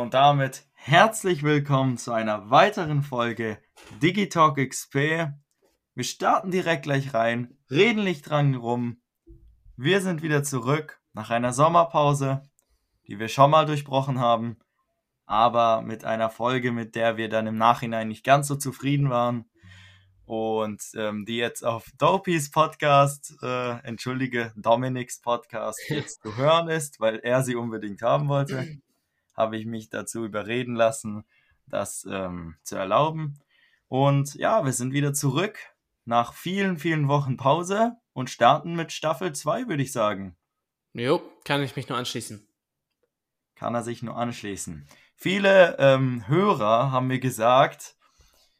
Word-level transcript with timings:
Und 0.00 0.14
damit 0.14 0.64
herzlich 0.72 1.42
willkommen 1.42 1.98
zu 1.98 2.12
einer 2.12 2.48
weiteren 2.48 3.02
Folge 3.02 3.58
Digitalk 4.02 4.56
XP. 4.56 4.94
Wir 5.94 6.04
starten 6.04 6.50
direkt 6.50 6.84
gleich 6.84 7.12
rein, 7.12 7.58
reden 7.70 8.04
nicht 8.04 8.22
dran 8.22 8.54
rum. 8.54 9.02
Wir 9.76 10.00
sind 10.00 10.22
wieder 10.22 10.42
zurück 10.42 11.02
nach 11.12 11.28
einer 11.28 11.52
Sommerpause, 11.52 12.48
die 13.08 13.18
wir 13.18 13.28
schon 13.28 13.50
mal 13.50 13.66
durchbrochen 13.66 14.18
haben, 14.18 14.56
aber 15.26 15.82
mit 15.82 16.06
einer 16.06 16.30
Folge, 16.30 16.72
mit 16.72 16.94
der 16.94 17.18
wir 17.18 17.28
dann 17.28 17.46
im 17.46 17.58
Nachhinein 17.58 18.08
nicht 18.08 18.24
ganz 18.24 18.48
so 18.48 18.56
zufrieden 18.56 19.10
waren 19.10 19.50
und 20.24 20.80
ähm, 20.94 21.26
die 21.26 21.36
jetzt 21.36 21.62
auf 21.62 21.90
Dopies 21.98 22.50
Podcast, 22.50 23.36
äh, 23.42 23.72
entschuldige, 23.82 24.54
Dominics 24.56 25.20
Podcast 25.20 25.78
jetzt 25.90 26.22
zu 26.22 26.38
hören 26.38 26.70
ist, 26.70 27.00
weil 27.00 27.18
er 27.18 27.42
sie 27.42 27.54
unbedingt 27.54 28.00
haben 28.00 28.28
wollte, 28.28 28.80
habe 29.40 29.56
ich 29.56 29.66
mich 29.66 29.88
dazu 29.88 30.24
überreden 30.24 30.74
lassen, 30.74 31.24
das 31.66 32.06
ähm, 32.08 32.56
zu 32.62 32.76
erlauben. 32.76 33.40
Und 33.88 34.34
ja, 34.34 34.64
wir 34.64 34.72
sind 34.72 34.92
wieder 34.92 35.14
zurück 35.14 35.58
nach 36.04 36.34
vielen, 36.34 36.78
vielen 36.78 37.08
Wochen 37.08 37.36
Pause 37.36 37.96
und 38.12 38.30
starten 38.30 38.74
mit 38.74 38.92
Staffel 38.92 39.34
2, 39.34 39.68
würde 39.68 39.82
ich 39.82 39.92
sagen. 39.92 40.36
Jo, 40.92 41.22
kann 41.44 41.62
ich 41.62 41.76
mich 41.76 41.88
nur 41.88 41.98
anschließen. 41.98 42.46
Kann 43.54 43.74
er 43.74 43.82
sich 43.82 44.02
nur 44.02 44.16
anschließen. 44.16 44.86
Viele 45.14 45.76
ähm, 45.78 46.26
Hörer 46.26 46.90
haben 46.92 47.06
mir 47.06 47.20
gesagt, 47.20 47.96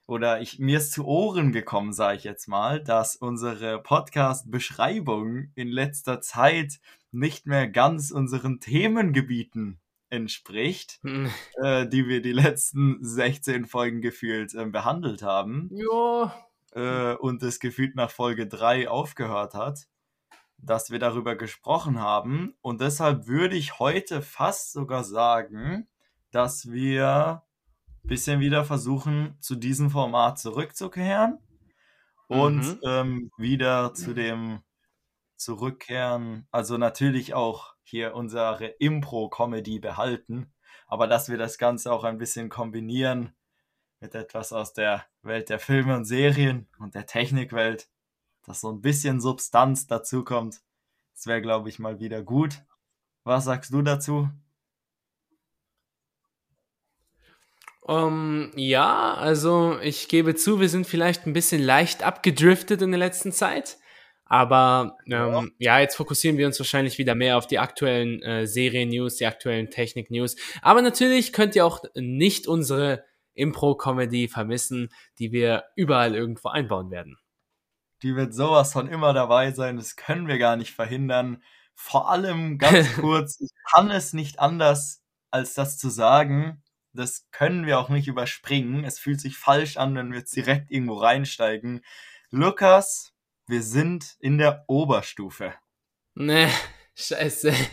oder 0.06 0.41
ich, 0.41 0.59
mir 0.59 0.78
ist 0.78 0.92
zu 0.92 1.06
Ohren 1.06 1.53
gekommen, 1.53 1.92
sage 1.92 2.19
ich 2.19 2.25
jetzt 2.25 2.48
mal, 2.48 2.83
dass 2.83 3.17
unsere 3.17 3.83
Podcast-Beschreibung 3.83 5.53
in 5.55 5.69
letzter 5.69 6.20
Zeit 6.20 6.81
nicht 7.12 7.47
mehr 7.47 7.69
ganz 7.69 8.11
unseren 8.11 8.61
Themengebieten 8.61 9.80
entspricht, 10.11 10.98
hm. 11.03 11.30
äh, 11.62 11.86
die 11.86 12.06
wir 12.06 12.20
die 12.20 12.33
letzten 12.33 12.98
16 13.03 13.66
Folgen 13.66 14.00
gefühlt 14.00 14.55
äh, 14.55 14.67
behandelt 14.67 15.22
haben. 15.22 15.70
Ja. 15.72 16.34
Äh, 16.72 17.14
und 17.17 17.42
es 17.42 17.61
gefühlt 17.61 17.97
nach 17.97 18.11
Folge 18.11 18.47
3 18.47 18.89
aufgehört 18.89 19.55
hat, 19.55 19.89
dass 20.58 20.91
wir 20.91 20.98
darüber 20.98 21.36
gesprochen 21.36 22.00
haben. 22.00 22.55
Und 22.61 22.80
deshalb 22.80 23.27
würde 23.27 23.56
ich 23.56 23.78
heute 23.78 24.20
fast 24.20 24.72
sogar 24.72 25.05
sagen, 25.05 25.89
dass 26.30 26.70
wir 26.70 27.42
bisschen 28.02 28.41
wieder 28.41 28.64
versuchen, 28.64 29.36
zu 29.41 29.56
diesem 29.56 29.91
Format 29.91 30.39
zurückzukehren 30.39 31.39
und 32.28 32.61
mhm. 32.61 32.80
ähm, 32.84 33.30
wieder 33.36 33.95
zu 33.95 34.14
dem 34.14 34.61
zurückkehren. 35.36 36.47
Also 36.50 36.78
natürlich 36.78 37.34
auch 37.34 37.74
hier 37.83 38.14
unsere 38.14 38.67
Impro-Comedy 38.67 39.78
behalten, 39.78 40.53
aber 40.86 41.06
dass 41.06 41.28
wir 41.28 41.39
das 41.39 41.59
Ganze 41.59 41.92
auch 41.92 42.05
ein 42.05 42.19
bisschen 42.19 42.48
kombinieren 42.48 43.33
mit 44.00 44.14
etwas 44.14 44.53
aus 44.53 44.73
der 44.73 45.05
Welt 45.23 45.48
der 45.48 45.59
Filme 45.59 45.97
und 45.97 46.05
Serien 46.05 46.69
und 46.78 46.95
der 46.95 47.06
Technikwelt, 47.06 47.89
dass 48.45 48.61
so 48.61 48.73
ein 48.73 48.81
bisschen 48.81 49.20
Substanz 49.20 49.86
dazukommt. 49.86 50.61
Das 51.14 51.27
wäre, 51.27 51.42
glaube 51.42 51.69
ich, 51.69 51.78
mal 51.78 52.01
wieder 52.01 52.23
gut. 52.23 52.62
Was 53.25 53.45
sagst 53.45 53.73
du 53.73 53.83
dazu? 53.83 54.31
Um, 57.83 57.97
ähm, 57.97 58.53
ja, 58.56 59.14
also 59.14 59.78
ich 59.81 60.08
gebe 60.08 60.34
zu, 60.34 60.61
wir 60.61 60.69
sind 60.69 60.86
vielleicht 60.86 61.27
ein 61.27 61.33
bisschen 61.33 61.62
leicht 61.62 62.03
abgedriftet 62.03 62.83
in 62.83 62.92
der 62.92 62.98
letzten 62.98 63.33
Zeit. 63.33 63.78
Aber 64.31 64.97
ähm, 65.06 65.53
ja. 65.59 65.75
ja. 65.75 65.81
jetzt 65.81 65.97
fokussieren 65.97 66.39
wir 66.39 66.47
uns 66.47 66.59
wahrscheinlich 66.59 66.97
wieder 66.97 67.14
mehr 67.14 67.36
auf 67.36 67.47
die 67.47 67.59
aktuellen 67.59 68.23
äh, 68.23 68.47
Serien-News, 68.47 69.17
die 69.17 69.27
aktuellen 69.27 69.70
Technik-News. 69.70 70.36
Aber 70.62 70.81
natürlich 70.81 71.34
könnt 71.34 71.55
ihr 71.55 71.67
auch 71.67 71.83
nicht 71.95 72.46
unsere 72.46 73.05
Impro-Comedy 73.35 74.29
vermissen, 74.29 74.89
die 75.18 75.33
wir 75.33 75.64
überall 75.77 76.14
irgendwo 76.14 76.48
einbauen 76.48 76.91
werden. 76.91 77.18
Die 78.02 78.17
wird 78.17 78.33
sowas 78.33 78.73
von 78.73 78.89
immer 78.89 79.13
dabei 79.13 79.52
sein, 79.52 79.77
das 79.77 79.96
können 79.96 80.27
wir 80.27 80.39
gar 80.39 80.57
nicht 80.57 80.73
verhindern. 80.73 81.42
Vor 81.74 82.11
allem 82.11 82.57
ganz 82.57 82.92
kurz, 82.95 83.39
ich 83.41 83.51
kann 83.70 83.91
es 83.91 84.14
nicht 84.14 84.41
anders, 84.41 85.02
als 85.30 85.52
das 85.52 85.77
zu 85.77 85.91
sagen 85.91 86.62
das 86.92 87.29
können 87.30 87.67
wir 87.67 87.79
auch 87.79 87.89
nicht 87.89 88.08
überspringen. 88.08 88.85
Es 88.85 88.98
fühlt 88.98 89.20
sich 89.20 89.36
falsch 89.36 89.77
an, 89.77 89.95
wenn 89.95 90.11
wir 90.11 90.18
jetzt 90.18 90.35
direkt 90.35 90.70
irgendwo 90.70 90.95
reinsteigen. 90.95 91.83
Lukas, 92.30 93.10
wir 93.50 93.62
sind 93.62 94.16
in 94.20 94.38
der 94.38 94.64
Oberstufe. 94.68 95.55
Nee, 96.14 96.48
scheiße. 96.94 97.52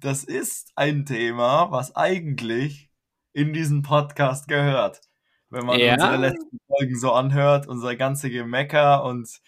Das 0.00 0.24
ist 0.24 0.72
ein 0.74 1.06
Thema, 1.06 1.70
was 1.70 1.94
eigentlich 1.94 2.90
in 3.32 3.52
diesen 3.52 3.82
Podcast 3.82 4.48
gehört. 4.48 5.00
Wenn 5.48 5.64
man 5.64 5.78
ja. 5.78 5.94
unsere 5.94 6.16
letzten 6.16 6.58
Folgen 6.66 6.98
so 6.98 7.12
anhört, 7.12 7.68
unser 7.68 7.94
ganze 7.94 8.30
Gemecker 8.30 9.04
und 9.04 9.40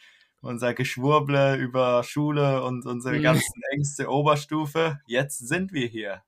unser 0.42 0.74
Geschwurble 0.74 1.56
über 1.56 2.04
Schule 2.04 2.62
und 2.62 2.86
unsere 2.86 3.16
hm. 3.16 3.22
ganzen 3.22 3.62
Ängste 3.72 4.08
Oberstufe. 4.08 5.00
Jetzt 5.08 5.48
sind 5.48 5.72
wir 5.72 5.88
hier. 5.88 6.22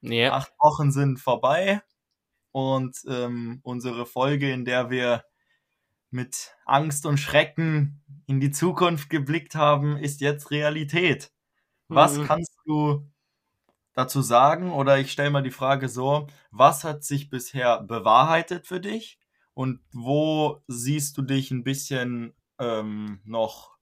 Ja. 0.00 0.32
Acht 0.32 0.52
Wochen 0.58 0.90
sind 0.90 1.20
vorbei 1.20 1.82
und 2.52 2.96
ähm, 3.06 3.60
unsere 3.62 4.06
Folge, 4.06 4.50
in 4.50 4.64
der 4.64 4.88
wir 4.88 5.24
mit 6.10 6.54
Angst 6.64 7.06
und 7.06 7.18
Schrecken 7.18 8.02
in 8.26 8.40
die 8.40 8.50
Zukunft 8.50 9.10
geblickt 9.10 9.54
haben, 9.54 9.96
ist 9.96 10.20
jetzt 10.20 10.50
Realität. 10.50 11.32
Was 11.88 12.16
mhm. 12.16 12.24
kannst 12.24 12.56
du 12.64 13.10
dazu 13.94 14.22
sagen? 14.22 14.72
Oder 14.72 14.98
ich 14.98 15.12
stelle 15.12 15.30
mal 15.30 15.42
die 15.42 15.50
Frage 15.50 15.88
so, 15.88 16.26
was 16.50 16.84
hat 16.84 17.04
sich 17.04 17.30
bisher 17.30 17.82
bewahrheitet 17.82 18.66
für 18.66 18.80
dich? 18.80 19.18
Und 19.54 19.80
wo 19.92 20.62
siehst 20.68 21.18
du 21.18 21.22
dich 21.22 21.50
ein 21.50 21.64
bisschen 21.64 22.34
ähm, 22.58 23.20
noch, 23.24 23.76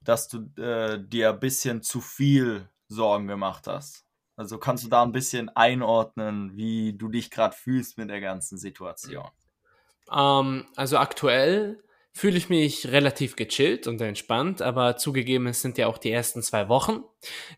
dass 0.00 0.28
du 0.28 0.48
äh, 0.60 0.98
dir 1.04 1.30
ein 1.30 1.40
bisschen 1.40 1.82
zu 1.82 2.00
viel 2.00 2.68
Sorgen 2.88 3.26
gemacht 3.26 3.66
hast? 3.66 4.06
Also 4.36 4.58
kannst 4.58 4.84
du 4.84 4.88
da 4.88 5.02
ein 5.02 5.12
bisschen 5.12 5.48
einordnen, 5.56 6.56
wie 6.56 6.92
du 6.92 7.08
dich 7.08 7.30
gerade 7.30 7.56
fühlst 7.56 7.98
mit 7.98 8.10
der 8.10 8.20
ganzen 8.20 8.58
Situation? 8.58 9.28
Ähm, 10.12 10.66
also 10.76 10.98
aktuell 10.98 11.82
fühle 12.12 12.38
ich 12.38 12.48
mich 12.48 12.90
relativ 12.92 13.36
gechillt 13.36 13.86
und 13.86 14.00
entspannt, 14.00 14.62
aber 14.62 14.96
zugegeben, 14.96 15.46
es 15.46 15.60
sind 15.60 15.76
ja 15.76 15.86
auch 15.86 15.98
die 15.98 16.10
ersten 16.10 16.42
zwei 16.42 16.68
Wochen. 16.68 17.02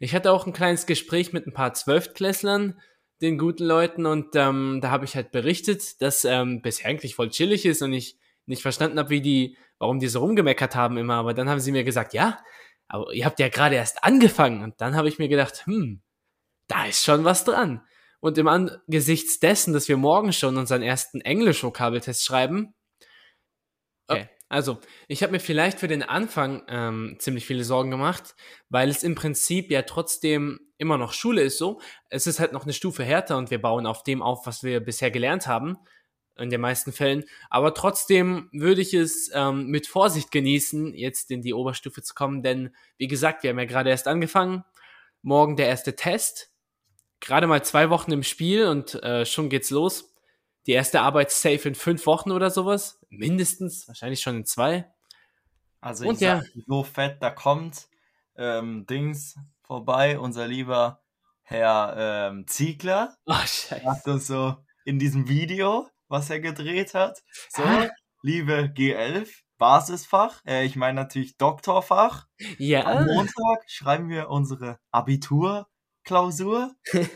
Ich 0.00 0.14
hatte 0.14 0.32
auch 0.32 0.46
ein 0.46 0.52
kleines 0.52 0.86
Gespräch 0.86 1.32
mit 1.32 1.46
ein 1.46 1.52
paar 1.52 1.74
Zwölftklässlern, 1.74 2.80
den 3.20 3.38
guten 3.38 3.64
Leuten, 3.64 4.04
und 4.04 4.34
ähm, 4.34 4.80
da 4.82 4.90
habe 4.90 5.04
ich 5.04 5.14
halt 5.14 5.30
berichtet, 5.30 6.02
dass 6.02 6.24
ähm, 6.24 6.60
bisher 6.60 6.90
eigentlich 6.90 7.14
voll 7.14 7.30
chillig 7.30 7.66
ist 7.66 7.82
und 7.82 7.92
ich 7.92 8.18
nicht 8.46 8.62
verstanden 8.62 8.98
habe, 8.98 9.10
wie 9.10 9.20
die, 9.20 9.56
warum 9.78 10.00
die 10.00 10.08
so 10.08 10.20
rumgemeckert 10.20 10.74
haben 10.74 10.96
immer, 10.96 11.14
aber 11.14 11.34
dann 11.34 11.48
haben 11.48 11.60
sie 11.60 11.72
mir 11.72 11.84
gesagt, 11.84 12.12
ja, 12.12 12.38
aber 12.88 13.12
ihr 13.12 13.26
habt 13.26 13.38
ja 13.38 13.48
gerade 13.48 13.76
erst 13.76 14.02
angefangen 14.02 14.62
und 14.64 14.80
dann 14.80 14.96
habe 14.96 15.08
ich 15.08 15.18
mir 15.18 15.28
gedacht, 15.28 15.66
hm, 15.66 16.02
da 16.66 16.86
ist 16.86 17.04
schon 17.04 17.24
was 17.24 17.44
dran. 17.44 17.82
Und 18.20 18.36
im 18.38 18.48
Angesichts 18.48 19.38
dessen, 19.38 19.72
dass 19.72 19.88
wir 19.88 19.96
morgen 19.96 20.32
schon 20.32 20.56
unseren 20.56 20.82
ersten 20.82 21.20
Englisch-Vokabeltest 21.20 22.24
schreiben, 22.24 22.74
okay, 24.08 24.28
also 24.48 24.78
ich 25.08 25.22
habe 25.22 25.32
mir 25.32 25.40
vielleicht 25.40 25.78
für 25.78 25.88
den 25.88 26.02
Anfang 26.02 26.62
ähm, 26.68 27.16
ziemlich 27.18 27.46
viele 27.46 27.64
Sorgen 27.64 27.90
gemacht, 27.90 28.34
weil 28.70 28.88
es 28.88 29.02
im 29.02 29.14
Prinzip 29.14 29.70
ja 29.70 29.82
trotzdem 29.82 30.58
immer 30.78 30.96
noch 30.96 31.12
Schule 31.12 31.42
ist 31.42 31.58
so. 31.58 31.80
Es 32.08 32.26
ist 32.26 32.40
halt 32.40 32.52
noch 32.52 32.64
eine 32.64 32.72
Stufe 32.72 33.04
härter 33.04 33.36
und 33.36 33.50
wir 33.50 33.60
bauen 33.60 33.86
auf 33.86 34.04
dem 34.04 34.22
auf, 34.22 34.46
was 34.46 34.62
wir 34.62 34.80
bisher 34.80 35.10
gelernt 35.10 35.46
haben, 35.46 35.76
in 36.36 36.48
den 36.48 36.62
meisten 36.62 36.92
Fällen. 36.92 37.24
Aber 37.50 37.74
trotzdem 37.74 38.48
würde 38.52 38.80
ich 38.80 38.94
es 38.94 39.30
ähm, 39.34 39.66
mit 39.66 39.86
Vorsicht 39.86 40.30
genießen, 40.30 40.94
jetzt 40.94 41.30
in 41.30 41.42
die 41.42 41.52
Oberstufe 41.52 42.02
zu 42.02 42.14
kommen, 42.14 42.42
denn 42.42 42.74
wie 42.96 43.08
gesagt, 43.08 43.42
wir 43.42 43.50
haben 43.50 43.58
ja 43.58 43.66
gerade 43.66 43.90
erst 43.90 44.08
angefangen. 44.08 44.64
Morgen 45.20 45.56
der 45.56 45.66
erste 45.66 45.94
Test 45.94 46.52
gerade 47.20 47.46
mal 47.46 47.64
zwei 47.64 47.90
Wochen 47.90 48.12
im 48.12 48.22
Spiel 48.22 48.66
und 48.66 48.94
äh, 49.02 49.26
schon 49.26 49.48
geht's 49.48 49.70
los. 49.70 50.14
Die 50.66 50.72
erste 50.72 51.00
Arbeit 51.00 51.30
safe 51.30 51.68
in 51.68 51.74
fünf 51.74 52.06
Wochen 52.06 52.30
oder 52.30 52.50
sowas. 52.50 53.00
Mindestens, 53.08 53.88
wahrscheinlich 53.88 54.20
schon 54.20 54.36
in 54.36 54.44
zwei. 54.44 54.92
Also 55.80 56.08
und 56.08 56.16
ich 56.16 56.20
ja. 56.20 56.40
sag, 56.40 56.48
so 56.66 56.82
fett, 56.82 57.22
da 57.22 57.30
kommt 57.30 57.88
ähm, 58.36 58.86
Dings 58.86 59.36
vorbei, 59.62 60.18
unser 60.18 60.46
lieber 60.46 61.02
Herr 61.42 62.30
ähm, 62.30 62.46
Ziegler. 62.46 63.16
Oh, 63.26 63.34
scheiße. 63.34 63.84
Hat 63.84 64.06
uns 64.06 64.26
so 64.26 64.56
in 64.84 64.98
diesem 64.98 65.28
Video, 65.28 65.88
was 66.08 66.30
er 66.30 66.40
gedreht 66.40 66.94
hat. 66.94 67.22
So, 67.50 67.62
liebe 68.22 68.72
G11, 68.76 69.28
Basisfach, 69.56 70.42
äh, 70.46 70.64
ich 70.64 70.76
meine 70.76 71.00
natürlich 71.00 71.36
Doktorfach. 71.36 72.26
Ja. 72.58 72.84
Am 72.84 73.06
Montag 73.06 73.64
schreiben 73.66 74.08
wir 74.08 74.28
unsere 74.30 74.78
Abitur 74.90 75.68
Klausur. 76.08 76.74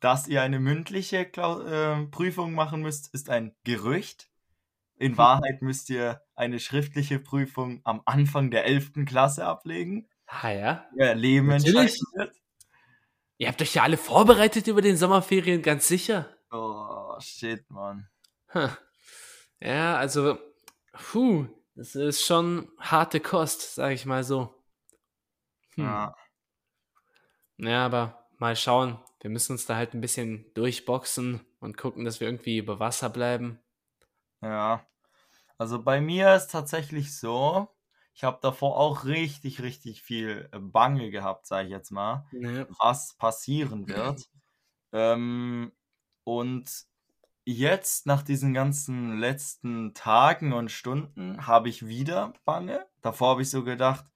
Dass 0.00 0.28
ihr 0.28 0.42
eine 0.42 0.60
mündliche 0.60 1.24
Klau 1.24 1.60
äh, 1.62 2.06
Prüfung 2.06 2.52
machen 2.52 2.82
müsst, 2.82 3.14
ist 3.14 3.30
ein 3.30 3.54
Gerücht. 3.64 4.28
In 4.96 5.16
Wahrheit 5.16 5.62
müsst 5.62 5.88
ihr 5.90 6.20
eine 6.34 6.58
schriftliche 6.58 7.20
Prüfung 7.20 7.80
am 7.84 8.02
Anfang 8.04 8.50
der 8.50 8.64
11. 8.64 9.06
Klasse 9.06 9.46
ablegen. 9.46 10.08
Ah 10.26 10.50
ja. 10.50 10.86
Ihr 10.96 11.14
Leben 11.14 11.50
entscheidet. 11.50 11.96
Ihr 13.38 13.46
habt 13.46 13.62
euch 13.62 13.74
ja 13.74 13.84
alle 13.84 13.96
vorbereitet 13.96 14.66
über 14.66 14.82
den 14.82 14.96
Sommerferien, 14.96 15.62
ganz 15.62 15.86
sicher. 15.86 16.28
Oh, 16.50 17.14
shit, 17.20 17.68
Mann. 17.70 18.08
Hm. 18.48 18.70
Ja, 19.60 19.96
also, 19.96 20.38
puh, 20.92 21.46
das 21.76 21.94
ist 21.94 22.24
schon 22.24 22.68
harte 22.78 23.20
Kost, 23.20 23.76
sag 23.76 23.92
ich 23.92 24.06
mal 24.06 24.24
so. 24.24 24.52
Hm. 25.76 25.84
Ja. 25.84 26.16
Ja, 27.58 27.84
aber 27.86 28.26
mal 28.38 28.56
schauen. 28.56 28.98
Wir 29.20 29.30
müssen 29.30 29.52
uns 29.52 29.66
da 29.66 29.76
halt 29.76 29.94
ein 29.94 30.00
bisschen 30.00 30.52
durchboxen 30.54 31.40
und 31.60 31.76
gucken, 31.76 32.04
dass 32.04 32.20
wir 32.20 32.28
irgendwie 32.28 32.58
über 32.58 32.78
Wasser 32.80 33.10
bleiben. 33.10 33.60
Ja. 34.42 34.86
Also 35.58 35.82
bei 35.82 36.00
mir 36.00 36.34
ist 36.34 36.48
tatsächlich 36.52 37.16
so, 37.18 37.68
ich 38.14 38.24
habe 38.24 38.38
davor 38.42 38.76
auch 38.78 39.04
richtig, 39.04 39.62
richtig 39.62 40.02
viel 40.02 40.48
äh, 40.52 40.58
Bange 40.60 41.10
gehabt, 41.10 41.46
sage 41.46 41.66
ich 41.68 41.72
jetzt 41.72 41.90
mal, 41.90 42.26
Ja. 42.32 42.66
was 42.80 43.14
passieren 43.16 43.88
wird. 43.88 44.28
ähm, 44.92 45.72
und 46.24 46.86
jetzt, 47.44 48.06
nach 48.06 48.22
diesen 48.22 48.54
ganzen 48.54 49.18
letzten 49.18 49.94
Tagen 49.94 50.52
und 50.52 50.70
Stunden, 50.70 51.46
habe 51.46 51.68
ich 51.68 51.86
wieder 51.86 52.34
Bange. 52.44 52.86
Davor 53.02 53.30
habe 53.30 53.42
ich 53.42 53.50
so 53.50 53.64
gedacht, 53.64 54.06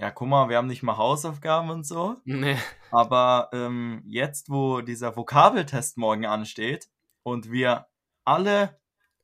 ja, 0.00 0.10
guck 0.10 0.28
mal, 0.28 0.48
wir 0.48 0.56
haben 0.56 0.68
nicht 0.68 0.82
mal 0.82 0.96
Hausaufgaben 0.96 1.70
und 1.70 1.84
so. 1.84 2.16
Nee. 2.24 2.56
Aber 2.90 3.50
ähm, 3.52 4.02
jetzt, 4.06 4.48
wo 4.50 4.80
dieser 4.80 5.16
Vokabeltest 5.16 5.96
morgen 5.98 6.24
ansteht 6.26 6.88
und 7.24 7.50
wir 7.50 7.86
alle 8.24 8.78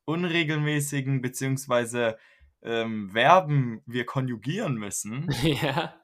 unregelmäßigen 0.05 1.21
beziehungsweise 1.21 2.17
ähm, 2.61 3.09
Verben 3.11 3.81
wir 3.85 4.05
konjugieren 4.05 4.75
müssen, 4.75 5.29
Ja. 5.43 5.95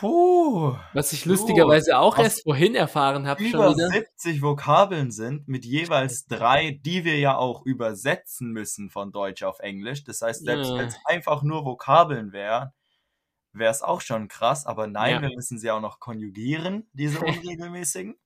puh, 0.00 0.76
Was 0.92 1.12
ich 1.12 1.24
lustigerweise 1.24 1.98
auch 1.98 2.18
was 2.18 2.24
erst 2.24 2.42
vorhin 2.42 2.74
erfahren 2.74 3.26
habe, 3.26 3.40
schon 3.42 3.60
über 3.60 3.70
wieder. 3.74 3.88
70 3.88 4.42
Vokabeln 4.42 5.10
sind 5.12 5.46
mit 5.48 5.64
jeweils 5.64 6.26
drei, 6.26 6.80
die 6.84 7.04
wir 7.04 7.18
ja 7.18 7.36
auch 7.36 7.64
übersetzen 7.64 8.50
müssen 8.50 8.90
von 8.90 9.12
Deutsch 9.12 9.42
auf 9.44 9.60
Englisch. 9.60 10.04
Das 10.04 10.20
heißt, 10.22 10.44
selbst 10.44 10.70
wenn 10.72 10.80
Ja. 10.80 10.86
es 10.86 10.98
einfach 11.04 11.42
nur 11.42 11.64
Vokabeln 11.64 12.32
wären, 12.32 12.70
wäre 13.58 13.70
es 13.70 13.82
auch 13.82 14.00
schon 14.00 14.28
krass. 14.28 14.66
Aber 14.66 14.86
nein, 14.86 15.14
Ja. 15.16 15.22
wir 15.22 15.34
müssen 15.34 15.58
sie 15.58 15.70
auch 15.70 15.80
noch 15.80 16.00
konjugieren, 16.00 16.88
diese 16.92 17.18
unregelmäßigen. 17.50 18.16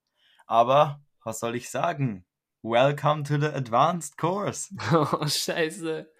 Aber 0.46 1.00
was 1.24 1.38
soll 1.40 1.54
ich 1.56 1.70
sagen? 1.70 2.24
Welcome 2.62 3.22
to 3.24 3.38
the 3.38 3.46
advanced 3.46 4.16
course. 4.18 4.68
Oh, 4.92 5.26
scheiße. 5.26 6.10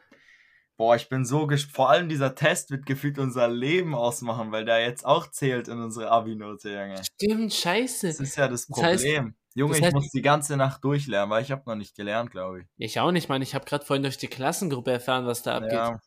Boah, 0.77 0.97
ich 0.97 1.11
bin 1.11 1.27
so 1.27 1.47
gespannt. 1.47 1.75
Vor 1.77 1.91
allem 1.91 2.09
dieser 2.09 2.35
Test 2.35 2.71
wird 2.71 2.87
gefühlt 2.87 3.19
unser 3.19 3.49
Leben 3.49 3.95
ausmachen, 3.95 4.51
weil 4.51 4.65
der 4.65 4.81
jetzt 4.81 5.05
auch 5.05 5.27
zählt 5.31 5.69
in 5.69 5.79
unsere 5.79 6.11
Abi-Note, 6.11 6.71
Junge. 6.71 7.03
Stimmt, 7.05 7.53
scheiße. 7.53 8.07
Das 8.07 8.21
ist 8.21 8.37
ja 8.37 8.49
das 8.49 8.67
Das 8.67 8.79
heißt- 8.79 8.97
Problem. 9.03 9.35
Junge, 9.55 9.73
das 9.73 9.79
ich 9.81 9.85
heißt- 9.87 9.93
muss 9.95 10.11
die 10.11 10.23
ganze 10.23 10.57
Nacht 10.57 10.83
durchlernen, 10.85 11.29
weil 11.29 11.43
ich 11.43 11.51
habe 11.51 11.65
noch 11.67 11.75
nicht 11.75 11.95
gelernt, 11.97 12.31
glaube 12.31 12.61
ich. 12.63 12.67
Ich 12.79 12.99
auch 13.01 13.11
nicht, 13.11 13.29
Mann. 13.29 13.43
Ich 13.43 13.55
habe 13.55 13.67
gerade 13.67 13.85
vorhin 13.85 14.03
durch 14.05 14.17
die 14.17 14.29
Klassengruppe 14.29 14.93
erfahren, 14.93 15.27
was 15.27 15.43
da 15.43 15.57
abgeht. 15.57 15.73
Ja, 15.73 16.01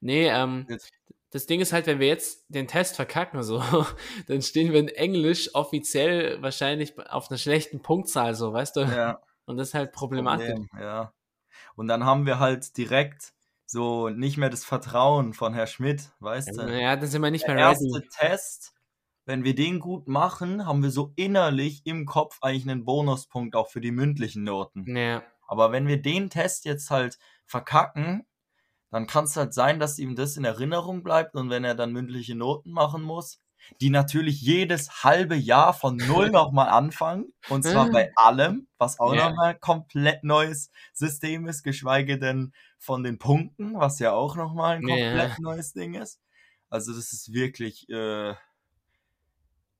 Nee, 0.00 0.28
ähm, 0.28 0.66
Jetzt- 0.68 0.90
das 1.30 1.46
Ding 1.46 1.60
ist 1.60 1.72
halt, 1.72 1.86
wenn 1.86 2.00
wir 2.00 2.06
jetzt 2.06 2.46
den 2.48 2.66
Test 2.68 2.96
verkacken, 2.96 3.42
so, 3.42 3.62
dann 4.26 4.42
stehen 4.42 4.72
wir 4.72 4.80
in 4.80 4.88
Englisch 4.88 5.54
offiziell 5.54 6.40
wahrscheinlich 6.42 6.98
auf 7.10 7.30
einer 7.30 7.38
schlechten 7.38 7.82
Punktzahl, 7.82 8.34
so, 8.34 8.52
weißt 8.52 8.76
du? 8.76 8.80
ja, 8.80 9.20
Und 9.46 9.56
das 9.56 9.68
ist 9.68 9.74
halt 9.74 9.92
problematisch. 9.92 10.48
Problem, 10.48 10.68
ja. 10.80 11.12
Und 11.76 11.88
dann 11.88 12.04
haben 12.04 12.26
wir 12.26 12.38
halt 12.38 12.76
direkt 12.76 13.32
so 13.66 14.08
nicht 14.08 14.38
mehr 14.38 14.50
das 14.50 14.64
Vertrauen 14.64 15.34
von 15.34 15.52
Herr 15.54 15.66
Schmidt, 15.66 16.10
weißt 16.20 16.56
du? 16.56 16.62
Ja, 16.80 16.96
dann 16.96 17.06
sind 17.06 17.20
wir 17.22 17.30
nicht 17.30 17.46
Der 17.46 17.54
mehr 17.54 17.64
erste 17.66 17.84
ready. 17.96 18.08
Test, 18.10 18.72
wenn 19.26 19.44
wir 19.44 19.54
den 19.54 19.78
gut 19.78 20.08
machen, 20.08 20.64
haben 20.64 20.82
wir 20.82 20.90
so 20.90 21.12
innerlich 21.16 21.82
im 21.84 22.06
Kopf 22.06 22.38
eigentlich 22.40 22.68
einen 22.68 22.84
Bonuspunkt 22.86 23.54
auch 23.54 23.68
für 23.68 23.80
die 23.82 23.90
mündlichen 23.90 24.44
Noten. 24.44 24.96
Ja, 24.96 25.22
Aber 25.46 25.70
wenn 25.72 25.86
wir 25.86 26.00
den 26.00 26.30
Test 26.30 26.64
jetzt 26.64 26.90
halt 26.90 27.18
verkacken, 27.44 28.26
dann 28.90 29.06
kann 29.06 29.24
es 29.24 29.36
halt 29.36 29.54
sein, 29.54 29.78
dass 29.80 29.98
ihm 29.98 30.16
das 30.16 30.36
in 30.36 30.44
Erinnerung 30.44 31.02
bleibt 31.02 31.34
und 31.36 31.50
wenn 31.50 31.64
er 31.64 31.74
dann 31.74 31.92
mündliche 31.92 32.34
Noten 32.34 32.70
machen 32.72 33.02
muss, 33.02 33.40
die 33.80 33.90
natürlich 33.90 34.40
jedes 34.40 35.02
halbe 35.04 35.36
Jahr 35.36 35.74
von 35.74 36.04
null 36.04 36.30
nochmal 36.32 36.68
anfangen 36.68 37.32
und 37.46 37.64
zwar 37.64 37.90
bei 37.90 38.10
allem, 38.16 38.68
was 38.78 38.98
auch 39.00 39.14
Ja. 39.14 39.28
nochmal 39.28 39.58
komplett 39.58 40.24
neues 40.24 40.70
System 40.92 41.46
ist, 41.48 41.62
geschweige 41.64 42.18
denn 42.18 42.52
von 42.78 43.02
den 43.02 43.18
Punkten, 43.18 43.74
was 43.78 43.98
ja 43.98 44.12
auch 44.12 44.36
nochmal 44.36 44.76
ein 44.76 44.82
komplett 44.84 45.38
neues 45.38 45.72
Ding 45.72 45.94
ist. 45.94 46.20
Also 46.70 46.92
das 46.94 47.12
ist 47.12 47.32
wirklich 47.32 47.88
äh, 47.88 48.34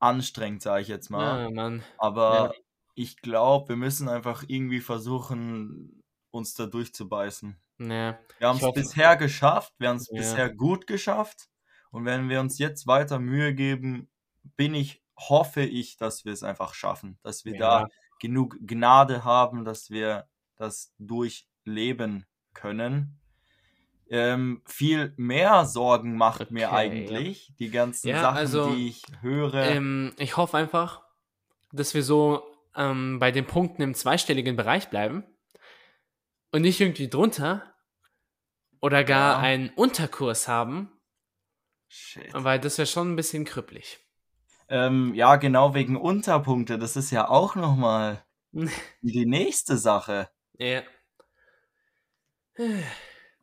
anstrengend, 0.01 0.63
sage 0.63 0.83
ich 0.83 0.89
jetzt 0.89 1.11
mal. 1.11 1.45
ja. 1.45 1.79
Aber 1.99 2.51
Ja. 2.51 2.53
ich 2.95 3.19
glaube, 3.19 3.71
wir 3.71 3.77
müssen 3.77 4.09
einfach 4.09 4.45
irgendwie 4.49 4.81
versuchen, 4.81 6.03
uns 6.31 6.55
da 6.55 6.67
durchzubeißen. 6.67 7.61
Ja, 7.79 8.19
Wir 8.39 8.49
haben 8.49 8.59
es 8.59 8.73
bisher 8.73 9.17
geschafft, 9.17 9.73
wir 9.79 9.89
haben 9.89 9.97
es 9.97 10.09
Ja. 10.11 10.17
bisher 10.19 10.51
gut 10.55 10.87
geschafft. 10.87 11.49
Und 11.91 12.05
wenn 12.05 12.29
wir 12.29 12.41
uns 12.41 12.59
jetzt 12.59 12.87
weiter 12.87 13.19
Mühe 13.19 13.55
geben, 13.55 14.11
bin 14.57 14.75
ich, 14.75 15.03
hoffe 15.17 15.63
ich, 15.63 15.97
dass 15.97 16.25
wir 16.25 16.33
es 16.33 16.43
einfach 16.43 16.75
schaffen. 16.75 17.19
Dass 17.23 17.45
wir 17.45 17.53
Ja. 17.55 17.59
da 17.59 17.89
genug 18.21 18.57
Gnade 18.61 19.25
haben, 19.25 19.65
dass 19.65 19.91
wir 19.91 20.29
das 20.57 20.93
durchleben 20.99 22.27
können. 22.55 23.19
Ähm, 24.11 24.63
viel 24.67 25.13
mehr 25.17 25.65
Sorgen 25.67 26.17
macht 26.17 26.51
mir 26.51 26.69
Okay, 26.69 27.05
ja. 27.05 27.19
eigentlich 27.19 27.53
die 27.59 27.71
ganzen 27.71 28.09
Ja, 28.09 28.21
Sachen, 28.23 28.39
also, 28.39 28.75
die 28.75 28.89
ich 28.89 29.03
höre. 29.21 29.55
Ähm, 29.55 30.15
ich 30.19 30.37
hoffe 30.37 30.57
einfach, 30.57 31.03
dass 31.73 31.95
wir 31.95 32.03
so 32.03 32.43
ähm, 32.75 33.19
bei 33.19 33.31
den 33.33 33.47
Punkten 33.47 33.83
im 33.83 33.95
zweistelligen 33.95 34.57
Bereich 34.57 34.89
bleiben 34.91 35.25
und 36.53 36.63
nicht 36.63 36.81
irgendwie 36.81 37.09
drunter 37.09 37.75
oder 38.81 39.05
gar 39.05 39.35
Ja. 39.35 39.39
einen 39.41 39.71
Unterkurs 39.71 40.49
haben, 40.49 40.91
Shit. 41.89 42.31
weil 42.33 42.59
das 42.61 42.79
wäre 42.79 42.87
schon 42.87 43.13
ein 43.13 43.17
bisschen 43.17 43.45
krüppelig. 43.45 43.99
Ähm, 44.69 45.15
ja, 45.15 45.37
genau 45.37 45.75
wegen 45.75 45.97
Unterpunkte. 45.97 46.79
Das 46.79 46.97
ist 46.97 47.11
ja 47.11 47.29
auch 47.29 47.55
nochmal 47.55 48.25
die 49.03 49.27
nächste 49.27 49.77
Sache. 49.79 50.29
Ja. 50.59 50.83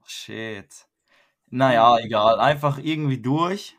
Shit. 0.05 0.85
Naja, 1.47 1.97
egal. 1.99 2.39
Einfach 2.39 2.77
irgendwie 2.77 3.21
durch. 3.21 3.77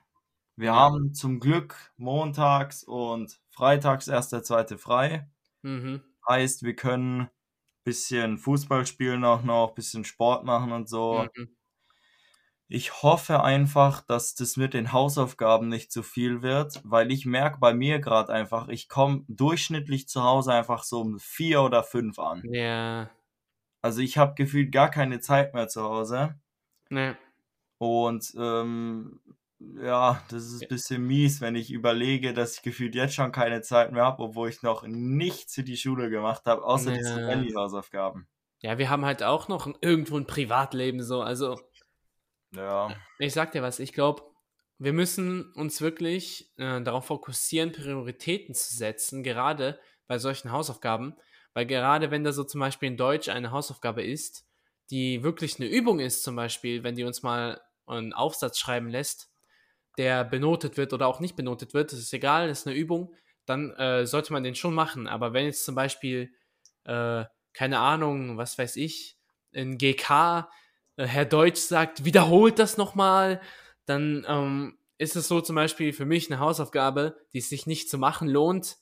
Wir 0.57 0.69
Ja. 0.69 0.75
haben 0.77 1.13
zum 1.15 1.39
Glück 1.41 1.93
montags 1.97 2.83
und 2.85 3.39
freitags 3.51 4.09
erst 4.09 4.33
der 4.33 4.43
zweite 4.43 4.79
frei. 4.79 5.29
Mhm. 5.63 6.03
Heißt, 6.29 6.63
wir 6.63 6.75
können 6.75 7.29
bisschen 7.87 8.37
Fußball 8.37 8.85
spielen 8.85 9.25
auch 9.25 9.45
noch, 9.45 9.75
bisschen 9.75 10.05
Sport 10.05 10.45
machen 10.45 10.73
und 10.73 10.89
so. 10.89 11.25
Mhm. 11.37 11.57
Ich 12.69 13.01
hoffe 13.05 13.45
einfach, 13.45 14.03
dass 14.03 14.35
das 14.35 14.57
mit 14.57 14.75
den 14.75 14.93
Hausaufgaben 14.93 15.69
nicht 15.69 15.93
zu 15.93 16.03
viel 16.03 16.43
wird, 16.43 16.81
weil 16.83 17.13
ich 17.13 17.25
merke 17.25 17.61
bei 17.61 17.73
mir 17.73 18.01
gerade 18.01 18.33
einfach, 18.33 18.67
ich 18.67 18.89
komme 18.89 19.25
durchschnittlich 19.29 20.09
zu 20.09 20.25
Hause 20.25 20.53
einfach 20.53 20.83
so 20.83 21.01
um 21.01 21.21
vier 21.21 21.63
oder 21.63 21.85
fünf 21.85 22.19
an. 22.19 22.43
Ja. 22.51 23.09
Also 23.83 24.01
ich 24.01 24.19
habe 24.19 24.35
gefühlt 24.35 24.73
gar 24.73 24.91
keine 24.91 25.21
Zeit 25.21 25.55
mehr 25.55 25.69
zu 25.69 25.85
Hause. 25.85 26.35
Ne. 26.91 27.17
Und 27.79 28.35
ähm, 28.37 29.21
ja, 29.59 30.23
das 30.31 30.45
ist 30.45 30.63
ein 30.63 30.69
bisschen 30.69 31.07
mies, 31.07 31.41
wenn 31.41 31.55
ich 31.55 31.71
überlege, 31.71 32.35
dass 32.35 32.57
ich 32.57 32.63
gefühlt 32.63 32.95
jetzt 32.95 33.15
schon 33.15 33.33
keine 33.33 33.63
Zeit 33.63 33.93
mehr 33.93 34.05
habe, 34.05 34.23
obwohl 34.23 34.49
ich 34.49 34.63
noch 34.63 34.85
nichts 34.87 35.55
für 35.55 35.63
die 35.63 35.77
Schule 35.77 36.11
gemacht 36.11 36.43
habe, 36.47 36.63
außer 36.65 36.91
Ja. 36.91 36.97
diese 36.97 37.27
Rallye-Hausaufgaben. 37.27 38.29
Ja, 38.61 38.79
wir 38.79 38.91
haben 38.91 39.05
halt 39.05 39.23
auch 39.23 39.49
noch 39.49 39.67
ein- 39.67 39.77
irgendwo 39.81 40.17
ein 40.19 40.27
Privatleben 40.27 41.03
so. 41.03 41.23
Also, 41.23 41.59
Ja, 42.53 42.97
ich 43.19 43.33
sag 43.33 43.53
dir 43.53 43.63
was, 43.63 43.79
ich 43.81 43.93
glaube, 43.93 44.23
wir 44.79 44.93
müssen 44.93 45.53
uns 45.55 45.81
wirklich 45.81 46.53
äh, 46.59 46.81
darauf 46.83 47.07
fokussieren, 47.07 47.73
Prioritäten 47.73 48.55
zu 48.55 48.75
setzen, 48.75 49.23
gerade 49.23 49.79
bei 50.07 50.19
solchen 50.19 50.53
Hausaufgaben. 50.53 51.17
Weil 51.55 51.67
gerade 51.67 52.11
wenn 52.11 52.25
da 52.25 52.33
so 52.33 52.45
zum 52.45 52.61
Beispiel 52.61 52.89
in 52.89 52.97
Deutsch 52.99 53.29
eine 53.31 53.51
Hausaufgabe 53.51 54.03
ist, 54.05 54.47
die 54.91 55.23
wirklich 55.23 55.59
eine 55.59 55.69
Übung 55.69 55.99
ist, 55.99 56.23
zum 56.23 56.37
Beispiel, 56.37 56.85
wenn 56.85 56.95
die 56.95 57.05
uns 57.05 57.23
mal 57.23 57.61
einen 57.87 58.13
Aufsatz 58.13 58.59
schreiben 58.59 58.89
lässt, 58.89 59.31
der 59.99 60.25
benotet 60.25 60.77
wird 60.77 60.93
oder 60.93 61.07
auch 61.07 61.21
nicht 61.21 61.37
benotet 61.37 61.75
wird, 61.75 61.93
das 61.93 61.99
ist 61.99 62.13
egal, 62.13 62.49
das 62.49 62.61
ist 62.61 62.67
eine 62.67 62.77
Übung, 62.77 63.15
dann 63.47 63.71
äh, 63.73 64.07
sollte 64.07 64.33
man 64.33 64.43
den 64.43 64.55
schon 64.55 64.75
machen. 64.75 65.07
Aber 65.07 65.33
wenn 65.33 65.47
jetzt 65.47 65.65
zum 65.65 65.75
Beispiel, 65.75 66.33
äh, 66.85 67.25
keine 67.53 67.79
Ahnung, 67.79 68.37
was 68.37 68.59
weiß 68.59 68.77
ich, 68.77 69.17
in 69.53 69.79
GK 69.79 70.49
äh, 70.97 71.07
Herr 71.07 71.25
Deutsch 71.25 71.61
sagt, 71.61 72.05
wiederholt 72.05 72.59
das 72.59 72.77
nochmal, 72.77 73.41
dann 73.87 74.27
ähm, 74.29 74.79
ist 74.99 75.17
es 75.17 75.29
so 75.29 75.41
zum 75.41 75.57
Beispiel 75.57 75.93
für 75.93 76.07
mich 76.07 76.31
eine 76.31 76.41
Hausaufgabe, 76.41 77.17
die 77.33 77.39
es 77.39 77.49
sich 77.49 77.67
nicht 77.67 77.89
zu 77.89 77.99
machen 77.99 78.29
lohnt, 78.29 78.77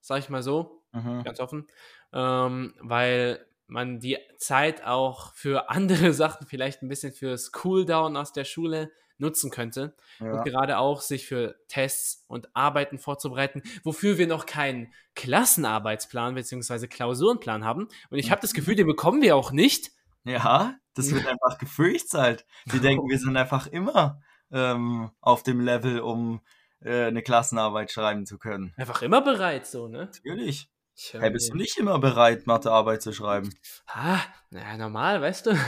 sag 0.00 0.18
ich 0.18 0.28
mal 0.28 0.42
so, 0.42 0.84
mhm. 0.92 1.24
ganz 1.24 1.40
offen, 1.40 1.66
ähm, 2.12 2.74
weil 2.80 3.44
man 3.66 4.00
die 4.00 4.18
Zeit 4.36 4.84
auch 4.84 5.34
für 5.34 5.70
andere 5.70 6.12
Sachen, 6.12 6.46
vielleicht 6.46 6.82
ein 6.82 6.88
bisschen 6.88 7.12
fürs 7.12 7.52
Cooldown 7.52 8.16
aus 8.16 8.32
der 8.32 8.44
Schule 8.44 8.92
nutzen 9.18 9.50
könnte. 9.50 9.94
Ja. 10.20 10.32
Und 10.32 10.44
gerade 10.44 10.78
auch 10.78 11.00
sich 11.00 11.26
für 11.26 11.56
Tests 11.68 12.24
und 12.26 12.54
Arbeiten 12.54 12.98
vorzubereiten, 12.98 13.62
wofür 13.82 14.18
wir 14.18 14.26
noch 14.26 14.46
keinen 14.46 14.92
Klassenarbeitsplan 15.14 16.34
bzw. 16.34 16.86
Klausurenplan 16.86 17.64
haben. 17.64 17.88
Und 18.10 18.18
ich 18.18 18.30
habe 18.30 18.40
das 18.40 18.54
Gefühl, 18.54 18.74
den 18.74 18.86
bekommen 18.86 19.22
wir 19.22 19.36
auch 19.36 19.52
nicht. 19.52 19.92
Ja, 20.24 20.74
das 20.94 21.12
wird 21.12 21.26
einfach 21.26 21.58
gefreestylt. 21.58 22.46
Die 22.72 22.78
denken, 22.80 23.08
wir 23.08 23.18
sind 23.18 23.36
einfach 23.36 23.66
immer 23.66 24.20
ähm, 24.50 25.10
auf 25.20 25.42
dem 25.42 25.60
Level, 25.60 26.00
um 26.00 26.40
äh, 26.80 27.06
eine 27.06 27.22
Klassenarbeit 27.22 27.90
schreiben 27.90 28.26
zu 28.26 28.38
können. 28.38 28.72
Einfach 28.76 29.02
immer 29.02 29.20
bereit, 29.20 29.66
so, 29.66 29.88
ne? 29.88 30.06
Natürlich. 30.06 30.70
Hey, 31.10 31.30
bist 31.30 31.52
du 31.52 31.56
nicht 31.56 31.76
immer 31.76 31.98
bereit, 31.98 32.46
Mathearbeit 32.46 33.02
zu 33.02 33.12
schreiben? 33.12 33.52
Ah, 33.88 34.20
naja, 34.50 34.76
normal, 34.76 35.20
weißt 35.20 35.46
du? 35.46 35.58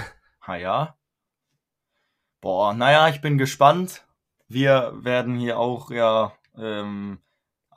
Ha 0.46 0.56
ja. 0.56 0.96
Boah, 2.40 2.74
naja, 2.74 3.08
ich 3.08 3.20
bin 3.20 3.38
gespannt. 3.38 4.06
Wir 4.48 4.92
werden 4.96 5.36
hier 5.36 5.58
auch 5.58 5.90
ja 5.90 6.32
ähm, 6.56 7.18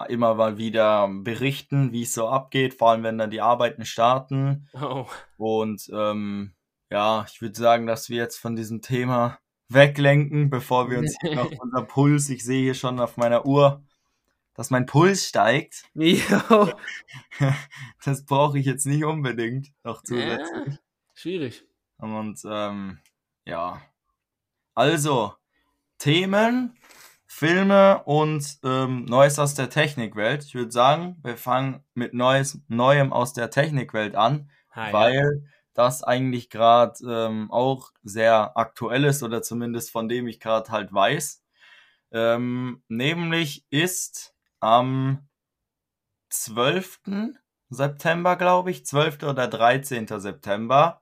immer 0.08 0.36
mal 0.36 0.58
wieder 0.58 1.08
berichten, 1.08 1.92
wie 1.92 2.04
es 2.04 2.14
so 2.14 2.28
abgeht, 2.28 2.76
vor 2.76 2.92
allem 2.92 3.04
wenn 3.04 3.18
dann 3.18 3.32
die 3.32 3.42
Arbeiten 3.42 3.86
starten. 3.86 4.70
Oh. 4.74 5.06
Und 5.38 5.90
ähm, 5.94 6.54
ja, 6.90 7.26
ich 7.28 7.42
würde 7.42 7.58
sagen, 7.58 7.88
dass 7.88 8.10
wir 8.10 8.18
jetzt 8.18 8.38
von 8.38 8.56
diesem 8.56 8.82
Thema 8.82 9.40
weglenken, 9.68 10.50
bevor 10.50 10.90
wir 10.90 11.00
uns 11.00 11.16
hier 11.22 11.36
noch 11.36 11.52
unser 11.60 11.84
Puls, 11.84 12.30
ich 12.30 12.44
sehe 12.44 12.62
hier 12.64 12.74
schon 12.74 13.00
auf 13.00 13.18
meiner 13.18 13.46
Uhr, 13.46 13.84
dass 14.56 14.72
mein 14.72 14.86
Puls 14.86 15.28
steigt. 15.28 15.86
Jo. 15.94 16.72
Das 18.04 18.26
brauche 18.26 18.58
ich 18.58 18.66
jetzt 18.66 18.86
nicht 18.86 19.04
unbedingt 19.04 19.72
noch 19.84 20.04
zusätzlich. 20.04 20.68
Ja, 20.68 20.80
schwierig. 21.14 21.66
Und 21.98 22.42
ähm, 22.46 23.00
ja. 23.46 23.82
Also, 24.80 25.34
Themen, 25.98 26.78
Filme 27.28 28.02
und 28.06 28.60
ähm, 28.64 29.04
Neues 29.04 29.38
aus 29.38 29.54
der 29.54 29.70
Technikwelt. 29.70 30.46
Ich 30.46 30.56
würde 30.56 30.72
sagen, 30.72 31.18
wir 31.22 31.36
fangen 31.36 31.84
mit 31.96 32.14
Neues, 32.14 32.62
Neuem 32.70 33.12
aus 33.12 33.34
der 33.34 33.50
Technikwelt 33.50 34.16
an, 34.16 34.50
Ah, 34.72 34.88
ja. 34.88 34.94
weil 34.94 35.44
das 35.74 36.02
eigentlich 36.02 36.50
gerade 36.50 36.94
ähm, 37.06 37.52
auch 37.52 37.92
sehr 38.04 38.56
aktuell 38.56 39.04
ist 39.04 39.22
oder 39.22 39.42
zumindest 39.42 39.92
von 39.92 40.08
dem 40.08 40.28
ich 40.28 40.40
gerade 40.40 40.72
halt 40.72 40.94
weiß. 40.94 41.44
Ähm, 42.14 42.82
nämlich 42.88 43.66
ist 43.72 44.34
am 44.62 45.28
12. 46.30 47.02
September, 47.70 48.38
glaube 48.38 48.72
ich, 48.72 48.86
12. 48.86 49.24
oder 49.24 49.50
13. 49.50 50.08
September. 50.08 51.02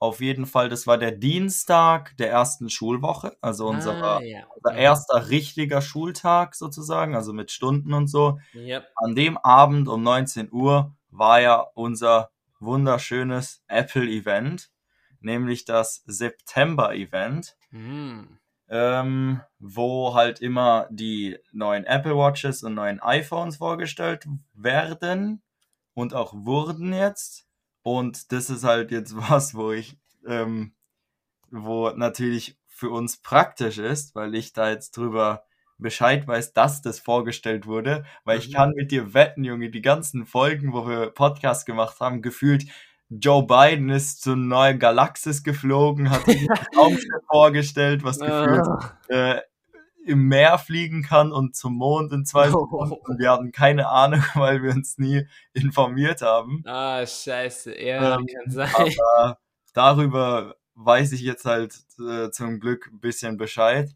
Auf 0.00 0.20
jeden 0.20 0.46
Fall, 0.46 0.68
das 0.68 0.86
war 0.86 0.96
der 0.96 1.10
Dienstag 1.10 2.16
der 2.18 2.30
ersten 2.30 2.70
Schulwoche, 2.70 3.36
also 3.40 3.66
unserer, 3.66 4.18
ah, 4.18 4.22
ja. 4.22 4.44
unser 4.54 4.78
erster 4.78 5.28
richtiger 5.28 5.80
Schultag 5.82 6.54
sozusagen, 6.54 7.16
also 7.16 7.32
mit 7.32 7.50
Stunden 7.50 7.92
und 7.92 8.06
so. 8.06 8.38
Yep. 8.54 8.86
An 8.94 9.14
dem 9.16 9.36
Abend 9.38 9.88
um 9.88 10.02
19 10.02 10.52
Uhr 10.52 10.94
war 11.10 11.40
ja 11.40 11.66
unser 11.74 12.30
wunderschönes 12.60 13.64
Apple-Event, 13.66 14.70
nämlich 15.20 15.64
das 15.64 16.04
September-Event 16.06 17.56
Hm. 17.70 18.38
ähm, 18.68 19.40
wo 19.58 20.14
halt 20.14 20.40
immer 20.40 20.86
die 20.90 21.38
neuen 21.52 21.84
Apple 21.84 22.16
Watches 22.16 22.62
und 22.62 22.74
neuen 22.74 23.00
iPhones 23.00 23.56
vorgestellt 23.56 24.26
werden 24.54 25.42
und 25.94 26.14
auch 26.14 26.32
wurden 26.34 26.92
jetzt. 26.92 27.47
Und 27.82 28.32
das 28.32 28.50
ist 28.50 28.64
halt 28.64 28.90
jetzt 28.90 29.14
was, 29.30 29.54
wo 29.54 29.72
ich, 29.72 29.98
ähm, 30.26 30.74
wo 31.50 31.90
natürlich 31.90 32.58
für 32.68 32.90
uns 32.90 33.16
praktisch 33.20 33.78
ist, 33.78 34.14
weil 34.14 34.34
ich 34.34 34.52
da 34.52 34.70
jetzt 34.70 34.96
drüber 34.96 35.44
Bescheid 35.78 36.26
weiß, 36.26 36.52
dass 36.54 36.82
das 36.82 36.98
vorgestellt 36.98 37.66
wurde, 37.66 38.04
weil 38.24 38.38
ich 38.38 38.48
Mhm. 38.48 38.52
kann 38.52 38.72
mit 38.74 38.90
dir 38.90 39.14
wetten, 39.14 39.44
Junge, 39.44 39.70
die 39.70 39.80
ganzen 39.82 40.26
Folgen, 40.26 40.72
wo 40.72 40.86
wir 40.88 41.10
Podcast 41.10 41.66
gemacht 41.66 42.00
haben, 42.00 42.20
gefühlt 42.22 42.64
Joe 43.10 43.46
Biden 43.46 43.88
ist 43.88 44.20
zur 44.22 44.36
neuen 44.36 44.78
Galaxis 44.78 45.42
geflogen, 45.42 46.10
hat 46.10 46.24
sich 46.26 46.46
Raumschiff 46.76 47.22
vorgestellt, 47.30 48.04
was 48.04 48.18
gefühlt 48.18 48.66
Ah. 48.66 48.98
äh, 49.08 49.40
im 50.08 50.26
Meer 50.26 50.58
fliegen 50.58 51.02
kann 51.02 51.32
und 51.32 51.54
zum 51.54 51.74
Mond 51.76 52.12
in 52.12 52.24
zwei 52.24 52.46
Sekunden. 52.50 52.94
Und 53.04 53.18
wir 53.18 53.30
hatten 53.30 53.52
keine 53.52 53.88
Ahnung, 53.88 54.22
weil 54.34 54.62
wir 54.62 54.72
uns 54.72 54.98
nie 54.98 55.26
informiert 55.52 56.22
haben. 56.22 56.62
Ah, 56.66 57.06
scheiße. 57.06 57.80
Ja, 57.80 58.16
Ähm, 58.16 58.26
kann 58.26 58.50
sein. 58.50 58.70
Aber 58.74 59.38
darüber 59.74 60.56
weiß 60.74 61.12
ich 61.12 61.20
jetzt 61.22 61.44
halt 61.44 61.74
äh, 62.00 62.30
zum 62.30 62.60
Glück 62.60 62.88
ein 62.92 63.00
bisschen 63.00 63.36
Bescheid. 63.36 63.90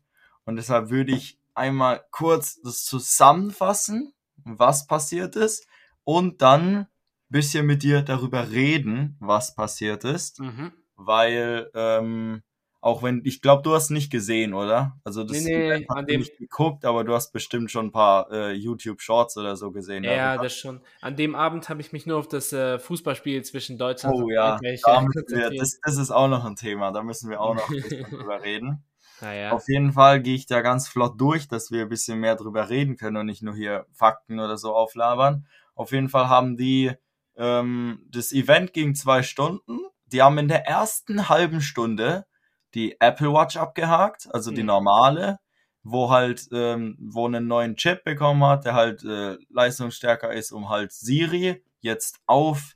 Und 0.45 0.57
deshalb 0.57 0.91
würde 0.91 1.13
ich 1.13 1.39
einmal 1.55 2.05
kurz 2.11 2.61
das 2.63 2.85
zusammenfassen, 2.85 4.13
was 4.45 4.87
passiert 4.87 5.37
ist, 5.37 5.67
und 6.05 6.43
dann 6.43 6.77
ein 6.77 6.87
bisschen 7.29 7.65
mit 7.67 7.83
dir 7.85 8.03
darüber 8.03 8.51
reden, 8.51 9.17
was 9.21 9.55
passiert 9.55 10.05
ist. 10.05 10.41
Mhm. 10.41 10.73
Weil, 10.97 11.71
ähm, 11.75 12.43
auch 12.83 13.05
wenn, 13.05 13.23
ich 13.25 13.41
glaube, 13.41 13.63
du 13.63 13.73
hast 13.75 13.91
nicht 13.91 14.11
gesehen, 14.11 14.55
oder? 14.55 14.99
Also 15.05 15.23
das 15.23 15.45
Nee, 15.45 15.79
nee, 15.79 15.87
an 15.89 16.05
dem- 16.05 16.21
nicht 16.21 16.37
geguckt, 16.37 16.85
aber 16.85 17.05
du 17.05 17.15
hast 17.15 17.33
bestimmt 17.33 17.71
schon 17.71 17.87
ein 17.87 17.93
paar 17.93 18.31
äh, 18.33 18.53
YouTube-Shorts 18.53 19.37
oder 19.37 19.55
so 19.57 19.71
gesehen. 19.71 20.03
Ja, 20.03 20.31
darüber. 20.33 20.43
das 20.43 20.57
schon. 20.57 20.81
An 21.01 21.15
dem 21.15 21.37
Abend 21.37 21.69
habe 21.69 21.81
ich 21.81 21.93
mich 21.93 22.07
nur 22.07 22.19
auf 22.19 22.27
das 22.27 22.53
äh, 22.53 22.81
Fußballspiel 22.81 23.45
zwischen 23.45 23.79
Deutschland 23.79 24.17
Oh 24.17 24.25
und 24.25 24.33
ja, 24.33 24.59
da 24.61 24.69
äh, 24.69 25.07
wir, 25.29 25.51
das, 25.57 25.79
das 25.81 25.97
ist 25.97 26.11
auch 26.11 26.27
noch 26.27 26.45
ein 26.45 26.57
Thema, 26.57 26.91
da 26.91 27.05
müssen 27.05 27.31
wir 27.31 27.41
auch 27.41 27.55
noch 27.55 27.71
ein 27.71 27.81
bisschen 27.81 28.03
drüber 28.11 28.43
reden. 28.43 28.85
Naja. 29.21 29.53
Auf 29.53 29.69
jeden 29.69 29.93
Fall 29.93 30.21
gehe 30.21 30.35
ich 30.35 30.47
da 30.47 30.61
ganz 30.61 30.89
flott 30.89 31.21
durch, 31.21 31.47
dass 31.47 31.71
wir 31.71 31.83
ein 31.83 31.89
bisschen 31.89 32.19
mehr 32.19 32.35
drüber 32.35 32.69
reden 32.69 32.97
können 32.97 33.17
und 33.17 33.27
nicht 33.27 33.43
nur 33.43 33.55
hier 33.55 33.87
Fakten 33.93 34.41
oder 34.41 34.59
so 34.59 34.75
auflabern. 34.75 35.47
Auf 35.77 35.93
jeden 35.93 36.09
Fall 36.09 36.29
haben 36.29 36.57
die, 36.57 36.91
ähm, 37.37 38.05
das 38.11 38.33
Event 38.33 38.73
ging 38.73 38.97
zwei 38.97 39.23
Stunden. 39.23 39.79
Die 40.07 40.21
haben 40.21 40.37
in 40.39 40.49
der 40.49 40.67
ersten 40.67 41.29
halben 41.29 41.61
Stunde 41.61 42.27
die 42.75 43.01
Apple 43.01 43.33
Watch 43.33 43.57
abgehakt, 43.57 44.29
also 44.33 44.51
die 44.51 44.63
Mhm. 44.63 44.67
normale, 44.67 45.39
wo 45.83 46.11
halt, 46.11 46.49
ähm, 46.53 46.97
wo 47.01 47.27
einen 47.27 47.47
neuen 47.47 47.77
Chip 47.77 48.05
bekommen 48.05 48.45
hat, 48.45 48.65
der 48.65 48.75
halt 48.75 49.05
äh, 49.05 49.37
leistungsstärker 49.51 50.33
ist, 50.33 50.53
um 50.53 50.69
halt 50.69 50.93
Siri 50.93 51.63
jetzt 51.81 52.21
auf 52.27 52.75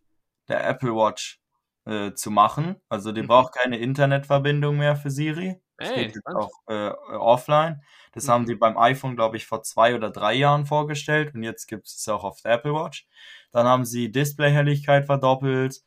der 0.48 0.66
Apple 0.68 0.94
Watch 0.94 1.40
äh, 1.84 2.12
zu 2.14 2.30
machen. 2.30 2.76
Also 2.88 3.12
die 3.12 3.22
Mhm. 3.22 3.26
braucht 3.28 3.54
keine 3.54 3.78
Internetverbindung 3.78 4.76
mehr 4.78 4.96
für 4.96 5.10
Siri. 5.10 5.60
Das 5.78 5.92
Ey, 5.92 6.06
geht 6.12 6.22
auch 6.34 6.50
äh, 6.68 6.88
äh, 6.88 6.92
offline. 7.16 7.82
Das 8.12 8.24
Mhm. 8.24 8.28
haben 8.28 8.46
die 8.46 8.54
beim 8.54 8.78
iPhone, 8.78 9.14
glaube 9.16 9.36
ich, 9.36 9.46
vor 9.46 9.62
zwei 9.62 9.94
oder 9.94 10.10
drei 10.10 10.34
Jahren 10.34 10.66
vorgestellt 10.66 11.34
und 11.34 11.42
jetzt 11.42 11.66
gibt 11.66 11.86
es 11.86 11.96
es 11.96 12.08
auch 12.08 12.24
auf 12.24 12.40
der 12.42 12.52
Apple 12.52 12.72
Watch. 12.74 13.06
Dann 13.52 13.66
haben 13.66 13.84
sie 13.84 14.10
Displayhelligkeit 14.10 15.04
verdoppelt 15.06 15.82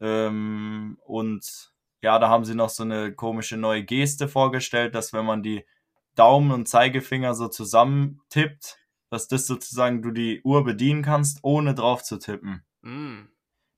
ähm, 0.00 0.98
und 1.04 1.72
ja, 2.02 2.18
da 2.18 2.28
haben 2.28 2.44
sie 2.44 2.54
noch 2.54 2.68
so 2.68 2.82
eine 2.82 3.12
komische 3.12 3.56
neue 3.56 3.84
Geste 3.84 4.28
vorgestellt, 4.28 4.94
dass 4.94 5.12
wenn 5.12 5.24
man 5.24 5.42
die 5.42 5.64
Daumen 6.14 6.50
und 6.50 6.68
Zeigefinger 6.68 7.34
so 7.34 7.48
zusammen 7.48 8.20
tippt, 8.30 8.78
dass 9.10 9.28
das 9.28 9.46
sozusagen 9.46 10.02
du 10.02 10.10
die 10.10 10.40
Uhr 10.42 10.64
bedienen 10.64 11.02
kannst, 11.02 11.38
ohne 11.42 11.74
drauf 11.74 12.02
zu 12.02 12.18
tippen. 12.18 12.64
Mm. 12.82 13.28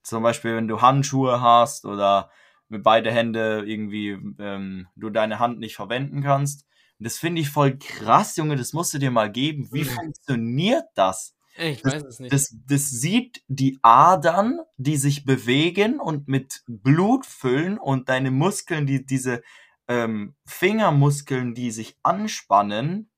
Zum 0.02 0.22
Beispiel, 0.22 0.56
wenn 0.56 0.68
du 0.68 0.80
Handschuhe 0.80 1.40
hast 1.40 1.84
oder 1.84 2.30
mit 2.68 2.82
beide 2.82 3.10
Hände 3.10 3.64
irgendwie 3.66 4.10
ähm, 4.38 4.88
du 4.96 5.10
deine 5.10 5.38
Hand 5.38 5.58
nicht 5.58 5.76
verwenden 5.76 6.22
kannst. 6.22 6.66
Und 6.98 7.06
das 7.06 7.18
finde 7.18 7.40
ich 7.40 7.50
voll 7.50 7.78
krass, 7.78 8.36
Junge, 8.36 8.56
das 8.56 8.72
musst 8.72 8.94
du 8.94 8.98
dir 8.98 9.10
mal 9.10 9.30
geben. 9.30 9.68
Wie 9.72 9.84
funktioniert 9.84 10.84
das? 10.94 11.34
Ich 11.58 11.84
weiß 11.84 12.04
es 12.04 12.20
nicht. 12.20 12.32
Das, 12.32 12.54
das 12.66 12.90
sieht 12.90 13.42
die 13.48 13.78
Adern, 13.82 14.60
die 14.76 14.96
sich 14.96 15.24
bewegen 15.24 16.00
und 16.00 16.28
mit 16.28 16.62
Blut 16.66 17.26
füllen 17.26 17.78
und 17.78 18.08
deine 18.08 18.30
Muskeln, 18.30 18.86
die 18.86 19.04
diese 19.04 19.42
ähm, 19.88 20.34
Fingermuskeln, 20.46 21.54
die 21.54 21.70
sich 21.70 21.96
anspannen, 22.02 23.10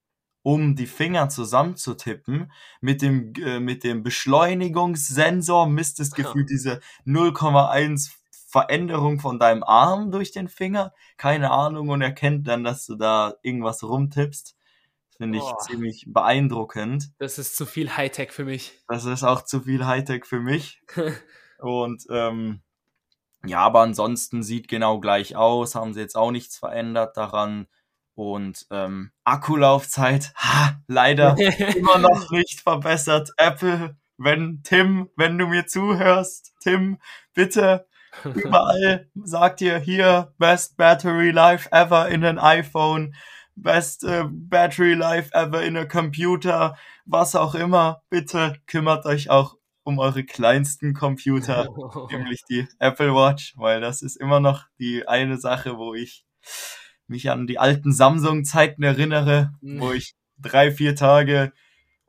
um 0.43 0.75
die 0.75 0.87
Finger 0.87 1.29
zusammenzutippen, 1.29 2.51
mit 2.81 3.03
dem, 3.03 3.35
äh, 3.35 3.61
mit 3.61 3.85
dem 3.85 4.03
Beschleunigungssensor 4.03 5.67
misst 5.69 6.01
es 6.01 6.13
gefühlt 6.13 6.49
diese 6.49 6.81
0,1 7.05 8.11
Veränderung 8.51 9.21
von 9.21 9.39
deinem 9.39 9.63
Arm 9.63 10.11
durch 10.11 10.33
den 10.33 10.49
Finger, 10.49 10.93
keine 11.17 11.51
Ahnung, 11.51 11.89
und 11.91 12.03
erkennt 12.03 12.49
dann, 12.49 12.65
dass 12.65 12.87
du 12.87 12.97
da 12.97 13.35
irgendwas 13.43 13.83
rumtippst. 13.85 14.57
Finde 15.21 15.37
ich 15.39 15.67
ziemlich 15.67 16.07
beeindruckend. 16.09 17.13
das 17.19 17.39
ist 17.39 17.55
zu 17.55 17.67
viel 17.67 17.95
Hightech 17.95 18.33
für 18.33 18.47
mich. 18.47 18.81
Das 18.89 19.05
ist 19.05 19.23
auch 19.23 19.43
zu 19.43 19.61
viel 19.61 19.85
Hightech 19.85 20.25
für 20.25 20.41
mich. 20.41 20.81
Und 21.59 22.05
ähm, 22.11 22.63
ja, 23.45 23.59
aber 23.59 23.81
ansonsten 23.81 24.43
sieht 24.43 24.67
genau 24.67 24.99
gleich 24.99 25.37
aus, 25.37 25.75
haben 25.75 25.93
sie 25.93 26.01
jetzt 26.01 26.17
auch 26.17 26.31
nichts 26.31 26.57
verändert 26.57 27.19
daran. 27.19 27.67
Und 28.15 28.67
ähm, 28.71 29.13
Akkulaufzeit, 29.25 30.33
ha, 30.37 30.81
leider 30.87 31.37
immer 31.77 31.99
noch 31.99 32.31
nicht 32.31 32.63
verbessert. 32.63 33.31
Apple, 33.37 33.99
wenn 34.17 34.63
Tim, 34.63 35.11
wenn 35.17 35.37
du 35.37 35.49
mir 35.49 35.67
zuhörst, 35.67 36.55
Tim, 36.63 36.99
bitte 37.35 37.87
überall 38.25 39.11
sagt 39.23 39.61
ihr 39.61 39.79
hier 39.79 40.35
Best 40.39 40.79
Battery 40.79 41.31
Life 41.31 41.69
ever 41.73 42.09
in 42.09 42.25
ein 42.25 42.39
iPhone. 42.39 43.15
Best 43.63 44.05
äh, 44.05 44.25
battery 44.29 44.95
life 44.95 45.31
ever 45.33 45.63
in 45.63 45.77
a 45.77 45.85
computer, 45.85 46.77
was 47.05 47.35
auch 47.35 47.55
immer. 47.55 48.03
Bitte 48.11 48.57
kümmert 48.67 49.07
euch 49.07 49.31
auch 49.31 49.57
um 49.83 49.99
eure 49.99 50.25
kleinsten 50.25 50.95
Computer, 50.95 51.69
nämlich 52.11 52.43
die 52.49 52.67
Apple 52.79 53.15
Watch, 53.15 53.55
weil 53.57 53.81
das 53.81 54.03
ist 54.03 54.17
immer 54.17 54.41
noch 54.41 54.65
die 54.79 55.09
eine 55.09 55.39
Sache, 55.39 55.79
wo 55.79 55.95
ich 55.95 56.25
mich 57.07 57.31
an 57.31 57.47
die 57.47 57.59
alten 57.59 57.93
Samsung-Zeiten 57.93 58.83
erinnere, 58.83 59.53
wo 59.61 59.93
ich 59.93 60.15
drei, 60.39 60.71
vier 60.71 60.95
Tage 60.95 61.53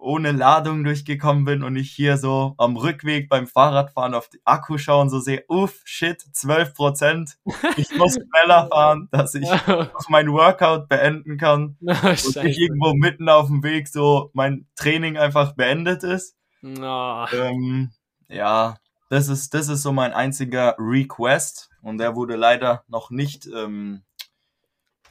ohne 0.01 0.31
Ladung 0.31 0.83
durchgekommen 0.83 1.45
bin 1.45 1.63
und 1.63 1.75
ich 1.75 1.91
hier 1.91 2.17
so 2.17 2.55
am 2.57 2.75
Rückweg 2.75 3.29
beim 3.29 3.47
Fahrradfahren 3.47 4.13
auf 4.15 4.29
die 4.29 4.41
Akku 4.45 4.77
schaue 4.77 5.03
und 5.03 5.09
so 5.09 5.19
sehe, 5.19 5.45
uff, 5.47 5.81
shit, 5.85 6.19
12 6.19 6.73
Prozent. 6.73 7.37
Ich 7.77 7.95
muss 7.95 8.13
schneller 8.41 8.67
fahren, 8.67 9.07
dass 9.11 9.35
ich 9.35 9.47
mein 10.09 10.31
Workout 10.31 10.89
beenden 10.89 11.37
kann. 11.37 11.77
Oh, 12.03 12.07
und 12.07 12.43
nicht 12.43 12.59
irgendwo 12.59 12.93
mitten 12.93 13.29
auf 13.29 13.47
dem 13.47 13.63
Weg 13.63 13.87
so 13.87 14.31
mein 14.33 14.67
Training 14.75 15.17
einfach 15.17 15.53
beendet 15.53 16.03
ist. 16.03 16.35
Oh. 16.63 17.25
Ähm, 17.33 17.91
ja, 18.27 18.77
das 19.09 19.27
ist, 19.27 19.53
das 19.53 19.67
ist 19.67 19.83
so 19.83 19.91
mein 19.91 20.13
einziger 20.13 20.75
Request 20.79 21.69
und 21.81 21.99
der 21.99 22.15
wurde 22.15 22.37
leider 22.37 22.83
noch 22.87 23.11
nicht 23.11 23.45
ähm, 23.47 24.03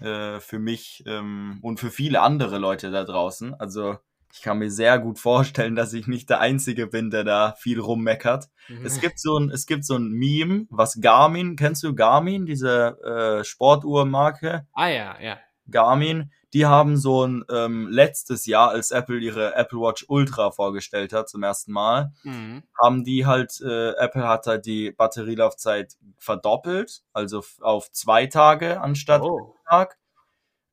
äh, 0.01 0.41
für 0.41 0.59
mich 0.59 1.05
ähm, 1.07 1.59
und 1.63 1.79
für 1.79 1.91
viele 1.91 2.23
andere 2.23 2.59
Leute 2.59 2.91
da 2.91 3.05
draußen. 3.05 3.55
Also 3.55 3.99
ich 4.33 4.43
kann 4.43 4.59
mir 4.59 4.71
sehr 4.71 4.99
gut 4.99 5.19
vorstellen, 5.19 5.75
dass 5.75 5.93
ich 5.93 6.07
nicht 6.07 6.31
der 6.31 6.41
Einzige 6.41 6.87
bin, 6.87 7.11
der 7.11 7.25
da 7.25 7.55
viel 7.59 7.81
rummeckert. 7.81 8.49
Mhm. 8.69 8.85
Es 8.87 9.01
gibt 9.01 9.19
so 9.19 9.39
ein, 9.39 9.51
es 9.51 9.67
gibt 9.67 9.85
so 9.85 9.97
ein 9.97 10.09
Meme, 10.11 10.67
was 10.71 11.01
Garmin, 11.01 11.57
kennst 11.57 11.83
du 11.83 11.95
Garmin, 11.95 12.47
diese 12.47 12.99
äh, 13.41 13.45
Sportuhrmarke? 13.45 14.67
Ah 14.73 14.89
ja, 14.89 15.17
ja. 15.21 15.39
Garmin, 15.71 16.33
die 16.53 16.67
haben 16.67 16.97
so 16.97 17.25
ein 17.25 17.45
ähm, 17.49 17.87
letztes 17.89 18.47
Jahr, 18.47 18.71
als 18.71 18.91
Apple 18.91 19.19
ihre 19.19 19.55
Apple 19.55 19.79
Watch 19.79 20.05
Ultra 20.09 20.51
vorgestellt 20.51 21.13
hat 21.13 21.29
zum 21.29 21.43
ersten 21.45 21.71
Mal, 21.73 22.13
Mhm. 22.25 22.65
haben 22.83 23.05
die 23.05 23.25
halt, 23.27 23.61
äh, 23.61 23.91
Apple 23.93 24.27
hat 24.27 24.47
halt 24.47 24.67
die 24.67 24.91
Batterielaufzeit 24.91 25.95
verdoppelt, 26.19 27.03
also 27.13 27.45
auf 27.61 27.93
zwei 27.93 28.27
Tage 28.27 28.81
anstatt 28.81 29.23
Oh. 29.23 29.55
Tag. 29.69 29.97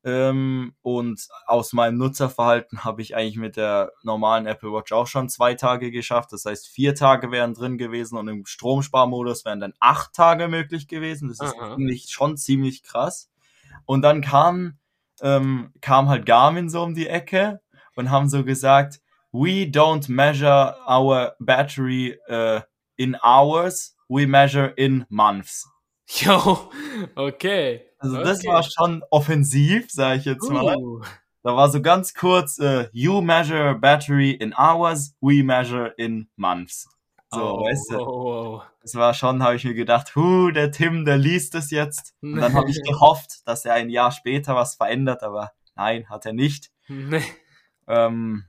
Ähm, 0.08 0.74
und 0.84 1.28
aus 1.48 1.74
meinem 1.74 1.98
Nutzerverhalten 1.98 2.86
habe 2.86 3.02
ich 3.02 3.14
eigentlich 3.14 3.36
mit 3.36 3.58
der 3.58 3.92
normalen 4.04 4.46
Apple 4.46 4.72
Watch 4.72 4.94
auch 4.94 5.06
schon 5.06 5.28
zwei 5.28 5.54
Tage 5.54 5.92
geschafft. 5.92 6.32
Das 6.32 6.46
heißt, 6.46 6.70
vier 6.70 6.96
Tage 6.96 7.30
wären 7.30 7.54
drin 7.54 7.78
gewesen 7.78 8.18
und 8.18 8.30
im 8.30 8.46
Stromsparmodus 8.46 9.44
wären 9.44 9.60
dann 9.60 9.74
acht 9.82 10.14
Tage 10.14 10.48
möglich 10.48 10.88
gewesen. 10.88 11.28
Das 11.28 11.42
ist 11.42 11.54
Aha. 11.60 11.74
eigentlich 11.74 12.06
schon 12.10 12.38
ziemlich 12.38 12.84
krass. 12.84 13.30
Und 13.86 14.02
dann 14.02 14.22
kam, 14.22 14.78
ähm, 15.20 15.74
kam 15.82 16.08
halt 16.08 16.26
Garmin 16.26 16.70
so 16.70 16.84
um 16.84 16.96
die 16.96 17.08
Ecke 17.08 17.60
und 17.98 18.10
haben 18.10 18.30
so 18.30 18.46
gesagt, 18.46 19.02
we 19.34 19.66
don't 19.66 20.10
measure 20.10 20.78
our 20.88 21.34
battery 21.40 22.18
uh, 22.30 22.62
in 22.96 23.18
hours, 23.22 23.98
we 24.08 24.26
measure 24.26 24.68
in 24.78 25.06
months. 25.10 25.68
Jo, 26.10 26.72
okay. 27.16 27.87
Also 28.00 28.18
das 28.24 28.40
Okay. 28.40 28.48
war 28.50 28.64
schon 28.64 29.04
offensiv, 29.12 29.90
sage 29.92 30.20
ich 30.20 30.26
jetzt 30.26 30.50
mal. 30.50 30.76
Uh. 30.78 31.02
Da 31.44 31.56
war 31.56 31.70
so 31.70 31.82
ganz 31.82 32.14
kurz, 32.14 32.60
äh, 32.60 32.90
you 32.92 33.22
measure 33.22 33.76
battery 33.76 34.32
in 34.32 34.54
hours, 34.58 35.16
we 35.22 35.44
measure 35.44 35.94
in 35.98 36.30
months. 36.36 36.90
So, 37.34 37.58
oh, 37.58 37.64
weißt 37.66 37.92
du, 37.92 37.98
oh, 38.00 38.56
oh. 38.58 38.62
das 38.82 38.96
war 38.96 39.14
schon, 39.14 39.44
habe 39.44 39.56
ich 39.56 39.64
mir 39.66 39.74
gedacht, 39.74 40.16
hu, 40.16 40.52
der 40.52 40.72
Tim, 40.72 41.06
der 41.06 41.18
liest 41.18 41.56
es 41.56 41.72
jetzt. 41.72 42.14
Und 42.22 42.36
dann 42.38 42.54
habe 42.54 42.70
ich 42.70 42.82
gehofft, 42.88 43.46
dass 43.48 43.66
er 43.66 43.74
ein 43.74 43.90
Jahr 43.90 44.12
später 44.12 44.56
was 44.56 44.76
verändert, 44.76 45.24
aber 45.24 45.52
nein, 45.76 46.10
hat 46.10 46.26
er 46.26 46.34
nicht. 46.34 46.72
Nee. 46.88 47.24
Ähm, 47.88 48.46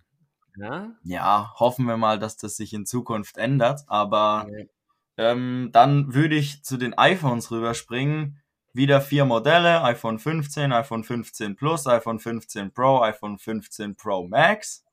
Ja? 0.57 0.91
ja, 1.05 1.53
hoffen 1.59 1.87
wir 1.87 1.97
mal, 1.97 2.19
dass 2.19 2.37
das 2.37 2.57
sich 2.57 2.73
in 2.73 2.85
Zukunft 2.87 3.37
ändert. 3.37 3.83
Aber 3.87 4.47
Nee. 4.49 4.69
ähm, 5.17 5.71
dann 5.73 6.15
würde 6.15 6.35
ich 6.37 6.65
zu 6.65 6.77
den 6.77 6.97
iPhones 6.99 7.51
rüberspringen. 7.51 8.41
Wieder 8.79 9.01
vier 9.01 9.25
Modelle, 9.25 9.83
iPhone 9.83 10.21
15, 10.21 10.71
iPhone 10.71 11.03
15 11.03 11.57
Plus, 11.57 11.89
iPhone 11.89 12.21
15 12.21 12.73
Pro, 12.73 13.01
iPhone 13.03 13.37
15 13.37 13.97
Pro 13.97 14.29
Max. 14.29 14.85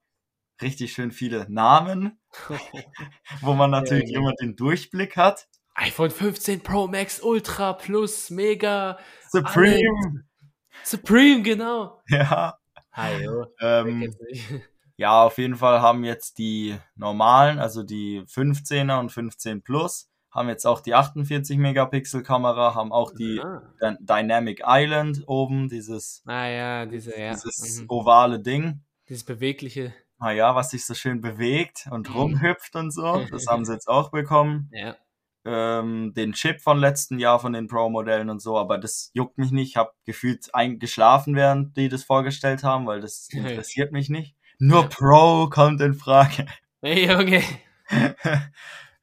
Richtig 0.60 0.92
schön 0.92 1.12
viele 1.12 1.46
Namen, 1.52 2.20
wo 3.42 3.54
man 3.54 3.70
natürlich 3.70 4.10
Ja, 4.10 4.18
immer 4.18 4.34
den 4.34 4.56
Durchblick 4.56 5.16
hat. 5.18 5.48
iPhone 5.76 6.10
15 6.10 6.62
Pro 6.62 6.88
Max 6.88 7.20
Ultra 7.22 7.74
Plus 7.74 8.32
Mega 8.32 8.98
Supreme, 9.30 10.24
Supreme, 10.84 11.44
genau. 11.44 12.02
ja. 12.08 12.58
Hajo. 12.92 13.46
Ähm, 13.62 14.12
ja, 14.98 15.22
auf 15.22 15.38
jeden 15.38 15.58
Fall 15.58 15.82
haben 15.82 16.04
jetzt 16.04 16.40
die 16.40 16.76
normalen, 16.96 17.60
also 17.60 17.84
die 17.84 18.22
15er 18.22 19.00
und 19.00 19.12
15 19.12 19.62
Plus, 19.62 20.10
haben 20.36 20.50
jetzt 20.50 20.68
auch 20.68 20.82
die 20.82 20.94
48 20.94 21.58
Megapixel 21.58 22.22
Kamera, 22.22 22.76
haben 22.76 22.92
auch 22.92 23.12
die 23.14 23.40
ah. 23.42 23.62
Dy- 23.82 23.98
Dynamic 24.02 24.62
Island 24.66 25.24
oben, 25.28 25.70
dieses, 25.70 26.22
ah 26.26 26.46
ja, 26.48 26.86
diese, 26.86 27.18
ja. 27.18 27.32
dieses 27.32 27.82
mhm. 27.82 27.86
ovale 27.90 28.40
Ding. 28.42 28.82
Dieses 29.08 29.24
bewegliche. 29.24 29.94
Naja, 30.20 30.54
was 30.56 30.72
sich 30.72 30.86
so 30.86 30.94
schön 30.94 31.22
bewegt 31.22 31.88
und 31.92 32.10
Mhm. 32.10 32.16
rumhüpft 32.16 32.76
und 32.76 32.92
so. 32.92 33.26
Das 33.32 33.48
haben 33.48 33.66
sie 33.66 33.74
jetzt 33.74 33.88
auch 33.88 34.12
bekommen. 34.12 34.70
Ja. 34.76 34.96
Ähm, 35.48 36.14
den 36.16 36.34
Chip 36.34 36.60
von 36.60 36.80
letzten 36.80 37.20
Jahr 37.20 37.40
von 37.40 37.54
den 37.54 37.68
Pro-Modellen 37.68 38.32
und 38.32 38.40
so, 38.42 38.58
aber 38.58 38.80
das 38.80 39.12
juckt 39.14 39.38
mich 39.38 39.52
nicht. 39.52 39.70
Ich 39.70 39.78
habe 39.78 39.92
gefühlt 40.04 40.50
ein 40.56 40.80
geschlafen, 40.80 41.36
während 41.36 41.78
die 41.78 41.88
das 41.88 42.04
vorgestellt 42.04 42.64
haben, 42.64 42.88
weil 42.88 43.00
das 43.00 43.28
interessiert 43.32 43.92
mich 43.92 44.10
nicht. 44.10 44.36
Nur. 44.58 44.90
Pro 44.90 45.48
kommt 45.50 45.82
in 45.82 45.94
Frage. 45.94 46.48
Hey, 46.82 47.08
Junge. 47.08 47.44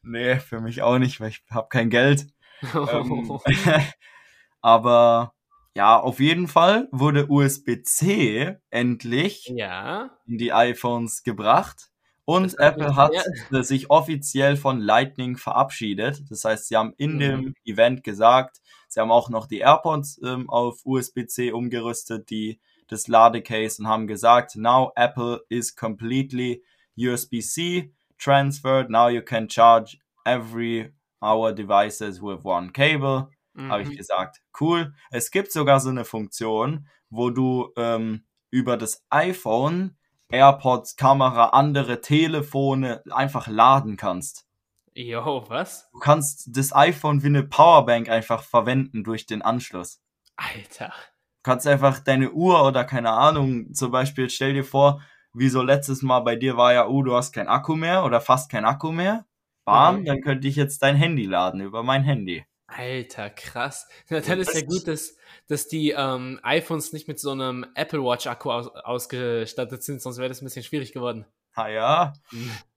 nee, 0.03 0.38
für 0.38 0.61
mich 0.61 0.83
auch 0.83 0.99
nicht, 0.99 1.21
weil 1.21 1.31
ich 1.31 1.43
habe 1.51 1.69
kein 1.69 1.91
Geld. 1.91 2.27
Ähm, 2.75 3.41
aber 4.61 5.35
ja, 5.75 5.99
auf 5.99 6.21
jeden 6.21 6.49
Fall 6.49 6.88
wurde 6.93 7.27
USB-C 7.31 8.57
endlich 8.71 9.47
ja. 9.55 10.11
in 10.27 10.38
die 10.38 10.53
iPhones 10.53 11.23
gebracht. 11.23 11.88
Und 12.25 12.57
Apple 12.59 12.95
hat 12.95 13.12
sehr- 13.51 13.65
sich 13.65 13.91
offiziell 13.91 14.57
von 14.57 14.81
Lightning 14.81 15.37
verabschiedet. 15.37 16.23
Das 16.31 16.45
heißt, 16.45 16.69
sie 16.69 16.77
haben 16.77 16.95
in 16.97 17.15
Mhm. 17.15 17.19
dem 17.19 17.55
Event 17.65 18.05
gesagt, 18.05 18.59
sie 18.88 19.01
haben 19.01 19.11
auch 19.11 19.29
noch 19.29 19.47
die 19.47 19.59
AirPods 19.59 20.21
ähm, 20.25 20.49
auf 20.49 20.81
USB-C 20.85 21.53
umgerüstet, 21.53 22.31
die 22.31 22.61
das 22.88 23.09
Ladecase 23.09 23.81
und 23.83 23.88
haben 23.88 24.07
gesagt, 24.07 24.55
now 24.57 24.93
Apple 24.95 25.41
is 25.49 25.75
completely 25.75 26.62
USB-C 26.97 27.93
transferred. 28.23 28.91
Now 28.91 29.09
you 29.09 29.23
can 29.23 29.49
charge 29.49 29.99
every 30.25 30.93
our 31.23 31.53
devices 31.53 32.21
with 32.21 32.45
one 32.45 32.73
cable 32.73 33.29
habe 33.69 33.83
ich 33.83 33.89
Mhm. 33.91 33.97
gesagt, 33.97 34.41
cool. 34.61 34.95
Es 35.11 35.31
gibt 35.31 35.53
sogar 35.53 35.79
so 35.81 35.91
eine 35.91 36.05
Funktion, 36.07 36.89
wo 37.11 37.29
du 37.31 37.71
ähm, 37.77 38.25
über 38.51 38.77
das 38.79 39.05
iPhone, 39.11 39.97
AirPods, 40.31 40.97
Kamera, 40.97 41.49
andere 41.51 42.01
Telefone 42.01 43.03
einfach 43.11 43.49
laden 43.49 43.97
kannst. 43.99 44.47
Jo, 44.95 45.45
was? 45.49 45.89
Du 45.93 45.99
kannst 45.99 46.57
das 46.57 46.75
iPhone 46.75 47.23
wie 47.23 47.27
eine 47.27 47.43
Powerbank 47.43 48.09
einfach 48.09 48.43
verwenden 48.43 49.05
durch 49.05 49.27
den 49.27 49.43
Anschluss. 49.43 50.03
Alter. 50.37 50.89
Du 50.89 51.51
kannst 51.51 51.67
einfach 51.67 51.99
deine 52.01 52.31
Uhr 52.33 52.65
oder 52.67 52.85
keine 52.85 53.11
Ahnung, 53.11 53.75
zum 53.75 53.91
Beispiel 53.91 54.31
stell 54.31 54.55
dir 54.55 54.65
vor, 54.65 55.03
wie 55.35 55.49
so 55.49 55.62
letztes 55.62 56.03
Mal 56.03 56.21
bei 56.21 56.37
dir 56.37 56.57
war 56.57 56.73
ja, 56.73 56.87
oh, 56.87 57.03
du 57.03 57.14
hast 57.14 57.33
kein 57.33 57.49
Akku 57.49 57.75
mehr 57.77 58.05
oder 58.05 58.21
fast 58.21 58.51
kein 58.51 58.64
Akku 58.64 58.92
mehr. 58.92 59.27
Bam, 59.64 60.01
Mhm. 60.01 60.05
dann 60.07 60.21
könnte 60.23 60.49
ich 60.49 60.57
jetzt 60.57 60.83
dein 60.83 60.97
Handy 60.97 61.25
laden 61.27 61.61
über 61.61 61.83
mein 61.83 62.03
Handy. 62.03 62.45
Alter, 62.66 63.31
krass. 63.31 63.87
Na, 64.09 64.21
dann 64.21 64.40
ist 64.40 64.55
ja 64.55 64.64
gut, 64.66 64.88
dass, 64.88 65.16
dass 65.47 65.68
die 65.68 65.90
ähm, 65.90 66.40
iPhones 66.42 66.92
nicht 66.92 67.07
mit 67.07 67.21
so 67.21 67.31
einem 67.31 67.66
Apple 67.75 68.03
Watch 68.03 68.27
Akku 68.27 68.51
aus, 68.51 68.68
ausgestattet 68.68 69.83
sind, 69.83 70.01
sonst 70.03 70.18
wäre 70.18 70.29
das 70.29 70.40
ein 70.42 70.47
bisschen 70.47 70.64
schwierig 70.64 70.92
geworden. 70.92 71.27
Ah 71.55 71.68
ja, 71.68 72.12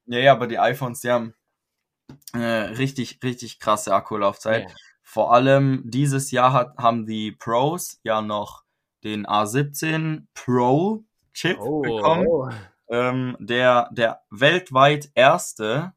Ja, 0.06 0.18
ja, 0.18 0.32
aber 0.32 0.46
die 0.46 0.58
iPhones, 0.58 1.00
die 1.00 1.10
haben 1.10 1.34
äh, 2.34 2.38
richtig, 2.38 3.18
richtig 3.24 3.58
krasse 3.58 3.94
Akkulaufzeit. 3.94 4.68
Ja. 4.68 4.76
Vor 5.02 5.32
allem 5.32 5.82
dieses 5.86 6.30
Jahr 6.30 6.52
hat, 6.52 6.76
haben 6.78 7.06
die 7.06 7.32
Pros 7.32 7.98
ja 8.02 8.20
noch 8.22 8.64
den 9.02 9.26
A17 9.26 10.26
Pro 10.34 11.04
Chip 11.36 11.58
Oh, 11.60 11.82
bekommen, 11.82 12.26
oh. 12.26 12.50
ähm, 12.88 13.36
der 13.38 13.90
der 13.92 14.22
weltweit 14.30 15.10
erste 15.14 15.92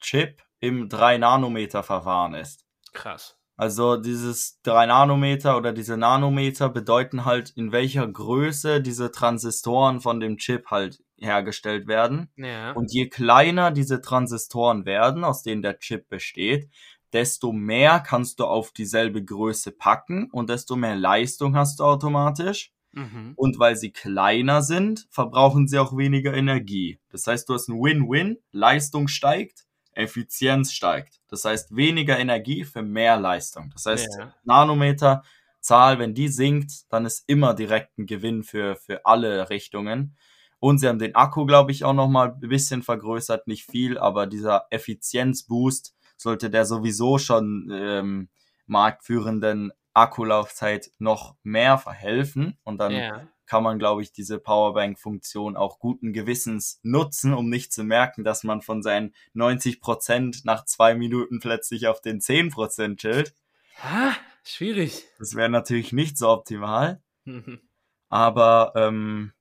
Chip 0.00 0.42
im 0.60 0.88
3-Nanometer-Verfahren 0.88 2.34
ist. 2.34 2.64
krass. 2.92 3.36
Also 3.56 3.96
dieses 3.96 4.60
3 4.62 4.86
Nanometer 4.86 5.56
oder 5.56 5.72
diese 5.72 5.96
Nanometer 5.96 6.68
bedeuten 6.70 7.24
halt, 7.24 7.50
in 7.50 7.70
welcher 7.70 8.08
Größe 8.08 8.80
diese 8.80 9.12
Transistoren 9.12 10.00
von 10.00 10.18
dem 10.18 10.38
Chip 10.38 10.72
halt 10.72 11.00
hergestellt 11.18 11.86
werden. 11.86 12.30
Ja. 12.36 12.72
Und 12.72 12.92
je 12.92 13.08
kleiner 13.08 13.70
diese 13.70 14.00
Transistoren 14.00 14.86
werden, 14.86 15.22
aus 15.22 15.44
denen 15.44 15.62
der 15.62 15.78
Chip 15.78 16.08
besteht, 16.08 16.68
desto 17.12 17.52
mehr 17.52 18.00
kannst 18.00 18.40
du 18.40 18.46
auf 18.46 18.72
dieselbe 18.72 19.24
Größe 19.24 19.70
packen 19.70 20.30
und 20.32 20.50
desto 20.50 20.74
mehr 20.74 20.96
Leistung 20.96 21.54
hast 21.56 21.78
du 21.78 21.84
automatisch. 21.84 22.73
Mhm. 22.94 23.32
Und 23.36 23.58
weil 23.58 23.76
sie 23.76 23.90
kleiner 23.90 24.62
sind, 24.62 25.06
verbrauchen 25.10 25.68
sie 25.68 25.78
auch 25.78 25.96
weniger 25.96 26.34
Energie. 26.34 26.98
Das 27.10 27.26
heißt, 27.26 27.48
du 27.48 27.54
hast 27.54 27.68
ein 27.68 27.80
Win-Win, 27.80 28.38
Leistung 28.52 29.08
steigt, 29.08 29.66
Effizienz 29.92 30.72
steigt. 30.72 31.20
Das 31.28 31.44
heißt, 31.44 31.76
weniger 31.76 32.18
Energie 32.18 32.64
für 32.64 32.82
mehr 32.82 33.18
Leistung. 33.18 33.70
Das 33.72 33.86
heißt, 33.86 34.08
Ja. 34.18 34.34
Nanometer, 34.44 35.22
Zahl, 35.60 35.98
wenn 35.98 36.14
die 36.14 36.28
sinkt, 36.28 36.92
dann 36.92 37.06
ist 37.06 37.24
immer 37.26 37.54
direkt 37.54 37.98
ein 37.98 38.06
Gewinn 38.06 38.42
für, 38.42 38.76
für 38.76 39.06
alle 39.06 39.48
Richtungen. 39.50 40.16
Und 40.60 40.78
sie 40.78 40.88
haben 40.88 40.98
den 40.98 41.14
Akku, 41.14 41.46
glaube 41.46 41.72
ich, 41.72 41.84
auch 41.84 41.92
nochmal 41.92 42.36
ein 42.40 42.48
bisschen 42.48 42.82
vergrößert, 42.82 43.46
nicht 43.46 43.64
viel, 43.64 43.98
aber 43.98 44.26
dieser 44.26 44.66
Effizienzboost 44.70 45.94
sollte 46.16 46.50
der 46.50 46.64
sowieso 46.64 47.18
schon 47.18 47.70
ähm, 47.72 48.28
marktführenden 48.66 49.72
Akkulaufzeit 49.94 50.90
noch 50.98 51.36
mehr 51.42 51.78
verhelfen. 51.78 52.58
Und 52.64 52.78
dann 52.78 52.92
Ja. 52.92 53.28
kann 53.46 53.62
man, 53.62 53.78
glaube 53.78 54.02
ich, 54.02 54.12
diese 54.12 54.38
Powerbank-Funktion 54.38 55.56
auch 55.56 55.78
guten 55.78 56.12
Gewissens 56.12 56.80
nutzen, 56.82 57.32
um 57.34 57.48
nicht 57.48 57.72
zu 57.72 57.84
merken, 57.84 58.24
dass 58.24 58.42
man 58.42 58.62
von 58.62 58.82
seinen 58.82 59.14
90% 59.34 60.44
nach 60.44 60.64
zwei 60.64 60.94
Minuten 60.94 61.40
plötzlich 61.40 61.86
auf 61.88 62.00
den 62.00 62.20
10% 62.20 63.00
chillt. 63.00 63.34
Ah, 63.82 64.12
schwierig. 64.44 65.04
Das 65.18 65.34
wäre 65.34 65.48
natürlich 65.50 65.92
nicht 65.92 66.16
so 66.18 66.28
optimal. 66.30 67.02
Aber 68.08 68.72
ähm, 68.76 69.32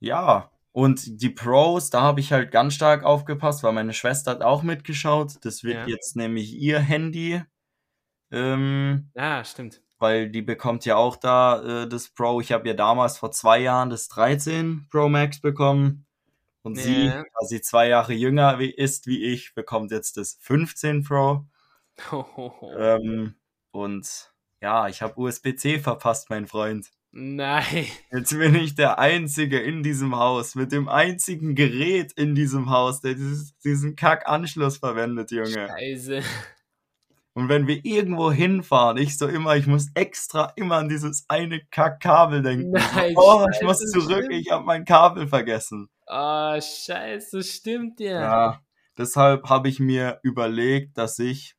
ja, 0.00 0.50
und 0.72 1.22
die 1.22 1.30
Pros, 1.30 1.90
da 1.90 2.00
habe 2.02 2.18
ich 2.20 2.32
halt 2.32 2.50
ganz 2.50 2.74
stark 2.74 3.04
aufgepasst, 3.04 3.62
weil 3.62 3.72
meine 3.72 3.92
Schwester 3.92 4.32
hat 4.32 4.42
auch 4.42 4.62
mitgeschaut. 4.64 5.36
Das 5.42 5.62
wird 5.62 5.76
Ja. 5.76 5.86
jetzt 5.86 6.16
nämlich 6.16 6.52
ihr 6.54 6.80
Handy, 6.80 7.40
ähm, 8.32 9.10
Ja, 9.14 9.44
stimmt. 9.44 9.80
Weil 10.04 10.28
die 10.28 10.42
bekommt 10.42 10.84
ja 10.84 10.96
auch 10.96 11.16
da 11.16 11.82
äh, 11.84 11.88
das 11.88 12.10
Pro. 12.10 12.42
Ich 12.42 12.52
habe 12.52 12.68
ja 12.68 12.74
damals 12.74 13.16
vor 13.16 13.32
zwei 13.32 13.58
Jahren 13.60 13.88
das 13.88 14.08
13 14.08 14.86
Pro 14.90 15.08
Max 15.08 15.40
bekommen. 15.40 16.04
Und 16.62 16.76
sie, 16.76 17.06
Ja. 17.06 17.22
da 17.22 17.46
sie 17.46 17.62
zwei 17.62 17.88
Jahre 17.88 18.12
jünger 18.12 18.58
wie, 18.58 18.70
ist 18.70 19.06
wie 19.06 19.22
ich, 19.24 19.54
bekommt 19.54 19.90
jetzt 19.90 20.18
das 20.18 20.36
15 20.40 21.02
Pro. 21.04 21.46
Ähm, 22.78 23.34
und 23.70 24.32
ja, 24.60 24.88
ich 24.88 25.00
habe 25.00 25.20
USB-C 25.20 25.78
verpasst, 25.78 26.28
mein 26.28 26.46
Freund. 26.46 26.90
Nein. 27.12 27.86
Jetzt 28.10 28.36
bin 28.36 28.56
ich 28.56 28.74
der 28.74 28.98
Einzige 28.98 29.60
in 29.60 29.82
diesem 29.84 30.16
Haus, 30.16 30.54
mit 30.56 30.72
dem 30.72 30.88
einzigen 30.88 31.54
Gerät 31.54 32.12
in 32.12 32.34
diesem 32.34 32.70
Haus, 32.70 33.00
der 33.00 33.14
dieses, 33.14 33.56
diesen 33.58 33.94
Kack-Anschluss 33.94 34.78
verwendet, 34.78 35.30
Junge. 35.30 35.68
Scheiße. 35.68 36.22
Und 37.34 37.48
wenn 37.48 37.66
wir 37.66 37.84
irgendwo 37.84 38.30
hinfahren, 38.30 38.96
ich 38.96 39.18
so 39.18 39.26
immer, 39.26 39.56
ich 39.56 39.66
muss 39.66 39.88
extra 39.94 40.52
immer 40.56 40.76
an 40.76 40.88
dieses 40.88 41.24
eine 41.28 41.60
Kack-Kabel 41.70 42.42
denken. 42.42 42.70
Nein, 42.70 43.14
oh, 43.16 43.44
ich 43.52 43.60
muss 43.62 43.78
zurück, 43.80 44.24
stimmt. 44.26 44.32
ich 44.34 44.50
habe 44.52 44.64
mein 44.64 44.84
Kabel 44.84 45.26
vergessen. 45.26 45.88
Oh, 46.06 46.60
scheiße, 46.60 47.42
stimmt 47.42 47.98
ja. 47.98 48.20
Ja, 48.20 48.60
deshalb 48.96 49.48
habe 49.48 49.68
ich 49.68 49.80
mir 49.80 50.20
überlegt, 50.22 50.96
dass 50.96 51.18
ich 51.18 51.56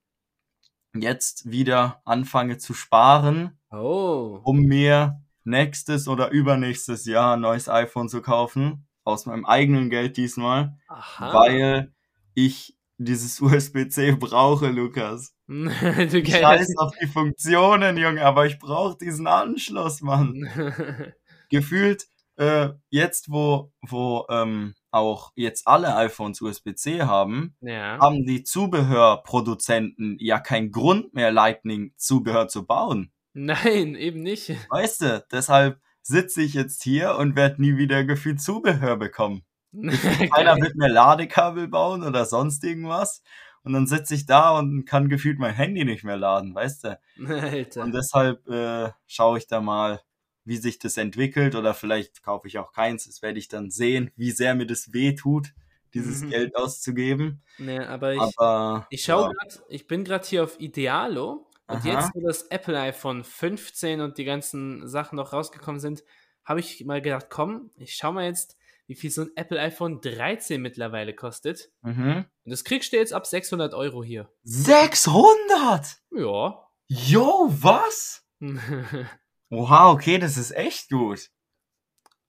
jetzt 0.93 1.51
wieder 1.51 2.01
anfange 2.05 2.57
zu 2.57 2.73
sparen, 2.73 3.59
Oh. 3.69 4.39
um 4.43 4.61
mir 4.61 5.21
nächstes 5.43 6.07
oder 6.07 6.29
übernächstes 6.31 7.05
Jahr 7.05 7.35
ein 7.35 7.41
neues 7.41 7.67
iPhone 7.67 8.07
zu 8.07 8.21
kaufen. 8.21 8.87
Aus 9.03 9.25
meinem 9.27 9.45
eigenen 9.45 9.89
Geld 9.91 10.17
diesmal. 10.17 10.77
Aha. 10.87 11.33
Weil 11.33 11.93
ich 12.33 12.75
dieses 12.97 13.39
USB-C 13.41 14.13
brauche, 14.13 14.67
Lukas. 14.69 15.34
scheiß 15.47 16.77
auf 16.77 16.93
die 17.01 17.07
Funktionen, 17.07 17.97
Junge, 17.97 18.23
aber 18.23 18.45
ich 18.45 18.57
brauche 18.59 18.97
diesen 18.97 19.27
Anschluss, 19.27 20.01
Mann. 20.01 20.47
Gefühlt, 21.49 22.07
äh, 22.37 22.69
jetzt 22.89 23.31
wo, 23.31 23.71
wo 23.81 24.25
ähm, 24.29 24.73
auch 24.91 25.31
jetzt 25.35 25.67
alle 25.67 25.95
iPhones 25.95 26.41
USB-C 26.41 27.03
haben, 27.03 27.55
ja. 27.61 27.99
haben 27.99 28.25
die 28.25 28.43
Zubehörproduzenten 28.43 30.17
ja 30.19 30.39
keinen 30.39 30.71
Grund 30.71 31.13
mehr, 31.13 31.31
Lightning-Zubehör 31.31 32.47
zu 32.47 32.65
bauen. 32.65 33.11
Nein, 33.33 33.95
eben 33.95 34.21
nicht. 34.21 34.55
Weißt 34.69 35.01
du, 35.01 35.25
deshalb 35.31 35.79
sitze 36.01 36.41
ich 36.41 36.53
jetzt 36.53 36.83
hier 36.83 37.15
und 37.17 37.35
werde 37.35 37.61
nie 37.61 37.77
wieder 37.77 38.03
gefühlt 38.03 38.41
Zubehör 38.41 38.97
bekommen. 38.97 39.43
Keiner 40.33 40.55
wird 40.57 40.75
mehr 40.75 40.89
Ladekabel 40.89 41.67
bauen 41.67 42.03
oder 42.03 42.25
sonst 42.25 42.63
irgendwas. 42.63 43.21
Und 43.65 43.73
dann 43.73 43.87
sitze 43.87 44.15
ich 44.15 44.25
da 44.25 44.57
und 44.57 44.85
kann 44.85 45.09
gefühlt 45.09 45.39
mein 45.39 45.53
Handy 45.55 45.83
nicht 45.85 46.03
mehr 46.03 46.17
laden, 46.17 46.53
weißt 46.55 46.83
du? 46.85 46.99
Alter. 47.27 47.81
Und 47.83 47.93
deshalb 47.93 48.47
äh, 48.47 48.91
schaue 49.07 49.37
ich 49.39 49.47
da 49.47 49.59
mal, 49.59 50.01
wie 50.45 50.57
sich 50.57 50.77
das 50.79 50.97
entwickelt 50.97 51.55
oder 51.55 51.73
vielleicht 51.73 52.23
kaufe 52.23 52.47
ich 52.47 52.57
auch 52.59 52.71
keins. 52.71 53.05
Das 53.07 53.21
werde 53.23 53.39
ich 53.39 53.47
dann 53.47 53.71
sehen, 53.71 54.11
wie 54.15 54.31
sehr 54.31 54.53
mir 54.55 54.67
das 54.67 54.93
weh 54.93 55.15
tut, 55.15 55.53
dieses 55.95 56.21
Mhm. 56.21 56.29
Geld 56.29 56.55
auszugeben. 56.55 57.41
Nee, 57.57 57.79
aber 57.79 58.13
ich, 58.13 58.21
Aber 58.21 58.85
ich 58.91 59.03
schau 59.03 59.23
ja. 59.23 59.31
grad, 59.31 59.63
ich 59.69 59.87
bin 59.87 60.03
gerade 60.03 60.25
hier 60.27 60.43
auf 60.43 60.59
Idealo 60.59 61.47
und 61.67 61.77
Aha. 61.77 61.87
jetzt, 61.87 62.11
wo 62.13 62.21
das 62.27 62.43
Apple 62.43 62.79
iPhone 62.79 63.23
15 63.23 64.01
und 64.01 64.19
die 64.19 64.25
ganzen 64.25 64.87
Sachen 64.87 65.15
noch 65.15 65.33
rausgekommen 65.33 65.79
sind, 65.79 66.03
habe 66.43 66.59
ich 66.59 66.85
mal 66.85 67.01
gedacht, 67.01 67.27
komm, 67.31 67.71
ich 67.77 67.95
schau 67.95 68.11
mal 68.11 68.25
jetzt, 68.25 68.55
wie 68.87 68.95
viel 68.95 69.09
so 69.11 69.23
ein 69.23 69.31
Apple 69.35 69.59
iPhone 69.59 70.01
13 70.01 70.61
mittlerweile 70.61 71.13
kostet. 71.13 71.71
Mhm. 71.81 72.25
Und 72.43 72.51
das 72.51 72.63
kriegst 72.63 72.93
du 72.93 72.97
jetzt 72.97 73.13
ab 73.13 73.25
600 73.25 73.73
Euro 73.73 74.03
hier. 74.03 74.29
600! 74.43 75.97
Ja. 76.11 76.67
Jo, 76.87 77.47
was? 77.49 78.25
Oha, 79.49 79.91
okay, 79.91 80.17
das 80.17 80.37
ist 80.37 80.51
echt 80.51 80.89
gut. 80.89 81.29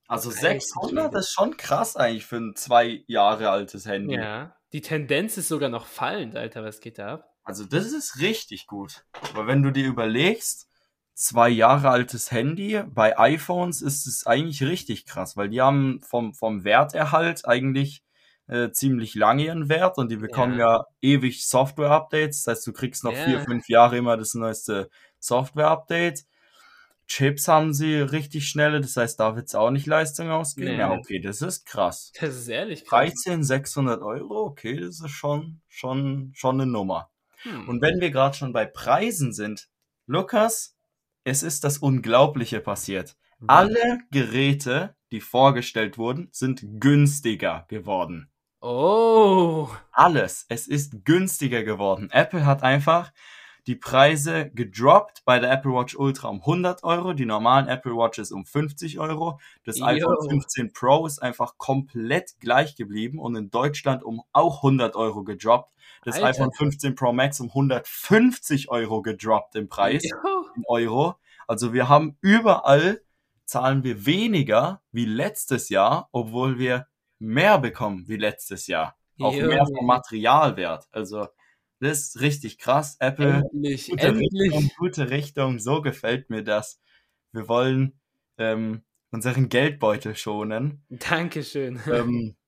Also 0.09 0.31
Alter 0.31 0.41
600 0.41 1.05
Schwede. 1.07 1.19
ist 1.19 1.33
schon 1.33 1.57
krass 1.57 1.97
eigentlich 1.97 2.27
für 2.27 2.37
ein 2.37 2.55
zwei 2.55 3.05
Jahre 3.07 3.51
altes 3.51 3.87
Handy. 3.87 4.15
ja. 4.15 4.53
Die 4.73 4.81
Tendenz 4.81 5.37
ist 5.37 5.49
sogar 5.49 5.69
noch 5.69 5.87
fallend, 5.87 6.37
Alter. 6.37 6.65
Was 6.65 6.81
geht 6.81 6.99
da 6.99 7.15
ab? 7.15 7.37
Also 7.45 7.65
das 7.65 7.93
ist 7.93 8.19
richtig 8.19 8.67
gut. 8.67 9.05
Aber 9.33 9.47
wenn 9.47 9.63
du 9.63 9.71
dir 9.71 9.87
überlegst, 9.87 10.69
zwei 11.17 11.49
Jahre 11.49 11.89
altes 11.89 12.31
Handy, 12.31 12.83
bei 12.87 13.19
iPhones 13.19 13.81
ist 13.81 14.07
es 14.07 14.27
eigentlich 14.27 14.63
richtig 14.63 15.07
krass, 15.07 15.37
weil 15.37 15.49
die 15.49 15.63
haben 15.63 16.01
vom, 16.03 16.35
vom 16.35 16.63
Werterhalt 16.63 17.49
eigentlich 17.49 18.05
äh, 18.49 18.71
ziemlich 18.71 19.15
lange 19.15 19.45
ihren 19.45 19.69
Wert 19.69 19.99
und 19.99 20.11
die 20.11 20.19
bekommen 20.19 20.59
ja, 20.59 20.85
ewig 21.01 21.49
Software-Updates. 21.49 22.45
Das 22.45 22.59
heißt, 22.59 22.67
du 22.67 22.73
kriegst 22.73 23.03
noch 23.03 23.15
Ja. 23.15 23.25
vier, 23.25 23.41
fünf 23.41 23.69
Jahre 23.69 23.97
immer 23.97 24.17
das 24.17 24.35
neueste 24.35 24.91
Software-Update. 25.19 26.27
Chips 27.09 27.49
haben 27.49 27.73
sie 27.73 27.95
richtig 27.95 28.49
schnelle, 28.49 28.81
das 28.81 28.97
heißt, 28.97 29.19
da 29.19 29.37
wird 29.37 29.47
es 29.47 29.55
auch 29.55 29.71
nicht 29.71 29.87
Leistung 29.87 30.31
ausgehen. 30.31 30.73
Nee. 30.73 30.79
Ja, 30.79 30.91
okay, 30.91 31.21
das 31.21 31.41
ist 31.41 31.65
krass. 31.65 32.13
Das 32.21 32.37
ist 32.37 32.49
ehrlich 32.49 32.85
krass. 32.85 33.13
13, 33.25 33.43
600 33.43 34.03
Euro, 34.03 34.45
okay, 34.45 34.79
das 34.81 35.01
ist 35.01 35.11
schon, 35.11 35.63
schon, 35.69 36.33
schon 36.35 36.61
eine 36.61 36.71
Nummer. 36.71 37.09
Hm. 37.43 37.69
Und 37.69 37.81
wenn 37.81 38.01
wir 38.01 38.11
gerade 38.11 38.37
schon 38.37 38.53
bei 38.53 38.67
Preisen 38.67 39.33
sind, 39.33 39.69
Lukas, 40.07 40.76
es 41.27 41.43
ist 41.43 41.65
das 41.65 41.79
Unglaubliche 41.79 42.61
passiert. 42.61 43.17
Alle 43.49 43.99
Geräte, 44.13 44.95
die 45.11 45.21
vorgestellt 45.21 45.99
wurden, 45.99 46.29
sind 46.31 46.63
günstiger 46.79 47.67
geworden. 47.69 48.31
Oh. 48.61 49.69
Alles. 49.91 50.47
Es 50.49 50.69
ist 50.69 51.05
günstiger 51.05 51.65
geworden. 51.65 52.11
Apple 52.13 52.47
hat 52.47 52.63
einfach 52.63 53.13
die 53.67 53.75
Preise 53.75 54.51
gedroppt 54.55 55.23
bei 55.25 55.41
der 55.41 55.51
Apple 55.51 55.73
Watch 55.73 55.97
Ultra 55.97 56.29
um 56.29 56.39
100 56.43 56.85
Euro, 56.85 57.13
die 57.13 57.27
normalen 57.27 57.67
Apple 57.67 57.97
Watches 57.97 58.31
um 58.31 58.47
50 58.47 59.01
Euro. 59.01 59.41
Das 59.65 59.79
Jo. 59.79 59.87
iPhone 59.87 60.29
15 60.29 60.73
Pro 60.73 61.07
ist 61.07 61.21
einfach 61.21 61.59
komplett 61.59 62.39
gleich 62.39 62.77
geblieben 62.77 63.19
und 63.19 63.35
in 63.35 63.51
Deutschland 63.51 64.05
um 64.05 64.23
auch 64.33 64.59
100 64.59 64.95
Euro 64.95 65.25
gedroppt. 65.25 65.73
Das 66.07 66.17
Alter. 66.23 66.29
iPhone 66.29 66.53
15 66.53 66.95
Pro 66.95 67.13
Max 67.13 67.41
um 67.41 67.49
150 67.49 68.71
Euro 68.71 69.03
gedroppt 69.03 69.57
im 69.57 69.69
Preis 69.69 70.03
Jo. 70.11 70.47
in 70.57 70.63
Euro. 70.69 71.17
Also 71.49 71.73
wir 71.73 71.89
haben 71.89 72.17
überall 72.21 73.03
zahlen 73.45 73.85
wir 73.85 74.07
weniger 74.07 74.83
wie 74.93 75.05
letztes 75.05 75.69
Jahr, 75.69 76.09
obwohl 76.13 76.59
wir 76.59 76.87
mehr 77.19 77.59
bekommen 77.59 78.09
wie 78.09 78.17
letztes 78.17 78.67
Jahr. 78.67 78.97
Auch 79.21 79.35
Jo. 79.35 79.47
mehr 79.49 79.67
vom 79.67 79.87
Materialwert. 79.87 80.87
Also 80.93 81.27
das 81.81 81.99
ist 82.15 82.21
richtig 82.21 82.59
krass. 82.59 82.97
Apple, 83.01 83.45
Endlich, 83.53 83.89
gute 83.91 84.15
Richtung, 84.17 84.41
endlich. 84.53 84.77
gute 84.77 85.11
Richtung. 85.11 85.59
So 85.59 85.83
gefällt 85.83 86.31
mir 86.31 86.43
das. 86.43 86.81
Wir 87.33 87.49
wollen 87.49 88.01
ähm, 88.39 88.83
unseren 89.11 89.49
Geldbeutel 89.49 90.17
schonen. 90.17 90.85
Dankeschön. 90.89 91.81
ähm, 91.93 92.37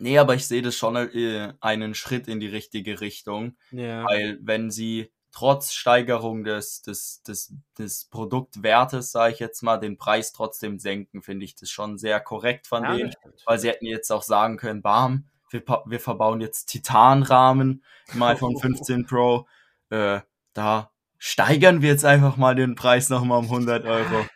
nee, 0.00 0.18
aber 0.18 0.34
ich 0.34 0.46
sehe 0.46 0.62
das 0.62 0.76
schon 0.76 0.96
äh, 0.96 1.52
einen 1.60 1.94
Schritt 1.94 2.28
in 2.28 2.40
die 2.40 2.48
richtige 2.48 3.00
Richtung. 3.00 3.56
ja. 3.70 4.04
Weil 4.04 4.38
wenn 4.42 4.70
sie 4.70 5.10
trotz 5.36 5.72
Steigerung 5.72 6.44
des, 6.44 6.80
des, 6.80 7.22
des, 7.22 7.52
des 7.78 8.06
Produktwertes, 8.06 9.12
sage 9.12 9.34
ich 9.34 9.38
jetzt 9.38 9.62
mal, 9.62 9.76
den 9.76 9.98
Preis 9.98 10.32
trotzdem 10.32 10.78
senken, 10.78 11.20
finde 11.20 11.44
ich 11.44 11.54
das 11.54 11.68
schon 11.68 11.98
sehr 11.98 12.20
korrekt 12.20 12.66
von 12.66 12.84
Ja, 12.84 12.96
denen. 12.96 13.12
Weil 13.44 13.58
sie 13.58 13.68
hätten 13.68 13.84
jetzt 13.84 14.10
auch 14.10 14.22
sagen 14.22 14.56
können, 14.56 14.80
bam, 14.80 15.28
wir, 15.50 15.62
wir 15.84 16.00
verbauen 16.00 16.40
jetzt 16.40 16.66
Titanrahmen 16.66 17.84
im 18.14 18.22
iPhone 18.22 18.56
15 18.56 19.04
Pro. 19.04 19.46
Äh, 19.90 20.20
da 20.54 20.90
steigern 21.18 21.82
wir 21.82 21.90
jetzt 21.90 22.06
einfach 22.06 22.38
mal 22.38 22.54
den 22.54 22.74
Preis 22.74 23.10
nochmal 23.10 23.40
um 23.40 23.44
100 23.44 23.84
Euro. 23.84 24.26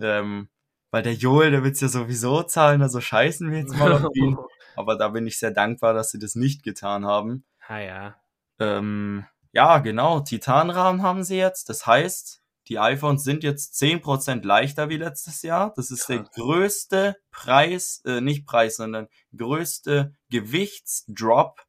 Ähm, 0.00 0.48
weil 0.90 1.02
der 1.02 1.14
Joel, 1.14 1.50
der 1.50 1.64
wird's 1.64 1.80
ja 1.80 1.88
sowieso 1.88 2.44
zahlen, 2.44 2.80
also 2.80 3.00
scheißen 3.00 3.50
wir 3.50 3.58
jetzt 3.58 3.76
mal 3.76 3.92
auf 3.92 4.14
ihn. 4.14 4.38
Aber 4.76 4.96
da 4.96 5.08
bin 5.08 5.26
ich 5.26 5.38
sehr 5.38 5.50
dankbar, 5.50 5.94
dass 5.94 6.10
sie 6.10 6.18
das 6.18 6.34
nicht 6.34 6.62
getan 6.62 7.04
haben. 7.06 7.44
Ah 7.66 7.78
ja. 7.78 8.16
Ähm, 8.58 9.26
ja, 9.52 9.78
genau, 9.78 10.20
Titanrahmen 10.20 11.02
haben 11.02 11.22
sie 11.24 11.36
jetzt. 11.36 11.68
Das 11.68 11.86
heißt, 11.86 12.42
die 12.68 12.78
iPhones 12.78 13.24
sind 13.24 13.42
jetzt 13.44 13.74
10% 13.74 14.44
leichter 14.44 14.88
wie 14.88 14.96
letztes 14.96 15.42
Jahr. 15.42 15.72
Das 15.76 15.90
ist 15.90 16.08
der 16.08 16.20
Krass. 16.24 16.34
größte 16.34 17.16
Preis, 17.30 18.00
äh, 18.06 18.20
nicht 18.20 18.46
Preis, 18.46 18.76
sondern 18.76 19.08
größte 19.36 20.14
Gewichtsdrop 20.30 21.60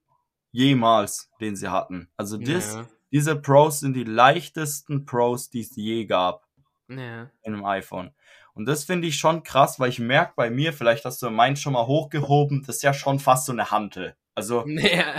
jemals, 0.52 1.30
den 1.42 1.56
sie 1.56 1.68
hatten. 1.70 2.10
Also 2.18 2.38
das, 2.38 2.76
Ja. 2.76 2.88
diese 3.12 3.36
Pros 3.36 3.82
sind 3.82 3.94
die 3.94 4.04
leichtesten 4.06 5.06
Pros, 5.06 5.50
die 5.50 5.62
es 5.62 5.76
je 5.76 6.06
gab 6.06 6.46
Ja. 6.88 7.30
in 7.44 7.54
einem 7.54 7.66
iPhone. 7.66 8.15
Und 8.56 8.66
das 8.66 8.86
finde 8.86 9.08
ich 9.08 9.18
schon 9.18 9.44
krass, 9.44 9.80
weil 9.80 9.90
ich 9.90 10.00
merke 10.00 10.34
bei 10.36 10.50
mir, 10.50 10.72
vielleicht 10.72 11.04
hast 11.04 11.22
du 11.22 11.30
meinen 11.30 11.58
schon 11.58 11.74
mal 11.74 11.88
hochgehoben, 11.88 12.64
das 12.66 12.78
ist 12.78 12.84
ja 12.84 12.94
schon 12.94 13.20
fast 13.20 13.46
so 13.46 13.52
eine 13.52 13.70
Hantel. 13.70 14.16
Also, 14.34 14.66
Ja. 14.68 15.14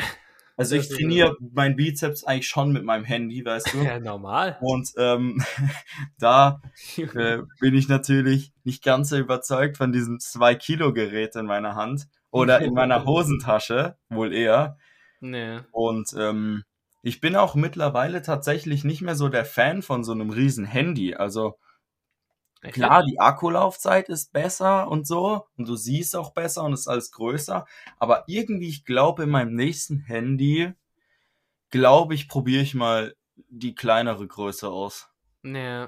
also 0.56 0.74
ich 0.74 0.88
trainiere 0.88 1.36
meinen 1.52 1.76
Bizeps 1.76 2.24
eigentlich 2.24 2.48
schon 2.48 2.72
mit 2.72 2.82
meinem 2.84 3.04
Handy, 3.04 3.44
weißt 3.44 3.74
du? 3.74 3.78
ja, 3.84 4.00
normal. 4.00 4.56
Und 4.62 4.90
ähm, 4.96 5.44
da 6.18 6.62
äh, 6.96 7.38
bin 7.60 7.74
ich 7.74 7.88
natürlich 7.88 8.52
nicht 8.64 8.82
ganz 8.82 9.10
so 9.10 9.18
überzeugt 9.18 9.76
von 9.76 9.92
diesem 9.92 10.16
2-Kilo-Gerät 10.16 11.36
in 11.36 11.44
meiner 11.44 11.74
Hand 11.74 12.08
oder 12.30 12.60
in 12.60 12.72
meiner 12.72 13.04
Hosentasche, 13.04 13.96
wohl 14.08 14.32
eher. 14.32 14.78
Nee. 15.20 15.60
Und 15.72 16.08
ähm, 16.18 16.64
ich 17.02 17.20
bin 17.20 17.36
auch 17.36 17.54
mittlerweile 17.54 18.22
tatsächlich 18.22 18.82
nicht 18.82 19.02
mehr 19.02 19.14
so 19.14 19.28
der 19.28 19.44
Fan 19.44 19.82
von 19.82 20.04
so 20.04 20.12
einem 20.12 20.30
riesen 20.30 20.64
Handy. 20.64 21.14
Also 21.14 21.58
klar, 22.70 23.04
die 23.04 23.18
Akkulaufzeit 23.20 24.08
ist 24.08 24.32
besser 24.32 24.88
und 24.90 25.06
so 25.06 25.46
und 25.56 25.68
du 25.68 25.76
siehst 25.76 26.16
auch 26.16 26.32
besser 26.32 26.64
und 26.64 26.72
ist 26.72 26.88
alles 26.88 27.10
größer. 27.12 27.66
Aber 27.98 28.24
irgendwie, 28.26 28.68
ich 28.68 28.84
glaube, 28.84 29.24
in 29.24 29.30
meinem 29.30 29.54
nächsten 29.54 29.98
Handy, 29.98 30.72
glaube 31.70 32.14
ich, 32.14 32.28
probiere 32.28 32.62
ich 32.62 32.74
mal 32.74 33.14
die 33.48 33.74
kleinere 33.74 34.26
Größe 34.26 34.68
aus. 34.68 35.08
Nee. 35.42 35.86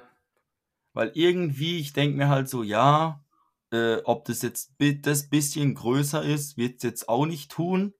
Weil 0.92 1.12
irgendwie, 1.14 1.78
ich 1.78 1.92
denke 1.92 2.16
mir 2.16 2.28
halt 2.28 2.48
so, 2.48 2.62
ja, 2.62 3.24
äh, 3.70 3.96
ob 4.04 4.24
das 4.24 4.42
jetzt 4.42 4.72
das 4.78 5.28
bisschen 5.28 5.74
größer 5.74 6.22
ist, 6.22 6.56
wird 6.56 6.76
es 6.78 6.82
jetzt 6.82 7.08
auch 7.08 7.26
nicht 7.26 7.50
tun. 7.50 7.94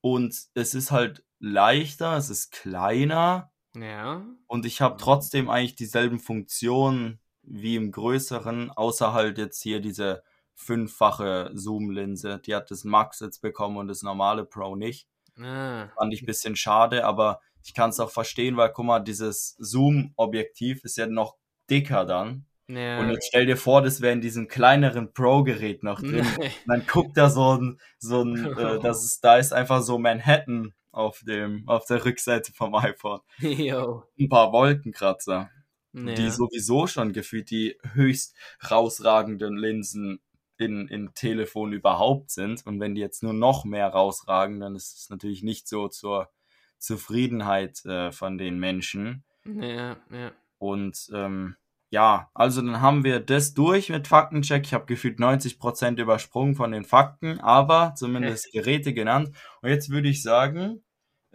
Und 0.00 0.36
es 0.54 0.74
ist 0.74 0.90
halt 0.90 1.24
leichter, 1.38 2.16
es 2.16 2.30
ist 2.30 2.52
kleiner 2.52 3.52
Ja. 3.74 4.24
und 4.46 4.64
ich 4.66 4.80
habe 4.80 4.96
trotzdem 4.98 5.50
eigentlich 5.50 5.74
dieselben 5.76 6.18
Funktionen 6.18 7.20
wie 7.46 7.76
im 7.76 7.92
größeren, 7.92 8.70
außer 8.70 9.12
halt 9.12 9.38
jetzt 9.38 9.62
hier 9.62 9.80
diese 9.80 10.22
fünffache 10.54 11.50
Zoom-Linse. 11.54 12.40
Die 12.44 12.54
hat 12.54 12.70
das 12.70 12.84
Max 12.84 13.20
jetzt 13.20 13.40
bekommen 13.40 13.76
und 13.76 13.88
das 13.88 14.02
normale 14.02 14.44
Pro 14.44 14.74
nicht. 14.74 15.08
Ah. 15.38 15.88
Fand 15.96 16.14
ich 16.14 16.22
ein 16.22 16.26
bisschen 16.26 16.56
schade, 16.56 17.04
aber 17.04 17.40
ich 17.62 17.74
kann 17.74 17.90
es 17.90 18.00
auch 18.00 18.10
verstehen, 18.10 18.56
weil 18.56 18.70
guck 18.72 18.86
mal, 18.86 19.00
dieses 19.00 19.56
Zoom-Objektiv 19.58 20.84
ist 20.84 20.96
ja 20.96 21.06
noch 21.06 21.36
dicker 21.68 22.04
dann. 22.04 22.46
Ja. 22.68 22.98
Und 22.98 23.10
jetzt 23.10 23.28
stell 23.28 23.46
dir 23.46 23.56
vor, 23.56 23.82
das 23.82 24.00
wäre 24.00 24.12
in 24.12 24.20
diesem 24.20 24.48
kleineren 24.48 25.12
Pro-Gerät 25.12 25.82
noch 25.82 26.00
drin. 26.00 26.26
Dann 26.66 26.86
guckt 26.86 27.16
da 27.16 27.30
so 27.30 27.56
ein, 27.56 27.80
so 27.98 28.22
ein, 28.22 28.56
äh, 28.56 28.78
das 28.82 29.04
ist, 29.04 29.20
da 29.20 29.36
ist 29.36 29.52
einfach 29.52 29.82
so 29.82 29.98
Manhattan 29.98 30.74
auf 30.90 31.22
dem, 31.26 31.68
auf 31.68 31.84
der 31.86 32.04
Rückseite 32.04 32.52
vom 32.52 32.74
iPhone. 32.74 33.20
Jo. 33.38 34.04
Ein 34.18 34.28
paar 34.28 34.52
Wolkenkratzer, 34.52 35.50
Ja. 35.96 36.14
die 36.14 36.30
sowieso 36.30 36.86
schon 36.86 37.12
gefühlt 37.12 37.50
die 37.50 37.78
höchst 37.94 38.34
rausragenden 38.70 39.56
Linsen 39.56 40.20
in, 40.58 40.88
in 40.88 41.14
Telefon 41.14 41.72
überhaupt 41.72 42.30
sind. 42.30 42.66
Und 42.66 42.80
wenn 42.80 42.94
die 42.94 43.00
jetzt 43.00 43.22
nur 43.22 43.32
noch 43.32 43.64
mehr 43.64 43.88
rausragen, 43.88 44.60
dann 44.60 44.76
ist 44.76 44.98
es 44.98 45.10
natürlich 45.10 45.42
nicht 45.42 45.68
so 45.68 45.88
zur 45.88 46.30
Zufriedenheit 46.78 47.84
äh, 47.84 48.12
von 48.12 48.38
den 48.38 48.58
Menschen. 48.58 49.24
Ja, 49.44 49.96
ja. 50.10 50.32
Und 50.58 51.10
ähm, 51.14 51.56
ja, 51.90 52.30
also 52.34 52.62
dann 52.62 52.80
haben 52.80 53.04
wir 53.04 53.20
das 53.20 53.54
durch 53.54 53.90
mit 53.90 54.08
Faktencheck. 54.08 54.64
Ich 54.64 54.74
habe 54.74 54.86
gefühlt 54.86 55.18
90% 55.18 56.00
übersprungen 56.00 56.56
von 56.56 56.72
den 56.72 56.84
Fakten, 56.84 57.40
aber 57.40 57.94
zumindest 57.96 58.50
Geräte 58.52 58.92
genannt. 58.92 59.30
Und 59.62 59.70
jetzt 59.70 59.90
würde 59.90 60.08
ich 60.08 60.22
sagen, 60.22 60.82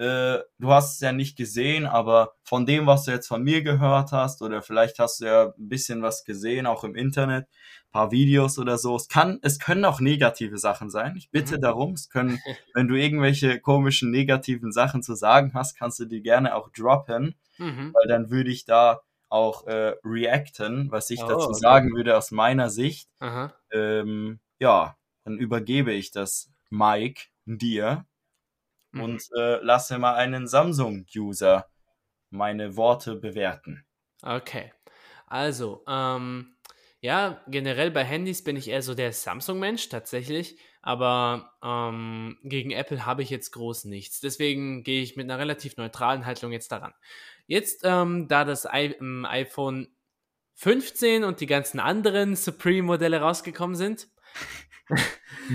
äh, 0.01 0.39
du 0.59 0.71
hast 0.71 0.95
es 0.95 0.99
ja 1.01 1.11
nicht 1.11 1.37
gesehen, 1.37 1.85
aber 1.85 2.33
von 2.43 2.65
dem, 2.65 2.87
was 2.87 3.05
du 3.05 3.11
jetzt 3.11 3.27
von 3.27 3.43
mir 3.43 3.61
gehört 3.63 4.11
hast, 4.11 4.41
oder 4.41 4.61
vielleicht 4.61 4.99
hast 4.99 5.21
du 5.21 5.25
ja 5.25 5.45
ein 5.57 5.69
bisschen 5.69 6.01
was 6.01 6.23
gesehen, 6.25 6.65
auch 6.67 6.83
im 6.83 6.95
Internet, 6.95 7.45
ein 7.47 7.91
paar 7.91 8.11
Videos 8.11 8.57
oder 8.59 8.77
so. 8.77 8.95
Es 8.95 9.07
kann, 9.07 9.39
es 9.43 9.59
können 9.59 9.85
auch 9.85 9.99
negative 9.99 10.57
Sachen 10.57 10.89
sein. 10.89 11.15
Ich 11.17 11.29
bitte 11.31 11.57
Mhm. 11.57 11.61
darum, 11.61 11.93
es 11.93 12.09
können, 12.09 12.39
wenn 12.73 12.87
du 12.87 12.95
irgendwelche 12.95 13.59
komischen 13.59 14.11
negativen 14.11 14.71
Sachen 14.71 15.03
zu 15.03 15.15
sagen 15.15 15.53
hast, 15.53 15.77
kannst 15.77 15.99
du 15.99 16.05
die 16.05 16.21
gerne 16.21 16.55
auch 16.55 16.69
droppen 16.71 17.35
Mhm. 17.59 17.93
weil 17.93 18.07
dann 18.07 18.29
würde 18.31 18.49
ich 18.51 18.65
da 18.65 19.01
auch 19.29 19.65
äh, 19.67 19.95
reacten, 20.03 20.91
was 20.91 21.09
ich 21.09 21.19
Oh, 21.21 21.27
dazu 21.27 21.51
okay. 21.51 21.59
sagen 21.61 21.95
würde 21.95 22.17
aus 22.17 22.31
meiner 22.31 22.69
Sicht. 22.69 23.09
Ähm, 23.71 24.39
ja, 24.59 24.97
dann 25.23 25.37
übergebe 25.37 25.91
ich 25.93 26.11
das 26.11 26.51
Mike 26.69 27.23
dir 27.45 28.05
Mhm. 28.91 29.01
und 29.01 29.23
äh, 29.37 29.57
lasse 29.63 29.97
mal 29.97 30.15
einen 30.15 30.47
Samsung-User 30.47 31.67
meine 32.29 32.75
Worte 32.77 33.15
bewerten. 33.15 33.85
Okay. 34.21 34.71
Also, 35.27 35.83
ähm, 35.87 36.55
ja, 36.99 37.41
generell 37.47 37.89
bei 37.89 38.03
Handys 38.03 38.43
bin 38.43 38.55
ich 38.55 38.69
eher 38.69 38.81
so 38.81 38.93
der 38.93 39.11
Samsung-Mensch 39.11 39.89
tatsächlich, 39.89 40.57
aber 40.81 41.53
ähm, 41.63 42.37
gegen 42.43 42.71
Apple 42.71 43.05
habe 43.05 43.23
ich 43.23 43.29
jetzt 43.29 43.51
groß 43.51 43.85
nichts. 43.85 44.19
Deswegen 44.19 44.83
gehe 44.83 45.01
ich 45.01 45.15
mit 45.15 45.29
einer 45.29 45.39
relativ 45.39 45.77
neutralen 45.77 46.25
Haltung 46.25 46.51
jetzt 46.51 46.71
daran. 46.71 46.93
Jetzt, 47.47 47.81
ähm, 47.83 48.27
da 48.27 48.45
das 48.45 48.65
I 48.65 48.95
ähm, 48.99 49.25
iPhone 49.25 49.87
15 50.55 51.23
und 51.23 51.39
die 51.39 51.47
ganzen 51.47 51.79
anderen 51.79 52.35
Supreme-Modelle 52.35 53.19
rausgekommen 53.19 53.75
sind, 53.75 54.07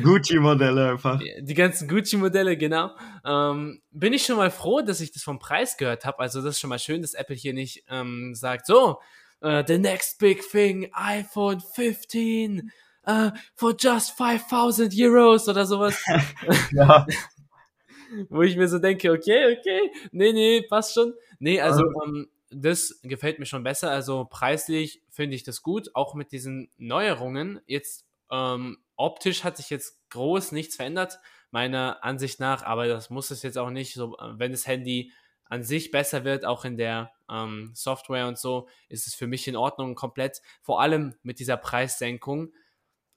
Gucci-Modelle 0.02 0.90
einfach. 0.92 1.20
die 1.40 1.54
ganzen 1.54 1.88
Gucci-Modelle, 1.88 2.56
genau. 2.56 2.90
Ähm, 3.24 3.82
bin 3.90 4.12
ich 4.12 4.24
schon 4.24 4.36
mal 4.36 4.50
froh, 4.50 4.80
dass 4.82 5.00
ich 5.00 5.12
das 5.12 5.22
vom 5.22 5.38
Preis 5.38 5.76
gehört 5.76 6.04
habe. 6.04 6.18
Also 6.20 6.42
das 6.42 6.54
ist 6.56 6.60
schon 6.60 6.70
mal 6.70 6.78
schön, 6.78 7.02
dass 7.02 7.14
Apple 7.14 7.36
hier 7.36 7.52
nicht 7.54 7.84
ähm, 7.88 8.34
sagt, 8.34 8.66
so, 8.66 8.98
äh, 9.40 9.64
the 9.66 9.78
next 9.78 10.18
big 10.18 10.42
thing, 10.50 10.90
iPhone 10.92 11.60
15 11.60 12.70
äh, 13.04 13.30
for 13.54 13.74
just 13.78 14.12
5000 14.16 14.92
Euros 14.98 15.48
oder 15.48 15.64
sowas. 15.66 16.02
Ja, 16.72 17.06
Wo 18.28 18.42
ich 18.42 18.56
mir 18.56 18.68
so 18.68 18.78
denke, 18.78 19.10
okay, 19.10 19.56
okay, 19.58 19.90
nee, 20.12 20.32
nee, 20.32 20.62
passt 20.68 20.94
schon. 20.94 21.14
Nee, 21.38 21.60
also 21.60 21.82
Also- 21.82 22.02
ähm, 22.04 22.28
das 22.50 23.00
gefällt 23.02 23.40
mir 23.40 23.44
schon 23.46 23.64
besser. 23.64 23.90
Also 23.90 24.24
preislich 24.30 25.02
finde 25.10 25.34
ich 25.34 25.42
das 25.42 25.62
gut, 25.62 25.90
auch 25.94 26.14
mit 26.14 26.30
diesen 26.30 26.70
Neuerungen. 26.78 27.60
Jetzt 27.66 28.05
ähm, 28.30 28.78
optisch 28.96 29.44
hat 29.44 29.56
sich 29.56 29.70
jetzt 29.70 30.00
groß 30.10 30.52
nichts 30.52 30.76
verändert, 30.76 31.18
meiner 31.50 32.04
Ansicht 32.04 32.40
nach, 32.40 32.62
aber 32.62 32.86
das 32.88 33.10
muss 33.10 33.30
es 33.30 33.42
jetzt 33.42 33.58
auch 33.58 33.70
nicht. 33.70 33.94
So, 33.94 34.16
äh, 34.18 34.38
wenn 34.38 34.52
das 34.52 34.66
Handy 34.66 35.12
an 35.44 35.62
sich 35.62 35.90
besser 35.90 36.24
wird, 36.24 36.44
auch 36.44 36.64
in 36.64 36.76
der 36.76 37.12
ähm, 37.30 37.70
Software 37.74 38.26
und 38.26 38.38
so, 38.38 38.68
ist 38.88 39.06
es 39.06 39.14
für 39.14 39.26
mich 39.26 39.46
in 39.46 39.56
Ordnung 39.56 39.94
komplett. 39.94 40.42
Vor 40.62 40.80
allem 40.80 41.14
mit 41.22 41.38
dieser 41.38 41.56
Preissenkung. 41.56 42.52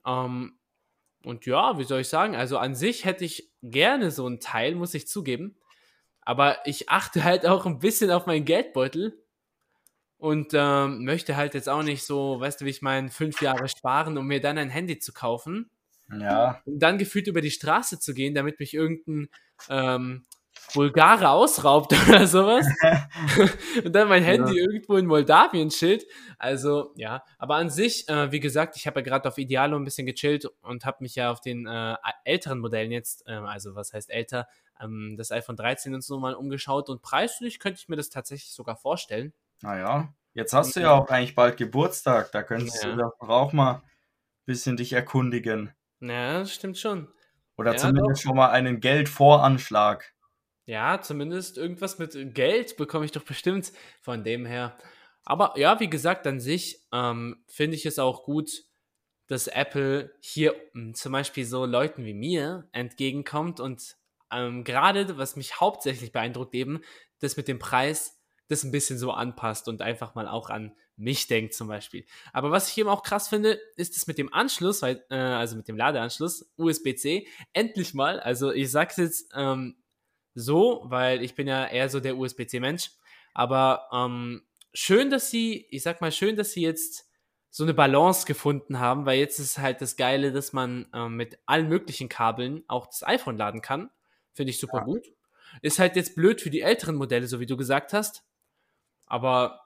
Ähm, 0.05 0.59
und 1.23 1.45
ja, 1.45 1.77
wie 1.77 1.83
soll 1.83 2.01
ich 2.01 2.07
sagen? 2.07 2.35
Also 2.35 2.57
an 2.57 2.75
sich 2.75 3.05
hätte 3.05 3.25
ich 3.25 3.51
gerne 3.61 4.11
so 4.11 4.27
ein 4.27 4.39
Teil, 4.39 4.75
muss 4.75 4.93
ich 4.93 5.07
zugeben. 5.07 5.57
Aber 6.21 6.65
ich 6.65 6.89
achte 6.89 7.23
halt 7.23 7.45
auch 7.45 7.65
ein 7.65 7.79
bisschen 7.79 8.11
auf 8.11 8.25
meinen 8.25 8.45
Geldbeutel 8.45 9.25
und 10.19 10.51
ähm, 10.53 11.05
möchte 11.05 11.37
halt 11.37 11.53
jetzt 11.53 11.69
auch 11.69 11.81
nicht 11.81 12.03
so, 12.03 12.39
weißt 12.39 12.61
du, 12.61 12.65
wie 12.65 12.69
ich 12.69 12.81
meine, 12.81 13.09
fünf 13.09 13.41
Jahre 13.41 13.67
sparen, 13.69 14.17
um 14.17 14.27
mir 14.27 14.41
dann 14.41 14.57
ein 14.57 14.69
Handy 14.69 14.99
zu 14.99 15.13
kaufen, 15.13 15.71
ja, 16.11 16.61
um 16.65 16.77
dann 16.77 16.97
gefühlt 16.97 17.27
über 17.27 17.41
die 17.41 17.51
Straße 17.51 17.99
zu 17.99 18.13
gehen, 18.13 18.35
damit 18.35 18.59
mich 18.59 18.73
irgendein 18.73 19.29
ähm, 19.69 20.25
Bulgare 20.73 21.29
ausraubt 21.29 21.93
oder 22.09 22.27
sowas. 22.27 22.67
und 23.83 23.93
dann 23.93 24.09
mein 24.09 24.23
Handy 24.23 24.59
irgendwo 24.59 24.97
in 24.97 25.05
Moldawien 25.05 25.69
chillt. 25.69 26.05
Also 26.37 26.91
ja, 26.95 27.23
aber 27.37 27.55
an 27.55 27.69
sich, 27.69 28.07
äh, 28.09 28.31
wie 28.33 28.41
gesagt, 28.41 28.75
ich 28.75 28.87
habe 28.87 28.99
ja 28.99 29.05
gerade 29.05 29.29
auf 29.29 29.37
Idealo 29.37 29.77
ein 29.77 29.85
bisschen 29.85 30.05
gechillt 30.05 30.45
und 30.61 30.85
habe 30.85 30.97
mich 31.01 31.15
ja 31.15 31.31
auf 31.31 31.39
den 31.39 31.65
äh, 31.65 31.95
älteren 32.25 32.59
Modellen 32.59 32.91
jetzt, 32.91 33.23
ähm, 33.25 33.45
also 33.45 33.73
was 33.75 33.93
heißt 33.93 34.09
älter, 34.09 34.47
ähm, 34.81 35.15
das 35.17 35.31
iPhone 35.31 35.55
13 35.55 35.93
und 35.93 36.03
so 36.03 36.19
mal 36.19 36.33
umgeschaut 36.33 36.89
und 36.89 37.01
preislich 37.01 37.59
könnte 37.59 37.79
ich 37.81 37.87
mir 37.87 37.95
das 37.95 38.09
tatsächlich 38.09 38.51
sogar 38.51 38.75
vorstellen. 38.75 39.33
Naja. 39.61 40.13
Jetzt 40.33 40.53
hast 40.53 40.75
du 40.75 40.81
ja 40.81 40.91
auch 40.91 41.07
eigentlich 41.09 41.35
bald 41.35 41.57
Geburtstag, 41.57 42.31
da 42.31 42.43
könntest 42.43 42.83
Ja. 42.83 42.91
du 42.95 42.97
doch 42.97 43.13
auch 43.19 43.51
mal 43.53 43.75
ein 43.75 43.81
bisschen 44.45 44.77
dich 44.77 44.93
erkundigen. 44.93 45.73
Ja, 46.01 46.39
das 46.39 46.53
stimmt 46.53 46.77
schon. 46.77 47.09
Oder 47.57 47.71
Ja, 47.73 47.77
zumindest 47.77 48.21
schon 48.21 48.35
mal 48.37 48.49
einen 48.51 48.79
Geldvoranschlag. 48.79 50.13
Ja, 50.65 51.01
zumindest 51.01 51.57
irgendwas 51.57 51.97
mit 51.99 52.15
Geld 52.35 52.77
bekomme 52.77 53.05
ich 53.05 53.11
doch 53.11 53.23
bestimmt 53.23 53.71
von 54.01 54.23
dem 54.23 54.45
her. 54.45 54.77
Aber 55.25 55.53
ja, 55.57 55.79
wie 55.79 55.89
gesagt, 55.89 56.25
an 56.27 56.39
sich 56.39 56.85
ähm, 56.93 57.43
finde 57.47 57.75
ich 57.75 57.85
es 57.85 57.99
auch 57.99 58.23
gut, 58.23 58.49
dass 59.27 59.47
Apple 59.47 60.15
hier 60.21 60.55
m, 60.75 60.93
zum 60.93 61.11
Beispiel 61.11 61.45
so 61.45 61.65
Leuten 61.65 62.05
wie 62.05 62.13
mir 62.13 62.67
entgegenkommt 62.71 63.59
und 63.59 63.95
ähm, 64.31 64.63
gerade, 64.63 65.17
was 65.17 65.35
mich 65.35 65.59
hauptsächlich 65.59 66.11
beeindruckt, 66.11 66.53
eben, 66.55 66.81
das 67.19 67.35
mit 67.35 67.47
dem 67.47 67.59
Preis 67.59 68.18
das 68.49 68.63
ein 68.63 68.71
bisschen 68.71 68.97
so 68.97 69.11
anpasst 69.11 69.67
und 69.67 69.81
einfach 69.81 70.15
mal 70.15 70.27
auch 70.27 70.49
an 70.49 70.75
mich 70.97 71.27
denkt 71.27 71.53
zum 71.53 71.67
Beispiel. 71.69 72.05
Aber 72.33 72.51
was 72.51 72.69
ich 72.69 72.77
eben 72.77 72.89
auch 72.89 73.03
krass 73.03 73.29
finde, 73.29 73.59
ist 73.77 73.95
es 73.95 74.05
mit 74.07 74.17
dem 74.17 74.33
Anschluss, 74.33 74.81
weil, 74.81 75.03
äh, 75.09 75.15
also 75.15 75.55
mit 75.55 75.67
dem 75.69 75.77
Ladeanschluss, 75.77 76.51
USB-C, 76.57 77.27
endlich 77.53 77.93
mal, 77.93 78.19
also 78.19 78.51
ich 78.51 78.69
sag's 78.69 78.97
jetzt 78.97 79.31
ähm, 79.33 79.77
so, 80.33 80.81
weil 80.85 81.23
ich 81.23 81.35
bin 81.35 81.47
ja 81.47 81.65
eher 81.67 81.89
so 81.89 81.99
der 81.99 82.17
USB-C-Mensch, 82.17 82.91
aber 83.33 83.87
ähm, 83.93 84.43
schön, 84.73 85.09
dass 85.09 85.29
sie, 85.31 85.67
ich 85.69 85.83
sag 85.83 86.01
mal, 86.01 86.11
schön, 86.11 86.35
dass 86.35 86.51
sie 86.51 86.61
jetzt 86.61 87.05
so 87.51 87.63
eine 87.63 87.73
Balance 87.73 88.25
gefunden 88.25 88.79
haben, 88.79 89.05
weil 89.05 89.19
jetzt 89.19 89.39
ist 89.39 89.57
halt 89.57 89.81
das 89.81 89.95
Geile, 89.95 90.31
dass 90.31 90.53
man 90.53 90.87
ähm, 90.93 91.15
mit 91.15 91.39
allen 91.45 91.67
möglichen 91.67 92.09
Kabeln 92.09 92.63
auch 92.67 92.87
das 92.87 93.03
iPhone 93.03 93.37
laden 93.37 93.61
kann. 93.61 93.89
Finde 94.33 94.51
ich 94.51 94.59
super 94.59 94.79
Ja. 94.79 94.83
gut. 94.83 95.05
Ist 95.63 95.79
halt 95.79 95.95
jetzt 95.95 96.15
blöd 96.15 96.41
für 96.41 96.51
die 96.51 96.61
älteren 96.61 96.95
Modelle, 96.95 97.27
so 97.27 97.39
wie 97.39 97.47
du 97.47 97.57
gesagt 97.57 97.91
hast. 97.93 98.23
Aber 99.09 99.61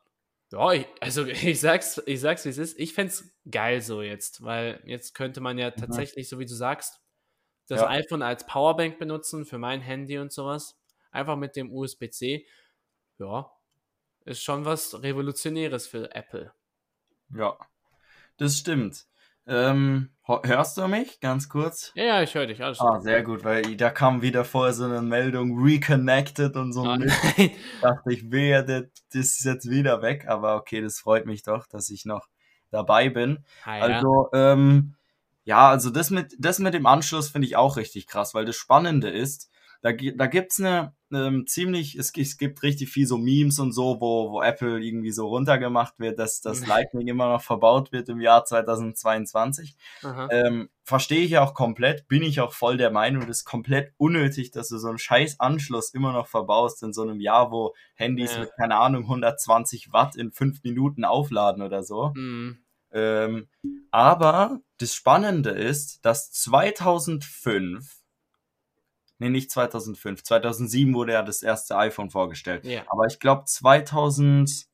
ja, 0.51 0.73
ich, 0.73 0.87
also 1.01 1.25
ich 1.27 1.59
sag's, 1.61 2.01
ich 2.05 2.19
sag's, 2.21 2.45
wie 2.45 2.49
es 2.49 2.57
ist. 2.57 2.79
Ich 2.79 2.93
fänd's 2.93 3.35
geil 3.49 3.81
so 3.81 4.01
jetzt, 4.01 4.43
weil 4.43 4.81
jetzt 4.85 5.13
könnte 5.15 5.41
man 5.41 5.57
ja 5.59 5.71
tatsächlich, 5.71 6.29
so 6.29 6.39
wie 6.39 6.45
du 6.45 6.55
sagst, 6.55 7.01
das 7.67 7.81
Ja. 7.81 7.89
iPhone 7.89 8.21
als 8.23 8.45
Powerbank 8.45 8.99
benutzen 8.99 9.45
für 9.45 9.57
mein 9.57 9.81
Handy 9.81 10.17
und 10.19 10.31
sowas. 10.33 10.79
Einfach 11.11 11.37
mit 11.37 11.55
dem 11.55 11.71
USB-C. 11.71 12.47
Ja, 13.19 13.51
ist 14.25 14.43
schon 14.43 14.65
was 14.65 15.01
Revolutionäres 15.03 15.87
für 15.87 16.13
Apple. 16.15 16.53
Ja, 17.29 17.57
das 18.37 18.57
stimmt. 18.57 19.07
Ähm, 19.47 20.12
hörst 20.25 20.77
du 20.77 20.87
mich 20.87 21.19
ganz 21.19 21.49
kurz? 21.49 21.91
Ja, 21.95 22.03
ja, 22.05 22.23
ich 22.23 22.33
höre 22.33 22.47
dich. 22.47 22.63
Alles 22.63 22.79
Ah, 22.79 23.01
sehr 23.01 23.23
gut, 23.23 23.43
weil 23.43 23.75
da 23.75 23.89
kam 23.89 24.21
wieder 24.21 24.45
vorher 24.45 24.73
so 24.73 24.85
eine 24.85 25.01
Meldung, 25.01 25.61
reconnected 25.61 26.55
und 26.55 26.73
so. 26.73 26.83
Ah, 26.83 26.93
ein 26.93 27.01
Mist. 27.01 27.17
nein. 27.37 27.51
dachte 27.81 28.13
ich, 28.13 28.31
wehe, 28.31 28.63
das 28.63 28.85
ist 29.13 29.43
jetzt 29.43 29.69
wieder 29.69 30.01
weg. 30.01 30.25
Aber 30.27 30.55
okay, 30.55 30.81
das 30.81 30.99
freut 30.99 31.25
mich 31.25 31.43
doch, 31.43 31.67
dass 31.67 31.89
ich 31.89 32.05
noch 32.05 32.27
dabei 32.71 33.09
bin. 33.09 33.43
Ah, 33.65 33.77
ja. 33.77 33.83
Also, 33.83 34.29
ähm, 34.33 34.95
ja, 35.45 35.69
also 35.69 35.89
das 35.89 36.09
mit, 36.09 36.35
das 36.39 36.59
mit 36.59 36.73
dem 36.73 36.85
Anschluss 36.85 37.29
finde 37.29 37.47
ich 37.47 37.55
auch 37.55 37.75
richtig 37.75 38.07
krass, 38.07 38.33
weil 38.33 38.45
das 38.45 38.55
Spannende 38.55 39.09
ist, 39.09 39.49
da, 39.81 39.91
da 39.91 40.27
gibt's 40.27 40.59
eine 40.59 40.93
ähm, 41.15 41.47
ziemlich, 41.47 41.95
es, 41.95 42.11
es 42.17 42.37
gibt 42.37 42.63
richtig 42.63 42.89
viel 42.89 43.07
so 43.07 43.17
Memes 43.17 43.59
und 43.59 43.71
so, 43.71 43.99
wo, 43.99 44.31
wo 44.31 44.41
Apple 44.41 44.79
irgendwie 44.79 45.11
so 45.11 45.27
runtergemacht 45.27 45.99
wird, 45.99 46.19
dass 46.19 46.41
das 46.41 46.65
Lightning 46.67 47.07
immer 47.07 47.29
noch 47.29 47.41
verbaut 47.41 47.91
wird 47.91 48.09
im 48.09 48.21
Jahr 48.21 48.45
2022. 48.45 49.75
Aha. 50.03 50.27
Ähm, 50.31 50.69
Verstehe 50.85 51.23
ich 51.23 51.31
ja 51.31 51.41
auch 51.41 51.53
komplett, 51.53 52.09
bin 52.09 52.23
ich 52.23 52.41
auch 52.41 52.51
voll 52.51 52.75
der 52.75 52.91
Meinung, 52.91 53.21
das 53.21 53.37
ist 53.37 53.45
komplett 53.45 53.93
unnötig, 53.95 54.51
dass 54.51 54.67
du 54.67 54.77
so 54.77 54.89
einen 54.89 54.97
scheiß 54.97 55.39
Anschluss 55.39 55.93
immer 55.93 56.11
noch 56.11 56.27
verbaust 56.27 56.83
in 56.83 56.91
so 56.91 57.03
einem 57.03 57.21
Jahr, 57.21 57.51
wo 57.51 57.73
Handys 57.95 58.33
Ja. 58.33 58.41
mit, 58.41 58.49
keine 58.57 58.75
Ahnung, 58.75 59.03
120 59.03 59.93
Watt 59.93 60.17
in 60.17 60.33
fünf 60.33 60.61
Minuten 60.63 61.05
aufladen 61.05 61.61
oder 61.61 61.83
so. 61.83 62.13
Hm. 62.13 62.57
Ähm, 62.91 63.47
aber 63.91 64.59
das 64.77 64.93
Spannende 64.93 65.51
ist, 65.51 66.03
dass 66.05 66.31
2005, 66.31 68.02
nee, 69.23 69.29
nicht 69.29 69.49
2005, 69.51 70.23
2007 70.23 70.93
wurde 70.93 71.13
ja 71.13 71.23
das 71.23 71.41
erste 71.41 71.75
iPhone 71.77 72.09
vorgestellt. 72.09 72.65
Ja. 72.65 72.81
Aber 72.87 73.05
ich 73.07 73.19
glaube 73.19 73.45
2000, 73.45 74.65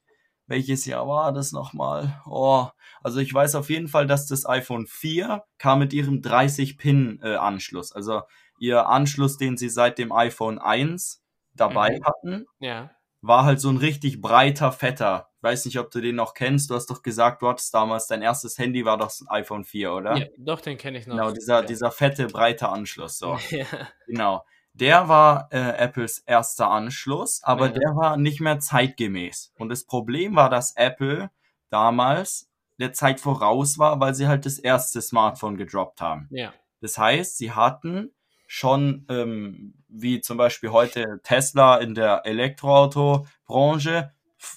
welches 0.48 0.86
Jahr 0.86 1.08
war 1.08 1.32
das 1.32 1.52
nochmal? 1.52 2.22
Oh, 2.26 2.68
also 3.02 3.20
ich 3.20 3.34
weiß 3.34 3.56
auf 3.56 3.70
jeden 3.70 3.88
Fall, 3.88 4.08
dass 4.08 4.28
das 4.28 4.46
iPhone 4.48 4.88
4 4.88 5.44
kam 5.58 5.80
mit 5.80 5.94
ihrem 5.94 6.22
30-Pin-Anschluss. 6.22 7.92
also 7.94 8.22
ihr 8.62 8.88
Anschluss, 8.88 9.38
den 9.38 9.56
sie 9.56 9.70
seit 9.70 9.98
dem 9.98 10.12
iPhone 10.12 10.60
1 10.60 11.22
dabei 11.54 11.98
Mhm. 12.00 12.04
hatten, 12.06 12.46
Ja. 12.60 12.92
war 13.22 13.46
halt 13.46 13.62
so 13.62 13.70
ein 13.70 13.78
richtig 13.78 14.20
breiter, 14.20 14.72
fetter. 14.74 15.29
Ich 15.40 15.44
weiß 15.44 15.64
nicht, 15.66 15.80
ob 15.80 15.90
du 15.90 16.02
den 16.02 16.16
noch 16.18 16.34
kennst. 16.34 16.70
Du 16.70 16.76
hast 16.76 16.88
doch 16.90 17.02
gesagt, 17.02 17.42
du 17.42 17.48
hattest 17.48 17.74
damals 17.74 18.08
dein 18.08 18.22
erstes 18.22 18.58
Handy 18.58 18.84
war 18.84 18.98
doch 18.98 19.06
das 19.08 19.24
iPhone 19.30 19.64
4, 19.64 19.94
oder? 19.94 20.18
ja. 20.18 20.26
Doch, 20.38 20.60
den 20.60 20.78
kenne 20.78 20.98
ich 20.98 21.08
noch. 21.08 21.16
Genau, 21.16 21.32
dieser, 21.32 21.62
ja. 21.62 21.66
dieser 21.66 21.92
fette, 21.92 22.28
breite 22.28 22.68
Anschluss. 22.68 23.18
So, 23.20 23.38
Ja. 23.50 23.66
genau. 24.06 24.44
Der 24.74 25.08
war 25.08 25.48
äh, 25.52 25.58
Apples 25.78 26.20
erster 26.20 26.70
Anschluss, 26.70 27.42
aber 27.44 27.68
Ja. 27.68 27.72
der 27.72 27.96
war 27.96 28.18
nicht 28.18 28.42
mehr 28.42 28.60
zeitgemäß. 28.60 29.54
Und 29.58 29.70
das 29.70 29.86
Problem 29.86 30.36
war, 30.36 30.50
dass 30.50 30.76
Apple 30.76 31.30
damals 31.70 32.50
der 32.78 32.92
Zeit 32.94 33.20
voraus 33.22 33.78
war, 33.80 34.00
weil 34.00 34.14
sie 34.16 34.28
halt 34.28 34.46
das 34.46 34.60
erste 34.60 35.02
Smartphone 35.02 35.56
gedroppt 35.58 36.02
haben. 36.02 36.28
ja. 36.32 36.54
Das 36.82 36.98
heißt, 36.98 37.38
sie 37.38 37.52
hatten 37.52 38.14
schon, 38.48 39.06
ähm, 39.10 39.74
wie 39.90 40.22
zum 40.22 40.38
Beispiel 40.38 40.72
heute 40.72 41.20
Tesla 41.24 41.76
in 41.78 41.94
der 41.94 42.26
Elektroautobranche, 42.26 44.12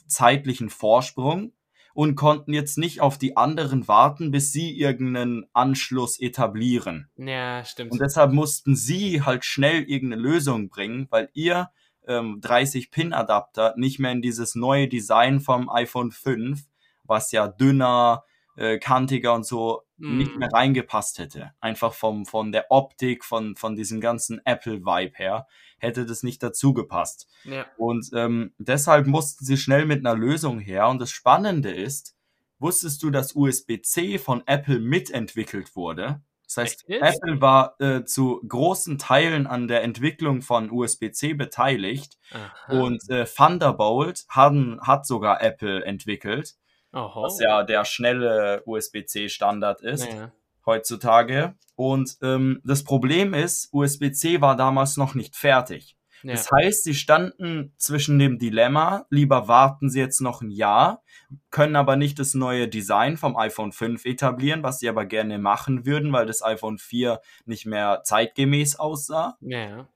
zeitlichen 0.06 0.70
Vorsprung 0.70 1.52
und 1.94 2.14
konnten 2.14 2.52
jetzt 2.52 2.78
nicht 2.78 3.00
auf 3.00 3.18
die 3.18 3.36
anderen 3.36 3.86
warten, 3.88 4.30
bis 4.30 4.52
sie 4.52 4.78
irgendeinen 4.78 5.44
Anschluss 5.52 6.18
etablieren. 6.18 7.10
Ja, 7.16 7.64
stimmt. 7.64 7.92
Und 7.92 8.00
deshalb 8.00 8.32
mussten 8.32 8.76
sie 8.76 9.22
halt 9.22 9.44
schnell 9.44 9.82
irgendeine 9.82 10.22
Lösung 10.22 10.68
bringen, 10.68 11.06
weil 11.10 11.28
ihr 11.34 11.70
ähm, 12.06 12.40
30-Pin-Adapter 12.40 13.74
nicht 13.76 13.98
mehr 13.98 14.12
in 14.12 14.22
dieses 14.22 14.54
neue 14.54 14.88
Design 14.88 15.40
vom 15.40 15.68
iPhone 15.68 16.10
5, 16.10 16.62
was 17.04 17.32
ja 17.32 17.48
dünner, 17.48 18.24
äh, 18.56 18.78
kantiger 18.78 19.34
und 19.34 19.46
so 19.46 19.82
Mm. 20.02 20.16
nicht 20.16 20.36
mehr 20.36 20.48
reingepasst 20.52 21.20
hätte. 21.20 21.52
Einfach 21.60 21.94
vom, 21.94 22.26
von 22.26 22.50
der 22.50 22.66
Optik, 22.70 23.24
von, 23.24 23.54
von 23.54 23.76
diesem 23.76 24.00
ganzen 24.00 24.40
Apple-Vibe 24.44 25.16
her, 25.16 25.46
hätte 25.78 26.04
das 26.04 26.24
nicht 26.24 26.42
dazu 26.42 26.74
gepasst. 26.74 27.28
ja. 27.44 27.66
Und 27.76 28.10
ähm, 28.12 28.52
deshalb 28.58 29.06
mussten 29.06 29.44
sie 29.44 29.56
schnell 29.56 29.86
mit 29.86 30.04
einer 30.04 30.16
Lösung 30.16 30.58
her. 30.58 30.88
Und 30.88 31.00
das 31.00 31.12
Spannende 31.12 31.70
ist, 31.70 32.16
wusstest 32.58 33.02
du, 33.04 33.10
dass 33.10 33.36
USB-C 33.36 34.18
von 34.18 34.42
Apple 34.46 34.80
mitentwickelt 34.80 35.76
wurde? 35.76 36.20
Das 36.46 36.56
heißt, 36.56 36.88
Echt? 36.88 37.02
Apple 37.02 37.40
war 37.40 37.80
äh, 37.80 38.04
zu 38.04 38.42
großen 38.46 38.98
Teilen 38.98 39.46
an 39.46 39.68
der 39.68 39.84
Entwicklung 39.84 40.42
von 40.42 40.70
USB-C 40.70 41.34
beteiligt. 41.34 42.18
Aha. 42.32 42.80
Und 42.80 43.08
äh, 43.08 43.24
Thunderbolt 43.24 44.24
haben, 44.28 44.80
hat 44.82 45.06
sogar 45.06 45.40
Apple 45.42 45.84
entwickelt, 45.84 46.56
Oho. 46.92 47.22
was 47.22 47.38
ja 47.40 47.62
der 47.62 47.84
schnelle 47.84 48.62
USB-C-Standard 48.66 49.80
ist 49.82 50.06
Ja. 50.12 50.32
heutzutage. 50.66 51.54
Und 51.74 52.16
ähm, 52.22 52.60
das 52.64 52.84
Problem 52.84 53.34
ist, 53.34 53.68
USB-C 53.72 54.40
war 54.40 54.56
damals 54.56 54.96
noch 54.96 55.14
nicht 55.14 55.34
fertig. 55.36 55.96
Ja. 56.22 56.34
Das 56.34 56.48
heißt, 56.52 56.84
sie 56.84 56.94
standen 56.94 57.72
zwischen 57.78 58.18
dem 58.20 58.38
Dilemma, 58.38 59.06
lieber 59.10 59.48
warten 59.48 59.90
sie 59.90 59.98
jetzt 59.98 60.20
noch 60.20 60.40
ein 60.40 60.50
Jahr, 60.50 61.02
können 61.50 61.74
aber 61.74 61.96
nicht 61.96 62.20
das 62.20 62.34
neue 62.34 62.68
Design 62.68 63.16
vom 63.16 63.36
iPhone 63.36 63.72
5 63.72 64.04
etablieren, 64.04 64.62
was 64.62 64.78
sie 64.78 64.88
aber 64.88 65.04
gerne 65.04 65.38
machen 65.40 65.84
würden, 65.84 66.12
weil 66.12 66.26
das 66.26 66.44
iPhone 66.44 66.78
4 66.78 67.20
nicht 67.46 67.66
mehr 67.66 68.02
zeitgemäß 68.04 68.76
aussah. 68.76 69.36
ja. 69.40 69.88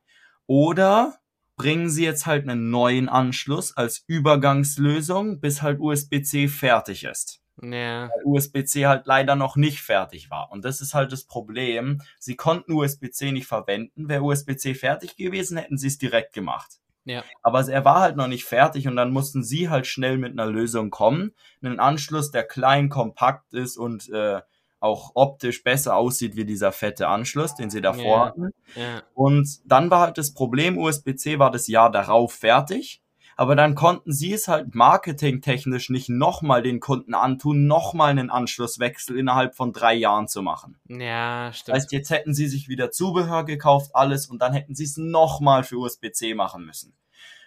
Oder 0.48 1.14
bringen 1.56 1.88
sie 1.90 2.04
jetzt 2.04 2.26
halt 2.26 2.48
einen 2.48 2.70
neuen 2.70 3.08
Anschluss 3.08 3.76
als 3.76 4.04
Übergangslösung, 4.06 5.40
bis 5.40 5.62
halt 5.62 5.80
USB-C 5.80 6.48
fertig 6.48 7.04
ist 7.04 7.40
Ja. 7.62 8.08
weil 8.10 8.24
USB-C 8.24 8.86
halt 8.86 9.06
leider 9.06 9.36
noch 9.36 9.56
nicht 9.56 9.80
fertig 9.80 10.30
war. 10.30 10.50
Und 10.50 10.64
das 10.64 10.80
ist 10.80 10.94
halt 10.94 11.12
das 11.12 11.24
Problem. 11.24 12.02
Sie 12.18 12.36
konnten 12.36 12.72
USB-C 12.72 13.32
nicht 13.32 13.46
verwenden. 13.46 14.08
Wäre 14.08 14.22
USB-C 14.22 14.74
fertig 14.74 15.16
gewesen, 15.16 15.56
hätten 15.56 15.78
sie 15.78 15.88
es 15.88 15.98
direkt 15.98 16.32
gemacht. 16.34 16.78
Ja. 17.04 17.22
Aber 17.42 17.60
er 17.68 17.84
war 17.84 18.00
halt 18.00 18.16
noch 18.16 18.26
nicht 18.26 18.44
fertig 18.44 18.88
und 18.88 18.96
dann 18.96 19.12
mussten 19.12 19.44
sie 19.44 19.68
halt 19.70 19.86
schnell 19.86 20.18
mit 20.18 20.32
einer 20.32 20.50
Lösung 20.50 20.90
kommen. 20.90 21.34
Einen 21.62 21.78
Anschluss, 21.78 22.32
der 22.32 22.42
klein, 22.44 22.88
kompakt 22.88 23.54
ist 23.54 23.76
und 23.76 24.08
äh, 24.10 24.40
auch 24.80 25.12
optisch 25.14 25.62
besser 25.64 25.96
aussieht 25.96 26.36
wie 26.36 26.44
dieser 26.44 26.70
fette 26.72 27.08
Anschluss, 27.08 27.54
den 27.54 27.70
sie 27.70 27.80
davor 27.80 28.04
Ja. 28.18 28.24
hatten. 28.26 28.50
Ja. 28.74 29.02
Und 29.14 29.48
dann 29.64 29.90
war 29.90 30.00
halt 30.00 30.18
das 30.18 30.34
Problem, 30.34 30.76
USB-C 30.78 31.38
war 31.38 31.50
das 31.50 31.66
Jahr 31.66 31.90
darauf 31.90 32.32
fertig. 32.34 33.02
Aber 33.38 33.54
dann 33.54 33.74
konnten 33.74 34.12
sie 34.12 34.32
es 34.32 34.48
halt 34.48 34.74
marketingtechnisch 34.74 35.90
nicht 35.90 36.08
nochmal 36.08 36.62
den 36.62 36.80
Kunden 36.80 37.12
antun, 37.14 37.66
nochmal 37.66 38.10
einen 38.10 38.30
Anschlusswechsel 38.30 39.18
innerhalb 39.18 39.54
von 39.54 39.72
drei 39.74 39.92
Jahren 39.94 40.26
zu 40.26 40.40
machen. 40.40 40.78
Ja, 40.88 41.48
Das 41.48 41.58
stimmt. 41.58 41.74
heißt, 41.76 41.92
jetzt 41.92 42.08
hätten 42.10 42.32
sie 42.32 42.46
sich 42.48 42.68
wieder 42.68 42.90
Zubehör 42.90 43.44
gekauft, 43.44 43.90
alles, 43.94 44.26
und 44.26 44.40
dann 44.40 44.54
hätten 44.54 44.74
sie 44.74 44.84
es 44.84 44.96
nochmal 44.96 45.64
für 45.64 45.76
USB-C 45.76 46.32
machen 46.34 46.64
müssen. 46.64 46.94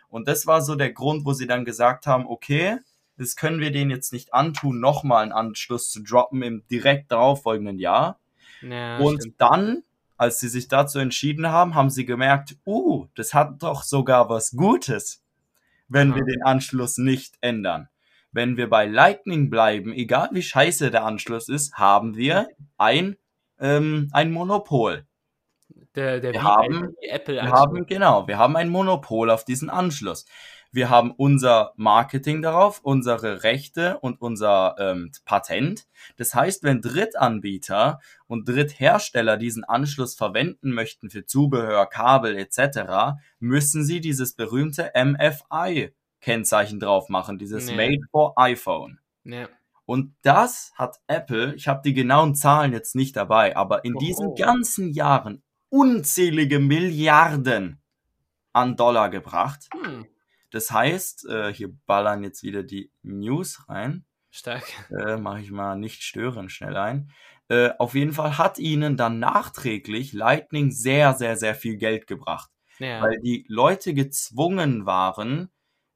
Und 0.10 0.28
das 0.28 0.46
war 0.46 0.62
so 0.62 0.76
der 0.76 0.92
Grund, 0.92 1.26
wo 1.26 1.34
sie 1.34 1.48
dann 1.48 1.66
gesagt 1.66 2.06
haben, 2.08 2.28
okay, 2.28 2.78
das 3.20 3.36
können 3.36 3.60
wir 3.60 3.72
denen 3.72 3.92
jetzt 3.92 4.12
nicht 4.14 4.34
antun, 4.34 4.80
nochmal 4.80 5.24
einen 5.24 5.32
Anschluss 5.32 5.92
zu 5.92 6.02
droppen 6.02 6.42
im 6.42 6.64
direkt 6.72 7.12
darauffolgenden 7.12 7.78
Jahr. 7.78 8.20
ja, 8.62 8.98
Und 8.98 9.22
stimmt. 9.22 9.36
dann, 9.40 9.84
als 10.18 10.40
sie 10.40 10.50
sich 10.50 10.68
dazu 10.68 10.98
entschieden 11.00 11.48
haben, 11.50 11.76
haben 11.76 11.90
sie 11.90 12.06
gemerkt, 12.06 12.58
uh, 12.66 13.06
das 13.16 13.34
hat 13.34 13.62
doch 13.62 13.84
sogar 13.84 14.30
was 14.30 14.52
Gutes, 14.52 15.24
wenn 15.88 16.12
Aha. 16.12 16.18
wir 16.18 16.26
den 16.26 16.44
Anschluss 16.44 16.98
nicht 16.98 17.36
ändern. 17.42 17.90
wenn 18.32 18.58
wir 18.58 18.70
bei 18.70 18.86
Lightning 18.86 19.50
bleiben, 19.50 19.92
egal 19.92 20.30
wie 20.34 20.44
scheiße 20.44 20.92
der 20.92 21.04
Anschluss 21.04 21.50
ist, 21.50 21.74
haben 21.80 22.16
wir 22.16 22.48
ein, 22.78 23.18
ähm, 23.60 24.10
ein 24.14 24.32
Monopol. 24.32 25.08
Der, 25.96 26.20
der 26.20 26.34
Wir 26.34 26.44
haben- 26.44 26.94
Apple 27.02 27.34
Wir 27.36 27.50
haben, 27.50 27.88
genau, 27.88 28.28
wir 28.28 28.38
haben 28.38 28.56
ein 28.56 28.70
Monopol 28.70 29.32
auf 29.32 29.46
diesen 29.46 29.72
Anschluss. 29.72 30.26
Wir 30.72 30.90
haben 30.90 31.12
unser 31.12 31.74
Marketing 31.78 32.42
darauf, 32.42 32.80
unsere 32.84 33.44
Rechte 33.44 34.00
und 34.00 34.22
unser 34.22 34.76
ähm, 34.78 35.12
Patent. 35.26 35.88
Das 36.18 36.36
heißt, 36.36 36.64
wenn 36.64 36.82
Drittanbieter 36.82 38.00
und 38.28 38.48
Dritthersteller 38.48 39.38
diesen 39.38 39.64
Anschluss 39.64 40.16
verwenden 40.16 40.72
möchten 40.72 41.10
für 41.10 41.26
Zubehör, 41.26 41.88
Kabel 41.88 42.38
etc., 42.38 43.18
müssen 43.40 43.84
sie 43.84 44.00
dieses 44.00 44.36
berühmte 44.36 44.92
MFI-Kennzeichen 44.96 46.80
drauf 46.80 47.10
machen, 47.10 47.40
dieses 47.40 47.70
Ja. 47.70 47.76
Made 47.76 48.02
for 48.12 48.34
iPhone. 48.38 49.00
Ja. 49.24 49.50
Und 49.86 50.14
das 50.22 50.72
hat 50.76 51.00
Apple, 51.08 51.56
ich 51.56 51.68
habe 51.68 51.82
die 51.84 51.96
genauen 51.96 52.36
Zahlen 52.36 52.74
jetzt 52.74 52.96
nicht 52.96 53.16
dabei, 53.16 53.58
aber 53.58 53.84
in 53.86 53.96
diesen 53.96 54.28
Oho. 54.28 54.36
ganzen 54.36 54.92
Jahren 54.92 55.42
unzählige 55.70 56.60
Milliarden 56.60 57.82
an 58.54 58.76
Dollar 58.76 59.10
gebracht. 59.10 59.68
Hm. 59.74 60.06
Das 60.52 60.72
heißt, 60.72 61.28
äh, 61.30 61.54
hier 61.54 61.72
ballern 61.86 62.24
jetzt 62.24 62.44
wieder 62.44 62.64
die 62.64 62.92
News 63.04 63.68
rein. 63.70 64.06
Stark. 64.32 64.64
Äh, 64.92 65.18
Mache 65.18 65.42
ich 65.42 65.52
mal 65.52 65.76
nicht 65.76 66.04
stören 66.04 66.50
schnell 66.50 66.78
ein. 66.78 67.12
Äh, 67.50 67.72
auf 67.80 67.96
jeden 67.96 68.14
Fall 68.14 68.38
hat 68.38 68.60
ihnen 68.60 68.96
dann 68.98 69.20
nachträglich 69.20 70.14
Lightning 70.14 70.72
sehr, 70.72 71.14
sehr, 71.16 71.36
sehr 71.36 71.56
viel 71.56 71.78
Geld 71.78 72.06
gebracht 72.08 72.52
Ja. 72.78 73.02
weil 73.02 73.20
die 73.22 73.44
Leute 73.48 73.94
gezwungen 73.96 74.86
waren, 74.86 75.50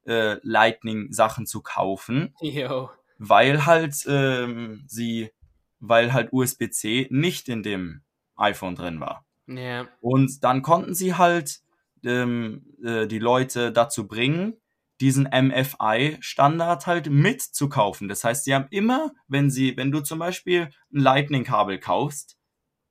äh, 0.06 0.36
Lightning-Sachen 0.42 1.46
zu 1.46 1.62
kaufen, 1.62 2.34
Jo. 2.40 2.90
weil 3.18 3.66
halt 3.66 3.94
ähm, 4.08 4.84
sie, 4.88 5.30
weil 5.78 6.12
halt 6.12 6.32
USB-C 6.32 7.06
nicht 7.10 7.48
in 7.48 7.62
dem 7.62 8.02
iPhone 8.36 8.74
drin 8.74 8.98
war. 9.00 9.24
Ja. 9.46 9.86
Und 10.00 10.42
dann 10.42 10.62
konnten 10.62 10.94
sie 10.94 11.14
halt 11.14 11.60
ähm, 12.04 12.66
äh, 12.82 13.06
die 13.06 13.18
Leute 13.18 13.72
dazu 13.72 14.06
bringen, 14.06 14.54
diesen 15.00 15.24
MFI-Standard 15.24 16.86
halt 16.86 17.10
mitzukaufen. 17.10 18.08
Das 18.08 18.24
heißt, 18.24 18.44
sie 18.44 18.54
haben 18.54 18.68
immer, 18.70 19.12
wenn 19.26 19.50
sie, 19.50 19.76
wenn 19.76 19.90
du 19.90 20.00
zum 20.00 20.18
Beispiel 20.18 20.70
ein 20.92 21.00
Lightning-Kabel 21.00 21.78
kaufst, 21.78 22.36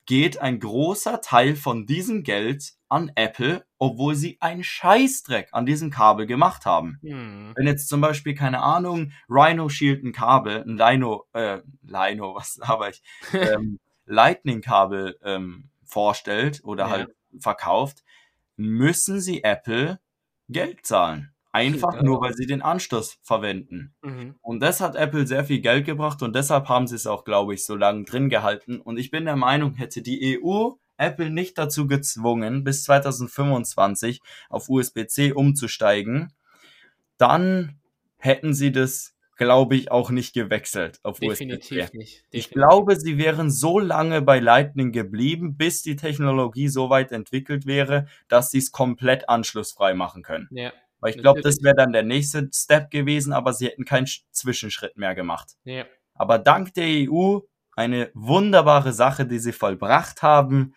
geht 0.05 0.39
ein 0.41 0.59
großer 0.59 1.22
Teil 1.22 1.55
von 1.55 1.86
diesem 1.86 2.24
Geld 2.24 2.74
an 2.89 3.11
Apple, 3.16 3.66
obwohl 3.78 4.16
sie 4.16 4.38
einen 4.41 4.64
Scheißdreck 4.64 5.49
an 5.53 5.66
diesem 5.66 5.91
Kabel 5.91 6.28
gemacht 6.28 6.66
haben. 6.66 6.99
Hm. 7.01 7.53
Wenn 7.55 7.68
jetzt 7.68 7.88
zum 7.88 8.01
Beispiel, 8.01 8.36
keine 8.36 8.61
Ahnung, 8.61 9.14
Rhino 9.30 9.70
Shield 9.70 10.03
ein 10.03 10.11
Kabel, 10.11 10.64
ein 10.68 10.78
Lino, 10.78 11.26
äh, 11.34 11.59
Lino, 11.82 12.36
was 12.36 12.59
aber 12.59 12.89
ich, 12.89 13.01
ähm, 13.34 13.80
Lightning-Kabel 14.05 15.18
ähm, 15.24 15.70
vorstellt 15.86 16.61
oder 16.64 16.86
Ja. 16.86 16.89
halt 16.89 17.16
verkauft, 17.39 18.03
müssen 18.58 19.20
sie 19.20 19.43
Apple 19.43 19.99
Geld 20.49 20.86
zahlen. 20.86 21.30
Einfach 21.51 21.95
Ja. 21.95 22.04
nur, 22.04 22.20
weil 22.22 22.34
sie 22.34 22.47
den 22.47 22.62
Anschluss 22.64 23.20
verwenden. 23.22 23.93
Mhm. 24.01 24.36
Und 24.41 24.60
das 24.62 24.82
hat 24.82 24.95
Apple 24.95 25.28
sehr 25.28 25.45
viel 25.45 25.62
Geld 25.62 25.86
gebracht 25.86 26.22
und 26.24 26.36
deshalb 26.36 26.68
haben 26.68 26.88
sie 26.88 26.95
es 26.95 27.06
auch, 27.08 27.24
glaube 27.26 27.54
ich, 27.54 27.64
so 27.66 27.76
lange 27.76 28.06
drin 28.06 28.30
gehalten. 28.30 28.82
Und 28.82 28.97
ich 28.97 29.12
bin 29.12 29.26
der 29.26 29.36
Meinung, 29.36 29.76
hätte 29.76 30.01
die 30.01 30.39
EU 30.41 30.72
Apple 30.97 31.30
nicht 31.30 31.58
dazu 31.58 31.86
gezwungen, 31.88 32.64
bis 32.64 32.84
2025 32.84 34.22
auf 34.49 34.70
USB-C 34.70 35.34
umzusteigen, 35.34 36.34
dann 37.18 37.80
hätten 38.18 38.54
sie 38.54 38.72
das, 38.72 39.12
glaube 39.44 39.76
ich, 39.76 39.91
auch 39.91 40.10
nicht 40.10 40.34
gewechselt 40.34 41.00
auf. 41.04 41.20
Definitiv 41.20 41.94
nicht. 41.94 42.26
Ich 42.32 42.48
Definitiv. 42.48 42.52
glaube, 42.52 42.96
sie 42.96 43.18
wären 43.18 43.50
so 43.52 43.80
lange 43.80 44.22
bei 44.22 44.39
Lightning 44.39 44.91
geblieben, 44.91 45.58
bis 45.58 45.82
die 45.82 45.96
Technologie 45.96 46.68
so 46.68 46.89
weit 46.89 47.12
entwickelt 47.12 47.66
wäre, 47.66 48.08
dass 48.28 48.52
sie 48.52 48.58
es 48.60 48.72
komplett 48.72 49.30
anschlussfrei 49.30 49.94
machen 49.94 50.24
können. 50.24 50.48
Ja. 50.52 50.72
Weil 51.00 51.12
ich 51.16 51.18
glaube, 51.22 51.41
das 51.41 51.62
wäre 51.62 51.76
dann 51.76 51.91
der 51.91 52.04
nächste 52.04 52.50
Step 52.54 52.89
gewesen, 52.89 53.34
aber 53.34 53.54
sie 53.54 53.66
hätten 53.68 53.84
keinen 53.86 54.06
Sch- 54.06 54.22
Zwischenschritt 54.32 54.98
mehr 54.98 55.16
gemacht. 55.16 55.54
Ja. 55.66 55.86
Aber 56.14 56.39
dank 56.39 56.74
der 56.76 56.86
EU 57.12 57.39
eine 57.76 58.10
wunderbare 58.14 58.94
Sache, 58.94 59.26
die 59.26 59.39
sie 59.39 59.52
vollbracht 59.52 60.22
haben, 60.22 60.76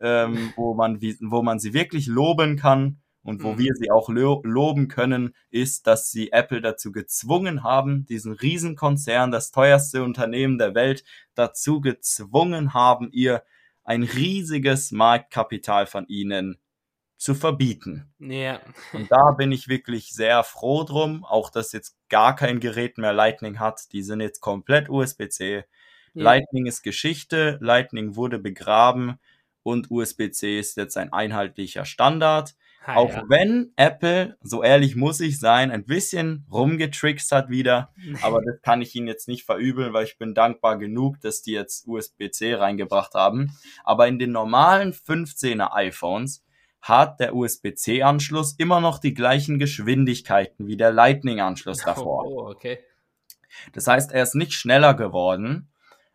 ähm, 0.00 0.52
wo, 0.56 0.74
man, 0.74 1.00
wo 1.20 1.42
man 1.42 1.58
sie 1.58 1.72
wirklich 1.72 2.06
loben 2.06 2.56
kann 2.56 3.00
und 3.24 3.42
wo 3.42 3.52
Mhm. 3.52 3.58
wir 3.58 3.74
sie 3.74 3.90
auch 3.90 4.08
lo 4.08 4.40
loben 4.44 4.86
können, 4.88 5.34
ist, 5.50 5.86
dass 5.88 6.10
sie 6.12 6.30
Apple 6.30 6.60
dazu 6.60 6.92
gezwungen 6.92 7.64
haben, 7.64 8.06
diesen 8.06 8.32
Riesenkonzern, 8.32 9.32
das 9.32 9.50
teuerste 9.50 10.04
Unternehmen 10.04 10.58
der 10.58 10.74
Welt, 10.76 11.04
dazu 11.34 11.80
gezwungen 11.80 12.74
haben, 12.74 13.10
ihr 13.10 13.42
ein 13.82 14.02
riesiges 14.04 14.92
Marktkapital 14.92 15.86
von 15.86 16.06
ihnen 16.06 16.58
zu 17.16 17.34
verbieten. 17.34 18.12
Ja. 18.18 18.60
Und 18.92 19.10
da 19.10 19.30
bin 19.32 19.52
ich 19.52 19.68
wirklich 19.68 20.12
sehr 20.12 20.44
froh 20.44 20.84
drum, 20.84 21.24
auch 21.24 21.50
dass 21.50 21.72
jetzt 21.72 21.96
gar 22.08 22.36
kein 22.36 22.60
Gerät 22.60 22.98
mehr 22.98 23.12
Lightning 23.12 23.58
hat. 23.58 23.92
Die 23.92 24.02
sind 24.02 24.20
jetzt 24.20 24.40
komplett 24.40 24.90
USB-C. 24.90 25.64
Lightning 26.12 26.66
ist 26.66 26.82
Geschichte, 26.82 27.58
Lightning 27.60 28.14
wurde 28.14 28.38
begraben 28.38 29.18
und 29.62 29.90
USB-C 29.90 30.58
ist 30.58 30.76
jetzt 30.76 30.96
ein 30.96 31.12
einheitlicher 31.12 31.84
Standard. 31.84 32.54
Ha, 32.86 32.96
auch 32.96 33.10
ja. 33.10 33.22
wenn 33.28 33.72
Apple, 33.76 34.36
so 34.42 34.62
ehrlich 34.62 34.94
muss 34.94 35.20
ich 35.20 35.40
sein, 35.40 35.70
ein 35.70 35.86
bisschen 35.86 36.46
rumgetrickst 36.52 37.32
hat 37.32 37.48
wieder, 37.48 37.94
aber 38.20 38.42
das 38.42 38.60
kann 38.60 38.82
ich 38.82 38.94
ihnen 38.94 39.06
jetzt 39.06 39.26
nicht 39.26 39.44
verübeln, 39.44 39.94
weil 39.94 40.04
ich 40.04 40.18
bin 40.18 40.34
dankbar 40.34 40.76
genug, 40.76 41.18
dass 41.20 41.40
die 41.40 41.52
jetzt 41.52 41.86
USB-C 41.86 42.54
reingebracht 42.54 43.14
haben. 43.14 43.56
Aber 43.84 44.06
in 44.06 44.18
den 44.18 44.32
normalen 44.32 44.92
15er 44.92 45.72
iPhones 45.72 46.44
hat 46.82 47.20
der 47.20 47.34
USB-C-Anschluss 47.34 48.56
immer 48.58 48.82
noch 48.82 48.98
die 48.98 49.14
gleichen 49.14 49.58
Geschwindigkeiten 49.58 50.66
wie 50.66 50.76
der 50.76 50.92
Lightning-Anschluss 50.92 51.78
davor. 51.84 52.26
Oh, 52.26 52.50
okay. 52.50 52.80
Das 53.72 53.86
heißt, 53.86 54.12
er 54.12 54.22
ist 54.22 54.34
nicht 54.34 54.52
schneller 54.52 54.92
geworden, 54.92 55.70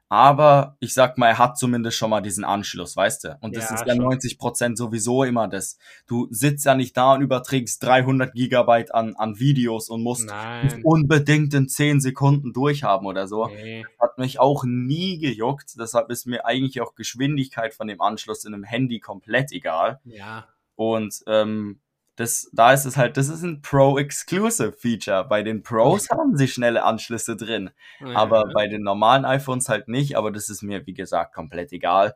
aber 0.10 0.76
ich 0.80 0.96
sag 0.96 1.20
mal, 1.20 1.28
er 1.28 1.38
hat 1.38 1.58
zumindest 1.60 1.96
schon 1.96 2.10
mal 2.10 2.22
diesen 2.22 2.44
Anschluss, 2.44 2.98
weißt 2.98 3.24
du? 3.26 3.38
Und 3.42 3.56
das 3.56 3.70
Ja, 3.70 3.76
ist 3.76 3.86
ja 3.86 3.94
schon. 3.94 4.04
90 4.06 4.40
Prozent 4.40 4.78
sowieso 4.78 5.24
immer 5.24 5.48
das. 5.48 5.78
Du 6.08 6.28
sitzt 6.32 6.66
ja 6.66 6.74
nicht 6.74 6.98
da 6.98 7.14
und 7.14 7.22
überträgst 7.22 7.84
300 7.84 8.34
Gigabyte 8.34 8.94
an, 8.94 9.16
an 9.18 9.40
Videos 9.40 9.88
und 9.88 10.02
musst 10.02 10.26
Nein. 10.28 10.82
unbedingt 10.84 11.54
in 11.54 11.70
10 11.70 12.02
Sekunden 12.02 12.54
durchhaben 12.54 13.06
oder 13.06 13.28
so. 13.28 13.48
Nee. 13.48 13.86
Hat 14.02 14.18
mich 14.18 14.40
auch 14.40 14.64
nie 14.66 15.20
gejuckt. 15.20 15.76
Deshalb 15.80 16.10
ist 16.10 16.26
mir 16.26 16.44
eigentlich 16.44 16.82
auch 16.82 16.96
Geschwindigkeit 16.96 17.76
von 17.76 17.88
dem 17.88 18.02
Anschluss 18.02 18.46
in 18.46 18.54
einem 18.56 18.64
Handy 18.64 19.00
komplett 19.00 19.52
egal. 19.52 20.00
Ja. 20.06 20.48
Und 20.76 21.22
ähm, 21.28 21.82
das, 22.20 22.50
da 22.54 22.74
ist 22.74 22.86
es 22.86 22.98
halt, 22.98 23.16
das 23.18 23.30
ist 23.30 23.44
ein 23.44 23.62
Pro-Exclusive-Feature. 23.62 25.26
Bei 25.30 25.42
den 25.44 25.64
Pros 25.64 26.10
haben 26.10 26.36
sie 26.36 26.48
schnelle 26.48 26.84
Anschlüsse 26.84 27.36
drin, 27.36 27.70
aber 28.14 28.48
Ja. 28.48 28.54
bei 28.54 28.68
den 28.68 28.84
normalen 28.84 29.26
iPhones 29.26 29.70
halt 29.70 29.88
nicht. 29.88 30.18
Aber 30.18 30.32
das 30.32 30.50
ist 30.50 30.62
mir, 30.62 30.86
wie 30.86 30.94
gesagt, 30.94 31.34
komplett 31.34 31.72
egal. 31.72 32.16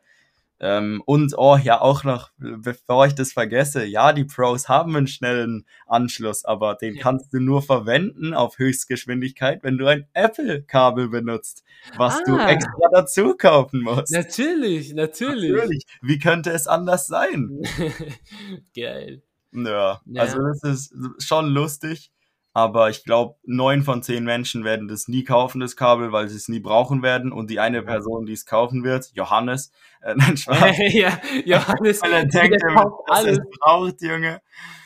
Ähm, 0.60 1.02
und, 1.06 1.34
oh, 1.38 1.58
ja, 1.58 1.82
auch 1.82 2.04
noch, 2.06 2.32
bevor 2.38 3.06
ich 3.06 3.16
das 3.16 3.34
vergesse, 3.34 3.84
ja, 3.86 4.14
die 4.14 4.24
Pros 4.24 4.70
haben 4.70 4.96
einen 4.96 5.08
schnellen 5.08 5.66
Anschluss, 5.88 6.46
aber 6.46 6.76
den 6.76 6.96
Ja. 6.96 7.02
kannst 7.02 7.34
du 7.34 7.40
nur 7.40 7.62
verwenden 7.62 8.34
auf 8.34 8.60
Höchstgeschwindigkeit, 8.60 9.62
wenn 9.64 9.78
du 9.78 9.88
ein 9.88 10.08
Apple-Kabel 10.14 11.10
benutzt, 11.10 11.64
was 11.98 12.24
du 12.24 12.38
Ah. 12.38 12.48
extra 12.50 12.88
dazu 12.94 13.36
kaufen 13.36 13.82
musst. 13.82 14.12
Natürlich, 14.14 14.94
natürlich. 14.94 15.52
Natürlich. 15.52 15.84
Wie 16.02 16.20
könnte 16.20 16.52
es 16.52 16.68
anders 16.68 17.08
sein? 17.08 17.62
Geil. 18.76 19.22
Ja, 19.54 20.02
Ja. 20.06 20.22
also 20.22 20.38
das 20.40 20.64
ist 20.64 20.94
schon 21.20 21.48
lustig, 21.48 22.12
aber 22.54 22.90
ich 22.90 23.04
glaube, 23.04 23.36
neun 23.44 23.82
von 23.84 24.04
zehn 24.04 24.24
Menschen 24.24 24.64
werden 24.64 24.88
das 24.88 25.08
nie 25.08 25.24
kaufen, 25.24 25.60
das 25.60 25.76
Kabel, 25.76 26.12
weil 26.12 26.28
sie 26.30 26.36
es 26.38 26.48
nie 26.50 26.60
brauchen 26.60 27.02
werden. 27.02 27.32
Und 27.32 27.50
die 27.50 27.60
eine. 27.60 27.82
Person, 27.82 28.26
die 28.26 28.34
es 28.34 28.46
kaufen 28.46 28.84
wird, 28.84 29.12
Johannes, 29.14 29.72
äh, 30.02 30.14
nein, 30.18 30.38
Spaß, 30.38 30.76
ja, 30.94 31.20
Johannes, 31.46 32.02
weil 32.02 32.14
er 32.14 32.26
der 32.26 32.42
denkt, 32.42 32.62
er 32.62 32.76
kauft 32.76 33.10
alles. 33.10 33.40
es 33.40 33.60
braucht, 33.60 34.02
Junge. 34.02 34.42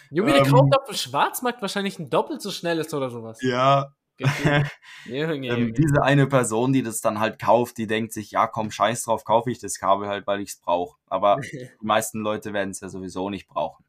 Junge, 0.09 0.32
der 0.32 0.45
ähm, 0.45 0.51
kauft 0.51 0.78
auf 0.78 0.86
dem 0.86 0.95
Schwarzmarkt 0.95 1.61
wahrscheinlich 1.61 1.99
ein 1.99 2.09
doppelt 2.09 2.41
so 2.41 2.51
schnelles 2.51 2.93
oder 2.93 3.09
sowas. 3.09 3.39
Ja. 3.41 3.91
Junge, 5.05 5.47
ähm, 5.47 5.74
diese 5.74 6.01
eine 6.01 6.26
Person, 6.26 6.74
die 6.74 6.82
das 6.82 7.01
dann 7.01 7.20
halt 7.20 7.38
kauft, 7.39 7.78
die 7.78 7.86
denkt 7.86 8.13
sich, 8.13 8.32
ja 8.32 8.47
komm, 8.47 8.72
scheiß 8.72 9.03
drauf, 9.03 9.26
kaufe 9.26 9.51
ich 9.51 9.59
das 9.59 9.78
Kabel 9.78 10.07
halt, 10.07 10.26
weil 10.26 10.39
ich 10.41 10.49
es 10.51 10.59
brauche. 10.59 10.97
Aber 11.07 11.38
die 11.41 11.70
meisten 11.86 12.22
Leute 12.22 12.53
werden 12.53 12.72
es 12.72 12.80
ja 12.80 12.89
sowieso 12.89 13.30
nicht 13.30 13.47
brauchen. 13.47 13.86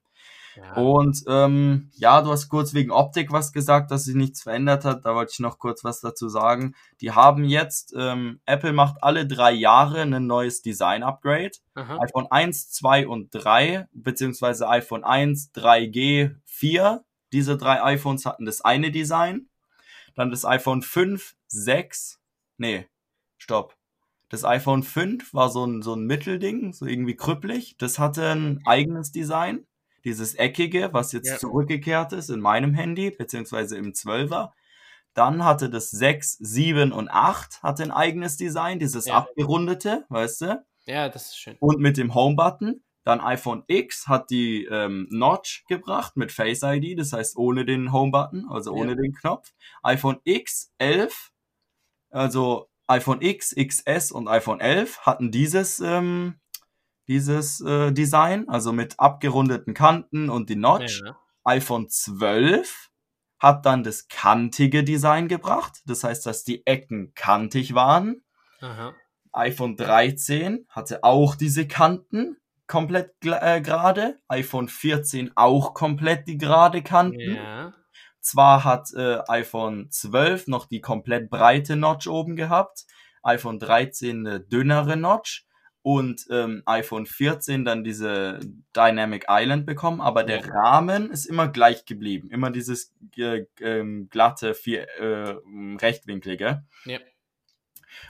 Ja. 0.59 0.75
Und 0.75 1.23
ähm, 1.29 1.91
ja, 1.95 2.21
du 2.21 2.31
hast 2.31 2.49
kurz 2.49 2.75
wegen 2.75 2.91
Optik 2.91 3.31
was 3.31 3.53
gesagt, 3.53 3.91
dass 3.91 4.05
sich 4.05 4.15
nichts 4.15 4.43
verändert 4.43 4.85
hat. 4.85 5.05
Da 5.05 5.15
wollte 5.15 5.33
ich 5.33 5.39
noch 5.39 5.59
kurz 5.59 5.85
was 5.85 6.01
dazu 6.01 6.29
sagen. 6.29 6.75
Die 7.01 7.13
haben 7.13 7.45
jetzt, 7.45 7.95
ähm, 7.97 8.41
Apple 8.45 8.73
macht 8.73 8.97
alle 9.03 9.27
drei 9.27 9.53
Jahre 9.53 10.03
ein 10.03 10.27
neues 10.27 10.63
Design-Upgrade. 10.63 11.53
IPhone 11.77 12.27
1, 12.31 12.71
2 12.71 13.07
und 13.07 13.29
3, 13.31 13.87
beziehungsweise 13.93 14.69
iPhone 14.69 15.05
1, 15.05 15.53
3G, 15.55 16.35
4. 16.45 17.05
Diese 17.33 17.57
drei 17.57 17.83
iPhones 17.83 18.27
hatten 18.27 18.45
das 18.45 18.61
eine 18.61 18.91
Design. 18.91 19.49
Dann 20.17 20.31
das 20.31 20.45
iPhone 20.45 20.83
5, 20.83 21.37
6, 21.47 22.21
nee, 22.57 22.89
stopp. 23.37 23.77
Das 24.29 24.45
iPhone 24.45 24.83
5 24.83 25.33
war 25.33 25.49
so 25.49 25.65
ein, 25.65 25.83
so 25.83 25.95
ein 25.95 26.05
Mittelding, 26.05 26.73
so 26.73 26.85
irgendwie 26.87 27.17
krüppelig. 27.17 27.77
Das 27.79 27.99
hatte 27.99 28.33
ein 28.33 28.61
eigenes 28.67 29.13
Design. 29.13 29.65
Dieses 30.05 30.35
eckige, 30.35 30.91
was 30.93 31.13
jetzt 31.13 31.29
Ja. 31.29 31.39
zurückgekehrt 31.39 32.13
ist 32.13 32.31
in 32.31 32.41
meinem 32.41 32.75
Handy, 32.75 33.11
beziehungsweise 33.11 33.77
im 33.77 33.93
12er. 33.93 34.53
Dann 35.15 35.45
hatte 35.45 35.69
das 35.71 35.91
6, 35.91 36.37
7 36.39 36.93
und 36.93 37.09
8 37.11 37.63
hatte 37.63 37.83
ein 37.83 37.91
eigenes 37.91 38.37
Design, 38.37 38.79
dieses 38.79 39.07
Ja. 39.07 39.17
abgerundete, 39.19 40.05
weißt 40.09 40.41
du? 40.43 40.65
Ja, 40.87 41.09
das 41.09 41.27
ist 41.27 41.39
schön. 41.39 41.57
Und 41.61 41.81
mit 41.81 41.97
dem 41.97 42.15
Home-Button. 42.15 42.83
Dann 43.05 43.21
iPhone 43.21 43.65
X 43.69 44.07
hat 44.07 44.29
die 44.31 44.65
ähm, 44.71 45.07
Notch 45.11 45.65
gebracht 45.67 46.17
mit 46.17 46.31
Face 46.31 46.63
ID, 46.63 46.99
das 46.99 47.13
heißt 47.13 47.37
ohne 47.39 47.65
den 47.65 47.91
Home-Button, 47.93 48.47
also 48.51 48.73
ohne 48.73 48.97
den 48.97 49.15
Knopf. 49.15 49.51
iPhone 49.83 50.19
X 50.25 50.73
11, 50.79 51.31
also 52.11 52.69
iPhone 52.87 53.21
X, 53.23 53.55
XS 53.55 54.13
und 54.13 54.29
iPhone 54.29 54.61
11 54.61 55.01
hatten 55.01 55.31
dieses, 55.31 55.81
ähm, 55.81 56.39
dieses 57.09 57.61
äh, 57.61 57.93
Design, 57.93 58.49
also 58.49 58.73
mit 58.73 59.01
abgerundeten 59.01 59.75
Kanten 59.75 60.31
und 60.31 60.51
die 60.51 60.57
Notch. 60.57 61.03
Ja. 61.05 61.19
iPhone 61.45 61.89
12 61.89 62.91
hat 63.39 63.67
dann 63.67 63.83
das 63.85 64.09
kantige 64.09 64.85
Design 64.85 65.29
gebracht, 65.29 65.83
das 65.87 66.05
heißt, 66.05 66.27
dass 66.27 66.45
die 66.45 66.67
Ecken 66.67 67.15
kantig 67.15 67.75
waren 67.75 68.23
Aha. 68.61 68.95
iPhone 69.33 69.77
13 69.77 70.67
hatte 70.69 71.05
auch 71.05 71.35
diese 71.35 71.67
Kanten 71.67 72.37
komplett 72.67 73.15
äh, 73.25 73.61
gerade. 73.61 74.19
iPhone 74.29 74.69
14 74.69 75.33
auch 75.37 75.75
komplett 75.75 76.29
die 76.29 76.39
gerade 76.39 76.83
Kanten. 76.83 77.35
Ja. 77.37 77.73
Zwar 78.21 78.65
hat 78.65 78.93
äh, 78.95 79.21
iPhone 79.29 79.91
12 79.91 80.49
noch 80.49 80.67
die 80.67 80.81
komplett 80.81 81.31
breite 81.31 81.77
Notch 81.77 82.09
oben 82.09 82.37
gehabt, 82.37 82.85
iPhone 83.23 83.59
13 83.59 84.27
eine 84.27 84.41
dünnere 84.41 84.97
Notch 84.97 85.47
und 85.89 86.27
ähm, 86.29 86.63
iPhone 86.67 87.07
14 87.07 87.65
dann 87.65 87.83
diese 87.83 88.41
Dynamic 88.77 89.25
Island 89.27 89.65
bekommen, 89.65 90.03
aber 90.03 90.23
der 90.23 90.41
Ja. 90.45 90.53
Rahmen 90.53 91.11
ist 91.11 91.25
immer 91.25 91.49
gleich 91.49 91.87
geblieben. 91.87 92.31
Immer 92.31 92.51
dieses 92.51 92.93
äh, 93.17 93.47
ähm, 93.59 94.11
glatte, 94.11 94.53
vier, 94.53 94.87
äh, 94.99 95.37
rechtwinklige. 95.81 96.63
Ja. 96.85 96.99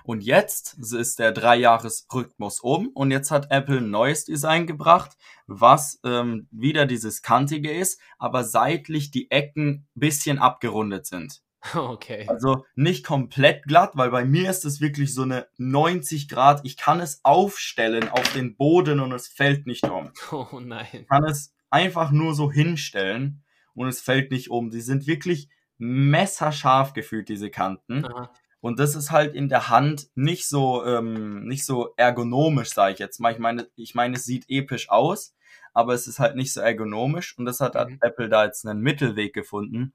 Und 0.03 0.25
jetzt 0.25 0.77
ist 0.93 1.21
der 1.21 1.31
Dreijahresrhythmus 1.31 2.59
um 2.59 2.89
und 2.89 3.13
jetzt 3.13 3.31
hat 3.31 3.53
Apple 3.53 3.79
ein 3.79 3.91
neues 3.91 4.25
Design 4.25 4.67
gebracht, 4.67 5.17
was 5.47 6.01
ähm, 6.05 6.49
wieder 6.51 6.85
dieses 6.85 7.23
kantige 7.23 7.71
ist, 7.71 8.01
aber 8.19 8.43
seitlich 8.43 9.13
die 9.13 9.31
Ecken 9.31 9.87
bisschen 9.95 10.41
abgerundet 10.41 11.07
sind. 11.07 11.43
Okay. 11.75 12.27
Also 12.29 12.65
nicht 12.77 13.05
komplett 13.05 13.65
glatt, 13.65 13.93
weil 13.95 14.11
bei 14.11 14.25
mir 14.25 14.51
ist 14.51 14.65
es 14.65 14.81
wirklich 14.81 15.15
so 15.15 15.23
eine 15.23 15.49
90 15.59 16.29
Grad. 16.29 16.61
Ich 16.65 16.77
kann 16.77 17.01
es 17.01 17.21
aufstellen 17.25 18.09
auf 18.09 18.33
den 18.33 18.57
Boden 18.57 19.01
und 19.01 19.13
es 19.13 19.29
fällt 19.29 19.67
nicht 19.67 19.85
um. 19.85 20.13
Oh 20.33 20.61
nein. 20.61 20.87
Ich 20.93 21.09
kann 21.09 21.25
es 21.25 21.53
einfach 21.71 22.11
nur 22.11 22.35
so 22.35 22.51
hinstellen 22.51 23.43
und 23.75 23.89
es 23.89 24.01
fällt 24.01 24.31
nicht 24.31 24.51
um. 24.51 24.71
Die 24.71 24.81
sind 24.81 25.07
wirklich 25.07 25.49
messerscharf 25.79 26.93
gefühlt, 26.93 27.29
diese 27.29 27.51
Kanten. 27.51 28.05
Aha. 28.05 28.31
Und 28.61 28.81
das 28.81 28.97
ist 28.97 29.13
halt 29.13 29.35
in 29.35 29.49
der 29.49 29.69
Hand 29.69 30.09
nicht 30.15 30.49
so, 30.49 30.85
ähm, 30.85 31.45
nicht 31.47 31.65
so 31.65 31.95
ergonomisch, 31.97 32.71
sage 32.71 32.95
ich 32.95 32.99
jetzt 32.99 33.21
mal. 33.21 33.33
Ich 33.33 33.39
meine, 33.39 33.69
ich 33.77 33.95
meine, 33.95 34.17
es 34.17 34.25
sieht 34.25 34.47
episch 34.49 34.91
aus, 34.91 35.35
aber 35.79 35.95
es 35.95 36.07
ist 36.09 36.19
halt 36.19 36.37
nicht 36.37 36.53
so 36.53 36.61
ergonomisch. 36.61 37.37
Und 37.39 37.47
das 37.47 37.61
hat 37.61 37.75
Mhm. 37.75 37.99
Apple 38.03 38.29
da 38.29 38.45
jetzt 38.45 38.67
einen 38.67 38.81
Mittelweg 38.81 39.33
gefunden, 39.35 39.93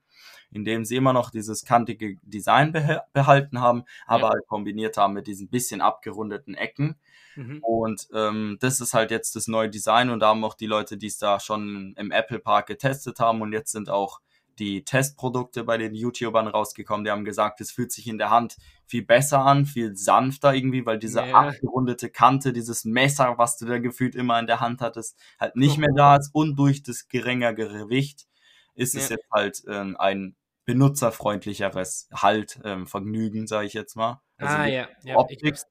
in 0.51 0.63
dem 0.65 0.85
sie 0.85 0.95
immer 0.95 1.13
noch 1.13 1.29
dieses 1.31 1.65
kantige 1.65 2.17
Design 2.23 2.71
beha 2.71 3.03
behalten 3.13 3.59
haben, 3.59 3.83
aber 4.07 4.27
Ja. 4.27 4.29
halt 4.33 4.47
kombiniert 4.47 4.97
haben 4.97 5.13
mit 5.13 5.27
diesen 5.27 5.49
bisschen 5.49 5.81
abgerundeten 5.81 6.55
Ecken. 6.55 6.95
Mhm. 7.35 7.59
Und 7.61 8.07
ähm, 8.13 8.57
das 8.61 8.79
ist 8.79 8.93
halt 8.93 9.11
jetzt 9.11 9.35
das 9.35 9.47
neue 9.47 9.69
Design 9.69 10.09
und 10.09 10.19
da 10.21 10.27
haben 10.29 10.43
auch 10.45 10.53
die 10.55 10.67
Leute, 10.67 10.97
die 10.97 11.07
es 11.07 11.17
da 11.17 11.39
schon 11.39 11.93
im 11.97 12.11
Apple 12.11 12.39
Park 12.39 12.67
getestet 12.67 13.19
haben 13.19 13.41
und 13.41 13.51
jetzt 13.53 13.71
sind 13.71 13.89
auch 13.89 14.21
die 14.59 14.83
Testprodukte 14.85 15.63
bei 15.63 15.77
den 15.77 15.95
YouTubern 15.95 16.47
rausgekommen. 16.47 17.03
Die 17.03 17.11
haben 17.11 17.25
gesagt, 17.25 17.61
es 17.61 17.71
fühlt 17.71 17.91
sich 17.91 18.07
in 18.07 18.17
der 18.17 18.29
Hand 18.29 18.57
viel 18.85 19.03
besser 19.03 19.39
an, 19.45 19.65
viel 19.65 19.95
sanfter 19.95 20.53
irgendwie, 20.53 20.85
weil 20.85 20.99
diese 20.99 21.25
Ja. 21.25 21.49
abgerundete 21.49 22.09
Kante, 22.09 22.53
dieses 22.53 22.85
Messer, 22.85 23.37
was 23.37 23.57
du 23.57 23.65
da 23.65 23.79
gefühlt 23.79 24.15
immer 24.15 24.39
in 24.39 24.47
der 24.47 24.59
Hand 24.59 24.81
hattest, 24.81 25.17
halt 25.39 25.55
nicht 25.55 25.77
mehr 25.77 25.91
da 25.95 26.17
ist 26.17 26.29
und 26.33 26.55
durch 26.55 26.83
das 26.83 27.07
geringere 27.07 27.55
Gewicht 27.55 28.27
ist 28.75 28.95
es 28.95 29.09
Ja. 29.09 29.15
jetzt 29.15 29.31
halt 29.31 29.63
ähm, 29.67 29.95
ein 29.97 30.35
benutzerfreundlicheres 30.65 32.09
halt 32.13 32.59
ähm, 32.63 32.87
Vergnügen, 32.87 33.47
sage 33.47 33.67
ich 33.67 33.73
jetzt 33.73 33.95
mal. 33.95 34.21
Also 34.37 34.55
ah 34.55 34.65
ja. 34.65 34.87
ja 35.03 35.25
ich 35.29 35.43
hab's, 35.43 35.65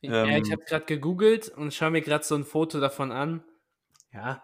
ja, 0.00 0.24
ich 0.26 0.46
ähm, 0.46 0.52
habe 0.52 0.64
gerade 0.64 0.84
gegoogelt 0.84 1.48
und 1.48 1.72
schaue 1.72 1.90
mir 1.90 2.02
gerade 2.02 2.24
so 2.24 2.34
ein 2.34 2.44
Foto 2.44 2.80
davon 2.80 3.12
an. 3.12 3.44
Ja. 4.12 4.42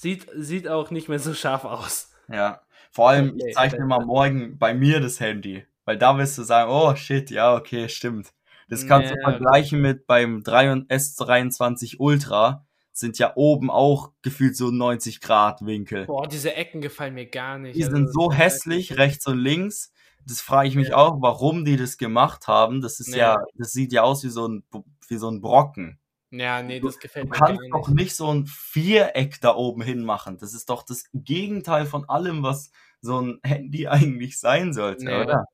Sieht, 0.00 0.28
sieht 0.36 0.68
auch 0.68 0.92
nicht 0.92 1.08
mehr 1.08 1.18
so 1.18 1.34
scharf 1.34 1.64
aus. 1.64 2.12
Ja, 2.28 2.60
vor 2.92 3.08
allem, 3.08 3.30
Okay, 3.30 3.48
ich 3.48 3.54
zeichne 3.56 3.84
mal 3.84 4.04
morgen 4.04 4.56
bei 4.56 4.72
mir 4.72 5.00
das 5.00 5.18
Handy, 5.18 5.66
weil 5.84 5.98
da 5.98 6.16
wirst 6.18 6.38
du 6.38 6.44
sagen, 6.44 6.70
oh 6.70 6.94
shit, 6.94 7.30
ja, 7.32 7.56
okay, 7.56 7.88
stimmt. 7.88 8.32
Das 8.68 8.86
kannst 8.86 9.10
du 9.10 9.16
Ja. 9.16 9.30
vergleichen 9.30 9.80
mit 9.80 10.06
beim 10.06 10.42
3 10.44 10.70
und 10.70 10.88
S23 10.90 11.96
Ultra, 11.98 12.64
sind 12.92 13.18
ja 13.18 13.32
oben 13.34 13.70
auch 13.70 14.12
gefühlt 14.22 14.56
so 14.56 14.70
90 14.70 15.20
Grad 15.20 15.64
Winkel. 15.66 16.06
Boah, 16.06 16.28
diese 16.28 16.54
Ecken 16.54 16.80
gefallen 16.80 17.14
mir 17.14 17.26
gar 17.26 17.58
nicht. 17.58 17.76
Die 17.76 17.82
Also, 17.84 17.96
sind 17.96 18.12
so 18.12 18.30
hässlich, 18.32 18.90
wirklich- 18.90 18.98
rechts 18.98 19.26
und 19.26 19.38
links. 19.38 19.92
Das 20.26 20.40
frage 20.40 20.68
ich 20.68 20.76
mich 20.76 20.88
Ja. 20.90 20.96
auch, 20.98 21.16
warum 21.22 21.64
die 21.64 21.76
das 21.76 21.96
gemacht 21.96 22.46
haben. 22.46 22.82
Das 22.82 23.00
ist 23.00 23.08
ja, 23.14 23.34
Ja. 23.34 23.36
das 23.54 23.72
sieht 23.72 23.92
ja 23.92 24.02
aus 24.02 24.22
wie 24.22 24.28
so 24.28 24.46
ein, 24.46 24.62
wie 25.08 25.16
so 25.16 25.28
ein 25.30 25.40
Brocken. 25.40 25.98
Ja, 26.30 26.62
nee, 26.62 26.80
das 26.80 26.98
gefällt 26.98 27.26
Du 27.26 27.30
mir 27.30 27.38
gar 27.38 27.46
kannst 27.48 27.62
nicht. 27.62 27.72
doch 27.74 27.88
nicht 27.88 28.14
so 28.14 28.32
ein 28.32 28.46
Viereck 28.46 29.40
da 29.40 29.54
oben 29.54 29.82
hin 29.82 30.04
machen. 30.04 30.36
Das 30.38 30.52
ist 30.54 30.68
doch 30.68 30.82
das 30.82 31.04
Gegenteil 31.14 31.86
von 31.86 32.08
allem, 32.08 32.42
was 32.42 32.70
so 33.00 33.20
ein 33.20 33.40
Handy 33.44 33.86
eigentlich 33.88 34.38
sein 34.38 34.72
sollte, 34.74 35.04
Nee. 35.04 35.22
oder? 35.22 35.44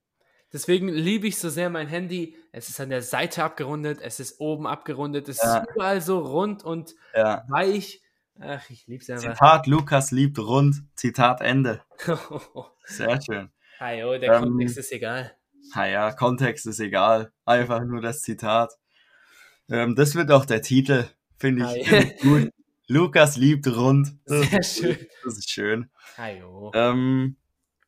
Deswegen 0.52 0.88
liebe 0.88 1.26
ich 1.26 1.38
so 1.38 1.48
sehr 1.48 1.68
mein 1.68 1.88
Handy. 1.88 2.36
Es 2.52 2.68
ist 2.68 2.80
an 2.80 2.88
der 2.88 3.02
Seite 3.02 3.42
abgerundet, 3.42 4.00
es 4.00 4.20
ist 4.20 4.38
oben 4.40 4.66
abgerundet, 4.68 5.28
es 5.28 5.42
Ja. 5.42 5.58
ist 5.58 5.70
überall 5.74 6.00
so 6.00 6.18
rund 6.20 6.62
und 6.64 6.94
Ja. 7.14 7.44
weich. 7.48 8.02
Ach, 8.40 8.68
ich 8.70 8.86
lieb's 8.86 9.08
einfach. 9.10 9.32
Zitat 9.34 9.66
Lukas 9.68 10.10
liebt 10.10 10.38
rund. 10.38 10.82
Zitat 10.96 11.40
Ende. 11.40 11.82
Sehr 12.86 13.20
schön. 13.22 13.50
ah, 13.78 13.92
jo, 13.92 14.18
der 14.18 14.34
Ähm, 14.34 14.42
Kontext 14.44 14.78
ist 14.78 14.92
egal. 14.92 15.36
Naja, 15.74 16.12
Kontext 16.12 16.66
ist 16.66 16.80
egal. 16.80 17.32
Einfach 17.44 17.82
nur 17.84 18.00
das 18.00 18.22
Zitat. 18.22 18.72
Ähm, 19.68 19.94
das 19.94 20.14
wird 20.14 20.30
auch 20.30 20.44
der 20.44 20.62
Titel. 20.62 21.04
Finde 21.38 21.68
ich, 21.76 22.20
gut. 22.20 22.50
Lukas 22.86 23.36
liebt 23.36 23.66
rund. 23.66 24.16
Das, 24.26 24.48
Sehr 24.50 24.60
ist, 24.60 24.76
schön. 24.78 24.98
das 25.24 25.38
ist 25.38 25.50
schön. 25.50 25.90
Ähm, 26.74 27.36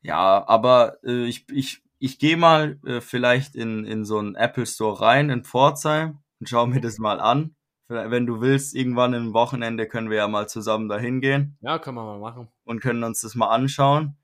ja, 0.03 0.47
aber 0.49 0.97
äh, 1.05 1.24
ich, 1.27 1.45
ich, 1.51 1.83
ich 1.99 2.18
gehe 2.18 2.37
mal 2.37 2.79
äh, 2.87 3.01
vielleicht 3.01 3.55
in, 3.57 3.85
in 3.85 4.05
so 4.05 4.18
einen 4.18 4.35
Apple 4.35 4.66
Store 4.66 5.01
rein 5.01 5.31
in 5.31 5.45
Pforzheim 5.45 6.18
und 6.41 6.49
schaue 6.49 6.68
mir 6.68 6.81
das 6.81 6.99
mal 6.99 7.20
an. 7.20 7.55
Wenn 7.89 8.27
du 8.27 8.41
willst, 8.41 8.74
irgendwann 8.74 9.14
im 9.14 9.33
Wochenende 9.33 9.87
können 9.87 10.11
wir 10.11 10.16
ja 10.16 10.27
mal 10.29 10.49
zusammen 10.49 10.89
dahin 10.89 11.20
gehen 11.20 11.57
Ja, 11.61 11.79
können 11.79 11.97
wir 11.97 12.05
mal 12.05 12.18
machen. 12.18 12.49
und 12.64 12.81
können 12.81 13.05
uns 13.05 13.20
das 13.20 13.37
mal 13.37 13.49
anschauen. 13.49 14.16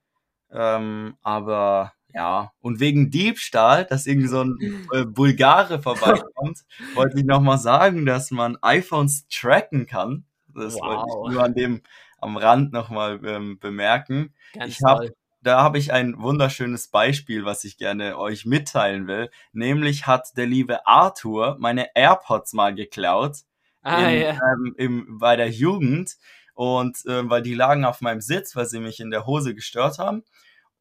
Ähm, 0.51 1.17
aber 1.23 1.93
ja, 2.15 2.53
und 2.61 2.81
wegen 2.81 3.11
Diebstahl, 3.11 3.85
dass 3.85 4.07
irgend 4.07 4.29
so 4.29 4.43
ein 4.45 4.87
äh, 4.93 5.05
Bulgare 5.05 5.81
vorbeikommt, 5.81 6.61
wollte 6.95 7.19
ich 7.19 7.25
nochmal 7.25 7.59
sagen, 7.59 8.07
dass 8.07 8.31
man 8.31 8.59
iPhones 8.63 9.27
tracken 9.29 9.87
kann. 9.87 10.25
Das 10.55 10.75
wollte 10.75 11.03
Wow. 11.05 11.29
ich 11.29 11.35
nur 11.35 11.43
an 11.45 11.55
dem 11.55 11.83
am 12.21 12.37
Rand 12.37 12.73
nochmal 12.73 13.21
ähm, 13.25 13.59
bemerken. 13.59 14.35
Ganz 14.55 14.73
Ich 14.73 14.83
hab-. 14.85 15.01
Da 15.45 15.61
habe 15.61 15.79
ich 15.79 15.93
ein 15.93 16.21
wunderschönes 16.23 16.87
Beispiel, 16.87 17.45
was 17.45 17.65
ich 17.65 17.77
gerne 17.77 18.17
euch 18.17 18.47
mitteilen 18.47 19.09
will. 19.09 19.29
Nämlich 19.53 20.07
hat 20.07 20.37
der 20.37 20.47
liebe 20.47 20.87
Arthur 20.87 21.57
meine 21.59 21.89
AirPods 21.97 22.53
mal 22.53 22.75
geklaut 22.75 23.39
Ah, 23.83 24.09
in, 24.09 24.21
ja. 24.21 24.31
ähm, 24.35 24.75
im, 24.79 25.19
bei 25.19 25.35
der 25.35 25.51
Jugend 25.51 26.17
und 26.55 26.99
ähm, 27.09 27.29
weil 27.29 27.43
die 27.43 27.55
lagen 27.55 27.85
auf 27.85 28.01
meinem 28.03 28.21
Sitz, 28.21 28.55
weil 28.55 28.67
sie 28.67 28.79
mich 28.79 29.01
in 29.01 29.11
der 29.11 29.27
Hose 29.27 29.53
gestört 29.57 29.99
haben. 29.99 30.23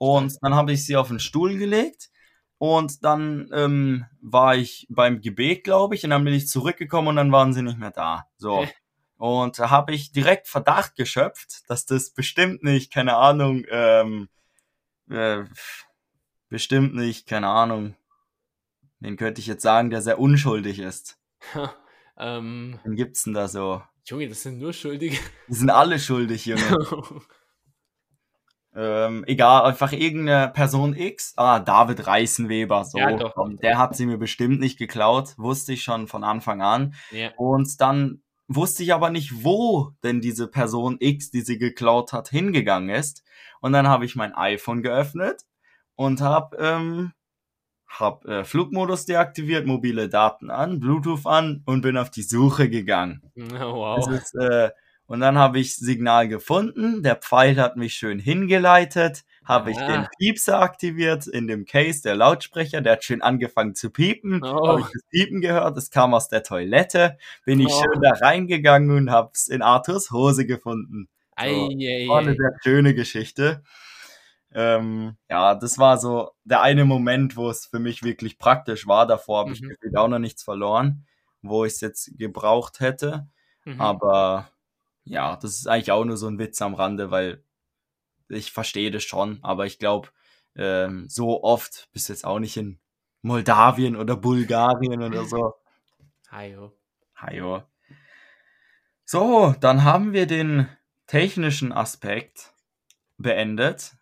Und 0.01 0.39
dann 0.41 0.55
habe 0.55 0.71
ich 0.71 0.83
sie 0.83 0.95
auf 0.95 1.09
den 1.09 1.19
Stuhl 1.19 1.59
gelegt 1.59 2.09
und 2.57 3.05
dann 3.05 3.51
ähm, 3.53 4.07
war 4.19 4.55
ich 4.55 4.87
beim 4.89 5.21
Gebet, 5.21 5.63
glaube 5.63 5.93
ich, 5.93 6.03
und 6.03 6.09
dann 6.09 6.23
bin 6.23 6.33
ich 6.33 6.47
zurückgekommen 6.47 7.09
und 7.09 7.17
dann 7.17 7.31
waren 7.31 7.53
sie 7.53 7.61
nicht 7.61 7.77
mehr 7.77 7.91
da. 7.91 8.25
So. 8.35 8.67
Und 9.17 9.59
da 9.59 9.69
habe 9.69 9.93
ich 9.93 10.11
direkt 10.11 10.47
Verdacht 10.47 10.95
geschöpft, 10.95 11.69
dass 11.69 11.85
das 11.85 12.09
bestimmt 12.09 12.63
nicht, 12.63 12.91
keine 12.91 13.15
Ahnung, 13.15 13.63
ähm, 13.69 14.27
äh, 15.07 15.43
bestimmt 16.49 16.95
nicht, 16.95 17.27
keine 17.27 17.49
Ahnung, 17.49 17.93
den 19.01 19.17
könnte 19.17 19.39
ich 19.39 19.45
jetzt 19.45 19.61
sagen, 19.61 19.91
der 19.91 20.01
sehr 20.01 20.17
unschuldig 20.17 20.79
ist. 20.79 21.19
ähm, 22.17 22.79
Wen 22.83 22.95
gibt's 22.95 23.25
denn 23.25 23.35
da 23.35 23.47
so? 23.47 23.83
Junge, 24.05 24.29
das 24.29 24.41
sind 24.41 24.57
nur 24.57 24.73
Schuldige. 24.73 25.19
Die 25.47 25.53
sind 25.53 25.69
alle 25.69 25.99
schuldig, 25.99 26.47
Junge. 26.47 26.75
ähm, 28.75 29.23
egal, 29.27 29.63
einfach 29.63 29.91
irgendeine 29.91 30.51
Person 30.51 30.95
X. 30.95 31.33
Ah, 31.35 31.59
David 31.59 32.07
Reißenweber, 32.07 32.85
so. 32.85 32.97
Ja, 32.97 33.11
doch. 33.15 33.33
komm, 33.35 33.57
der 33.57 33.77
hat 33.77 33.95
sie 33.95 34.05
mir 34.05 34.17
bestimmt 34.17 34.59
nicht 34.59 34.77
geklaut, 34.77 35.33
wusste 35.37 35.73
ich 35.73 35.83
schon 35.83 36.07
von 36.07 36.23
Anfang 36.23 36.61
an. 36.61 36.93
Ja. 37.11 37.31
Und 37.37 37.81
dann 37.81 38.21
wusste 38.47 38.83
ich 38.83 38.93
aber 38.93 39.09
nicht, 39.09 39.43
wo 39.43 39.91
denn 40.03 40.21
diese 40.21 40.47
Person 40.47 40.97
X, 40.99 41.31
die 41.31 41.41
sie 41.41 41.57
geklaut 41.57 42.13
hat, 42.13 42.29
hingegangen 42.29 42.89
ist. 42.89 43.23
Und 43.61 43.73
dann 43.73 43.87
habe 43.87 44.05
ich 44.05 44.15
mein 44.15 44.33
iPhone 44.33 44.81
geöffnet 44.81 45.43
und 45.95 46.21
habe 46.21 46.57
ähm, 46.57 47.11
hab, 47.87 48.25
äh, 48.25 48.43
Flugmodus 48.43 49.05
deaktiviert, 49.05 49.65
mobile 49.65 50.09
Daten 50.09 50.49
an, 50.49 50.79
Bluetooth 50.79 51.25
an 51.25 51.61
und 51.65 51.81
bin 51.81 51.97
auf 51.97 52.09
die 52.09 52.23
Suche 52.23 52.69
gegangen. 52.69 53.21
Oh, 53.35 53.75
wow. 53.75 53.99
Es 53.99 54.07
ist, 54.07 54.35
äh, 54.35 54.71
und 55.07 55.19
dann 55.19 55.37
habe 55.37 55.59
ich 55.59 55.75
Signal 55.75 56.27
gefunden, 56.27 57.03
der 57.03 57.15
Pfeil 57.17 57.57
hat 57.59 57.75
mich 57.77 57.93
schön 57.95 58.19
hingeleitet, 58.19 59.23
habe 59.43 59.71
ich 59.71 59.77
Ah. 59.77 59.87
den 59.87 60.07
Piepser 60.17 60.59
aktiviert 60.61 61.27
in 61.27 61.47
dem 61.47 61.65
Case, 61.65 62.01
der 62.01 62.15
Lautsprecher, 62.15 62.81
der 62.81 62.93
hat 62.93 63.03
schön 63.03 63.21
angefangen 63.21 63.75
zu 63.75 63.89
piepen, 63.89 64.41
Oh. 64.43 64.67
habe 64.67 64.79
ich 64.81 64.87
das 64.87 65.03
Piepen 65.09 65.41
gehört, 65.41 65.77
es 65.77 65.89
kam 65.89 66.13
aus 66.13 66.29
der 66.29 66.43
Toilette, 66.43 67.17
bin 67.45 67.59
ich 67.59 67.67
Oh. 67.73 67.81
schön 67.83 68.01
da 68.01 68.11
reingegangen 68.11 68.91
und 68.95 69.11
habe 69.11 69.31
es 69.33 69.47
in 69.47 69.61
Arthurs 69.61 70.11
Hose 70.11 70.45
gefunden. 70.45 71.09
Ei, 71.35 71.51
War 72.07 72.19
eine 72.19 72.31
ei. 72.31 72.35
sehr 72.35 72.51
schöne 72.61 72.93
Geschichte. 72.93 73.63
Ähm, 74.53 75.15
ja, 75.29 75.55
das 75.55 75.77
war 75.79 75.97
so 75.97 76.31
der 76.43 76.61
eine 76.61 76.83
Moment, 76.85 77.37
wo 77.37 77.49
es 77.49 77.65
für 77.67 77.79
mich 77.79 78.03
wirklich 78.03 78.37
praktisch 78.37 78.85
war. 78.85 79.07
Davor 79.07 79.39
habe 79.39 79.53
ich 79.53 79.61
Mhm. 79.61 79.69
gefühlt 79.69 79.95
auch 79.97 80.09
noch 80.09 80.19
nichts 80.19 80.43
verloren, 80.43 81.05
wo 81.41 81.63
ich 81.65 81.73
es 81.73 81.81
jetzt 81.81 82.17
gebraucht 82.17 82.79
hätte. 82.81 83.27
Mhm. 83.65 83.79
Aber 83.79 84.49
ja, 85.03 85.35
das 85.35 85.51
ist 85.57 85.67
eigentlich 85.67 85.91
auch 85.91 86.05
nur 86.05 86.17
so 86.17 86.27
ein 86.27 86.39
Witz 86.39 86.61
am 86.61 86.73
Rande, 86.73 87.11
weil 87.11 87.43
ich 88.29 88.51
verstehe 88.51 88.91
das 88.91 89.03
schon, 89.03 89.39
aber 89.43 89.65
ich 89.65 89.79
glaube, 89.79 90.09
ähm, 90.55 91.07
so 91.09 91.43
oft 91.43 91.89
bist 91.91 92.09
du 92.09 92.13
jetzt 92.13 92.25
auch 92.25 92.39
nicht 92.39 92.57
in 92.57 92.79
Moldawien 93.21 93.95
oder 93.95 94.15
Bulgarien 94.15 95.01
oder 95.03 95.25
so. 95.25 95.53
Hajo. 96.29 96.73
Hajo. 97.15 97.63
So, 99.05 99.53
dann 99.59 99.83
haben 99.83 100.13
wir 100.13 100.25
den 100.25 100.67
technischen 101.07 101.71
Aspekt 101.73 102.53
beendet. 103.17 103.95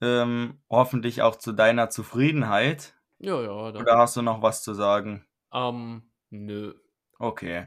Ähm, 0.00 0.60
hoffentlich 0.70 1.22
auch 1.22 1.36
zu 1.36 1.52
deiner 1.52 1.90
Zufriedenheit. 1.90 2.94
Ja, 3.18 3.40
ja, 3.40 3.72
doch. 3.72 3.80
Oder 3.80 3.98
hast 3.98 4.16
du 4.16 4.22
noch 4.22 4.42
was 4.42 4.62
zu 4.62 4.74
sagen? 4.74 5.26
Ähm, 5.52 6.08
nö. 6.30 6.74
Okay. 7.18 7.66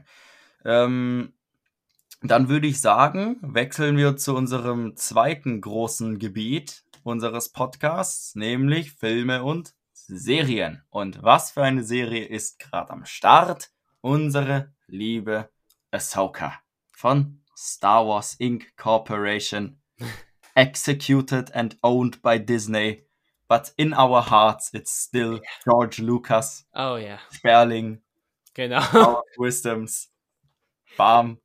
Ähm, 0.64 1.34
dann 2.22 2.48
würde 2.48 2.66
ich 2.66 2.80
sagen, 2.80 3.36
wechseln 3.42 3.96
wir 3.96 4.16
zu 4.16 4.34
unserem 4.34 4.96
zweiten 4.96 5.60
großen 5.60 6.18
Gebiet 6.18 6.84
unseres 7.02 7.50
Podcasts, 7.50 8.34
nämlich 8.34 8.92
Filme 8.92 9.42
und 9.42 9.74
Serien. 9.92 10.82
Und 10.90 11.22
was 11.22 11.50
für 11.50 11.62
eine 11.62 11.84
Serie 11.84 12.24
ist 12.24 12.58
gerade 12.58 12.90
am 12.90 13.04
Start? 13.04 13.70
Unsere 14.00 14.72
liebe 14.86 15.50
Ahsoka 15.90 16.54
von 16.92 17.40
Star 17.56 18.06
Wars 18.06 18.34
Inc. 18.34 18.76
Corporation. 18.76 19.80
Executed 20.54 21.54
and 21.54 21.76
owned 21.82 22.20
by 22.22 22.38
Disney. 22.38 23.06
But 23.48 23.72
in 23.76 23.94
our 23.94 24.22
hearts, 24.22 24.70
it's 24.72 25.04
still 25.04 25.40
George 25.64 26.00
Lucas, 26.00 26.66
Oh 26.74 26.96
ja, 26.96 27.18
Sperling, 27.30 28.00
genau. 28.54 28.80
Of 28.92 29.24
Wisdoms. 29.36 30.10
Bam. 30.96 31.38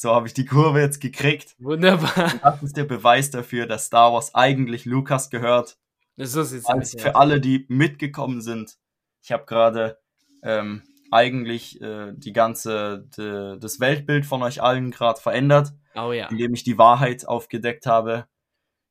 So 0.00 0.14
habe 0.14 0.26
ich 0.26 0.32
die 0.32 0.46
Kurve 0.46 0.80
jetzt 0.80 0.98
gekriegt. 0.98 1.54
Wunderbar. 1.58 2.32
Das 2.42 2.62
ist 2.62 2.74
der 2.74 2.84
Beweis 2.84 3.30
dafür, 3.30 3.66
dass 3.66 3.84
Star 3.84 4.14
Wars 4.14 4.34
eigentlich 4.34 4.86
Lucas 4.86 5.28
gehört. 5.28 5.76
So 6.16 6.42
sieht's 6.42 6.64
Als 6.64 6.94
aus. 6.94 7.02
für 7.02 7.16
alle, 7.16 7.38
die 7.38 7.66
mitgekommen 7.68 8.40
sind. 8.40 8.78
Ich 9.20 9.30
habe 9.30 9.44
gerade 9.44 9.98
ähm, 10.42 10.82
eigentlich 11.10 11.82
äh, 11.82 12.14
die 12.16 12.32
ganze 12.32 13.06
de, 13.14 13.58
das 13.58 13.78
Weltbild 13.78 14.24
von 14.24 14.42
euch 14.42 14.62
allen 14.62 14.90
gerade 14.90 15.20
verändert, 15.20 15.74
Oh 15.94 16.12
ja. 16.12 16.28
indem 16.28 16.54
ich 16.54 16.64
die 16.64 16.78
Wahrheit 16.78 17.28
aufgedeckt 17.28 17.84
habe. 17.84 18.26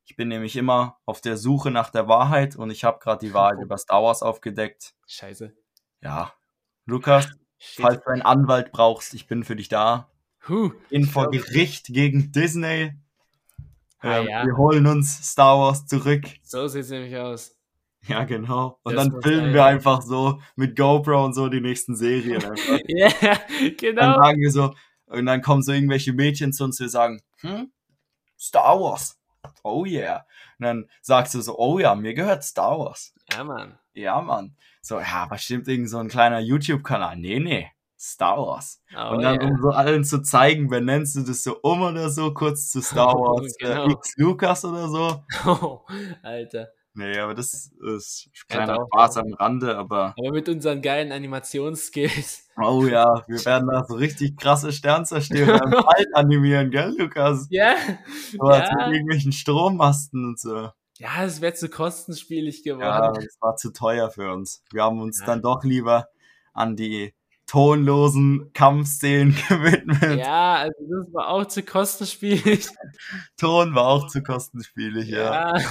Ich 0.05 0.15
bin 0.15 0.27
nämlich 0.27 0.55
immer 0.57 0.99
auf 1.07 1.21
der 1.21 1.37
Suche 1.37 1.71
nach 1.71 1.89
der 1.89 2.07
Wahrheit 2.07 2.55
und 2.55 2.69
ich 2.69 2.83
habe 2.83 2.99
gerade 2.99 3.25
die 3.25 3.33
Wahrheit 3.33 3.57
über 3.63 3.79
Star 3.79 4.03
Wars 4.03 4.21
aufgedeckt. 4.21 4.93
Scheiße. 5.07 5.55
Ja, 6.01 6.35
Lukas, 6.85 7.29
Shit. 7.57 7.81
falls 7.83 8.03
du 8.03 8.11
einen 8.11 8.21
Anwalt 8.21 8.71
brauchst, 8.71 9.15
ich 9.15 9.25
bin 9.25 9.43
für 9.43 9.55
dich 9.55 9.69
da. 9.69 10.11
Huh. 10.47 10.71
in 10.89 11.05
vor 11.05 11.29
Gericht 11.31 11.87
gegen 11.87 12.31
Disney. 12.31 12.93
Ah, 13.99 14.19
Ähm, 14.19 14.27
ja. 14.27 14.45
Wir 14.45 14.55
holen 14.57 14.87
uns 14.87 15.29
Star 15.31 15.59
Wars 15.59 15.85
zurück. 15.85 16.23
So 16.43 16.67
sieht's 16.67 16.89
nämlich 16.89 17.15
aus. 17.17 17.55
Ja, 18.07 18.23
genau. 18.23 18.79
Und 18.83 18.95
Das 18.95 19.09
dann 19.09 19.21
filmen 19.21 19.53
wir 19.53 19.65
einfach 19.65 20.01
so 20.01 20.39
mit 20.55 20.77
GoPro 20.77 21.25
und 21.25 21.33
so 21.33 21.49
die 21.49 21.59
nächsten 21.61 21.95
Serien. 21.95 22.41
Ja, 22.87 23.09
Dann 23.19 23.75
genau. 23.77 24.15
sagen 24.17 24.39
wir 24.39 24.51
so, 24.51 24.73
und 25.07 25.25
dann 25.25 25.41
kommen 25.41 25.61
so 25.61 25.73
irgendwelche 25.73 26.13
Mädchen 26.13 26.53
zu 26.53 26.63
uns, 26.63 26.77
die 26.77 26.87
sagen, 26.87 27.21
hm, 27.41 27.71
Star 28.39 28.79
Wars. 28.79 29.19
Oh 29.63 29.85
yeah. 29.85 30.25
Und 30.59 30.65
dann 30.65 30.89
sagst 31.01 31.33
du 31.35 31.41
so, 31.41 31.57
oh 31.57 31.77
ja, 31.79 31.93
mir 31.95 32.13
gehört 32.13 32.43
Star 32.43 32.79
Wars. 32.79 33.13
Ja, 33.33 33.43
Mann. 33.43 33.77
Ja, 33.93 34.21
Mann. 34.21 34.55
So, 34.81 34.99
ja, 34.99 35.25
bestimmt 35.25 35.67
irgend 35.67 35.89
so 35.89 35.97
ein 35.97 36.07
kleiner 36.07 36.39
YouTube-Kanal. 36.39 37.17
Nee, 37.17 37.39
nee. 37.39 37.69
Star 37.99 38.37
Wars. 38.37 38.81
Oh, 38.95 39.11
und 39.15 39.21
dann, 39.23 39.41
ja. 39.41 39.47
um 39.47 39.61
so 39.61 39.69
allen 39.69 40.03
zu 40.05 40.21
zeigen, 40.21 40.69
benennst 40.69 41.15
du 41.17 41.21
das 41.23 41.43
so 41.43 41.57
um 41.61 41.81
oder 41.81 42.09
so, 42.09 42.33
kurz 42.33 42.69
zu 42.71 42.81
Star 42.81 43.13
Wars, 43.13 43.53
Genau. 43.59 43.87
äh, 43.87 43.91
X 43.91 44.13
Lucas 44.17 44.63
oder 44.65 44.87
so. 44.87 45.23
Oh, 45.45 45.81
Alter. 46.23 46.69
Nee, 46.93 47.17
aber 47.19 47.33
das 47.35 47.71
ist 47.95 48.29
Ja, 48.49 48.65
kleiner 48.65 48.75
doch, 48.77 48.87
Spaß 48.87 49.17
am 49.17 49.33
Rande, 49.33 49.77
aber 49.77 50.15
Aber 50.17 50.31
mit 50.31 50.49
unseren 50.49 50.81
geilen 50.81 51.11
Animationsskills. 51.11 52.47
oh 52.57 52.85
ja, 52.85 53.23
wir 53.27 53.45
werden 53.45 53.69
da 53.69 53.85
so 53.87 53.95
richtig 53.95 54.37
krasse 54.37 54.71
Sternzerstörer 54.71 55.63
im 55.63 55.71
Wald 55.85 56.07
animieren, 56.13 56.71
gell, 56.71 56.95
Lukas? 56.97 57.47
Ja. 57.51 57.75
So 58.31 58.49
Ja. 58.49 58.59
mit 58.85 58.95
irgendwelchen 58.95 59.31
Strommasten 59.31 60.25
und 60.25 60.39
so. 60.39 60.69
Ja, 60.97 61.23
es 61.23 61.39
wäre 61.41 61.53
zu 61.53 61.69
kostenspielig 61.69 62.65
Ja, 62.65 62.75
geworden. 62.75 63.13
das 63.23 63.37
war 63.39 63.55
zu 63.55 63.71
teuer 63.71 64.09
für 64.09 64.33
uns. 64.33 64.63
Wir 64.71 64.83
haben 64.83 64.99
uns 64.99 65.19
Ja. 65.19 65.25
dann 65.27 65.41
doch 65.41 65.63
lieber 65.63 66.07
an 66.53 66.75
die 66.75 67.13
tonlosen 67.49 68.51
Kampfszenen 68.53 69.35
gewidmet. 69.49 70.19
Ja, 70.19 70.55
also 70.55 70.77
das 70.89 71.13
war 71.13 71.29
auch 71.29 71.45
zu 71.45 71.63
kostenspielig. 71.63 72.67
Ton 73.37 73.73
war 73.75 73.87
auch 73.87 74.07
zu 74.07 74.21
kostenspielig, 74.21 75.07
ja. 75.09 75.57
Ja. 75.57 75.63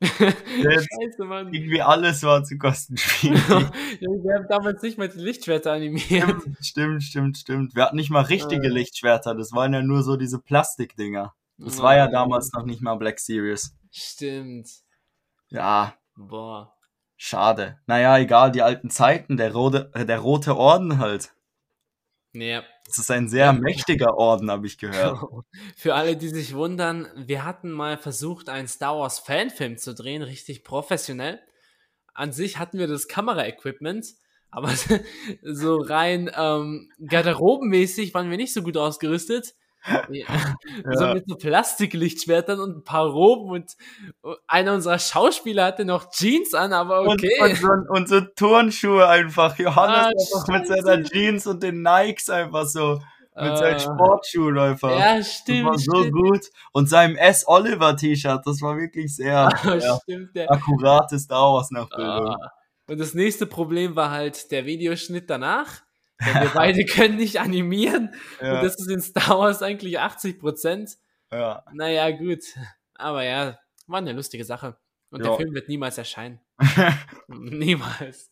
Jetzt- 0.00 0.88
Scheiße, 1.02 1.24
Mann. 1.24 1.52
Irgendwie 1.52 1.80
alles 1.82 2.22
war 2.22 2.44
zu 2.44 2.58
kostenspielig. 2.58 3.40
Wir 3.48 4.34
haben 4.36 4.46
damals 4.48 4.82
nicht 4.82 4.98
mal 4.98 5.08
die 5.08 5.18
Lichtschwerter 5.18 5.72
animiert. 5.72 6.34
stimmt, 6.60 7.02
stimmt, 7.02 7.38
stimmt. 7.38 7.74
Wir 7.74 7.84
hatten 7.84 7.96
nicht 7.96 8.10
mal 8.10 8.20
richtige 8.22 8.66
Äh. 8.66 8.70
Lichtschwerter. 8.70 9.34
Das 9.34 9.52
waren 9.52 9.72
ja 9.72 9.82
nur 9.82 10.02
so 10.02 10.16
diese 10.16 10.38
Plastikdinger. 10.38 11.34
Das 11.58 11.80
war 11.80 11.96
ja 11.96 12.06
damals 12.08 12.52
noch 12.52 12.64
nicht 12.66 12.82
mal 12.82 12.96
Black 12.96 13.18
Series. 13.18 13.74
Stimmt. 13.90 14.68
Ja, 15.48 15.94
Boah. 16.14 16.75
Schade. 17.16 17.78
Naja, 17.86 18.18
egal, 18.18 18.52
die 18.52 18.62
alten 18.62 18.90
Zeiten, 18.90 19.36
der 19.36 19.52
rote, 19.52 19.90
äh, 19.94 20.04
der 20.06 20.18
rote 20.18 20.56
Orden 20.56 20.98
halt. 20.98 21.32
Ja. 22.32 22.62
Das 22.86 22.98
ist 22.98 23.10
ein 23.10 23.28
sehr 23.28 23.46
Ja. 23.46 23.52
mächtiger 23.52 24.16
Orden, 24.16 24.50
habe 24.50 24.66
ich 24.66 24.78
gehört. 24.78 25.18
Für 25.76 25.94
alle, 25.94 26.16
die 26.16 26.28
sich 26.28 26.54
wundern, 26.54 27.08
wir 27.16 27.44
hatten 27.44 27.70
mal 27.70 27.96
versucht, 27.98 28.48
einen 28.48 28.68
Star 28.68 28.98
Wars 28.98 29.18
Fanfilm 29.18 29.76
zu 29.78 29.94
drehen, 29.94 30.22
richtig 30.22 30.62
professionell. 30.62 31.40
An 32.14 32.32
sich 32.32 32.58
hatten 32.58 32.78
wir 32.78 32.86
das 32.86 33.08
Kameraequipment, 33.08 34.06
aber 34.50 34.70
so 35.42 35.76
rein 35.78 36.30
ähm, 36.36 36.90
garderobenmäßig 37.04 38.14
waren 38.14 38.30
wir 38.30 38.36
nicht 38.36 38.52
so 38.54 38.62
gut 38.62 38.76
ausgerüstet. 38.76 39.54
Ja. 40.10 40.24
So 40.94 41.04
Ja. 41.04 41.14
mit 41.14 41.24
so 41.28 41.36
Plastiklichtschwertern 41.36 42.60
und 42.60 42.76
ein 42.78 42.84
paar 42.84 43.06
Roben 43.06 43.50
und 43.50 43.72
einer 44.46 44.74
unserer 44.74 44.98
Schauspieler 44.98 45.64
hatte 45.66 45.84
noch 45.84 46.10
Jeans 46.10 46.54
an, 46.54 46.72
aber 46.72 47.02
okay. 47.02 47.30
Und, 47.40 47.50
und, 47.50 47.56
so, 47.56 47.68
und 47.92 48.08
so 48.08 48.20
Turnschuhe 48.36 49.06
einfach. 49.08 49.58
Johannes 49.58 49.96
Ah, 49.96 50.08
einfach 50.08 50.48
mit 50.48 50.66
seiner 50.66 51.02
Jeans 51.04 51.46
und 51.46 51.62
den 51.62 51.82
Nikes 51.82 52.28
einfach 52.30 52.64
so. 52.66 53.00
Mit 53.38 53.58
seinen 53.58 53.76
Äh, 53.76 53.80
Sportschuhen 53.80 54.58
einfach. 54.58 54.98
Ja, 54.98 55.18
das 55.18 55.34
stimmt. 55.34 55.66
war 55.66 55.78
so 55.78 56.00
stimmt. 56.00 56.12
gut. 56.12 56.40
Und 56.72 56.88
seinem 56.88 57.16
S. 57.16 57.44
Oliver 57.46 57.94
T-Shirt, 57.94 58.40
das 58.46 58.62
war 58.62 58.78
wirklich 58.78 59.14
sehr 59.14 59.50
ja, 59.62 59.98
Stimmt, 60.02 60.34
der, 60.34 60.50
akkurate 60.50 61.18
Star 61.18 61.52
Wars 61.52 61.70
Nachbildung. 61.70 62.28
Ah. 62.30 62.50
Und 62.88 62.98
das 62.98 63.12
nächste 63.12 63.44
Problem 63.46 63.94
war 63.94 64.10
halt 64.10 64.50
der 64.52 64.64
Videoschnitt 64.64 65.28
danach. 65.28 65.82
Denn 66.24 66.42
wir 66.42 66.50
beide 66.54 66.84
können 66.84 67.16
nicht 67.16 67.38
animieren. 67.40 68.14
Ja, 68.40 68.56
Und 68.56 68.64
das 68.64 68.76
ist 68.76 68.90
in 68.90 69.00
Star 69.00 69.38
Wars 69.38 69.62
eigentlich 69.62 69.98
80 69.98 70.38
Prozent. 70.38 70.96
ja. 71.30 71.64
Naja, 71.72 72.10
gut. 72.10 72.40
Aber 72.94 73.22
ja, 73.24 73.58
war 73.86 73.98
eine 73.98 74.12
lustige 74.12 74.44
Sache. 74.44 74.76
Und 75.10 75.20
Ja. 75.22 75.28
der 75.28 75.36
Film 75.36 75.54
wird 75.54 75.68
niemals 75.68 75.98
erscheinen. 75.98 76.40
niemals. 77.28 78.30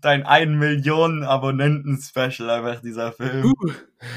Dein 0.00 0.24
1 0.24 0.50
Millionen 0.58 1.22
Abonnenten-Special, 1.24 2.48
einfach 2.50 2.80
dieser 2.82 3.12
Film. 3.12 3.52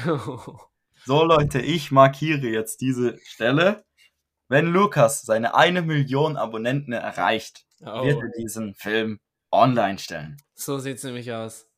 Uh. 0.06 0.38
So, 1.06 1.22
Leute, 1.22 1.60
ich 1.60 1.90
markiere 1.90 2.46
jetzt 2.46 2.80
diese 2.80 3.18
Stelle. 3.26 3.84
wenn 4.48 4.66
Lukas 4.72 5.20
seine 5.20 5.54
eine 5.54 5.82
Million 5.82 6.38
Abonnenten 6.38 6.92
erreicht, 6.94 7.66
Oh, 7.84 8.06
wird 8.06 8.22
er 8.22 8.30
diesen 8.38 8.74
Film 8.74 9.20
online 9.52 9.98
stellen. 9.98 10.38
so 10.54 10.78
sieht's 10.78 11.04
nämlich 11.04 11.30
aus. 11.30 11.68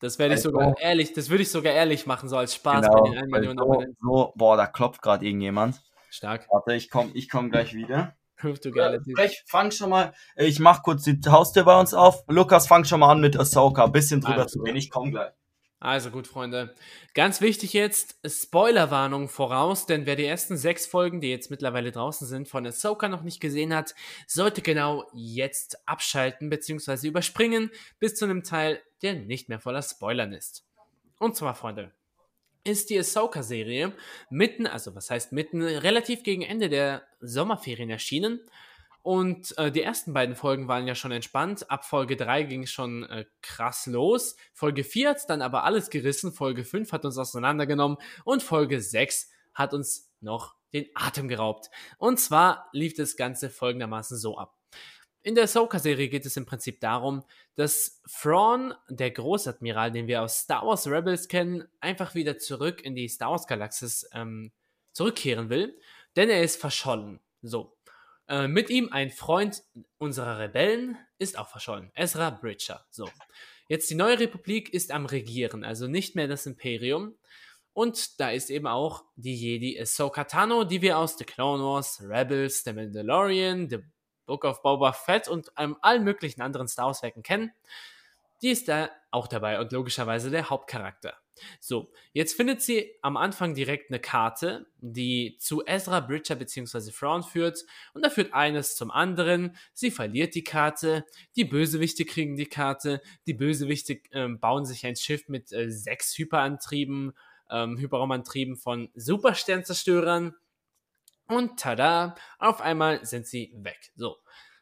Das 0.00 0.18
werde 0.18 0.34
ich 0.34 0.38
Also- 0.38 0.50
sogar 0.50 0.78
ehrlich, 0.80 1.12
das 1.12 1.28
würde 1.28 1.42
ich 1.42 1.50
sogar 1.50 1.72
ehrlich 1.72 2.06
machen, 2.06 2.28
so 2.28 2.36
als 2.36 2.54
Spaß 2.54 2.86
Genau, 2.86 3.02
bei 3.02 3.10
den 3.10 3.18
1 3.18 3.32
weil 3.32 3.40
Million 3.40 3.58
so, 3.58 3.84
so, 4.00 4.32
boah, 4.36 4.56
da 4.56 4.66
klopft 4.66 5.02
gerade 5.02 5.26
irgendjemand. 5.26 5.80
Stark. 6.10 6.46
Warte, 6.50 6.74
ich 6.74 6.88
komme 6.90 7.10
ich 7.14 7.28
komm 7.28 7.50
gleich 7.50 7.74
wieder. 7.74 8.14
Du 8.40 8.70
geile 8.70 9.02
Typ. 9.02 9.18
Ich 9.18 9.42
fang 9.48 9.72
schon 9.72 9.90
mal, 9.90 10.12
ich 10.36 10.60
mach 10.60 10.84
kurz 10.84 11.02
die 11.02 11.18
Haustür 11.26 11.64
bei 11.64 11.78
uns 11.78 11.92
auf. 11.92 12.22
Lukas, 12.28 12.68
fang 12.68 12.84
schon 12.84 13.00
mal 13.00 13.10
an 13.10 13.20
mit 13.20 13.36
Ahsoka, 13.36 13.84
ein 13.84 13.90
bisschen 13.92 14.20
drüber 14.20 14.42
Alles 14.42 14.52
zu 14.52 14.60
reden. 14.62 14.76
Ich 14.76 14.90
komm 14.90 15.10
gleich. 15.10 15.32
Also 15.80 16.10
gut, 16.10 16.26
Freunde. 16.26 16.74
Ganz 17.14 17.40
wichtig 17.40 17.72
jetzt, 17.72 18.18
Spoilerwarnung 18.26 19.28
voraus, 19.28 19.86
denn 19.86 20.06
wer 20.06 20.16
die 20.16 20.24
ersten 20.24 20.56
sechs 20.56 20.86
Folgen, 20.86 21.20
die 21.20 21.30
jetzt 21.30 21.52
mittlerweile 21.52 21.92
draußen 21.92 22.26
sind, 22.26 22.48
von 22.48 22.66
Ahsoka 22.66 23.08
noch 23.08 23.22
nicht 23.22 23.40
gesehen 23.40 23.72
hat, 23.72 23.94
sollte 24.26 24.60
genau 24.60 25.08
jetzt 25.14 25.86
abschalten 25.86 26.50
bzw. 26.50 27.06
überspringen 27.06 27.70
bis 28.00 28.16
zu 28.16 28.24
einem 28.24 28.42
Teil, 28.42 28.82
der 29.02 29.14
nicht 29.14 29.48
mehr 29.48 29.60
voller 29.60 29.82
Spoilern 29.82 30.32
ist. 30.32 30.66
Und 31.20 31.36
zwar, 31.36 31.54
Freunde, 31.54 31.92
ist 32.64 32.90
die 32.90 32.98
Ahsoka-Serie 32.98 33.92
mitten, 34.30 34.66
also 34.66 34.96
was 34.96 35.10
heißt 35.10 35.32
mitten, 35.32 35.62
relativ 35.62 36.24
gegen 36.24 36.42
Ende 36.42 36.68
der 36.68 37.02
Sommerferien 37.20 37.90
erschienen. 37.90 38.40
Und 39.02 39.56
äh, 39.58 39.70
die 39.70 39.82
ersten 39.82 40.12
beiden 40.12 40.34
Folgen 40.34 40.68
waren 40.68 40.86
ja 40.86 40.94
schon 40.94 41.12
entspannt. 41.12 41.70
Ab 41.70 41.84
Folge 41.84 42.16
3 42.16 42.42
ging 42.42 42.64
es 42.64 42.70
schon 42.70 43.04
äh, 43.04 43.24
krass 43.42 43.86
los. 43.86 44.36
Folge 44.52 44.84
4 44.84 45.10
hat 45.10 45.30
dann 45.30 45.42
aber 45.42 45.64
alles 45.64 45.90
gerissen. 45.90 46.32
Folge 46.32 46.64
5 46.64 46.92
hat 46.92 47.04
uns 47.04 47.16
auseinandergenommen. 47.16 47.98
Und 48.24 48.42
Folge 48.42 48.80
6 48.80 49.30
hat 49.54 49.72
uns 49.72 50.10
noch 50.20 50.54
den 50.72 50.86
Atem 50.94 51.28
geraubt. 51.28 51.70
Und 51.96 52.20
zwar 52.20 52.68
lief 52.72 52.94
das 52.94 53.16
Ganze 53.16 53.50
folgendermaßen 53.50 54.18
so 54.18 54.36
ab. 54.36 54.58
In 55.22 55.34
der 55.34 55.44
Ahsoka-Serie 55.44 56.08
geht 56.08 56.26
es 56.26 56.36
im 56.36 56.46
Prinzip 56.46 56.80
darum, 56.80 57.24
dass 57.54 58.02
Thrawn, 58.20 58.72
der 58.88 59.10
Großadmiral, 59.10 59.90
den 59.90 60.06
wir 60.06 60.22
aus 60.22 60.40
Star 60.40 60.64
Wars 60.66 60.86
Rebels 60.86 61.28
kennen, 61.28 61.66
einfach 61.80 62.14
wieder 62.14 62.38
zurück 62.38 62.82
in 62.82 62.94
die 62.94 63.08
Star 63.08 63.32
Wars-Galaxis 63.32 64.08
ähm, 64.12 64.52
zurückkehren 64.92 65.50
will, 65.50 65.78
denn 66.16 66.30
er 66.30 66.42
ist 66.42 66.60
verschollen. 66.60 67.20
So. 67.42 67.77
Äh, 68.28 68.46
mit 68.46 68.68
ihm 68.68 68.92
ein 68.92 69.10
Freund 69.10 69.62
unserer 69.96 70.38
Rebellen 70.38 70.98
ist 71.18 71.38
auch 71.38 71.48
verschollen, 71.48 71.90
Ezra 71.94 72.30
Bridger. 72.30 72.84
So. 72.90 73.08
Jetzt 73.68 73.90
die 73.90 73.94
neue 73.94 74.18
Republik 74.18 74.72
ist 74.72 74.92
am 74.92 75.06
Regieren, 75.06 75.64
also 75.64 75.86
nicht 75.86 76.14
mehr 76.14 76.28
das 76.28 76.46
Imperium. 76.46 77.16
Und 77.72 78.20
da 78.20 78.30
ist 78.30 78.50
eben 78.50 78.66
auch 78.66 79.04
die 79.16 79.34
Jedi 79.34 79.80
Ahsoka 79.80 80.24
Tano, 80.24 80.64
die 80.64 80.82
wir 80.82 80.98
aus 80.98 81.16
The 81.16 81.24
Clone 81.24 81.62
Wars, 81.62 82.02
Rebels, 82.02 82.64
The 82.64 82.72
Mandalorian, 82.72 83.68
The 83.70 83.78
Book 84.26 84.44
of 84.44 84.62
Boba 84.62 84.92
Fett 84.92 85.28
und 85.28 85.50
ähm, 85.56 85.76
allen 85.80 86.04
möglichen 86.04 86.42
anderen 86.42 86.68
Star 86.68 86.86
Wars 86.86 87.02
Werken 87.02 87.22
kennen. 87.22 87.52
Die 88.42 88.50
ist 88.50 88.68
da 88.68 88.90
auch 89.10 89.26
dabei 89.26 89.58
und 89.60 89.72
logischerweise 89.72 90.30
der 90.30 90.50
Hauptcharakter. 90.50 91.16
So, 91.60 91.90
jetzt 92.12 92.34
findet 92.34 92.62
sie 92.62 92.94
am 93.02 93.16
Anfang 93.16 93.54
direkt 93.54 93.90
eine 93.90 94.00
Karte, 94.00 94.66
die 94.78 95.36
zu 95.38 95.64
Ezra 95.66 96.00
Bridger 96.00 96.36
bzw. 96.36 96.90
Thrawn 96.90 97.22
führt 97.22 97.64
und 97.94 98.04
da 98.04 98.10
führt 98.10 98.34
eines 98.34 98.76
zum 98.76 98.90
anderen. 98.90 99.56
Sie 99.74 99.90
verliert 99.90 100.34
die 100.34 100.44
Karte, 100.44 101.04
die 101.36 101.44
Bösewichte 101.44 102.04
kriegen 102.04 102.36
die 102.36 102.46
Karte, 102.46 103.00
die 103.26 103.34
Bösewichte 103.34 104.00
ähm, 104.12 104.40
bauen 104.40 104.64
sich 104.64 104.86
ein 104.86 104.96
Schiff 104.96 105.28
mit 105.28 105.52
äh, 105.52 105.70
sechs 105.70 106.16
Hyperantrieben, 106.16 107.12
ähm, 107.50 107.78
Hyperraumantrieben 107.78 108.56
von 108.56 108.90
Supersternzerstörern 108.94 110.34
und 111.28 111.60
tada, 111.60 112.14
auf 112.38 112.60
einmal 112.60 113.04
sind 113.04 113.26
sie 113.26 113.52
weg. 113.54 113.92
So, 113.96 114.16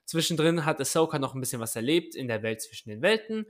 zwischendrin 0.05 0.65
hat 0.65 0.81
Ahsoka 0.81 1.19
noch 1.19 1.35
ein 1.35 1.41
bisschen 1.41 1.61
was 1.61 1.77
erlebt 1.77 2.17
in 2.17 2.27
der 2.29 2.43
Welt 2.43 2.61
zwischen 2.61 2.91
den 2.91 3.03
Welten. 3.03 3.47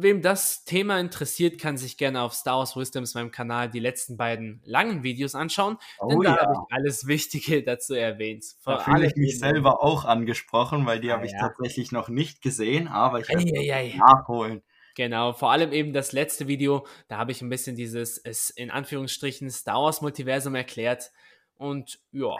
Wem 0.00 0.22
das 0.22 0.64
Thema 0.64 1.00
interessiert, 1.00 1.58
kann 1.60 1.76
sich 1.76 1.96
gerne 1.96 2.22
auf 2.22 2.32
Star 2.32 2.58
Wars 2.58 2.76
Wisdoms, 2.76 3.14
meinem 3.14 3.32
Kanal, 3.32 3.68
die 3.68 3.80
letzten 3.80 4.16
beiden 4.16 4.60
langen 4.64 5.02
Videos 5.02 5.34
anschauen. 5.34 5.76
denn 6.08 6.18
Oh 6.18 6.22
da 6.22 6.36
ja, 6.36 6.40
habe 6.40 6.52
ich 6.52 6.74
alles 6.76 7.06
Wichtige 7.08 7.62
dazu 7.64 7.94
erwähnt. 7.94 8.44
da 8.64 8.76
Vor 8.76 8.80
fühle 8.84 9.06
ich 9.08 9.16
mich 9.16 9.30
eben- 9.30 9.38
selber 9.40 9.82
auch 9.82 10.04
angesprochen, 10.04 10.86
weil 10.86 11.00
die 11.00 11.10
Ah, 11.10 11.14
habe 11.16 11.26
ich 11.26 11.32
ja. 11.32 11.40
tatsächlich 11.40 11.90
noch 11.90 12.08
nicht 12.08 12.42
gesehen, 12.42 12.86
aber 12.86 13.20
ich 13.20 13.28
werde 13.28 13.42
Eieiei. 13.42 13.96
nachholen. 13.98 14.62
Genau, 14.94 15.32
vor 15.32 15.50
allem 15.52 15.72
eben 15.72 15.92
das 15.92 16.12
letzte 16.12 16.46
Video, 16.48 16.86
da 17.08 17.18
habe 17.18 17.30
ich 17.32 17.42
ein 17.42 17.48
bisschen 17.48 17.74
dieses, 17.76 18.18
es 18.18 18.50
in 18.50 18.70
Anführungsstrichen, 18.70 19.50
Star 19.50 19.82
Wars 19.82 20.00
Multiversum 20.00 20.54
erklärt. 20.54 21.10
Und 21.58 21.98
ja, 22.12 22.36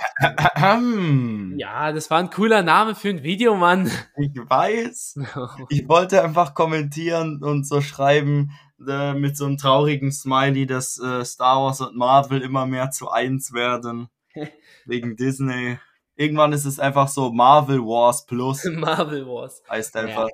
ja, 1.56 1.92
das 1.92 2.08
war 2.08 2.18
ein 2.18 2.30
cooler 2.30 2.62
Name 2.62 2.94
für 2.94 3.08
ein 3.08 3.24
Video, 3.24 3.56
Mann. 3.56 3.90
Ich 4.16 4.30
weiß. 4.36 5.18
Ich 5.70 5.88
wollte 5.88 6.22
einfach 6.22 6.54
kommentieren 6.54 7.42
und 7.42 7.66
so 7.66 7.80
schreiben 7.80 8.52
äh, 8.86 9.14
mit 9.14 9.36
so 9.36 9.46
einem 9.46 9.58
traurigen 9.58 10.12
Smiley, 10.12 10.66
dass 10.66 10.98
äh, 11.00 11.24
Star 11.24 11.62
Wars 11.62 11.80
und 11.80 11.96
Marvel 11.96 12.42
immer 12.42 12.64
mehr 12.66 12.90
zu 12.92 13.10
eins 13.10 13.52
werden. 13.52 14.08
wegen 14.86 15.16
Disney. 15.16 15.78
Irgendwann 16.16 16.52
ist 16.52 16.64
es 16.64 16.80
einfach 16.80 17.08
so 17.08 17.32
Marvel 17.32 17.80
Wars 17.80 18.26
Plus. 18.26 18.64
Marvel 18.64 19.26
Wars. 19.26 19.62
Heißt 19.68 19.96
einfach 19.96 20.28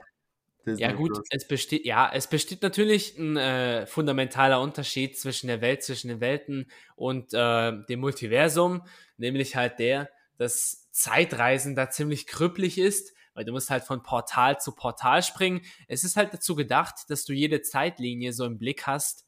Disney 0.67 0.83
Ja 0.83 0.93
gut, 0.93 1.13
Plus. 1.13 1.27
es 1.31 1.47
besteht, 1.47 1.85
ja, 1.85 2.11
es 2.13 2.27
besteht 2.27 2.63
natürlich 2.63 3.19
ein 3.19 3.37
äh, 3.37 3.87
fundamentaler 3.87 4.61
Unterschied 4.61 5.19
zwischen 5.19 5.47
der 5.47 5.61
Welt, 5.61 5.83
zwischen 5.83 6.09
den 6.09 6.21
Welten 6.21 6.71
und 6.97 7.33
äh, 7.35 7.73
dem 7.89 8.01
Multiversum, 8.01 8.83
nämlich 9.17 9.57
halt 9.57 9.79
der, 9.79 10.11
dass 10.37 10.91
Zeitreisen 10.91 11.75
da 11.75 11.91
ziemlich 11.91 12.27
krüppelig 12.27 12.79
ist, 12.79 13.15
weil 13.35 13.45
du 13.45 13.53
musst 13.53 13.71
halt 13.71 13.85
von 13.85 14.03
Portal 14.03 14.61
zu 14.61 14.73
Portal 14.73 15.23
springen. 15.23 15.63
Es 15.89 16.05
ist 16.05 16.17
halt 16.17 16.33
dazu 16.33 16.55
gedacht, 16.55 16.95
dass 17.09 17.25
du 17.25 17.33
jede 17.33 17.63
Zeitlinie 17.63 18.33
so 18.33 18.45
im 18.45 18.59
Blick 18.59 18.87
hast 18.87 19.27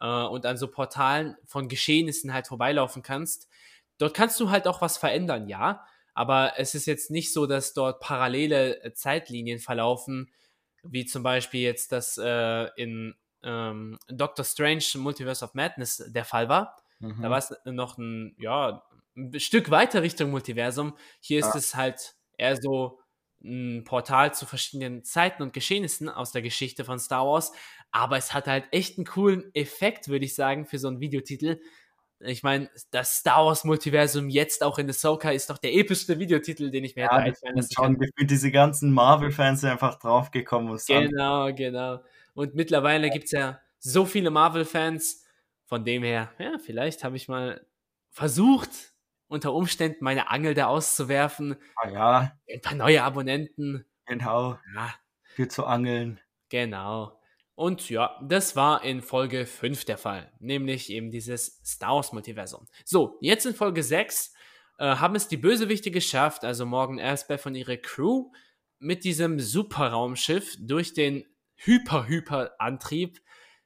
äh, 0.00 0.06
und 0.06 0.44
an 0.46 0.56
so 0.56 0.68
Portalen 0.68 1.36
von 1.46 1.68
Geschehnissen 1.68 2.32
halt 2.34 2.48
vorbeilaufen 2.48 3.02
kannst. 3.02 3.48
Dort 3.98 4.14
kannst 4.14 4.40
du 4.40 4.50
halt 4.50 4.66
auch 4.66 4.80
was 4.80 4.96
verändern, 4.96 5.48
ja, 5.48 5.84
aber 6.14 6.54
es 6.58 6.74
ist 6.74 6.86
jetzt 6.86 7.10
nicht 7.10 7.32
so, 7.32 7.46
dass 7.46 7.74
dort 7.74 8.00
parallele 8.00 8.82
äh, 8.82 8.92
Zeitlinien 8.92 9.58
verlaufen, 9.58 10.30
wie 10.84 11.04
zum 11.04 11.22
Beispiel 11.22 11.60
jetzt 11.62 11.92
das 11.92 12.18
äh, 12.18 12.68
in 12.76 13.14
ähm, 13.42 13.98
Doctor 14.08 14.44
Strange 14.44 14.84
Multiverse 14.96 15.44
of 15.44 15.54
Madness 15.54 16.02
der 16.08 16.24
Fall 16.24 16.48
war. 16.48 16.76
Mhm. 17.00 17.22
Da 17.22 17.30
war 17.30 17.38
es 17.38 17.54
noch 17.64 17.98
ein, 17.98 18.34
ja, 18.38 18.82
ein 19.16 19.38
Stück 19.40 19.70
weiter 19.70 20.02
Richtung 20.02 20.30
Multiversum. 20.30 20.96
Hier 21.20 21.40
ist 21.40 21.54
Ja. 21.54 21.58
es 21.58 21.74
halt 21.74 22.14
eher 22.38 22.56
so 22.60 23.00
ein 23.42 23.84
Portal 23.84 24.32
zu 24.34 24.46
verschiedenen 24.46 25.04
Zeiten 25.04 25.42
und 25.42 25.52
Geschehnissen 25.52 26.08
aus 26.08 26.32
der 26.32 26.40
Geschichte 26.42 26.84
von 26.84 26.98
Star 26.98 27.26
Wars. 27.26 27.52
Aber 27.90 28.16
es 28.16 28.32
hat 28.32 28.46
halt 28.46 28.66
echt 28.72 28.96
einen 28.98 29.06
coolen 29.06 29.54
Effekt, 29.54 30.08
würde 30.08 30.24
ich 30.24 30.34
sagen, 30.34 30.64
für 30.66 30.78
so 30.78 30.88
einen 30.88 31.00
Videotitel. 31.00 31.60
Ich 32.20 32.42
meine, 32.42 32.70
das 32.90 33.16
Star 33.18 33.44
Wars 33.44 33.64
Multiversum 33.64 34.28
jetzt 34.28 34.62
auch 34.62 34.78
in 34.78 34.88
Ahsoka 34.88 35.30
ist 35.30 35.50
doch 35.50 35.58
der 35.58 35.74
epischste 35.74 36.18
Videotitel, 36.18 36.70
den 36.70 36.84
ich 36.84 36.96
mir 36.96 37.04
hätte 37.04 37.14
ja, 37.16 37.18
das 37.24 37.26
einfallen 37.42 37.56
lassen 37.56 37.74
schon 37.74 37.98
gefühlt 37.98 38.30
diese 38.30 38.50
ganzen 38.50 38.92
Marvel-Fans 38.92 39.64
einfach 39.64 39.98
draufgekommen. 39.98 40.70
und 40.70 40.80
sagen, 40.80 41.08
Genau, 41.10 41.52
genau. 41.52 42.00
Und 42.34 42.54
mittlerweile 42.54 43.10
gibt 43.10 43.26
es 43.26 43.32
ja 43.32 43.60
so 43.78 44.06
viele 44.06 44.30
Marvel-Fans. 44.30 45.22
Von 45.66 45.84
dem 45.84 46.02
her, 46.02 46.30
ja, 46.38 46.58
vielleicht 46.58 47.04
habe 47.04 47.16
ich 47.16 47.26
mal 47.28 47.66
versucht, 48.10 48.70
unter 49.28 49.52
Umständen 49.54 50.04
meine 50.04 50.30
Angel 50.30 50.54
da 50.54 50.66
auszuwerfen. 50.66 51.56
Ah, 51.76 51.88
ja, 51.88 52.32
Ein 52.52 52.60
paar 52.60 52.74
neue 52.74 53.02
Abonnenten. 53.02 53.84
genau. 54.06 54.58
Ja, 54.74 54.94
Für 55.22 55.48
zu 55.48 55.64
angeln. 55.64 56.20
genau. 56.50 57.18
Und 57.56 57.88
ja, 57.88 58.18
das 58.26 58.56
war 58.56 58.82
in 58.82 59.00
Folge 59.00 59.46
5 59.46 59.84
der 59.84 59.96
Fall, 59.98 60.32
nämlich 60.40 60.90
eben 60.90 61.10
dieses 61.10 61.60
Star 61.64 61.94
Wars 61.94 62.12
Multiversum. 62.12 62.66
So, 62.84 63.16
jetzt 63.20 63.46
in 63.46 63.54
Folge 63.54 63.82
6 63.82 64.32
äh, 64.78 64.96
haben 64.96 65.14
es 65.14 65.28
die 65.28 65.36
Bösewichte 65.36 65.90
geschafft, 65.92 66.44
also 66.44 66.66
Morgan 66.66 66.98
Elsbeth 66.98 67.46
und 67.46 67.54
ihre 67.54 67.78
Crew, 67.78 68.32
mit 68.80 69.04
diesem 69.04 69.38
Superraumschiff 69.38 70.56
durch 70.60 70.94
den 70.94 71.24
Hyper-Hyper-Antrieb 71.56 73.20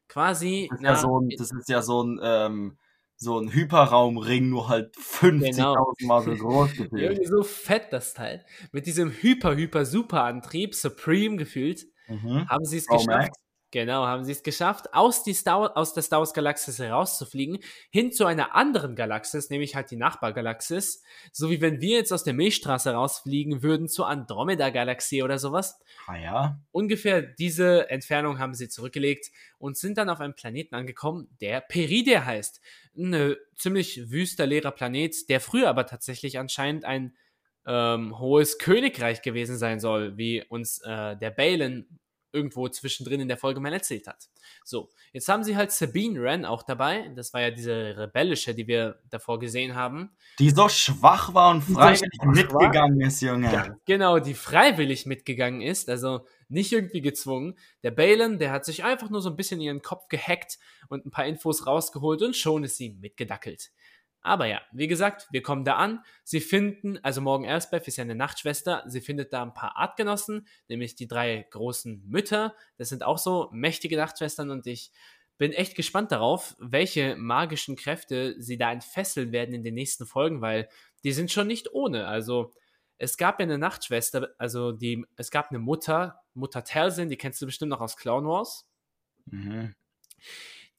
quasi 0.08 0.68
Das 0.70 0.78
ist 0.80 0.84
ja 0.84 0.96
so 0.96 1.20
ein, 1.20 1.28
das 1.38 1.50
ist 1.52 1.68
ja 1.68 1.82
so 1.82 2.02
ein, 2.02 2.20
ähm, 2.22 2.78
so 3.16 3.38
ein 3.40 3.52
Hyperraumring, 3.52 4.48
nur 4.48 4.68
halt 4.68 4.94
50.000 4.96 6.06
Mal 6.06 6.22
so 6.22 6.34
groß 6.36 6.72
gefühlt. 6.76 6.92
irgendwie 7.02 7.26
so 7.26 7.42
fett 7.42 7.92
das 7.92 8.14
Teil, 8.14 8.44
mit 8.70 8.86
diesem 8.86 9.10
Hyper-Hyper-Super-Antrieb, 9.10 10.74
Supreme 10.74 11.36
gefühlt, 11.36 11.86
Mhm. 12.10 12.48
haben 12.48 12.64
sie 12.64 12.78
es 12.78 12.86
geschafft, 12.86 13.06
Max. 13.06 13.38
Genau, 13.70 14.06
haben 14.06 14.24
sie 14.24 14.32
es 14.32 14.42
geschafft, 14.42 14.94
aus, 14.94 15.24
die 15.24 15.34
Star, 15.34 15.76
aus 15.76 15.92
der 15.92 16.02
Star 16.02 16.20
Wars 16.20 16.32
Galaxis 16.32 16.78
herauszufliegen, 16.78 17.58
hin 17.90 18.12
zu 18.12 18.24
einer 18.24 18.54
anderen 18.54 18.96
Galaxis, 18.96 19.50
nämlich 19.50 19.74
halt 19.74 19.90
die 19.90 19.96
Nachbargalaxis. 19.96 21.02
So 21.32 21.50
wie 21.50 21.60
wenn 21.60 21.82
wir 21.82 21.96
jetzt 21.96 22.12
aus 22.12 22.24
der 22.24 22.32
Milchstraße 22.32 22.92
rausfliegen 22.92 23.62
würden 23.62 23.88
zur 23.88 24.08
Andromeda-Galaxie 24.08 25.22
oder 25.22 25.38
sowas. 25.38 25.78
Ah 26.06 26.16
ja. 26.16 26.60
Ungefähr 26.72 27.20
diese 27.20 27.90
Entfernung 27.90 28.38
haben 28.38 28.54
sie 28.54 28.70
zurückgelegt 28.70 29.30
und 29.58 29.76
sind 29.76 29.98
dann 29.98 30.08
auf 30.08 30.20
einem 30.20 30.34
Planeten 30.34 30.74
angekommen, 30.74 31.28
der 31.42 31.60
Peridia 31.60 32.24
heißt. 32.24 32.62
Ein 32.96 33.12
äh, 33.12 33.36
ziemlich 33.54 34.10
wüster, 34.10 34.46
leerer 34.46 34.70
Planet, 34.70 35.28
der 35.28 35.40
früher 35.40 35.68
aber 35.68 35.84
tatsächlich 35.84 36.38
anscheinend 36.38 36.86
ein 36.86 37.14
ähm, 37.66 38.18
hohes 38.18 38.58
Königreich 38.58 39.20
gewesen 39.20 39.58
sein 39.58 39.78
soll, 39.78 40.16
wie 40.16 40.42
uns 40.42 40.78
äh, 40.78 41.16
der 41.18 41.30
Balin 41.30 41.86
irgendwo 42.38 42.68
zwischendrin 42.68 43.20
in 43.20 43.28
der 43.28 43.36
Folge 43.36 43.60
mal 43.60 43.72
erzählt 43.72 44.06
hat. 44.06 44.28
So, 44.64 44.88
jetzt 45.12 45.28
haben 45.28 45.44
sie 45.44 45.56
halt 45.56 45.72
Sabine 45.72 46.22
Wren 46.22 46.44
auch 46.44 46.62
dabei. 46.62 47.10
Das 47.14 47.34
war 47.34 47.42
ja 47.42 47.50
diese 47.50 47.96
rebellische, 47.98 48.54
die 48.54 48.66
wir 48.66 49.00
davor 49.10 49.38
gesehen 49.38 49.74
haben. 49.74 50.10
Die 50.38 50.50
so 50.50 50.68
schwach 50.68 51.34
war 51.34 51.50
und 51.50 51.62
freiwillig 51.62 52.22
mitgegangen 52.24 53.00
ist, 53.00 53.20
Junge. 53.20 53.52
Ja, 53.52 53.76
genau, 53.84 54.18
die 54.18 54.34
freiwillig 54.34 55.04
mitgegangen 55.04 55.60
ist, 55.60 55.90
also 55.90 56.24
nicht 56.48 56.72
irgendwie 56.72 57.02
gezwungen. 57.02 57.58
Der 57.82 57.90
Balin, 57.90 58.38
der 58.38 58.52
hat 58.52 58.64
sich 58.64 58.84
einfach 58.84 59.10
nur 59.10 59.20
so 59.20 59.30
ein 59.30 59.36
bisschen 59.36 59.60
ihren 59.60 59.82
Kopf 59.82 60.08
gehackt 60.08 60.58
und 60.88 61.04
ein 61.04 61.10
paar 61.10 61.26
Infos 61.26 61.66
rausgeholt 61.66 62.22
und 62.22 62.36
schon 62.36 62.64
ist 62.64 62.76
sie 62.76 62.90
mitgedackelt. 62.90 63.70
Aber 64.20 64.46
ja, 64.46 64.60
wie 64.72 64.88
gesagt, 64.88 65.28
wir 65.30 65.42
kommen 65.42 65.64
da 65.64 65.76
an. 65.76 66.02
Sie 66.24 66.40
finden, 66.40 66.98
also 67.02 67.20
Morgan 67.20 67.48
Elsbeth 67.48 67.86
ist 67.86 67.96
ja 67.96 68.04
eine 68.04 68.14
Nachtschwester, 68.14 68.82
sie 68.86 69.00
findet 69.00 69.32
da 69.32 69.42
ein 69.42 69.54
paar 69.54 69.76
Artgenossen, 69.76 70.46
nämlich 70.68 70.96
die 70.96 71.06
drei 71.06 71.46
großen 71.50 72.02
Mütter. 72.06 72.54
Das 72.76 72.88
sind 72.88 73.04
auch 73.04 73.18
so 73.18 73.48
mächtige 73.52 73.96
Nachtschwestern 73.96 74.50
und 74.50 74.66
ich 74.66 74.90
bin 75.38 75.52
echt 75.52 75.76
gespannt 75.76 76.10
darauf, 76.10 76.56
welche 76.58 77.14
magischen 77.16 77.76
Kräfte 77.76 78.34
sie 78.42 78.58
da 78.58 78.72
entfesseln 78.72 79.30
werden 79.30 79.54
in 79.54 79.62
den 79.62 79.74
nächsten 79.74 80.04
Folgen, 80.04 80.40
weil 80.40 80.68
die 81.04 81.12
sind 81.12 81.30
schon 81.30 81.46
nicht 81.46 81.72
ohne. 81.72 82.08
Also 82.08 82.54
es 82.96 83.16
gab 83.16 83.38
ja 83.38 83.44
eine 83.44 83.58
Nachtschwester, 83.58 84.30
also 84.36 84.72
die, 84.72 85.06
es 85.14 85.30
gab 85.30 85.50
eine 85.50 85.60
Mutter, 85.60 86.20
Mutter 86.34 86.64
Talzin, 86.64 87.08
die 87.08 87.16
kennst 87.16 87.40
du 87.40 87.46
bestimmt 87.46 87.70
noch 87.70 87.80
aus 87.80 87.96
Clown 87.96 88.26
Wars. 88.26 88.68
Mhm 89.26 89.76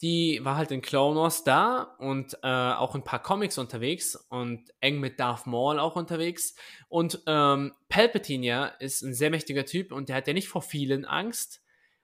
die 0.02 0.40
war 0.44 0.56
halt 0.56 0.72
in 0.72 0.82
Clone 0.82 1.20
Wars 1.20 1.44
da 1.44 1.96
und 2.00 2.38
äh, 2.42 2.48
auch 2.48 2.96
ein 2.96 3.04
paar 3.04 3.22
Comics 3.22 3.58
unterwegs 3.58 4.16
und 4.16 4.74
eng 4.80 5.00
mit 5.00 5.20
Darth 5.20 5.46
Maul 5.46 5.78
auch 5.78 5.98
unterwegs. 5.98 6.56
Und 6.88 7.22
ähm, 7.26 7.74
Palpatine 7.90 8.46
ja 8.46 8.66
ist 8.66 9.02
ein 9.02 9.14
sehr 9.14 9.30
mächtiger 9.30 9.66
Typ 9.66 9.92
und 9.92 10.08
der 10.08 10.16
hat 10.16 10.28
ja 10.28 10.34
nicht 10.34 10.48
vor 10.48 10.62
vielen 10.62 11.04
Angst, 11.04 11.62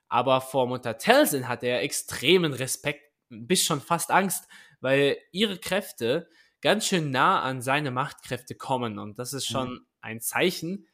aber 0.10 0.42
vor 0.42 0.68
Mutter 0.68 0.98
Telsin 0.98 1.48
hat 1.48 1.64
er 1.64 1.84
extremen 1.84 2.54
Respekt, 2.54 3.02
bis 3.30 3.64
schon 3.64 3.80
fast 3.80 4.12
Angst, 4.12 4.48
weil 4.82 5.18
ihre 5.32 5.58
Kräfte 5.58 6.28
ganz 6.62 6.88
schön 6.88 7.12
nah 7.12 7.42
an 7.42 7.62
seine 7.62 7.92
Machtkräfte 7.92 8.56
kommen 8.56 9.00
und 9.00 9.20
das 9.20 9.32
ist 9.32 9.48
schon 9.48 9.72
mhm. 9.72 9.86
ein 10.02 10.20
Zeichen, 10.20 10.88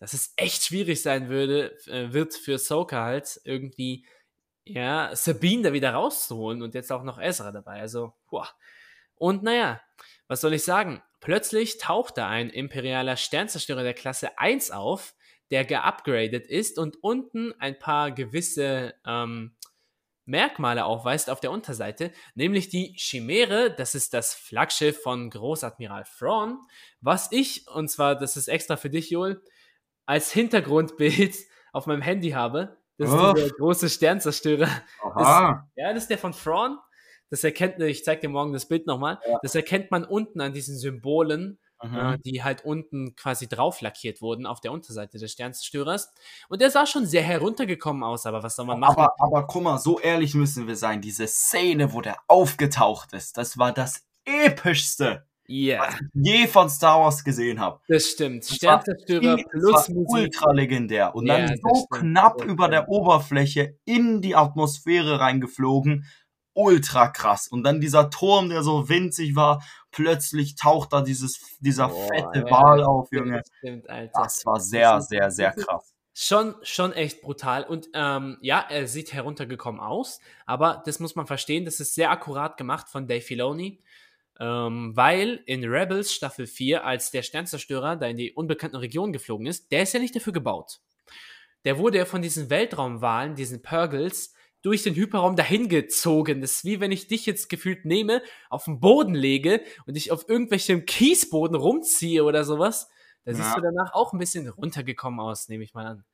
dass 0.00 0.12
es 0.12 0.32
echt 0.36 0.64
schwierig 0.64 1.02
sein 1.02 1.28
würde, 1.28 1.76
äh, 1.86 2.12
wird 2.12 2.34
für 2.34 2.58
Soka 2.58 3.04
halt 3.04 3.40
irgendwie 3.44 4.06
ja, 4.72 5.14
Sabine 5.14 5.62
da 5.62 5.72
wieder 5.72 5.92
rauszuholen 5.92 6.62
und 6.62 6.74
jetzt 6.74 6.92
auch 6.92 7.02
noch 7.02 7.20
Ezra 7.20 7.52
dabei. 7.52 7.80
Also, 7.80 8.12
boah. 8.30 8.48
Und 9.14 9.42
naja, 9.42 9.80
was 10.28 10.40
soll 10.40 10.54
ich 10.54 10.64
sagen? 10.64 11.02
Plötzlich 11.20 11.78
taucht 11.78 12.18
da 12.18 12.28
ein 12.28 12.50
imperialer 12.50 13.16
Sternzerstörer 13.16 13.82
der 13.82 13.94
Klasse 13.94 14.38
1 14.38 14.70
auf, 14.70 15.14
der 15.50 15.64
geupgradet 15.64 16.46
ist 16.46 16.78
und 16.78 17.02
unten 17.02 17.52
ein 17.58 17.78
paar 17.78 18.12
gewisse 18.12 18.94
ähm, 19.06 19.56
Merkmale 20.28 20.84
aufweist 20.84 21.30
auf 21.30 21.40
der 21.40 21.50
Unterseite, 21.50 22.12
nämlich 22.34 22.68
die 22.68 22.94
Chimäre, 22.98 23.74
das 23.74 23.94
ist 23.94 24.12
das 24.12 24.34
Flaggschiff 24.34 25.00
von 25.02 25.30
Großadmiral 25.30 26.04
Thrawn, 26.18 26.58
was 27.00 27.32
ich, 27.32 27.66
und 27.68 27.88
zwar, 27.88 28.14
das 28.14 28.36
ist 28.36 28.48
extra 28.48 28.76
für 28.76 28.90
dich, 28.90 29.08
Joel, 29.08 29.42
als 30.04 30.30
Hintergrundbild 30.30 31.34
auf 31.72 31.86
meinem 31.86 32.02
Handy 32.02 32.30
habe. 32.30 32.76
Das 32.98 33.10
oh. 33.10 33.32
ist 33.32 33.44
der 33.44 33.50
große 33.56 33.88
Sternzerstörer. 33.88 34.68
Das, 35.14 35.28
ja, 35.76 35.92
das 35.94 36.02
ist 36.02 36.10
der 36.10 36.18
von 36.18 36.32
Thrawn. 36.32 36.78
Das 37.30 37.44
erkennt, 37.44 37.80
ich 37.80 38.04
zeig 38.04 38.20
dir 38.20 38.28
morgen 38.28 38.52
das 38.52 38.66
Bild 38.66 38.86
nochmal. 38.86 39.18
Ja. 39.28 39.38
Das 39.42 39.54
erkennt 39.54 39.90
man 39.90 40.04
unten 40.04 40.40
an 40.40 40.52
diesen 40.52 40.76
Symbolen, 40.76 41.58
äh, 41.80 42.18
die 42.24 42.42
halt 42.42 42.64
unten 42.64 43.14
quasi 43.14 43.48
drauf 43.48 43.80
lackiert 43.80 44.20
wurden 44.20 44.46
auf 44.46 44.60
der 44.60 44.72
Unterseite 44.72 45.18
des 45.18 45.30
Sternzerstörers. 45.30 46.12
Und 46.48 46.60
der 46.60 46.70
sah 46.70 46.86
schon 46.86 47.06
sehr 47.06 47.22
heruntergekommen 47.22 48.02
aus, 48.02 48.26
aber 48.26 48.42
was 48.42 48.56
soll 48.56 48.66
man 48.66 48.80
machen? 48.80 48.98
Aber, 48.98 49.14
aber 49.18 49.46
guck 49.46 49.62
mal, 49.62 49.78
so 49.78 50.00
ehrlich 50.00 50.34
müssen 50.34 50.66
wir 50.66 50.76
sein. 50.76 51.00
Diese 51.00 51.28
Szene, 51.28 51.92
wo 51.92 52.00
der 52.00 52.16
aufgetaucht 52.26 53.12
ist, 53.12 53.36
das 53.36 53.58
war 53.58 53.72
das 53.72 54.06
epischste 54.24 55.27
yeah. 55.48 55.86
was 55.86 55.94
ich 55.94 56.00
je 56.12 56.46
von 56.46 56.68
Star 56.70 57.00
Wars 57.00 57.24
gesehen 57.24 57.60
habe. 57.60 57.80
Das 57.88 58.10
stimmt. 58.10 58.44
Sternzerstörer 58.44 59.36
plus 59.50 59.88
Musik. 59.88 60.08
Ultra 60.10 60.52
legendär. 60.52 61.14
Und 61.14 61.26
yeah, 61.26 61.46
dann 61.46 61.56
so 61.56 61.86
knapp 61.86 62.44
über 62.44 62.68
der 62.68 62.88
Oberfläche 62.88 63.78
in 63.84 64.20
die 64.20 64.34
Atmosphäre 64.34 65.20
reingeflogen. 65.20 66.06
Ultra 66.54 67.08
krass. 67.08 67.46
Und 67.48 67.62
dann 67.62 67.80
dieser 67.80 68.10
Turm, 68.10 68.48
der 68.48 68.62
so 68.62 68.88
winzig 68.88 69.36
war, 69.36 69.62
plötzlich 69.92 70.56
taucht 70.56 70.92
da 70.92 71.02
dieses, 71.02 71.40
dieser 71.60 71.88
Boah, 71.88 72.08
fette 72.08 72.38
ja, 72.40 72.50
Wal 72.50 72.82
auf, 72.82 73.08
Junge. 73.12 73.38
Das, 73.38 73.48
stimmt, 73.58 73.86
das 74.12 74.44
war 74.44 74.60
sehr, 74.60 75.00
sehr, 75.00 75.30
sehr 75.30 75.52
krass. 75.52 75.94
Schon, 76.20 76.56
schon 76.62 76.92
echt 76.92 77.22
brutal. 77.22 77.62
Und 77.62 77.90
ähm, 77.94 78.38
ja, 78.40 78.58
er 78.68 78.88
sieht 78.88 79.12
heruntergekommen 79.12 79.80
aus, 79.80 80.18
aber 80.46 80.82
das 80.84 80.98
muss 80.98 81.14
man 81.14 81.28
verstehen, 81.28 81.64
das 81.64 81.78
ist 81.78 81.94
sehr 81.94 82.10
akkurat 82.10 82.56
gemacht 82.56 82.88
von 82.88 83.06
Dave 83.06 83.20
Filoni. 83.20 83.80
Ähm, 84.40 84.92
weil 84.94 85.42
in 85.46 85.64
Rebels 85.64 86.12
Staffel 86.12 86.46
4, 86.46 86.84
als 86.84 87.10
der 87.10 87.22
Sternzerstörer 87.22 87.96
da 87.96 88.06
in 88.06 88.16
die 88.16 88.32
unbekannten 88.32 88.76
Regionen 88.76 89.12
geflogen 89.12 89.46
ist, 89.46 89.72
der 89.72 89.82
ist 89.82 89.94
ja 89.94 90.00
nicht 90.00 90.14
dafür 90.14 90.32
gebaut. 90.32 90.80
Der 91.64 91.78
wurde 91.78 91.98
ja 91.98 92.04
von 92.04 92.22
diesen 92.22 92.50
Weltraumwahlen, 92.50 93.34
diesen 93.34 93.62
Purgles, 93.62 94.32
durch 94.62 94.82
den 94.82 94.94
Hyperraum 94.94 95.36
dahin 95.36 95.68
gezogen. 95.68 96.40
Das 96.40 96.52
ist 96.52 96.64
wie 96.64 96.80
wenn 96.80 96.92
ich 96.92 97.06
dich 97.06 97.26
jetzt 97.26 97.48
gefühlt 97.48 97.84
nehme, 97.84 98.22
auf 98.50 98.64
den 98.64 98.80
Boden 98.80 99.14
lege 99.14 99.62
und 99.86 99.94
dich 99.94 100.10
auf 100.10 100.28
irgendwelchem 100.28 100.84
Kiesboden 100.84 101.56
rumziehe 101.56 102.24
oder 102.24 102.44
sowas. 102.44 102.88
Da 103.24 103.32
ja. 103.32 103.36
siehst 103.36 103.56
du 103.56 103.60
danach 103.60 103.92
auch 103.94 104.12
ein 104.12 104.18
bisschen 104.18 104.48
runtergekommen 104.48 105.20
aus, 105.20 105.48
nehme 105.48 105.64
ich 105.64 105.74
mal 105.74 105.86
an. 105.86 106.04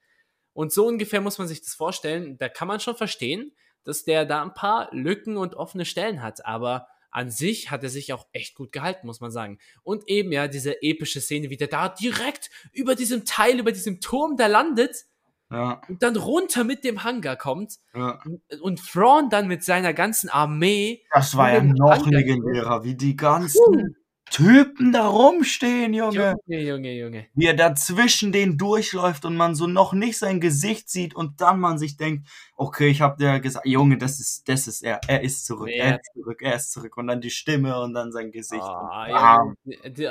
Und 0.52 0.72
so 0.72 0.86
ungefähr 0.86 1.20
muss 1.20 1.38
man 1.38 1.48
sich 1.48 1.62
das 1.62 1.74
vorstellen. 1.74 2.38
Da 2.38 2.48
kann 2.48 2.68
man 2.68 2.80
schon 2.80 2.96
verstehen, 2.96 3.52
dass 3.82 4.04
der 4.04 4.24
da 4.24 4.42
ein 4.42 4.54
paar 4.54 4.88
Lücken 4.92 5.36
und 5.36 5.54
offene 5.54 5.84
Stellen 5.84 6.22
hat. 6.22 6.44
Aber 6.46 6.86
an 7.14 7.30
sich 7.30 7.70
hat 7.70 7.82
er 7.84 7.88
sich 7.88 8.12
auch 8.12 8.26
echt 8.32 8.56
gut 8.56 8.72
gehalten, 8.72 9.06
muss 9.06 9.20
man 9.20 9.30
sagen. 9.30 9.58
Und 9.84 10.08
eben 10.08 10.32
ja, 10.32 10.48
diese 10.48 10.82
epische 10.82 11.20
Szene, 11.20 11.48
wie 11.48 11.56
der 11.56 11.68
da 11.68 11.88
direkt 11.88 12.50
über 12.72 12.96
diesem 12.96 13.24
Teil, 13.24 13.60
über 13.60 13.72
diesem 13.72 14.00
Turm 14.00 14.36
da 14.36 14.48
landet. 14.48 15.06
Ja. 15.50 15.80
Und 15.88 16.02
dann 16.02 16.16
runter 16.16 16.64
mit 16.64 16.82
dem 16.82 17.04
Hangar 17.04 17.36
kommt. 17.36 17.78
Ja. 17.94 18.20
Und, 18.60 18.80
Thrawn 18.84 19.30
dann 19.30 19.46
mit 19.46 19.62
seiner 19.62 19.94
ganzen 19.94 20.28
Armee. 20.28 21.04
Das 21.12 21.36
war 21.36 21.52
ja 21.52 21.62
noch 21.62 22.04
legendärer, 22.06 22.82
wie 22.82 22.96
die 22.96 23.14
ganzen 23.14 23.96
Typen 24.30 24.90
da 24.90 25.06
rumstehen, 25.06 25.94
Junge. 25.94 26.34
Junge, 26.46 26.62
Junge, 26.64 26.92
Junge. 26.94 27.26
Wie 27.34 27.46
er 27.46 27.54
da 27.54 27.76
zwischen 27.76 28.32
denen 28.32 28.58
durchläuft 28.58 29.24
und 29.24 29.36
man 29.36 29.54
so 29.54 29.68
noch 29.68 29.92
nicht 29.92 30.18
sein 30.18 30.40
Gesicht 30.40 30.88
sieht 30.88 31.14
und 31.14 31.40
dann 31.40 31.60
man 31.60 31.78
sich 31.78 31.96
denkt, 31.96 32.28
okay, 32.56 32.88
ich 32.88 33.00
hab 33.00 33.18
dir 33.18 33.40
gesagt, 33.40 33.66
Junge, 33.66 33.98
das 33.98 34.20
ist, 34.20 34.48
das 34.48 34.68
ist 34.68 34.82
er, 34.82 35.00
er 35.08 35.22
ist 35.22 35.44
zurück, 35.44 35.70
ja. 35.70 35.84
er 35.84 36.00
ist 36.00 36.12
zurück, 36.14 36.42
er 36.42 36.54
ist 36.54 36.72
zurück 36.72 36.96
und 36.96 37.06
dann 37.08 37.20
die 37.20 37.30
Stimme 37.30 37.80
und 37.80 37.94
dann 37.94 38.12
sein 38.12 38.30
Gesicht. 38.30 38.62
Oh, 38.62 39.04
Junge. 39.08 39.56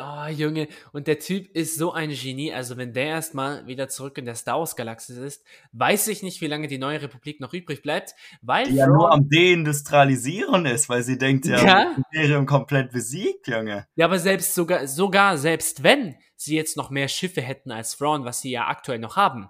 Oh, 0.02 0.28
Junge, 0.28 0.68
und 0.92 1.08
der 1.08 1.20
Typ 1.20 1.50
ist 1.56 1.78
so 1.78 1.94
ein 1.94 2.10
Genie, 2.10 2.54
also 2.54 2.76
wenn 2.78 2.94
der 2.94 3.06
erstmal 3.06 3.66
wieder 3.66 3.88
zurück 3.88 4.18
in 4.18 4.26
der 4.26 4.36
Star 4.36 4.60
Wars 4.60 4.76
Galaxis 4.76 5.18
ist, 5.18 5.44
weiß 5.72 6.08
ich 6.08 6.24
nicht, 6.24 6.42
wie 6.42 6.48
lange 6.48 6.68
die 6.68 6.78
neue 6.78 7.02
Republik 7.02 7.40
noch 7.40 7.54
übrig 7.54 7.82
bleibt, 7.82 8.14
weil 8.42 8.68
die 8.68 8.76
ja 8.76 8.88
nur 8.88 9.12
am 9.12 9.30
Deindustrialisieren 9.30 10.66
ist, 10.66 10.90
weil 10.90 11.04
sie 11.04 11.18
denkt, 11.18 11.46
ja, 11.46 11.64
ja? 11.64 11.96
Imperium 11.96 12.46
komplett 12.46 12.92
besiegt, 12.92 13.48
Junge. 13.48 13.88
Ja, 13.96 14.06
aber 14.06 14.20
selbst 14.20 14.54
sogar, 14.54 14.88
sogar 14.88 15.38
selbst 15.38 15.84
wenn 15.84 16.16
sie 16.36 16.56
jetzt 16.56 16.76
noch 16.76 16.90
mehr 16.90 17.08
Schiffe 17.08 17.42
hätten 17.42 17.72
als 17.72 17.98
Thrawn, 17.98 18.26
was 18.26 18.42
sie 18.42 18.52
ja 18.52 18.68
aktuell 18.68 19.00
noch 19.00 19.16
haben, 19.16 19.48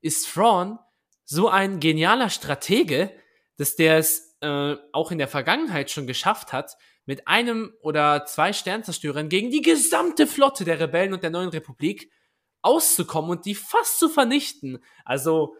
ist 0.00 0.32
Thrawn 0.32 0.78
so 1.30 1.48
ein 1.48 1.78
genialer 1.78 2.28
Stratege, 2.28 3.12
dass 3.56 3.76
der 3.76 3.98
es 3.98 4.36
äh, 4.40 4.74
auch 4.92 5.12
in 5.12 5.18
der 5.18 5.28
Vergangenheit 5.28 5.88
schon 5.88 6.08
geschafft 6.08 6.52
hat, 6.52 6.76
mit 7.06 7.28
einem 7.28 7.72
oder 7.82 8.26
zwei 8.26 8.52
Sternzerstörern 8.52 9.28
gegen 9.28 9.50
die 9.50 9.62
gesamte 9.62 10.26
Flotte 10.26 10.64
der 10.64 10.80
Rebellen 10.80 11.12
und 11.14 11.22
der 11.22 11.30
neuen 11.30 11.50
Republik 11.50 12.10
auszukommen 12.62 13.30
und 13.30 13.46
die 13.46 13.54
fast 13.54 14.00
zu 14.00 14.08
vernichten. 14.08 14.82
Also, 15.04 15.54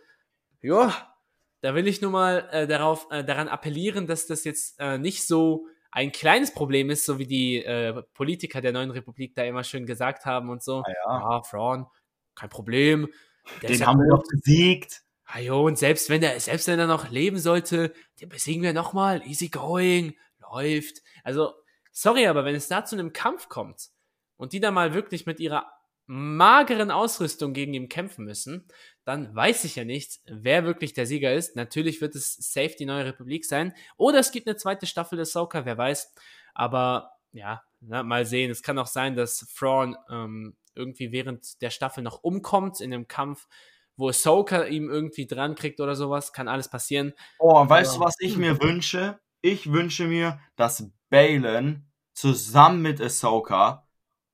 ja, 0.60 1.14
da 1.60 1.76
will 1.76 1.86
ich 1.86 2.02
nur 2.02 2.10
mal 2.10 2.48
äh, 2.50 2.66
darauf, 2.66 3.06
äh, 3.12 3.22
daran 3.24 3.46
appellieren, 3.46 4.08
dass 4.08 4.26
das 4.26 4.42
jetzt 4.42 4.80
äh, 4.80 4.98
nicht 4.98 5.24
so 5.24 5.66
ein 5.92 6.10
kleines 6.10 6.52
Problem 6.52 6.90
ist, 6.90 7.04
so 7.04 7.20
wie 7.20 7.26
die 7.26 7.64
äh, 7.64 8.02
Politiker 8.14 8.60
der 8.60 8.72
neuen 8.72 8.90
Republik 8.90 9.36
da 9.36 9.44
immer 9.44 9.62
schön 9.62 9.86
gesagt 9.86 10.24
haben 10.24 10.50
und 10.50 10.64
so. 10.64 10.82
Ah, 10.84 10.88
ja, 10.88 11.30
ja 11.36 11.42
Frauen, 11.44 11.86
kein 12.34 12.48
Problem. 12.48 13.08
Der 13.62 13.70
Den 13.70 13.86
haben 13.86 14.00
wir 14.00 14.10
doch 14.10 14.24
besiegt. 14.28 15.04
Ajo, 15.32 15.64
und 15.66 15.78
selbst 15.78 16.10
wenn 16.10 16.22
er, 16.22 16.38
selbst 16.40 16.66
wenn 16.66 16.78
er 16.78 16.86
noch 16.86 17.10
leben 17.10 17.38
sollte, 17.38 17.92
den 18.20 18.28
besiegen 18.28 18.62
wir 18.62 18.72
nochmal, 18.72 19.22
easy 19.26 19.48
going, 19.48 20.16
läuft. 20.40 21.02
Also, 21.22 21.54
sorry, 21.92 22.26
aber 22.26 22.44
wenn 22.44 22.54
es 22.54 22.68
da 22.68 22.84
zu 22.84 22.96
einem 22.96 23.12
Kampf 23.12 23.48
kommt 23.48 23.90
und 24.36 24.52
die 24.52 24.60
da 24.60 24.70
mal 24.70 24.94
wirklich 24.94 25.26
mit 25.26 25.38
ihrer 25.38 25.70
mageren 26.06 26.90
Ausrüstung 26.90 27.52
gegen 27.52 27.72
ihn 27.72 27.88
kämpfen 27.88 28.24
müssen, 28.24 28.66
dann 29.04 29.32
weiß 29.34 29.64
ich 29.64 29.76
ja 29.76 29.84
nicht, 29.84 30.18
wer 30.26 30.64
wirklich 30.64 30.92
der 30.92 31.06
Sieger 31.06 31.32
ist. 31.32 31.54
Natürlich 31.54 32.00
wird 32.00 32.16
es 32.16 32.34
safe 32.34 32.74
die 32.76 32.86
neue 32.86 33.04
Republik 33.04 33.44
sein. 33.44 33.72
Oder 33.96 34.18
es 34.18 34.32
gibt 34.32 34.48
eine 34.48 34.56
zweite 34.56 34.86
Staffel 34.86 35.16
des 35.16 35.32
Soka, 35.32 35.64
wer 35.64 35.78
weiß. 35.78 36.12
Aber 36.52 37.12
ja, 37.30 37.62
na, 37.80 38.02
mal 38.02 38.26
sehen. 38.26 38.50
Es 38.50 38.62
kann 38.62 38.78
auch 38.78 38.88
sein, 38.88 39.14
dass 39.14 39.46
Thrawn 39.56 39.96
ähm, 40.10 40.56
irgendwie 40.74 41.12
während 41.12 41.62
der 41.62 41.70
Staffel 41.70 42.02
noch 42.02 42.24
umkommt 42.24 42.80
in 42.80 42.92
einem 42.92 43.06
Kampf, 43.06 43.46
wo 44.00 44.08
Ahsoka 44.08 44.64
ihm 44.64 44.90
irgendwie 44.90 45.26
dran 45.26 45.54
kriegt 45.54 45.80
oder 45.80 45.94
sowas. 45.94 46.32
Kann 46.32 46.48
alles 46.48 46.68
passieren. 46.68 47.12
Oh, 47.38 47.68
weißt 47.68 47.96
du, 47.96 48.00
was 48.00 48.16
ich 48.18 48.36
mir 48.36 48.60
wünsche? 48.60 49.20
Ich 49.42 49.70
wünsche 49.70 50.06
mir, 50.06 50.40
dass 50.56 50.90
Balin 51.10 51.86
zusammen 52.14 52.82
mit 52.82 53.00
Ahsoka 53.00 53.86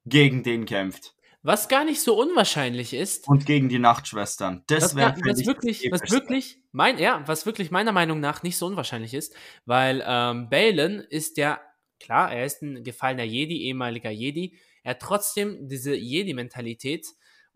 gegen 0.04 0.42
den 0.42 0.64
kämpft. 0.64 1.14
Was 1.42 1.68
gar 1.68 1.84
nicht 1.84 2.00
so 2.00 2.18
unwahrscheinlich 2.18 2.92
ist. 2.92 3.28
Und 3.28 3.46
gegen 3.46 3.68
die 3.68 3.78
Nachtschwestern. 3.78 4.64
Das 4.66 4.96
wäre 4.96 5.14
was 5.24 5.46
wirklich, 5.46 5.86
was 5.92 6.10
wirklich, 6.10 6.60
mein, 6.72 6.98
ja, 6.98 7.22
was 7.26 7.46
wirklich 7.46 7.70
meiner 7.70 7.92
Meinung 7.92 8.18
nach 8.18 8.42
nicht 8.42 8.56
so 8.56 8.66
unwahrscheinlich 8.66 9.14
ist, 9.14 9.34
weil 9.64 10.02
ähm, 10.04 10.48
Balin 10.48 11.04
ist 11.08 11.36
ja, 11.36 11.60
klar, 12.00 12.32
er 12.32 12.44
ist 12.46 12.62
ein 12.62 12.82
gefallener 12.82 13.22
Jedi, 13.22 13.62
ehemaliger 13.62 14.10
Jedi, 14.10 14.56
er 14.82 14.90
hat 14.90 15.00
trotzdem 15.00 15.68
diese 15.68 15.94
Jedi-Mentalität 15.94 17.06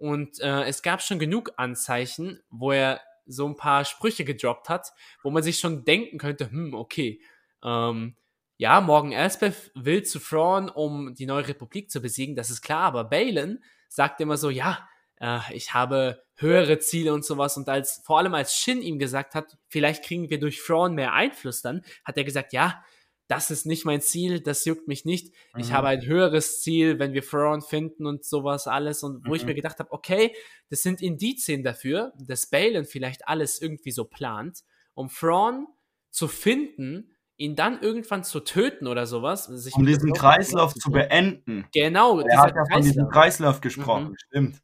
und 0.01 0.41
äh, 0.41 0.65
es 0.65 0.83
gab 0.83 1.03
schon 1.03 1.19
genug 1.19 1.53
Anzeichen, 1.59 2.41
wo 2.49 2.73
er 2.73 3.03
so 3.27 3.47
ein 3.47 3.57
paar 3.57 3.85
Sprüche 3.85 4.25
gedroppt 4.25 4.71
hat, 4.71 4.93
wo 5.23 5.31
man 5.31 5.43
sich 5.43 5.59
schon 5.59 5.85
denken 5.85 6.17
könnte, 6.17 6.51
hm, 6.51 6.73
okay, 6.73 7.21
ähm, 7.63 8.17
ja, 8.57 8.81
Morgan 8.81 9.13
Elspeth 9.13 9.71
will 9.75 10.03
zu 10.03 10.19
Thrawn, 10.19 10.71
um 10.71 11.15
die 11.15 11.27
neue 11.27 11.47
Republik 11.47 11.91
zu 11.91 12.01
besiegen, 12.01 12.35
das 12.35 12.49
ist 12.49 12.63
klar, 12.63 12.85
aber 12.85 13.05
Balin 13.05 13.63
sagt 13.89 14.23
immer 14.23 14.39
so, 14.39 14.49
ja, 14.49 14.89
äh, 15.21 15.41
ich 15.53 15.75
habe 15.75 16.23
höhere 16.37 16.79
Ziele 16.79 17.13
und 17.13 17.25
sowas. 17.25 17.59
Und 17.59 17.69
als, 17.69 18.01
vor 18.05 18.19
allem 18.19 18.33
als 18.33 18.57
Shin 18.57 18.81
ihm 18.81 18.99
gesagt 18.99 19.35
hat, 19.35 19.59
vielleicht 19.69 20.03
kriegen 20.03 20.31
wir 20.31 20.41
durch 20.41 20.63
Thrawn 20.65 20.95
mehr 20.95 21.13
Einfluss 21.13 21.61
dann, 21.61 21.83
hat 22.05 22.17
er 22.17 22.25
gesagt, 22.25 22.55
ja, 22.55 22.83
das 23.31 23.53
ist 23.53 23.65
nicht 23.65 23.85
mein 23.85 24.01
Ziel, 24.01 24.41
das 24.41 24.65
juckt 24.65 24.89
mich 24.89 25.05
nicht. 25.05 25.33
Ich 25.57 25.69
mhm. 25.69 25.73
habe 25.73 25.87
ein 25.87 26.05
höheres 26.05 26.63
Ziel, 26.63 26.99
wenn 26.99 27.13
wir 27.13 27.23
Thrawn 27.23 27.63
finden 27.63 28.05
und 28.05 28.25
sowas 28.25 28.67
alles. 28.67 29.05
Und 29.05 29.25
wo 29.25 29.31
mhm. 29.31 29.37
ich 29.37 29.45
mir 29.45 29.55
gedacht 29.55 29.79
habe, 29.79 29.93
okay, 29.93 30.35
das 30.69 30.83
sind 30.83 31.01
Indizien 31.01 31.63
dafür, 31.63 32.13
dass 32.19 32.47
Balin 32.47 32.85
vielleicht 32.85 33.29
alles 33.29 33.63
irgendwie 33.63 33.93
so 33.93 34.05
plant, 34.05 34.65
um 34.95 35.09
Thrawn 35.09 35.69
zu 36.11 36.27
finden, 36.27 37.17
ihn 37.37 37.55
dann 37.55 37.81
irgendwann 37.81 38.25
zu 38.25 38.41
töten 38.41 38.89
oder 38.89 39.07
sowas. 39.07 39.49
um 39.75 39.87
diesen 39.87 40.13
Kreislauf 40.13 40.75
zu 40.75 40.91
beenden. 40.91 41.69
Genau. 41.73 42.19
Er 42.19 42.41
hat 42.41 42.57
ja 42.57 42.65
von 42.69 42.83
diesem 42.83 43.09
Kreislauf 43.09 43.61
gesprochen, 43.61 44.09
mhm. 44.09 44.17
stimmt. 44.27 44.63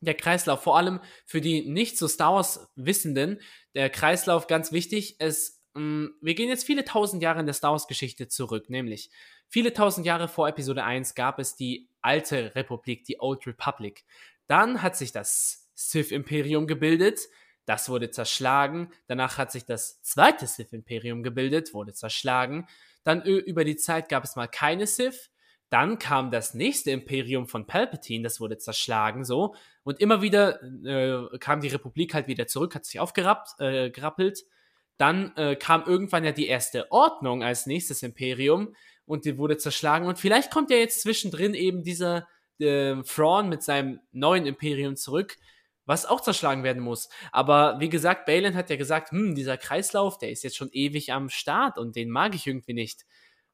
Der 0.00 0.14
Kreislauf, 0.14 0.62
vor 0.62 0.76
allem 0.76 1.00
für 1.24 1.40
die 1.40 1.66
nicht 1.70 1.96
so 1.96 2.08
Star 2.08 2.34
Wars 2.34 2.68
Wissenden, 2.76 3.40
der 3.74 3.88
Kreislauf 3.88 4.48
ganz 4.48 4.70
wichtig. 4.70 5.16
Es, 5.18 5.61
wir 5.74 6.34
gehen 6.34 6.48
jetzt 6.48 6.64
viele 6.64 6.84
tausend 6.84 7.22
Jahre 7.22 7.40
in 7.40 7.46
der 7.46 7.54
Star 7.54 7.72
Wars 7.72 7.86
Geschichte 7.86 8.28
zurück, 8.28 8.68
nämlich 8.68 9.10
viele 9.48 9.72
tausend 9.72 10.06
Jahre 10.06 10.28
vor 10.28 10.48
Episode 10.48 10.84
1 10.84 11.14
gab 11.14 11.38
es 11.38 11.56
die 11.56 11.88
alte 12.00 12.54
Republik, 12.54 13.04
die 13.04 13.20
Old 13.20 13.46
Republic. 13.46 14.04
Dann 14.46 14.82
hat 14.82 14.96
sich 14.96 15.12
das 15.12 15.70
Sith 15.74 16.12
Imperium 16.12 16.66
gebildet 16.66 17.20
das 17.64 17.88
wurde 17.88 18.10
zerschlagen. 18.10 18.90
Danach 19.06 19.38
hat 19.38 19.52
sich 19.52 19.64
das 19.64 20.02
zweite 20.02 20.46
Sith-Imperium 20.46 21.22
gebildet, 21.22 21.74
wurde 21.74 21.92
zerschlagen. 21.92 22.66
Dann 23.04 23.22
über 23.22 23.64
die 23.64 23.76
Zeit 23.76 24.08
gab 24.08 24.24
es 24.24 24.36
mal 24.36 24.48
keine 24.48 24.86
Sith. 24.86 25.30
Dann 25.68 25.98
kam 25.98 26.30
das 26.30 26.54
nächste 26.54 26.90
Imperium 26.90 27.46
von 27.46 27.66
Palpatine, 27.66 28.24
das 28.24 28.40
wurde 28.40 28.58
zerschlagen, 28.58 29.24
so. 29.24 29.54
Und 29.84 30.00
immer 30.00 30.20
wieder 30.20 30.62
äh, 30.62 31.38
kam 31.38 31.62
die 31.62 31.68
Republik 31.68 32.12
halt 32.12 32.26
wieder 32.26 32.46
zurück, 32.46 32.74
hat 32.74 32.84
sich 32.84 33.00
aufgerappelt. 33.00 33.58
Äh, 33.58 34.42
dann 34.98 35.34
äh, 35.36 35.56
kam 35.56 35.84
irgendwann 35.86 36.24
ja 36.24 36.32
die 36.32 36.46
erste 36.46 36.90
Ordnung 36.92 37.42
als 37.42 37.66
nächstes 37.66 38.02
Imperium 38.02 38.74
und 39.04 39.24
die 39.24 39.38
wurde 39.38 39.56
zerschlagen. 39.56 40.06
Und 40.06 40.18
vielleicht 40.18 40.50
kommt 40.50 40.70
ja 40.70 40.76
jetzt 40.76 41.02
zwischendrin 41.02 41.54
eben 41.54 41.82
dieser 41.82 42.28
äh, 42.58 42.94
Thrawn 43.02 43.48
mit 43.48 43.62
seinem 43.62 44.00
neuen 44.12 44.46
Imperium 44.46 44.96
zurück 44.96 45.36
was 45.84 46.06
auch 46.06 46.20
zerschlagen 46.20 46.62
werden 46.62 46.82
muss. 46.82 47.08
Aber 47.32 47.80
wie 47.80 47.88
gesagt, 47.88 48.26
Balin 48.26 48.54
hat 48.54 48.70
ja 48.70 48.76
gesagt, 48.76 49.10
hm, 49.10 49.34
dieser 49.34 49.56
Kreislauf, 49.56 50.18
der 50.18 50.30
ist 50.30 50.44
jetzt 50.44 50.56
schon 50.56 50.70
ewig 50.72 51.12
am 51.12 51.28
Start 51.28 51.78
und 51.78 51.96
den 51.96 52.10
mag 52.10 52.34
ich 52.34 52.46
irgendwie 52.46 52.74
nicht. 52.74 53.04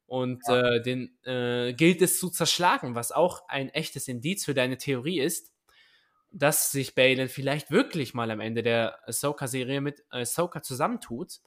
Und 0.07 0.43
ja. 0.49 0.75
äh, 0.75 0.83
den 0.83 1.19
äh, 1.25 1.75
gilt 1.75 2.01
es 2.03 2.19
zu 2.19 2.31
zerschlagen, 2.31 2.95
was 2.95 3.13
auch 3.13 3.49
ein 3.49 3.69
echtes 3.71 4.09
Indiz 4.09 4.45
für 4.45 4.55
deine 4.55 4.79
Theorie 4.79 5.21
ist, 5.21 5.53
dass 6.31 6.71
sich 6.71 6.95
Balin 6.95 7.29
vielleicht 7.29 7.71
wirklich 7.71 8.15
mal 8.15 8.31
am 8.31 8.41
Ende 8.41 8.63
der 8.63 8.99
Ahsoka-Serie 9.09 9.81
mit 9.81 10.05
Ahsoka 10.11 10.63
zusammentut 10.63 11.41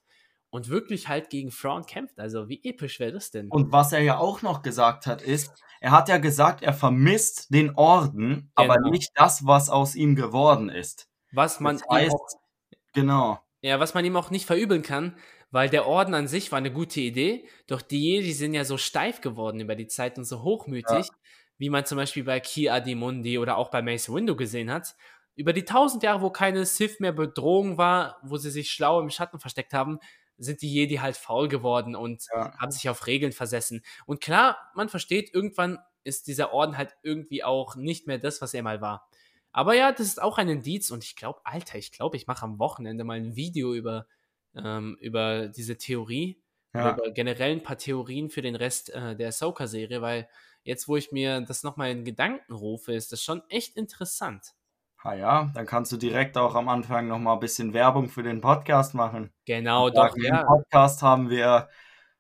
und 0.50 0.70
wirklich 0.70 1.08
halt 1.08 1.30
gegen 1.30 1.50
Thrawn 1.50 1.86
kämpft. 1.86 2.20
Also 2.20 2.50
wie 2.50 2.62
episch 2.64 3.00
wäre 3.00 3.14
das 3.14 3.32
denn? 3.32 3.50
Und 3.50 3.72
was 3.72 3.94
er 3.94 4.02
ja 4.02 4.18
auch 4.18 4.42
noch 4.42 4.62
gesagt 4.62 5.08
hat, 5.08 5.22
ist, 5.22 5.52
er 5.80 5.92
hat 5.92 6.10
ja 6.10 6.18
gesagt, 6.18 6.62
er 6.62 6.74
vermisst 6.74 7.54
den 7.54 7.76
Orden, 7.76 8.52
genau. 8.56 8.74
aber 8.74 8.90
nicht 8.90 9.12
das, 9.16 9.46
was 9.46 9.70
aus 9.70 9.96
ihm 9.96 10.16
geworden 10.16 10.70
ist. 10.70 11.08
Was 11.32 11.60
man 11.60 11.78
das 11.78 11.88
heißt, 11.90 12.14
auch, 12.14 12.28
genau. 12.94 13.40
Ja, 13.62 13.80
was 13.80 13.94
man 13.94 14.04
ihm 14.04 14.16
auch 14.16 14.30
nicht 14.30 14.46
verübeln 14.46 14.82
kann, 14.82 15.16
weil 15.52 15.70
der 15.70 15.86
Orden 15.86 16.14
an 16.14 16.28
sich 16.28 16.52
war 16.52 16.58
eine 16.58 16.72
gute 16.72 17.00
Idee, 17.00 17.48
doch 17.68 17.82
die 17.82 18.02
Jedi 18.02 18.34
sind 18.34 18.54
ja 18.54 18.66
so 18.66 18.78
steif 18.78 19.22
geworden 19.22 19.60
über 19.60 19.76
die 19.76 19.88
Zeit 19.88 20.18
und 20.18 20.26
so 20.26 20.44
hochmütig, 20.44 21.08
ja. 21.08 21.16
Wie 21.62 21.70
man 21.70 21.86
zum 21.86 21.98
Beispiel 21.98 22.24
bei 22.24 22.40
Ki 22.40 22.70
Adimundi 22.70 23.38
oder 23.38 23.56
auch 23.56 23.70
bei 23.70 23.84
Mace 23.84 24.12
Windu 24.12 24.36
gesehen 24.36 24.72
hat. 24.72 24.96
Über 25.36 25.54
die 25.54 25.64
tausend 25.64 26.02
Jahre, 26.02 26.22
wo 26.22 26.32
keine 26.32 26.66
Sith 26.66 27.00
mehr 27.00 27.12
Bedrohung 27.12 27.78
war, 27.78 28.18
wo 28.24 28.38
sie 28.38 28.50
sich 28.50 28.72
schlau 28.72 29.00
im 29.00 29.12
Schatten 29.12 29.40
versteckt 29.40 29.72
haben, 29.72 30.00
sind 30.40 30.64
die 30.64 30.74
Jedi 30.74 30.96
halt 30.96 31.18
faul 31.18 31.50
geworden 31.50 31.96
und 31.96 32.26
ja. 32.34 32.58
haben 32.58 32.72
sich 32.72 32.90
auf 32.90 33.06
Regeln 33.06 33.32
versessen. 33.32 33.84
Und 34.08 34.22
klar, 34.22 34.58
man 34.74 34.90
versteht, 34.90 35.36
irgendwann 35.36 35.78
ist 36.04 36.26
dieser 36.26 36.52
Orden 36.52 36.80
halt 36.80 36.96
irgendwie 37.04 37.44
auch 37.44 37.76
nicht 37.76 38.08
mehr 38.08 38.18
das, 38.18 38.42
was 38.42 38.56
er 38.56 38.64
mal 38.64 38.82
war. 38.82 39.08
Aber 39.52 39.76
ja, 39.76 39.92
das 39.92 40.08
ist 40.08 40.20
auch 40.20 40.40
ein 40.40 40.50
Indiz 40.50 40.90
und 40.90 41.04
ich 41.04 41.16
glaube, 41.16 41.42
Alter, 41.44 41.78
ich 41.78 41.92
glaube, 41.92 42.18
ich 42.18 42.26
mache 42.26 42.44
am 42.44 42.58
Wochenende 42.58 43.04
mal 43.04 43.18
ein 43.18 43.36
Video 43.36 43.76
über, 43.76 44.08
ähm, 44.56 44.98
über 45.00 45.48
diese 45.48 45.78
Theorie. 45.78 46.42
Ja. 46.74 46.94
Über 46.94 47.12
generell 47.12 47.52
ein 47.52 47.64
paar 47.64 47.78
Theorien 47.78 48.32
für 48.32 48.42
den 48.42 48.56
Rest 48.56 48.90
äh, 48.90 49.16
der 49.16 49.28
Ahsoka-Serie, 49.28 50.02
weil 50.02 50.28
jetzt, 50.64 50.88
wo 50.88 50.98
ich 50.98 51.12
mir 51.12 51.42
das 51.42 51.64
nochmal 51.64 51.92
in 51.92 52.06
Gedanken 52.06 52.54
rufe, 52.54 52.94
ist 52.94 53.12
das 53.12 53.24
schon 53.24 53.42
echt 53.50 53.78
interessant. 53.78 54.54
Ah 55.04 55.16
ja, 55.16 55.52
dann 55.56 55.66
kannst 55.66 55.92
du 55.92 55.98
direkt 55.98 56.38
auch 56.38 56.54
am 56.54 56.70
Anfang 56.70 57.08
nochmal 57.08 57.36
ein 57.36 57.40
bisschen 57.40 57.74
Werbung 57.74 58.08
für 58.08 58.22
den 58.22 58.40
Podcast 58.40 58.94
machen. 58.94 59.34
Genau, 59.46 59.88
und 59.88 59.98
doch, 59.98 60.16
ja. 60.18 60.42
Im 60.42 60.46
Podcast 60.48 61.02
haben 61.02 61.30
wir, 61.32 61.70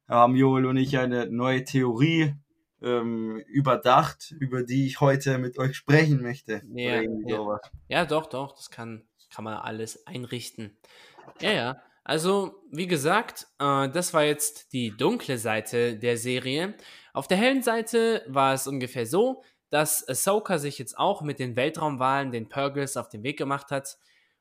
haben 0.07 0.35
Joel 0.35 0.65
und 0.65 0.77
ich 0.77 0.97
eine 0.97 1.27
neue 1.27 1.63
Theorie 1.63 2.33
ähm, 2.81 3.37
überdacht, 3.47 4.31
über 4.39 4.63
die 4.63 4.87
ich 4.87 4.99
heute 4.99 5.37
mit 5.37 5.59
euch 5.59 5.75
sprechen 5.75 6.23
möchte. 6.23 6.63
Ja, 6.73 7.01
ja. 7.01 7.59
ja, 7.87 8.05
doch, 8.05 8.25
doch, 8.25 8.55
das 8.55 8.71
kann, 8.71 9.03
kann 9.31 9.43
man 9.43 9.55
alles 9.55 10.07
einrichten. 10.07 10.75
Ja, 11.39 11.51
ja. 11.51 11.81
Also, 12.03 12.63
wie 12.71 12.87
gesagt, 12.87 13.47
äh, 13.59 13.89
das 13.89 14.13
war 14.13 14.23
jetzt 14.23 14.73
die 14.73 14.95
dunkle 14.95 15.37
Seite 15.37 15.97
der 15.97 16.17
Serie. 16.17 16.75
Auf 17.13 17.27
der 17.27 17.37
hellen 17.37 17.61
Seite 17.61 18.23
war 18.27 18.53
es 18.53 18.67
ungefähr 18.67 19.05
so, 19.05 19.43
dass 19.69 20.07
Ahsoka 20.07 20.57
sich 20.57 20.79
jetzt 20.79 20.97
auch 20.97 21.21
mit 21.21 21.39
den 21.39 21.55
Weltraumwahlen, 21.55 22.31
den 22.31 22.49
Purgles, 22.49 22.97
auf 22.97 23.09
den 23.09 23.23
Weg 23.23 23.37
gemacht 23.37 23.71
hat. 23.71 23.97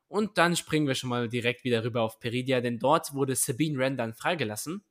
Und 0.07 0.37
dann 0.37 0.55
springen 0.57 0.87
wir 0.87 0.95
schon 0.95 1.09
mal 1.09 1.29
direkt 1.29 1.63
wieder 1.63 1.83
rüber 1.83 2.01
auf 2.01 2.19
Peridia, 2.19 2.59
denn 2.59 2.79
dort 2.79 3.13
wurde 3.13 3.35
Sabine 3.35 3.77
Wren 3.77 3.95
dann 3.95 4.13
freigelassen, 4.13 4.83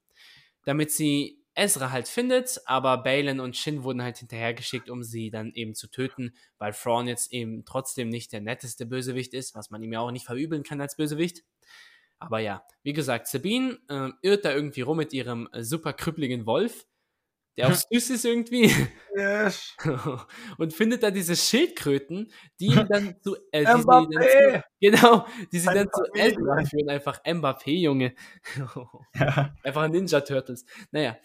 damit 0.65 0.93
sie 0.93 1.41
Ezra 1.55 1.91
halt 1.91 2.09
findet, 2.09 2.61
aber 2.65 3.03
Balin 3.03 3.41
und 3.41 3.57
Shin 3.57 3.83
wurden 3.83 4.03
halt 4.03 4.17
hinterhergeschickt, 4.19 4.89
um 4.89 5.03
sie 5.03 5.31
dann 5.31 5.53
eben 5.53 5.75
zu 5.75 5.89
töten, 5.89 6.33
weil 6.57 6.73
Thrawn 6.73 7.07
jetzt 7.07 7.33
eben 7.33 7.65
trotzdem 7.67 8.09
nicht 8.09 8.33
der 8.33 8.41
netteste 8.41 8.87
Bösewicht 8.87 9.35
ist, 9.35 9.55
was 9.55 9.71
man 9.71 9.83
ihm 9.83 9.93
ja 9.93 10.01
auch 10.01 10.13
nicht 10.13 10.25
verübeln 10.25 10.63
kann 10.63 10.81
als 10.81 10.97
Bösewicht. 10.97 11.43
Aber 12.21 12.39
ja, 12.39 12.65
wie 12.83 12.93
gesagt, 12.93 13.27
Sabine 13.27 13.79
äh, 13.89 14.11
irrt 14.23 14.45
da 14.45 14.55
irgendwie 14.55 14.83
rum 14.83 14.99
mit 14.99 15.13
ihrem 15.13 15.49
äh, 15.53 15.65
super 15.65 15.93
krüppeligen 15.93 16.47
Wolf 16.47 16.87
der 17.61 17.69
auch 17.69 17.75
süß 17.75 18.11
ist 18.11 18.25
irgendwie. 18.25 18.73
Yes. 19.15 19.77
Und 20.59 20.73
findet 20.73 21.03
da 21.03 21.11
diese 21.11 21.37
Schildkröten, 21.37 22.33
die 22.59 22.67
ihn 22.67 22.87
dann 22.89 23.17
zu, 23.23 23.37
äh, 23.51 23.65
die, 23.65 23.81
die 23.81 23.85
dann 23.87 24.13
zu 24.13 24.63
genau, 24.81 25.27
die 25.53 25.59
sie 25.59 25.67
dann 25.67 25.89
zu 25.93 26.03
Eltern 26.15 26.67
führen, 26.67 26.89
einfach 26.89 27.23
Mbappé, 27.25 27.73
Junge. 27.73 28.15
ja. 29.15 29.55
Einfach 29.63 29.89
Ninja 29.89 30.21
Turtles. 30.21 30.65
Naja, 30.91 31.17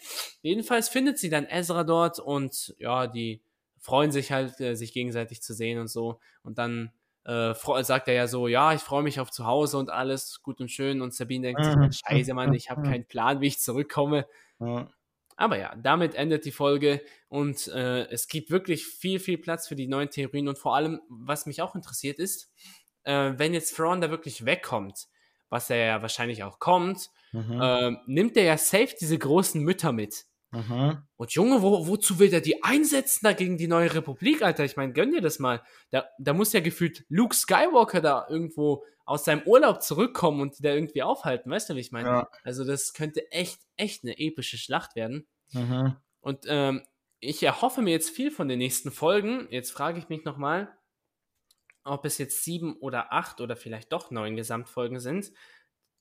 jedenfalls 0.42 0.88
findet 0.88 1.18
sie 1.18 1.30
dann 1.30 1.46
Ezra 1.46 1.84
dort 1.84 2.18
und 2.18 2.74
ja, 2.78 3.06
die 3.06 3.42
freuen 3.78 4.10
sich 4.10 4.32
halt, 4.32 4.60
äh, 4.60 4.74
sich 4.74 4.92
gegenseitig 4.92 5.42
zu 5.42 5.54
sehen 5.54 5.78
und 5.78 5.88
so. 5.88 6.18
Und 6.42 6.58
dann 6.58 6.92
äh, 7.26 7.54
sagt 7.84 8.08
er 8.08 8.14
ja 8.14 8.26
so, 8.28 8.48
ja, 8.48 8.72
ich 8.72 8.80
freue 8.82 9.02
mich 9.02 9.20
auf 9.20 9.30
zu 9.30 9.46
Hause 9.46 9.78
und 9.78 9.90
alles 9.90 10.42
gut 10.42 10.60
und 10.60 10.70
schön. 10.70 11.02
Und 11.02 11.12
Sabine 11.14 11.48
denkt 11.48 11.60
Mhm. 11.64 11.90
sich, 11.90 12.00
scheiße, 12.06 12.34
Mann, 12.34 12.54
ich 12.54 12.70
habe 12.70 12.82
keinen 12.82 13.06
Plan, 13.06 13.40
wie 13.40 13.48
ich 13.48 13.58
zurückkomme. 13.58 14.26
Ja. 14.60 14.88
Aber 15.36 15.58
ja, 15.58 15.74
damit 15.76 16.14
endet 16.14 16.44
die 16.46 16.52
Folge 16.52 17.02
und 17.28 17.66
äh, 17.68 18.06
es 18.08 18.28
gibt 18.28 18.50
wirklich 18.50 18.86
viel, 18.86 19.20
viel 19.20 19.36
Platz 19.38 19.68
für 19.68 19.76
die 19.76 19.86
neuen 19.86 20.08
Theorien 20.08 20.48
und 20.48 20.58
vor 20.58 20.74
allem, 20.76 21.00
was 21.10 21.44
mich 21.44 21.60
auch 21.60 21.74
interessiert 21.74 22.18
ist, 22.18 22.50
äh, 23.02 23.32
wenn 23.36 23.52
jetzt 23.52 23.76
Thrawn 23.76 24.00
da 24.00 24.10
wirklich 24.10 24.46
wegkommt, 24.46 25.08
was 25.50 25.68
er 25.68 25.76
ja 25.76 26.02
wahrscheinlich 26.02 26.42
auch 26.42 26.58
kommt, 26.58 27.10
Mhm. 27.32 27.60
ähm, 27.62 27.98
nimmt 28.06 28.36
er 28.38 28.44
ja 28.44 28.56
safe 28.56 28.94
diese 28.98 29.18
großen 29.18 29.60
Mütter 29.62 29.92
mit. 29.92 30.24
Mhm. 30.52 31.02
Und 31.16 31.32
Junge, 31.32 31.62
wo, 31.62 31.86
wozu 31.86 32.18
will 32.18 32.30
der 32.30 32.40
die 32.40 32.62
einsetzen 32.62 33.20
da 33.22 33.32
gegen 33.32 33.58
die 33.58 33.68
neue 33.68 33.92
Republik, 33.94 34.42
Alter? 34.42 34.64
Ich 34.64 34.76
meine, 34.76 34.92
gönn 34.92 35.12
dir 35.12 35.20
das 35.20 35.38
mal. 35.38 35.62
Da, 35.90 36.06
da 36.18 36.32
muss 36.32 36.52
ja 36.52 36.60
gefühlt 36.60 37.04
Luke 37.08 37.34
Skywalker 37.34 38.00
da 38.00 38.26
irgendwo 38.28 38.84
aus 39.04 39.24
seinem 39.24 39.42
Urlaub 39.42 39.82
zurückkommen 39.82 40.40
und 40.40 40.58
die 40.58 40.62
da 40.62 40.74
irgendwie 40.74 41.02
aufhalten. 41.02 41.50
Weißt 41.50 41.70
du, 41.70 41.76
wie 41.76 41.80
ich 41.80 41.92
meine? 41.92 42.08
Ja. 42.08 42.30
Also 42.42 42.64
das 42.64 42.92
könnte 42.92 43.30
echt, 43.30 43.60
echt 43.76 44.04
eine 44.04 44.18
epische 44.18 44.58
Schlacht 44.58 44.96
werden. 44.96 45.26
Mhm. 45.52 45.96
Und 46.20 46.44
ähm, 46.48 46.82
ich 47.20 47.42
erhoffe 47.42 47.82
mir 47.82 47.92
jetzt 47.92 48.10
viel 48.10 48.30
von 48.30 48.48
den 48.48 48.58
nächsten 48.58 48.90
Folgen. 48.90 49.46
Jetzt 49.50 49.70
frage 49.70 49.98
ich 49.98 50.08
mich 50.08 50.24
nochmal, 50.24 50.76
ob 51.84 52.04
es 52.04 52.18
jetzt 52.18 52.42
sieben 52.42 52.76
oder 52.78 53.12
acht 53.12 53.40
oder 53.40 53.56
vielleicht 53.56 53.92
doch 53.92 54.10
neun 54.10 54.36
Gesamtfolgen 54.36 54.98
sind. 54.98 55.30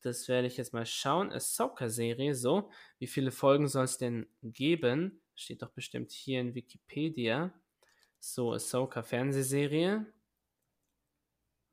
Das 0.02 0.28
werde 0.28 0.48
ich 0.48 0.58
jetzt 0.58 0.74
mal 0.74 0.86
schauen. 0.86 1.32
Ahsoka-Serie, 1.32 2.36
so. 2.36 2.70
Wie 3.00 3.08
viele 3.08 3.32
Folgen 3.32 3.68
soll 3.68 3.86
es 3.86 3.98
denn 3.98 4.28
geben? 4.44 5.22
Steht 5.34 5.62
doch 5.62 5.72
bestimmt 5.72 6.12
hier 6.12 6.42
in 6.42 6.54
Wikipedia. 6.56 7.54
So, 8.20 8.54
Ahsoka-Fernsehserie. 8.54 10.06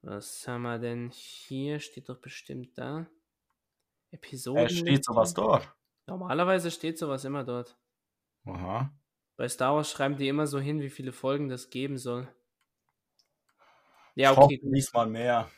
Was 0.02 0.48
haben 0.48 0.62
wir 0.62 0.78
denn 0.78 1.10
hier? 1.10 1.78
Steht 1.78 2.08
doch 2.08 2.18
bestimmt 2.20 2.76
da. 2.76 3.06
Episoden. 4.10 4.66
Es 4.66 4.78
steht 4.78 5.04
sowas 5.04 5.32
dort. 5.34 5.72
Normalerweise 6.06 6.70
steht 6.70 6.98
sowas 6.98 7.24
immer 7.24 7.44
dort. 7.44 7.78
Aha. 8.44 8.92
Bei 9.36 9.48
Star 9.48 9.74
Wars 9.74 9.90
schreiben 9.90 10.16
die 10.16 10.28
immer 10.28 10.46
so 10.46 10.58
hin, 10.60 10.80
wie 10.80 10.90
viele 10.90 11.12
Folgen 11.12 11.48
das 11.48 11.70
geben 11.70 11.98
soll. 11.98 12.28
Ja, 14.14 14.32
Ich 14.32 14.36
hoffe 14.36 14.54
okay. 14.56 14.60
diesmal 14.62 15.06
mehr. 15.06 15.50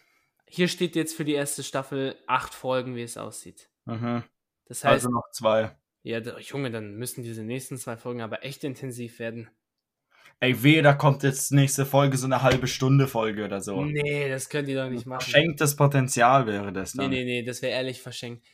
Hier 0.48 0.68
steht 0.68 0.94
jetzt 0.96 1.16
für 1.16 1.24
die 1.24 1.32
erste 1.34 1.62
Staffel 1.62 2.16
acht 2.26 2.54
Folgen, 2.54 2.94
wie 2.96 3.02
es 3.02 3.16
aussieht. 3.16 3.70
Mhm. 3.86 4.22
Das 4.66 4.84
heißt, 4.84 4.92
Also 4.92 5.10
noch 5.10 5.30
zwei. 5.32 5.76
ja, 6.02 6.18
Junge, 6.38 6.70
dann 6.70 6.96
müssen 6.96 7.22
diese 7.22 7.42
nächsten 7.42 7.76
zwei 7.76 7.96
Folgen 7.96 8.20
aber 8.22 8.44
echt 8.44 8.64
intensiv 8.64 9.18
werden. 9.18 9.48
Ey, 10.40 10.62
weh, 10.62 10.82
da 10.82 10.92
kommt 10.94 11.22
jetzt 11.22 11.52
nächste 11.52 11.86
Folge 11.86 12.16
so 12.16 12.26
eine 12.26 12.42
halbe 12.42 12.66
Stunde 12.66 13.06
Folge 13.06 13.44
oder 13.44 13.60
so. 13.60 13.84
Nee, 13.84 14.28
das 14.28 14.48
können 14.48 14.66
die 14.66 14.74
doch 14.74 14.88
nicht 14.90 15.06
machen. 15.06 15.20
Verschenktes 15.20 15.76
Potenzial 15.76 16.46
wäre 16.46 16.72
das 16.72 16.94
Nee, 16.94 17.02
dann. 17.04 17.10
nee, 17.10 17.24
nee, 17.24 17.42
das 17.42 17.62
wäre 17.62 17.72
ehrlich 17.72 18.02
verschenkt. 18.02 18.44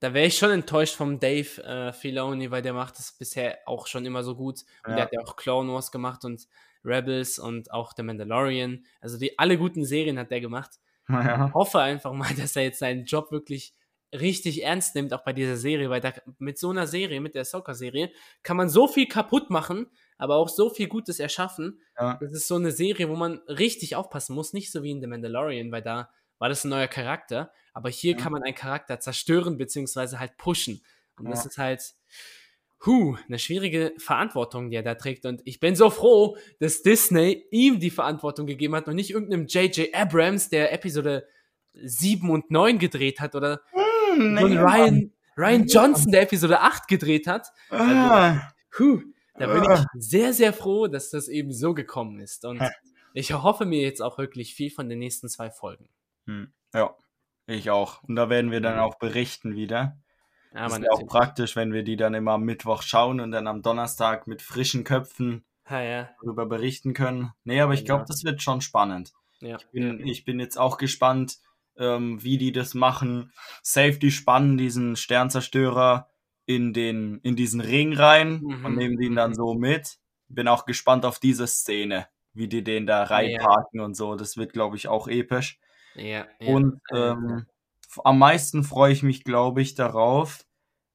Da 0.00 0.12
wäre 0.12 0.26
ich 0.26 0.36
schon 0.36 0.50
enttäuscht 0.50 0.96
vom 0.96 1.20
Dave 1.20 1.62
äh, 1.62 1.92
Filoni, 1.92 2.50
weil 2.50 2.62
der 2.62 2.72
macht 2.72 2.98
das 2.98 3.12
bisher 3.12 3.58
auch 3.66 3.86
schon 3.86 4.04
immer 4.04 4.24
so 4.24 4.34
gut. 4.34 4.64
Und 4.84 4.90
Ja. 4.90 4.96
der 4.96 5.04
hat 5.04 5.12
ja 5.12 5.20
auch 5.20 5.36
Clone 5.36 5.72
Wars 5.72 5.92
gemacht 5.92 6.24
und 6.24 6.48
Rebels 6.84 7.38
und 7.38 7.70
auch 7.70 7.92
The 7.96 8.02
Mandalorian. 8.02 8.84
Also 9.00 9.16
die 9.16 9.38
alle 9.38 9.56
guten 9.56 9.84
Serien 9.84 10.18
hat 10.18 10.32
der 10.32 10.40
gemacht. 10.40 10.72
Ja. 11.08 11.52
hoffe 11.54 11.80
einfach 11.80 12.12
mal, 12.12 12.28
dass 12.52 12.56
er 12.56 12.62
jetzt 12.62 12.78
seinen 12.78 13.04
Job 13.04 13.30
wirklich 13.32 13.74
richtig 14.12 14.64
ernst 14.64 14.96
nimmt, 14.96 15.14
auch 15.14 15.22
bei 15.24 15.32
dieser 15.32 15.56
Serie, 15.56 15.88
weil 15.88 16.00
da, 16.00 16.12
mit 16.38 16.58
so 16.58 16.70
einer 16.70 16.86
Serie, 16.88 17.20
mit 17.20 17.34
der 17.36 17.44
Soccer-Serie, 17.44 18.10
kann 18.42 18.56
man 18.56 18.68
so 18.68 18.88
viel 18.88 19.06
kaputt 19.06 19.50
machen, 19.50 19.86
aber 20.18 20.34
auch 20.36 20.48
so 20.48 20.68
viel 20.68 20.88
Gutes 20.88 21.20
erschaffen. 21.20 21.80
Ja. 21.98 22.18
Das 22.20 22.32
ist 22.32 22.48
so 22.48 22.56
eine 22.56 22.72
Serie, 22.72 23.08
wo 23.08 23.14
man 23.14 23.38
richtig 23.46 23.94
aufpassen 23.94 24.34
muss, 24.34 24.52
nicht 24.52 24.72
so 24.72 24.82
wie 24.82 24.90
in 24.90 25.00
The 25.00 25.06
Mandalorian, 25.06 25.70
weil 25.70 25.82
da 25.82 26.10
war 26.38 26.48
das 26.48 26.64
ein 26.64 26.70
neuer 26.70 26.88
Charakter, 26.88 27.52
aber 27.72 27.88
hier 27.88 28.12
Ja. 28.12 28.18
kann 28.18 28.32
man 28.32 28.42
einen 28.42 28.54
Charakter 28.56 28.98
zerstören, 28.98 29.58
beziehungsweise 29.58 30.18
halt 30.18 30.36
pushen. 30.36 30.82
Und 31.16 31.30
das 31.30 31.44
Ja. 31.44 31.50
ist 31.50 31.58
halt, 31.58 31.82
huh, 32.86 33.16
eine 33.28 33.38
schwierige 33.38 33.92
Verantwortung, 33.98 34.70
die 34.70 34.76
er 34.76 34.82
da 34.82 34.94
trägt. 34.94 35.26
Und 35.26 35.42
ich 35.44 35.60
bin 35.60 35.76
so 35.76 35.90
froh, 35.90 36.36
dass 36.60 36.82
Disney 36.82 37.44
ihm 37.50 37.78
die 37.80 37.90
Verantwortung 37.90 38.46
gegeben 38.46 38.74
hat 38.74 38.88
und 38.88 38.94
nicht 38.96 39.10
irgendeinem 39.10 39.46
J.J. 39.46 39.94
Abrams, 39.94 40.48
der 40.48 40.72
Episode 40.72 41.26
7 41.74 42.28
und 42.30 42.50
9 42.50 42.78
gedreht 42.78 43.20
hat 43.20 43.34
oder 43.34 43.60
Hm, 43.72 44.36
so 44.38 44.46
ein 44.46 44.52
nee, 44.52 44.58
Ryan, 44.58 45.12
Ryan 45.36 45.66
Johnson, 45.66 46.10
der 46.12 46.22
Episode 46.22 46.60
8 46.60 46.88
gedreht 46.88 47.26
hat. 47.26 47.48
Mann. 47.70 47.96
Ah. 47.96 48.52
Puh, 48.70 49.02
da 49.38 49.46
bin 49.46 49.62
Ah. 49.68 49.74
ich 49.94 50.02
sehr, 50.02 50.32
sehr 50.32 50.52
froh, 50.52 50.86
dass 50.88 51.10
das 51.10 51.28
eben 51.28 51.52
so 51.52 51.74
gekommen 51.74 52.18
ist. 52.20 52.44
Und 52.44 52.60
ich 53.14 53.32
hoffe 53.32 53.66
mir 53.66 53.80
jetzt 53.82 54.00
auch 54.02 54.18
wirklich 54.18 54.54
viel 54.54 54.70
von 54.70 54.88
den 54.88 54.98
nächsten 54.98 55.28
zwei 55.28 55.50
Folgen. 55.50 55.88
Hm. 56.26 56.52
Ja, 56.74 56.94
ich 57.46 57.70
auch. 57.70 58.02
Und 58.04 58.16
da 58.16 58.28
werden 58.30 58.50
wir 58.50 58.60
dann 58.60 58.78
auch 58.78 58.98
berichten 58.98 59.54
wieder. 59.54 59.96
Aber 60.52 60.68
das 60.68 60.78
ist 60.78 60.84
ja 60.84 60.90
auch 60.92 61.06
praktisch, 61.06 61.56
wenn 61.56 61.72
wir 61.72 61.82
die 61.82 61.96
dann 61.96 62.14
immer 62.14 62.32
am 62.32 62.42
Mittwoch 62.42 62.82
schauen 62.82 63.20
und 63.20 63.30
dann 63.30 63.46
am 63.46 63.62
Donnerstag 63.62 64.26
mit 64.26 64.42
frischen 64.42 64.84
Köpfen 64.84 65.44
Ha, 65.68 65.80
ja, 65.82 66.10
darüber 66.22 66.46
berichten 66.46 66.94
können. 66.94 67.30
Nee, 67.44 67.60
aber 67.60 67.74
ich 67.74 67.84
glaube, 67.84 68.04
das 68.08 68.24
wird 68.24 68.42
schon 68.42 68.60
spannend. 68.60 69.12
ja. 69.40 69.56
Ich 69.56 69.66
bin, 69.70 69.98
ja. 70.00 70.04
ich 70.06 70.24
bin 70.24 70.40
jetzt 70.40 70.58
auch 70.58 70.76
gespannt, 70.78 71.38
ähm, 71.78 72.22
wie 72.22 72.38
die 72.38 72.50
das 72.52 72.74
machen. 72.74 73.32
Safety 73.62 74.10
spannen 74.10 74.58
diesen 74.58 74.96
Sternzerstörer 74.96 76.08
in, 76.46 76.72
den, 76.72 77.20
in 77.22 77.36
diesen 77.36 77.60
Ring 77.60 77.92
rein 77.94 78.40
Mhm. 78.42 78.64
und 78.64 78.76
nehmen 78.76 78.96
den 78.98 79.14
dann 79.14 79.30
Mhm. 79.30 79.34
so 79.34 79.54
mit. 79.54 79.98
Bin 80.28 80.48
auch 80.48 80.66
gespannt 80.66 81.04
auf 81.04 81.20
diese 81.20 81.46
Szene, 81.46 82.06
wie 82.34 82.48
die 82.48 82.64
den 82.64 82.86
da 82.86 83.04
reinparken 83.04 83.80
und 83.80 83.94
so. 83.96 84.16
Das 84.16 84.36
wird, 84.36 84.52
glaube 84.52 84.76
ich, 84.76 84.88
auch 84.88 85.06
episch. 85.08 85.60
ja, 85.94 86.26
ja. 86.40 86.52
Und 86.54 86.80
ähm, 86.92 87.46
am 88.04 88.18
meisten 88.18 88.64
freue 88.64 88.92
ich 88.92 89.02
mich, 89.02 89.24
glaube 89.24 89.62
ich, 89.62 89.74
darauf, 89.74 90.44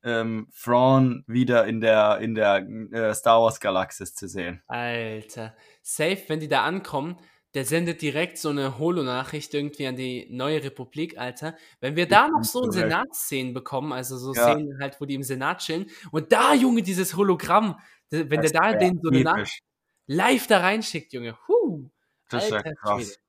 ähm, 0.04 0.48
Thrawn 0.56 1.24
wieder 1.28 1.66
in 1.66 1.82
der, 1.82 2.20
in 2.20 2.36
der 2.36 2.68
äh, 2.92 3.14
Star 3.14 3.42
Wars 3.42 3.60
Galaxis 3.60 4.14
zu 4.14 4.28
sehen. 4.28 4.62
Alter. 4.68 5.56
Safe, 5.82 6.22
wenn 6.28 6.40
die 6.40 6.48
da 6.48 6.64
ankommen, 6.64 7.18
der 7.56 7.66
sendet 7.66 8.02
direkt 8.02 8.38
so 8.38 8.50
eine 8.50 8.78
Holo-Nachricht 8.78 9.54
irgendwie 9.54 9.88
an 9.88 9.96
die 9.96 10.28
neue 10.30 10.64
Republik, 10.64 11.18
Alter. 11.18 11.56
Wenn 11.80 11.96
wir 11.96 12.08
da 12.08 12.28
noch 12.28 12.44
so. 12.44 12.70
Senatsszenen 12.70 13.54
bekommen, 13.54 13.94
also 13.94 14.18
so 14.18 14.34
Ja. 14.34 14.54
Szenen 14.54 14.78
halt, 14.80 15.00
wo 15.00 15.06
die 15.06 15.16
im 15.16 15.24
Senat 15.24 15.60
chillen, 15.60 15.90
und 16.12 16.32
da, 16.32 16.54
Junge, 16.54 16.84
dieses 16.84 17.16
Hologramm, 17.16 17.80
wenn 18.10 18.30
Das 18.30 18.52
der 18.52 18.62
da 18.62 18.74
den 18.74 19.00
so 19.02 19.10
eine 19.10 19.24
Nachricht 19.24 19.64
live 20.08 20.48
da 20.48 20.60
reinschickt, 20.60 21.14
Junge. 21.14 21.38
Huh. 21.48 21.90
Das 22.30 22.52
wäre 22.52 22.58
Alter 22.58 22.76
krass. 22.76 23.20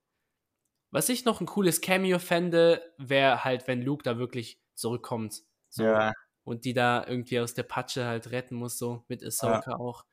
Was 0.91 1.09
ich 1.09 1.25
noch 1.25 1.41
ein 1.41 1.47
cooles 1.47 1.81
Cameo 1.81 2.19
fände, 2.19 2.83
wäre 2.97 3.45
halt, 3.45 3.67
wenn 3.67 3.83
Luke 3.83 4.03
da 4.03 4.19
wirklich 4.19 4.61
zurückkommt. 4.75 5.43
So, 5.69 5.85
Ja, 5.85 6.13
und 6.47 6.65
die 6.65 6.75
da 6.75 7.05
irgendwie 7.07 7.41
aus 7.41 7.55
der 7.55 7.65
Patsche 7.65 8.07
halt 8.07 8.31
retten 8.31 8.55
muss, 8.55 8.79
so 8.79 9.05
mit 9.09 9.23
Ahsoka 9.23 9.77
auch. 9.77 10.05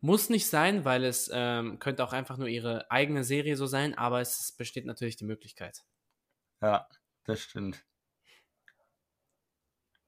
Muss 0.00 0.30
nicht 0.30 0.46
sein, 0.46 0.84
weil 0.84 1.04
es 1.04 1.28
ähm, 1.32 1.80
könnte 1.80 2.04
auch 2.04 2.12
einfach 2.12 2.36
nur 2.36 2.46
ihre 2.46 2.88
eigene 2.90 3.24
Serie 3.24 3.56
so 3.56 3.66
sein, 3.66 3.96
aber 3.98 4.20
es 4.20 4.52
besteht 4.52 4.86
natürlich 4.86 5.16
die 5.16 5.24
Möglichkeit. 5.24 5.84
ja, 6.62 6.86
das 7.24 7.40
stimmt. 7.40 7.84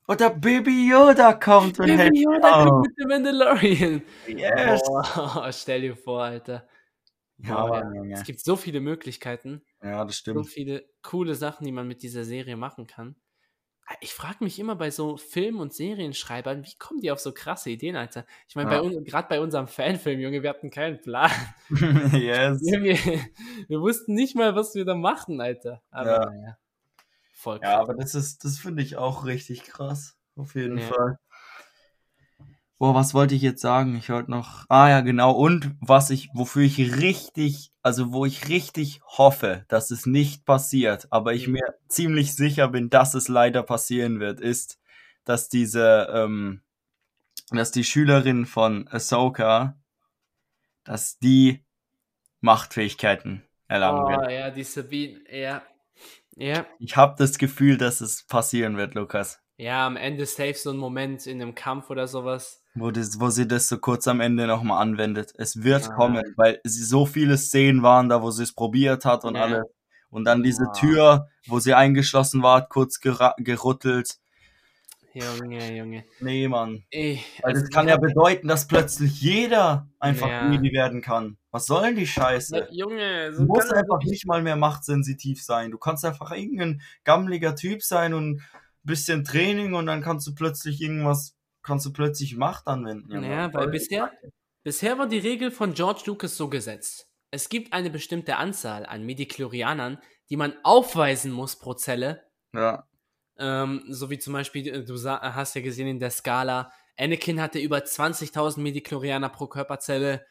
Oder 0.06 0.30
Baby 0.30 0.88
Yoda 0.88 1.34
kommt 1.34 1.78
und 1.80 1.86
Baby 1.86 2.22
Yoda 2.22 2.64
kommt 2.64 2.86
mit 2.86 2.98
dem 2.98 3.08
Mandalorian. 3.08 4.02
Yes. 4.26 4.82
Boah, 4.84 5.50
stell 5.52 5.82
dir 5.82 5.96
vor, 5.96 6.22
Alter. 6.22 6.66
Ja, 7.38 7.66
Mann, 7.66 7.94
Junge. 7.94 8.14
Es 8.14 8.24
gibt 8.24 8.40
so 8.40 8.56
viele 8.56 8.80
Möglichkeiten, 8.80 9.62
ja, 9.82 10.04
das 10.04 10.16
so 10.16 10.20
stimmt. 10.20 10.46
viele 10.48 10.84
coole 11.02 11.34
Sachen, 11.34 11.64
die 11.64 11.72
man 11.72 11.86
mit 11.86 12.02
dieser 12.02 12.24
Serie 12.24 12.56
machen 12.56 12.86
kann. 12.86 13.14
Ich 14.02 14.12
frage 14.12 14.44
mich 14.44 14.58
immer 14.58 14.76
bei 14.76 14.90
so 14.90 15.16
Film- 15.16 15.60
und 15.60 15.72
Serienschreibern, 15.72 16.62
wie 16.62 16.74
kommen 16.78 17.00
die 17.00 17.10
auf 17.10 17.20
so 17.20 17.32
krasse 17.32 17.70
Ideen, 17.70 17.96
Alter? 17.96 18.26
Ich 18.46 18.54
meine, 18.54 18.70
Ja. 18.70 18.80
bei 18.82 18.86
uns, 18.86 19.02
gerade 19.08 19.28
bei 19.28 19.40
unserem 19.40 19.66
Fanfilm, 19.66 20.20
Junge, 20.20 20.42
wir 20.42 20.50
hatten 20.50 20.68
keinen 20.70 21.00
Plan. 21.00 21.30
yes. 22.12 22.60
Wir, 22.60 22.82
wir, 22.82 22.96
wir 23.68 23.80
wussten 23.80 24.12
nicht 24.14 24.36
mal, 24.36 24.54
was 24.54 24.74
wir 24.74 24.84
da 24.84 24.94
machen, 24.94 25.40
Alter. 25.40 25.80
Aber 25.90 26.10
Ja. 26.10 26.26
naja. 26.30 26.58
Voll 27.32 27.60
Ja, 27.62 27.76
krass. 27.76 27.80
aber 27.80 27.94
das 27.94 28.14
ist, 28.14 28.44
das 28.44 28.58
finde 28.58 28.82
ich 28.82 28.96
auch 28.96 29.24
richtig 29.24 29.62
krass. 29.62 30.18
Auf 30.36 30.54
jeden 30.54 30.78
Ja. 30.78 30.84
Fall. 30.86 31.18
Boah, 32.78 32.94
was 32.94 33.12
wollte 33.12 33.34
ich 33.34 33.42
jetzt 33.42 33.60
sagen? 33.60 33.96
Ich 33.96 34.08
wollte 34.08 34.30
noch. 34.30 34.64
Ah 34.68 34.88
ja, 34.88 35.00
genau. 35.00 35.32
Und 35.32 35.74
was 35.80 36.10
ich, 36.10 36.28
wofür 36.32 36.62
ich 36.62 36.78
richtig, 37.00 37.72
also 37.82 38.12
wo 38.12 38.24
ich 38.24 38.48
richtig 38.48 39.00
hoffe, 39.04 39.64
dass 39.68 39.90
es 39.90 40.06
nicht 40.06 40.44
passiert, 40.44 41.08
aber 41.10 41.34
ich 41.34 41.48
Mhm. 41.48 41.54
mir 41.54 41.74
ziemlich 41.88 42.36
sicher 42.36 42.68
bin, 42.68 42.88
dass 42.88 43.14
es 43.14 43.26
leider 43.28 43.64
passieren 43.64 44.20
wird, 44.20 44.40
ist, 44.40 44.78
dass 45.24 45.48
diese, 45.48 46.08
ähm, 46.12 46.62
dass 47.50 47.72
die 47.72 47.84
Schülerin 47.84 48.46
von 48.46 48.88
Ahsoka, 48.88 49.76
dass 50.84 51.18
die 51.18 51.64
Machtfähigkeiten 52.40 53.44
erlangen 53.68 54.06
wird. 54.08 54.26
Oh, 54.26 54.28
ja, 54.28 54.50
die 54.50 54.64
Sabine, 54.64 55.20
ja. 55.30 55.62
Ja. 56.36 56.66
Ich 56.78 56.96
habe 56.96 57.14
das 57.16 57.38
Gefühl, 57.38 57.76
dass 57.78 58.00
es 58.00 58.24
passieren 58.26 58.76
wird, 58.76 58.94
Lukas. 58.94 59.40
Ja, 59.56 59.86
am 59.86 59.96
Ende 59.96 60.24
safe 60.26 60.54
so 60.54 60.70
ein 60.70 60.76
Moment 60.76 61.26
in 61.26 61.42
einem 61.42 61.54
Kampf 61.54 61.90
oder 61.90 62.06
sowas. 62.08 62.62
Wo, 62.80 62.90
das, 62.90 63.18
wo 63.20 63.28
sie 63.30 63.46
das 63.48 63.68
so 63.68 63.78
kurz 63.78 64.06
am 64.08 64.20
Ende 64.20 64.46
nochmal 64.46 64.80
anwendet. 64.82 65.32
Es 65.36 65.62
wird 65.62 65.88
Ah. 65.90 65.94
kommen, 65.94 66.22
weil 66.36 66.60
sie 66.64 66.84
so 66.84 67.06
viele 67.06 67.36
Szenen 67.38 67.82
waren 67.82 68.08
da, 68.08 68.22
wo 68.22 68.30
sie 68.30 68.42
es 68.42 68.52
probiert 68.52 69.04
hat 69.04 69.24
und 69.24 69.34
Ja. 69.36 69.42
alles. 69.44 69.64
Und 70.10 70.24
dann 70.24 70.42
diese 70.42 70.64
Ah. 70.68 70.72
Tür, 70.72 71.28
wo 71.46 71.58
sie 71.60 71.74
eingeschlossen 71.74 72.42
war, 72.42 72.66
kurz 72.68 73.00
gerüttelt. 73.00 74.18
Junge, 75.14 75.76
Junge. 75.76 76.04
Nee, 76.20 76.46
Mann. 76.48 76.84
Ey, 76.90 77.20
Weil 77.42 77.50
also 77.52 77.62
das 77.62 77.70
kann 77.70 77.88
ja 77.88 77.96
bedeuten, 77.96 78.46
dass 78.46 78.68
plötzlich 78.68 79.20
jeder 79.20 79.88
einfach 79.98 80.28
Ja. 80.28 80.50
Jedi 80.52 80.72
werden 80.72 81.00
kann. 81.00 81.38
Was 81.50 81.66
soll 81.66 81.82
denn 81.82 81.96
die 81.96 82.06
Scheiße? 82.06 82.68
Junge, 82.70 83.30
Du 83.30 83.38
so 83.38 83.44
musst 83.44 83.68
kann 83.70 83.78
einfach 83.78 83.98
nicht 84.04 84.26
mal 84.26 84.42
mehr 84.42 84.56
machtsensitiv 84.56 85.42
sein. 85.42 85.70
Du 85.72 85.78
kannst 85.78 86.04
einfach 86.04 86.30
irgendein 86.30 86.82
gammeliger 87.04 87.56
Typ 87.56 87.82
sein 87.82 88.14
und 88.14 88.36
ein 88.36 88.42
bisschen 88.84 89.24
Training 89.24 89.74
und 89.74 89.86
dann 89.86 90.02
kannst 90.02 90.26
du 90.26 90.34
plötzlich 90.34 90.80
irgendwas, 90.80 91.34
kannst 91.68 91.86
du 91.86 91.92
plötzlich 91.92 92.36
Macht 92.36 92.66
anwenden. 92.66 93.12
Junge. 93.12 93.28
Naja, 93.28 93.54
weil 93.54 93.68
bisher, 93.68 94.10
bisher 94.64 94.98
war 94.98 95.06
die 95.06 95.18
Regel 95.18 95.50
von 95.52 95.74
George 95.74 96.02
Lucas 96.06 96.36
so 96.36 96.48
gesetzt. 96.48 97.06
Es 97.30 97.48
gibt 97.48 97.72
eine 97.72 97.90
bestimmte 97.90 98.36
Anzahl 98.36 98.84
an 98.86 99.04
Midichlorianern, 99.06 99.98
die 100.30 100.36
man 100.36 100.54
aufweisen 100.64 101.30
muss 101.30 101.56
pro 101.56 101.74
Zelle. 101.74 102.24
Ja, 102.54 102.84
Ähm, 103.38 103.84
so 103.88 104.10
wie 104.10 104.18
zum 104.18 104.32
Beispiel, 104.32 104.66
äh, 104.66 104.84
du 104.84 104.96
sa- 104.96 105.20
hast 105.34 105.54
ja 105.54 105.60
gesehen 105.60 105.86
in 105.86 106.00
der 106.00 106.10
Skala, 106.10 106.72
Anakin 106.98 107.40
hatte 107.40 107.60
über 107.60 107.84
20.000 107.84 108.64
Midichlorianer 108.64 109.28
pro 109.28 109.46
Körperzelle. 109.46 110.26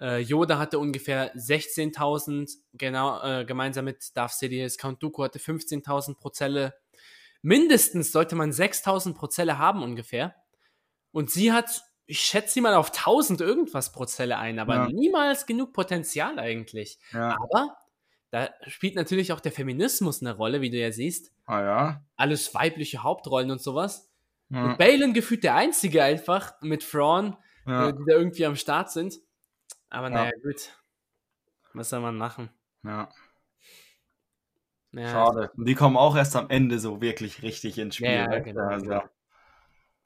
Äh, 0.00 0.18
Yoda 0.20 0.58
hatte 0.58 0.78
ungefähr 0.78 1.32
16.000, 1.34 2.50
genau, 2.74 3.20
äh, 3.22 3.44
gemeinsam 3.44 3.86
mit 3.86 4.16
Darth 4.16 4.32
Sidious. 4.34 4.78
Count 4.78 5.02
Dooku 5.02 5.24
hatte 5.24 5.40
15.000 5.40 6.14
pro 6.20 6.28
Zelle. 6.30 6.74
Mindestens 7.42 8.12
sollte 8.12 8.36
man 8.36 8.52
6.000 8.52 9.14
pro 9.14 9.26
Zelle 9.26 9.58
haben 9.58 9.82
ungefähr. 9.82 10.34
Und 11.12 11.30
sie 11.30 11.52
hat, 11.52 11.82
ich 12.06 12.20
schätze 12.20 12.54
sie 12.54 12.60
mal 12.60 12.74
auf 12.74 12.88
1000 12.90 13.40
irgendwas 13.40 13.92
pro 13.92 14.04
Zelle 14.06 14.38
ein, 14.38 14.58
aber 14.58 14.74
Ja. 14.74 14.86
niemals 14.88 15.46
genug 15.46 15.72
Potenzial 15.72 16.38
eigentlich. 16.38 16.98
ja. 17.12 17.36
Aber 17.40 17.76
da 18.30 18.48
spielt 18.66 18.94
natürlich 18.94 19.30
auch 19.32 19.40
der 19.40 19.52
Feminismus 19.52 20.22
eine 20.22 20.34
Rolle, 20.34 20.62
wie 20.62 20.70
du 20.70 20.78
ja 20.78 20.90
siehst. 20.90 21.32
Ah 21.44 21.60
ja. 21.62 22.04
Alles 22.16 22.54
weibliche 22.54 23.02
Hauptrollen 23.02 23.50
und 23.50 23.60
sowas. 23.60 24.10
Ja. 24.48 24.64
Und 24.64 24.78
Balin 24.78 25.12
gefühlt 25.12 25.44
der 25.44 25.54
Einzige 25.54 26.02
einfach 26.02 26.54
mit 26.62 26.88
Thrawn, 26.90 27.36
ja. 27.66 27.88
äh, 27.88 27.92
die 27.92 28.02
da 28.06 28.12
irgendwie 28.14 28.46
am 28.46 28.56
Start 28.56 28.90
sind. 28.90 29.16
Aber 29.90 30.08
Ja. 30.08 30.14
naja, 30.14 30.32
gut. 30.42 30.70
Was 31.74 31.90
soll 31.90 32.00
man 32.00 32.16
machen? 32.16 32.48
ja. 32.84 33.10
Ja, 34.94 35.08
Schade. 35.10 35.50
Und 35.56 35.64
die 35.66 35.74
kommen 35.74 35.96
auch 35.96 36.14
erst 36.16 36.36
am 36.36 36.50
Ende 36.50 36.78
so 36.78 37.00
wirklich 37.00 37.40
richtig 37.42 37.78
ins 37.78 37.96
Spiel. 37.96 38.08
Ja, 38.10 38.30
ja, 38.30 38.38
du? 38.38 38.42
genau, 38.42 38.66
Also, 38.68 38.84
genau. 38.86 39.02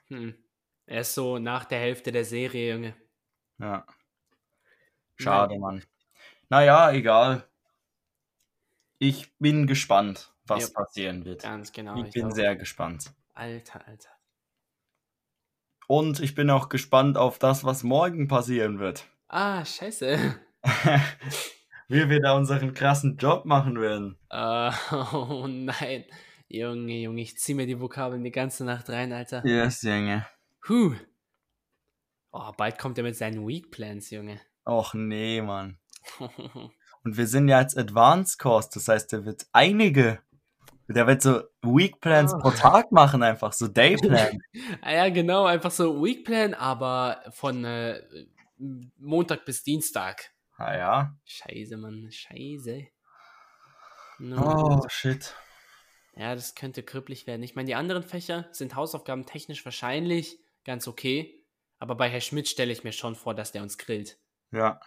Hm. 0.08 0.34
Er 0.86 1.00
ist 1.00 1.14
so 1.14 1.38
nach 1.38 1.64
der 1.64 1.80
Hälfte 1.80 2.12
der 2.12 2.24
Serie, 2.24 2.72
Junge. 2.74 2.94
ja. 3.58 3.86
Schade, 5.18 5.58
Mann. 5.58 5.82
Naja, 6.50 6.92
egal. 6.92 7.48
Ich 8.98 9.34
bin 9.38 9.66
gespannt, 9.66 10.32
was 10.44 10.68
Ja. 10.72 10.74
passieren 10.84 11.24
wird. 11.24 11.42
Ganz 11.42 11.72
genau. 11.72 12.02
ich 12.04 12.12
bin 12.12 12.26
auch. 12.26 12.30
sehr 12.32 12.54
gespannt. 12.54 13.12
Alter, 13.34 13.86
Alter. 13.86 14.10
Und 15.86 16.20
ich 16.20 16.34
bin 16.34 16.50
auch 16.50 16.68
gespannt 16.68 17.16
auf 17.16 17.38
das, 17.38 17.64
was 17.64 17.82
morgen 17.82 18.28
passieren 18.28 18.78
wird. 18.78 19.06
Ah, 19.28 19.64
scheiße. 19.64 20.38
Wie 21.88 22.08
wir 22.10 22.20
da 22.20 22.36
unseren 22.36 22.74
krassen 22.74 23.16
Job 23.16 23.44
machen 23.44 23.80
werden. 23.80 24.18
Äh, 24.30 24.70
oh 25.12 25.46
nein. 25.48 26.04
Junge, 26.48 26.92
Junge, 27.00 27.20
ich 27.22 27.38
zieh 27.38 27.54
mir 27.54 27.66
die 27.66 27.80
Vokabeln 27.80 28.22
die 28.22 28.30
ganze 28.32 28.64
Nacht 28.64 28.88
rein, 28.90 29.12
Alter. 29.12 29.44
Yes, 29.46 29.82
Junge. 29.82 30.26
Huh. 30.68 30.94
Oh, 32.32 32.52
bald 32.56 32.78
kommt 32.78 32.98
er 32.98 33.04
mit 33.04 33.16
seinen 33.16 33.46
Weak 33.46 33.70
Plans, 33.70 34.10
Junge. 34.10 34.40
Och 34.66 34.94
nee, 34.94 35.40
Mann. 35.40 35.78
Und 36.18 37.16
wir 37.16 37.26
sind 37.26 37.48
ja 37.48 37.60
jetzt 37.60 37.78
Advanced 37.78 38.38
Course, 38.38 38.68
das 38.74 38.88
heißt, 38.88 39.12
der 39.12 39.24
wird 39.24 39.46
einige, 39.52 40.20
der 40.88 41.06
wird 41.06 41.22
so 41.22 41.42
Week 41.62 42.00
Plans 42.00 42.32
Oh. 42.34 42.38
pro 42.38 42.50
Tag 42.50 42.90
machen, 42.90 43.22
einfach 43.22 43.52
so 43.52 43.68
Day 43.68 43.96
Plan. 43.96 44.38
ah 44.82 44.92
ja, 44.92 45.08
genau, 45.08 45.44
einfach 45.44 45.70
so 45.70 46.02
Week 46.02 46.24
Plan, 46.24 46.52
aber 46.54 47.22
von 47.30 47.64
äh, 47.64 48.02
Montag 48.98 49.44
bis 49.44 49.62
Dienstag. 49.62 50.32
ah 50.56 50.76
ja. 50.76 51.16
Scheiße, 51.24 51.76
Mann, 51.76 52.08
scheiße. 52.10 52.86
Oh, 54.18 54.22
No. 54.22 54.82
shit. 54.88 55.34
Ja, 56.16 56.34
das 56.34 56.54
könnte 56.54 56.82
krüppelig 56.82 57.26
werden. 57.26 57.42
Ich 57.42 57.54
meine, 57.54 57.66
die 57.66 57.74
anderen 57.74 58.02
Fächer 58.02 58.48
sind 58.50 58.74
Hausaufgaben 58.74 59.26
technisch 59.26 59.64
wahrscheinlich 59.66 60.38
ganz 60.66 60.86
okay, 60.86 61.42
aber 61.78 61.94
bei 61.94 62.08
Herr 62.10 62.20
Schmidt 62.20 62.48
stelle 62.48 62.72
ich 62.72 62.84
mir 62.84 62.92
schon 62.92 63.14
vor, 63.14 63.34
dass 63.34 63.52
der 63.52 63.62
uns 63.62 63.78
grillt. 63.78 64.18
Ja, 64.50 64.80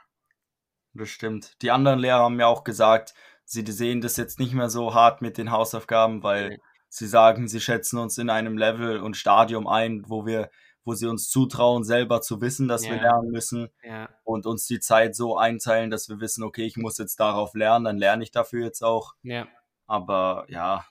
das 0.94 1.10
stimmt. 1.10 1.62
Die 1.62 1.72
anderen 1.72 2.00
Lehrer 2.00 2.20
haben 2.24 2.40
ja 2.40 2.48
auch 2.48 2.64
gesagt, 2.64 3.14
sie 3.46 3.64
sehen 3.66 4.02
das 4.02 4.18
jetzt 4.18 4.40
nicht 4.40 4.54
mehr 4.54 4.70
so 4.70 4.94
hart 4.94 5.22
mit 5.22 5.38
den 5.38 5.52
Hausaufgaben, 5.52 6.22
weil 6.24 6.60
sie 6.90 7.08
sagen, 7.08 7.48
sie 7.48 7.62
schätzen 7.62 7.98
uns 8.00 8.18
in 8.18 8.30
einem 8.30 8.58
Level 8.58 9.00
und 9.00 9.16
Stadium 9.18 9.68
ein, 9.68 10.04
wo 10.08 10.26
wir, 10.26 10.50
wo 10.84 10.94
sie 10.94 11.08
uns 11.08 11.30
zutrauen, 11.30 11.84
selber 11.84 12.22
zu 12.22 12.42
wissen, 12.42 12.68
dass 12.68 12.84
wir 12.84 12.96
Ja. 12.96 13.02
lernen 13.02 13.32
müssen 13.32 13.70
Ja, 13.84 14.10
und 14.24 14.46
uns 14.46 14.66
die 14.66 14.80
Zeit 14.80 15.16
so 15.16 15.38
einteilen, 15.38 15.92
dass 15.92 16.10
wir 16.10 16.20
wissen, 16.20 16.44
okay, 16.44 16.66
ich 16.66 16.78
muss 16.78 16.98
jetzt 16.98 17.20
darauf 17.20 17.54
lernen, 17.54 17.86
dann 17.86 17.98
lerne 17.98 18.24
ich 18.24 18.32
dafür 18.32 18.66
jetzt 18.66 18.84
auch. 18.84 19.14
ja. 19.24 19.48
Aber 19.88 20.46
ja, 20.50 20.86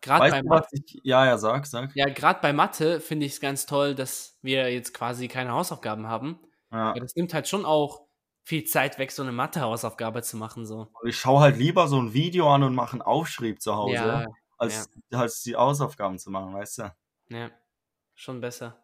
Gerade 0.00 0.30
bei 0.30 0.42
Mathe, 0.42 0.68
ich, 0.72 1.00
ja, 1.02 1.26
ja, 1.26 1.36
sag, 1.38 1.66
sag. 1.66 1.94
ja, 1.94 2.08
gerade 2.08 2.40
bei 2.40 2.52
Mathe 2.52 3.00
finde 3.00 3.26
ich 3.26 3.32
es 3.32 3.40
ganz 3.40 3.66
toll, 3.66 3.94
dass 3.94 4.38
wir 4.42 4.72
jetzt 4.72 4.94
quasi 4.94 5.28
keine 5.28 5.52
Hausaufgaben 5.52 6.06
haben. 6.06 6.38
Ja. 6.72 6.94
Ja, 6.94 7.00
das 7.00 7.14
nimmt 7.16 7.34
halt 7.34 7.48
schon 7.48 7.64
auch 7.66 8.06
viel 8.42 8.64
Zeit 8.64 8.98
weg, 8.98 9.12
so 9.12 9.22
eine 9.22 9.32
Mathe-Hausaufgabe 9.32 10.22
zu 10.22 10.36
machen. 10.36 10.64
So. 10.64 10.90
Ich 11.04 11.18
schaue 11.18 11.40
halt 11.40 11.56
lieber 11.58 11.86
so 11.88 12.00
ein 12.00 12.14
Video 12.14 12.52
an 12.52 12.62
und 12.62 12.74
mache 12.74 12.92
einen 12.92 13.02
Aufschrieb 13.02 13.60
zu 13.60 13.74
Hause, 13.76 13.94
Ja, 13.94 14.26
als, 14.56 14.88
als 15.12 15.42
die 15.42 15.56
Hausaufgaben 15.56 16.18
zu 16.18 16.30
machen, 16.30 16.54
weißt 16.54 16.78
du? 16.78 16.94
ja, 17.28 17.50
schon 18.14 18.40
besser. 18.40 18.82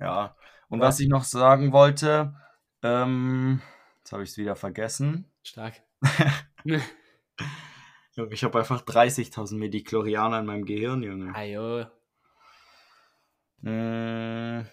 Ja. 0.00 0.36
Und 0.68 0.80
Ja. 0.80 0.86
was 0.86 0.98
ich 1.00 1.08
noch 1.08 1.24
sagen 1.24 1.72
wollte, 1.72 2.34
ähm, 2.82 3.60
jetzt 3.98 4.12
habe 4.12 4.22
ich 4.22 4.30
es 4.30 4.38
wieder 4.38 4.56
vergessen. 4.56 5.30
Stark. 5.42 5.82
Junge, 8.16 8.32
Ich 8.32 8.44
habe 8.44 8.58
einfach 8.58 8.82
30.000 8.82 9.56
Mediklorianer 9.56 10.40
in 10.40 10.46
meinem 10.46 10.64
Gehirn, 10.64 11.02
Junge. 11.02 11.34
Ajo. 11.34 11.84
Mm. 13.60 14.66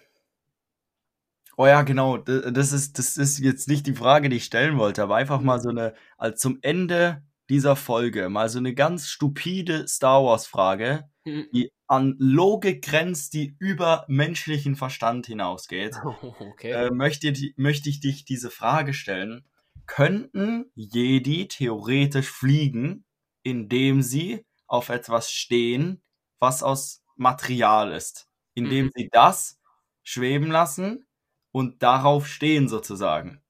Oh 1.56 1.66
ja, 1.66 1.82
genau. 1.82 2.16
Das 2.18 2.72
ist, 2.72 2.98
das 2.98 3.16
ist 3.16 3.38
jetzt 3.38 3.68
nicht 3.68 3.86
die 3.86 3.94
Frage, 3.94 4.28
die 4.28 4.36
ich 4.36 4.44
stellen 4.44 4.78
wollte, 4.78 5.02
aber 5.02 5.16
einfach 5.16 5.40
mal 5.40 5.60
so 5.60 5.68
eine, 5.68 5.94
als 6.16 6.40
zum 6.40 6.58
Ende 6.62 7.22
dieser 7.48 7.76
Folge, 7.76 8.28
mal 8.28 8.48
so 8.48 8.58
eine 8.58 8.74
ganz 8.74 9.08
stupide 9.08 9.86
Star 9.86 10.24
Wars-Frage, 10.24 11.08
Hm. 11.26 11.46
die 11.54 11.70
an 11.86 12.16
Logik 12.18 12.84
grenzt, 12.84 13.32
die 13.34 13.56
über 13.58 14.04
menschlichen 14.08 14.76
Verstand 14.76 15.26
hinausgeht. 15.26 15.96
Okay. 16.40 16.70
äh, 16.70 16.90
möchte, 16.90 17.32
möchte 17.56 17.88
ich 17.88 18.00
dich 18.00 18.24
diese 18.24 18.50
Frage 18.50 18.92
stellen. 18.94 19.44
Könnten 19.86 20.70
Jedi 20.74 21.46
theoretisch 21.48 22.28
fliegen, 22.30 23.04
indem 23.44 24.02
sie 24.02 24.46
auf 24.68 24.90
etwas 24.90 25.30
stehen, 25.32 26.02
was 26.40 26.64
aus 26.64 27.04
Material 27.16 27.92
ist? 27.92 28.28
Indem 28.54 28.90
Mhm. 28.90 28.94
sie 28.96 29.10
das 29.12 29.60
schweben 30.04 30.50
lassen 30.50 31.06
und 31.52 31.82
darauf 31.84 32.28
stehen 32.28 32.68
sozusagen. 32.68 33.42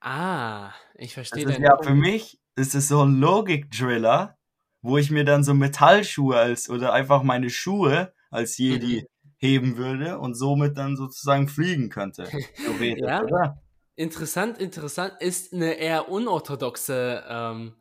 ah, 0.00 0.72
ich 0.94 1.14
Das 1.30 1.40
verstehe 1.40 1.44
ist 1.44 1.58
deinen 1.58 1.60
ja 1.60 1.76
für 1.82 1.94
mich, 1.94 2.40
ist 2.56 2.74
es 2.74 2.88
so 2.88 3.02
ein 3.04 3.20
Logik-Driller, 3.20 4.36
wo 4.82 4.98
ich 4.98 5.10
mir 5.10 5.24
dann 5.24 5.44
so 5.44 5.54
Metallschuhe 5.54 6.36
als 6.38 6.68
oder 6.70 6.92
einfach 6.92 7.22
meine 7.22 7.50
Schuhe 7.50 8.12
als 8.30 8.58
Jedi 8.58 9.06
heben 9.38 9.76
würde 9.76 10.18
und 10.18 10.34
somit 10.34 10.76
dann 10.78 10.96
sozusagen 10.96 11.48
fliegen 11.48 11.88
könnte. 11.90 12.36
Ja. 12.96 13.20
oder? 13.20 13.62
Interessant, 13.96 14.58
interessant 14.58 15.14
ist 15.20 15.52
eine 15.54 15.74
eher 15.74 16.08
unorthodoxe 16.10 17.24
ähm, 17.28 17.76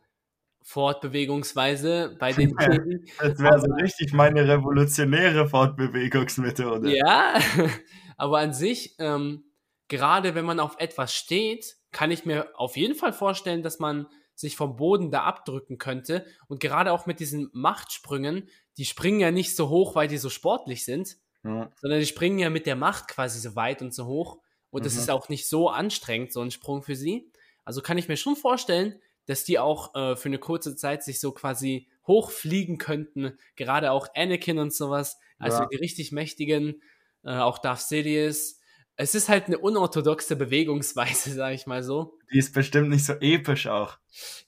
Fortbewegungsweise 0.63 2.15
bei 2.19 2.31
den 2.33 2.55
Jedi. 2.59 3.11
Das 3.19 3.39
wäre 3.39 3.59
so 3.59 3.71
richtig 3.73 4.13
meine 4.13 4.47
revolutionäre 4.47 5.47
Fortbewegungsmethode. 5.47 6.95
Ja, 6.95 7.39
aber 8.17 8.39
an 8.39 8.53
sich, 8.53 8.95
ähm, 8.99 9.43
gerade 9.87 10.35
wenn 10.35 10.45
man 10.45 10.59
auf 10.59 10.75
etwas 10.79 11.13
steht, 11.13 11.75
kann 11.91 12.11
ich 12.11 12.25
mir 12.25 12.49
auf 12.55 12.77
jeden 12.77 12.95
Fall 12.95 13.13
vorstellen, 13.13 13.63
dass 13.63 13.79
man 13.79 14.07
sich 14.35 14.55
vom 14.55 14.75
Boden 14.77 15.11
da 15.11 15.23
abdrücken 15.23 15.77
könnte. 15.77 16.25
Und 16.47 16.59
gerade 16.61 16.93
auch 16.93 17.05
mit 17.05 17.19
diesen 17.19 17.49
Machtsprüngen, 17.51 18.47
die 18.77 18.85
springen 18.85 19.19
ja 19.19 19.31
nicht 19.31 19.55
so 19.55 19.69
hoch, 19.69 19.95
weil 19.95 20.07
die 20.07 20.17
so 20.17 20.29
sportlich 20.29 20.85
sind, 20.85 21.17
Ja. 21.43 21.69
sondern 21.81 21.99
die 21.99 22.05
springen 22.05 22.39
ja 22.39 22.49
mit 22.49 22.65
der 22.65 22.75
Macht 22.77 23.07
quasi 23.09 23.39
so 23.39 23.55
weit 23.55 23.81
und 23.81 23.93
so 23.93 24.05
hoch. 24.05 24.37
Und 24.69 24.85
das 24.85 24.93
Mhm. 24.93 24.99
ist 24.99 25.09
auch 25.09 25.27
nicht 25.29 25.49
so 25.49 25.69
anstrengend, 25.69 26.31
so 26.31 26.41
ein 26.41 26.51
Sprung 26.51 26.83
für 26.83 26.95
sie. 26.95 27.31
Also 27.65 27.81
kann 27.81 27.97
ich 27.97 28.07
mir 28.07 28.17
schon 28.17 28.35
vorstellen, 28.35 29.01
dass 29.29 29.43
die 29.43 29.59
auch 29.59 29.93
äh, 29.93 30.15
für 30.15 30.27
eine 30.29 30.39
kurze 30.39 30.75
Zeit 30.75 31.03
sich 31.03 31.19
so 31.19 31.31
quasi 31.31 31.87
hochfliegen 32.07 32.79
könnten. 32.79 33.37
Gerade 33.55 33.91
auch 33.91 34.07
Anakin 34.15 34.57
und 34.57 34.73
sowas. 34.73 35.17
Also 35.37 35.59
Ja. 35.59 35.67
die 35.71 35.77
richtig 35.77 36.11
mächtigen, 36.11 36.81
äh, 37.23 37.37
auch 37.37 37.59
Darth 37.59 37.81
Sidious. 37.81 38.59
es 38.95 39.13
ist 39.15 39.29
halt 39.29 39.45
eine 39.45 39.59
unorthodoxe 39.59 40.35
Bewegungsweise, 40.35 41.31
sag 41.35 41.53
ich 41.53 41.67
mal 41.67 41.83
so. 41.83 42.17
Die 42.33 42.39
ist 42.39 42.53
bestimmt 42.53 42.89
nicht 42.89 43.05
so 43.05 43.13
episch 43.13 43.67
auch. 43.67 43.97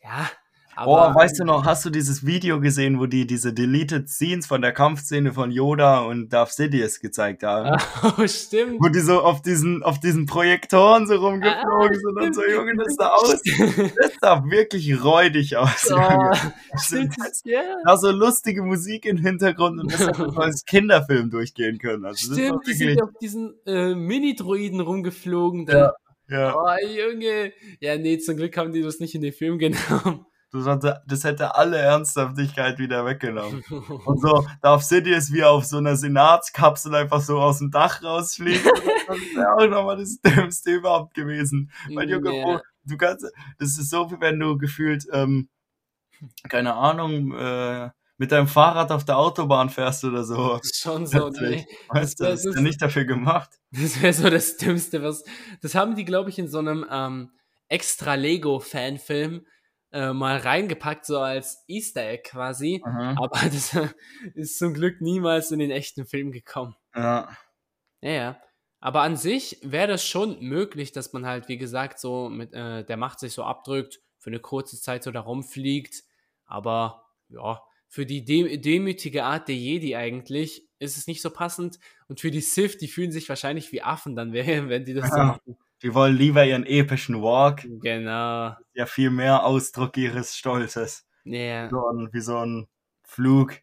Ja, 0.03 0.29
Oh, 0.77 0.95
aber 0.95 1.15
weißt 1.15 1.39
du 1.39 1.43
noch, 1.43 1.65
hast 1.65 1.83
du 1.85 1.89
dieses 1.89 2.25
Video 2.25 2.61
gesehen, 2.61 2.99
wo 2.99 3.05
die 3.05 3.27
diese 3.27 3.53
Deleted 3.53 4.07
Scenes 4.07 4.47
von 4.47 4.61
der 4.61 4.71
Kampfszene 4.71 5.33
von 5.33 5.51
Yoda 5.51 5.99
und 5.99 6.29
Darth 6.29 6.53
Sidious 6.53 7.01
gezeigt 7.01 7.43
haben? 7.43 7.77
oh, 8.03 8.25
stimmt. 8.27 8.77
Wo 8.79 8.87
die 8.87 9.01
so 9.01 9.21
auf 9.21 9.41
diesen, 9.41 9.83
auf 9.83 9.99
diesen 9.99 10.25
Projektoren 10.25 11.07
so 11.07 11.15
rumgeflogen 11.15 11.99
sind 11.99 12.21
und 12.21 12.35
so, 12.35 12.41
Junge, 12.45 12.73
das 12.77 12.95
sah 12.95 13.09
aus. 13.09 13.41
Das 14.01 14.11
sah 14.21 14.43
wirklich 14.45 15.03
räudig 15.03 15.57
aus. 15.57 15.91
Oh, 15.91 16.33
stimmt, 16.77 17.15
ja. 17.43 17.61
Da 17.85 17.97
so 17.97 18.09
lustige 18.11 18.63
Musik 18.63 19.05
im 19.05 19.17
Hintergrund 19.17 19.79
und 19.81 19.91
das 19.91 20.07
hätte 20.07 20.29
so 20.31 20.39
als 20.39 20.63
Kinderfilm 20.65 21.29
durchgehen 21.29 21.79
können. 21.79 22.05
Also 22.05 22.29
das 22.29 22.37
Stimmt, 22.37 22.65
die 22.65 22.73
sind 22.73 23.01
auf 23.01 23.09
diesen 23.21 23.53
äh, 23.65 23.93
Mini-Droiden 23.93 24.79
rumgeflogen. 24.79 25.65
Da. 25.65 25.93
ja. 26.29 26.55
Oh, 26.55 26.87
Junge. 26.87 27.51
Ja, 27.81 27.97
nee, 27.97 28.17
zum 28.19 28.37
Glück 28.37 28.55
haben 28.55 28.71
die 28.71 28.81
das 28.81 28.99
nicht 28.99 29.15
in 29.15 29.21
den 29.21 29.33
Film 29.33 29.59
genommen. 29.59 30.25
Das 30.53 30.65
hätte, 30.65 31.01
das 31.07 31.23
hätte 31.23 31.55
alle 31.55 31.77
Ernsthaftigkeit 31.77 32.77
wieder 32.77 33.05
weggenommen. 33.05 33.63
Und 34.05 34.21
so 34.21 34.45
Darth 34.61 34.83
Sidious 34.83 35.31
wie 35.31 35.43
auf 35.45 35.63
so 35.65 35.77
einer 35.77 35.95
Senatskapsel 35.95 36.93
einfach 36.93 37.21
so 37.21 37.39
aus 37.39 37.59
dem 37.59 37.71
Dach 37.71 38.03
rausfliegt. 38.03 38.65
Das 39.07 39.17
wäre 39.35 39.53
auch 39.55 39.67
nochmal 39.67 39.97
das 39.97 40.21
Dümmste 40.21 40.71
überhaupt 40.71 41.13
gewesen. 41.15 41.69
Weil 41.93 42.09
Junge, 42.09 42.33
Ja. 42.37 42.45
wo, 42.45 42.59
du 42.85 42.95
kannst, 42.97 43.25
das 43.59 43.77
ist 43.77 43.89
so, 43.89 44.09
wie 44.09 44.21
wenn 44.21 44.39
du 44.39 44.57
gefühlt, 44.57 45.05
ähm, 45.11 45.49
keine 46.47 46.75
Ahnung, 46.75 47.33
äh, 47.33 47.89
mit 48.17 48.31
deinem 48.31 48.47
Fahrrad 48.47 48.91
auf 48.91 49.03
der 49.03 49.17
Autobahn 49.17 49.69
fährst 49.69 50.03
oder 50.05 50.23
so. 50.23 50.59
Schon 50.73 51.07
so, 51.07 51.29
nee. 51.29 51.65
Weißt 51.89 52.19
du, 52.19 52.23
Das 52.25 52.45
ist- 52.45 52.55
ja 52.55 52.61
nicht 52.61 52.81
dafür 52.81 53.03
gemacht. 53.05 53.49
Das 53.71 54.01
wäre 54.01 54.13
so 54.13 54.29
das 54.29 54.55
Dümmste, 54.57 55.01
was. 55.03 55.23
Das 55.61 55.75
haben 55.75 55.95
die, 55.95 56.05
glaube 56.05 56.29
ich, 56.29 56.37
in 56.39 56.47
so 56.47 56.59
einem 56.59 56.85
ähm, 56.89 57.31
extra 57.67 58.15
Lego-Fanfilm 58.15 59.45
äh, 59.91 60.13
mal 60.13 60.37
reingepackt, 60.37 61.05
so 61.05 61.19
als 61.19 61.63
Easter 61.67 62.07
Egg 62.07 62.23
quasi. 62.29 62.81
Aber 62.83 63.39
das 63.43 63.77
ist 64.35 64.57
zum 64.57 64.73
Glück 64.73 65.01
niemals 65.01 65.51
in 65.51 65.59
den 65.59 65.71
echten 65.71 66.05
Film 66.05 66.31
gekommen. 66.31 66.75
Ja. 66.95 67.29
Ja, 68.01 68.11
ja. 68.11 68.41
Aber 68.79 69.01
an 69.01 69.15
sich 69.15 69.59
wäre 69.61 69.87
das 69.87 70.03
schon 70.05 70.39
möglich, 70.41 70.91
dass 70.91 71.13
man 71.13 71.25
halt, 71.27 71.47
wie 71.47 71.57
gesagt, 71.57 71.99
so 71.99 72.29
mit 72.29 72.53
äh, 72.53 72.83
der 72.83 72.97
Macht 72.97 73.19
sich 73.19 73.33
so 73.33 73.43
abdrückt, 73.43 73.99
für 74.17 74.29
eine 74.31 74.39
kurze 74.39 74.79
Zeit 74.81 75.03
so 75.03 75.11
da 75.11 75.19
rumfliegt. 75.19 76.03
Aber 76.45 77.05
ja, 77.29 77.61
für 77.87 78.05
die 78.05 78.23
de 78.25 78.57
demütige 78.57 79.23
Art 79.25 79.47
der 79.49 79.55
Jedi 79.55 79.95
eigentlich 79.95 80.67
ist 80.79 80.97
es 80.97 81.05
nicht 81.07 81.21
so 81.21 81.29
passend. 81.29 81.77
Und 82.07 82.19
für 82.21 82.31
die 82.31 82.41
Sith, 82.41 82.77
die 82.77 82.87
fühlen 82.87 83.11
sich 83.11 83.29
wahrscheinlich 83.29 83.71
wie 83.71 83.83
Affen 83.83 84.15
dann, 84.15 84.33
wenn 84.33 84.67
wenn 84.69 84.85
die 84.85 84.93
das 84.95 85.09
so 85.09 85.17
Ja. 85.17 85.23
machen. 85.25 85.57
Die 85.83 85.93
wollen 85.93 86.15
lieber 86.15 86.45
ihren 86.45 86.65
epischen 86.65 87.21
Walk. 87.21 87.63
Genau. 87.81 88.55
Ja, 88.73 88.85
viel 88.85 89.09
mehr 89.09 89.45
Ausdruck 89.45 89.97
ihres 89.97 90.35
Stolzes. 90.35 91.07
So 91.69 91.87
ein, 91.87 92.09
wie 92.11 92.21
so 92.21 92.37
ein 92.37 92.67
Flug. 93.03 93.57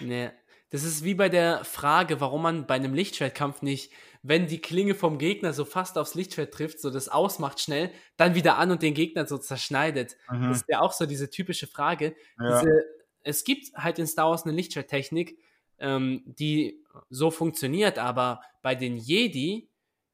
nee. 0.00 0.30
Das 0.72 0.84
ist 0.84 1.02
wie 1.02 1.14
bei 1.14 1.28
der 1.28 1.64
Frage, 1.64 2.20
warum 2.20 2.42
man 2.42 2.66
bei 2.68 2.76
einem 2.76 2.94
Lichtschwertkampf 2.94 3.60
nicht, 3.60 3.92
wenn 4.22 4.46
die 4.46 4.60
Klinge 4.60 4.94
vom 4.94 5.18
Gegner 5.18 5.52
so 5.52 5.64
fast 5.64 5.98
aufs 5.98 6.14
Lichtschwert 6.14 6.54
trifft, 6.54 6.80
so 6.80 6.90
das 6.90 7.08
ausmacht 7.08 7.60
schnell, 7.60 7.90
dann 8.16 8.36
wieder 8.36 8.56
an 8.56 8.70
und 8.70 8.80
den 8.82 8.94
Gegner 8.94 9.26
so 9.26 9.36
zerschneidet. 9.36 10.16
Mhm. 10.30 10.42
Das 10.48 10.58
ist 10.58 10.66
ja 10.68 10.80
auch 10.80 10.92
so 10.92 11.06
diese 11.06 11.28
typische 11.28 11.66
Frage. 11.66 12.14
Ja. 12.38 12.60
Diese, 12.60 12.84
es 13.24 13.42
gibt 13.42 13.74
halt 13.74 13.98
in 13.98 14.06
Star 14.06 14.30
Wars 14.30 14.44
eine 14.44 14.52
Lichtschwerttechnik, 14.52 15.38
ähm, 15.78 16.22
die 16.26 16.84
so 17.08 17.32
funktioniert, 17.32 17.98
aber 17.98 18.40
bei 18.62 18.76
den 18.76 18.96
Jedi 18.96 19.69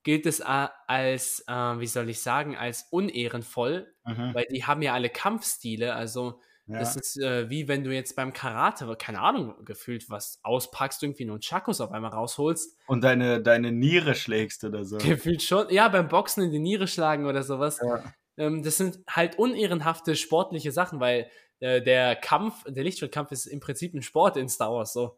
gilt 0.06 0.24
es 0.24 0.40
a- 0.40 0.70
als, 0.86 1.44
äh, 1.48 1.52
wie 1.80 1.86
soll 1.88 2.08
ich 2.08 2.20
sagen, 2.20 2.56
als 2.56 2.86
unehrenvoll, 2.90 3.92
Mhm. 4.04 4.34
weil 4.34 4.46
die 4.48 4.64
haben 4.64 4.80
ja 4.80 4.94
alle 4.94 5.10
Kampfstile, 5.10 5.94
also 5.96 6.40
Ja. 6.68 6.78
das 6.78 6.94
ist 6.94 7.20
äh, 7.20 7.50
wie 7.50 7.66
wenn 7.66 7.82
du 7.82 7.92
jetzt 7.92 8.14
beim 8.14 8.32
Karate, 8.32 8.94
keine 8.96 9.20
Ahnung, 9.20 9.64
gefühlt 9.64 10.08
was 10.08 10.38
auspackst, 10.44 11.02
irgendwie 11.02 11.24
nur 11.24 11.34
einen 11.34 11.42
Chakus 11.42 11.80
auf 11.80 11.90
einmal 11.90 12.12
rausholst. 12.12 12.76
Und 12.86 13.02
deine, 13.02 13.42
deine 13.42 13.72
Niere 13.72 14.14
schlägst 14.14 14.62
oder 14.62 14.84
so. 14.84 14.98
Gefühlt 14.98 15.42
schon, 15.42 15.70
ja, 15.70 15.88
beim 15.88 16.06
Boxen 16.06 16.44
in 16.44 16.52
die 16.52 16.60
Niere 16.60 16.86
schlagen 16.86 17.26
oder 17.26 17.42
sowas. 17.42 17.80
Ja. 17.82 18.04
Ähm, 18.36 18.62
das 18.62 18.76
sind 18.76 19.00
halt 19.08 19.38
unehrenhafte 19.40 20.14
sportliche 20.14 20.70
Sachen, 20.70 21.00
weil 21.00 21.28
äh, 21.58 21.82
der 21.82 22.14
Kampf, 22.14 22.62
der 22.68 22.84
Lichtschwertkampf 22.84 23.32
ist 23.32 23.46
im 23.46 23.58
Prinzip 23.58 23.92
ein 23.92 24.02
Sport 24.02 24.36
in 24.36 24.48
Star 24.48 24.70
Wars, 24.72 24.92
so. 24.92 25.16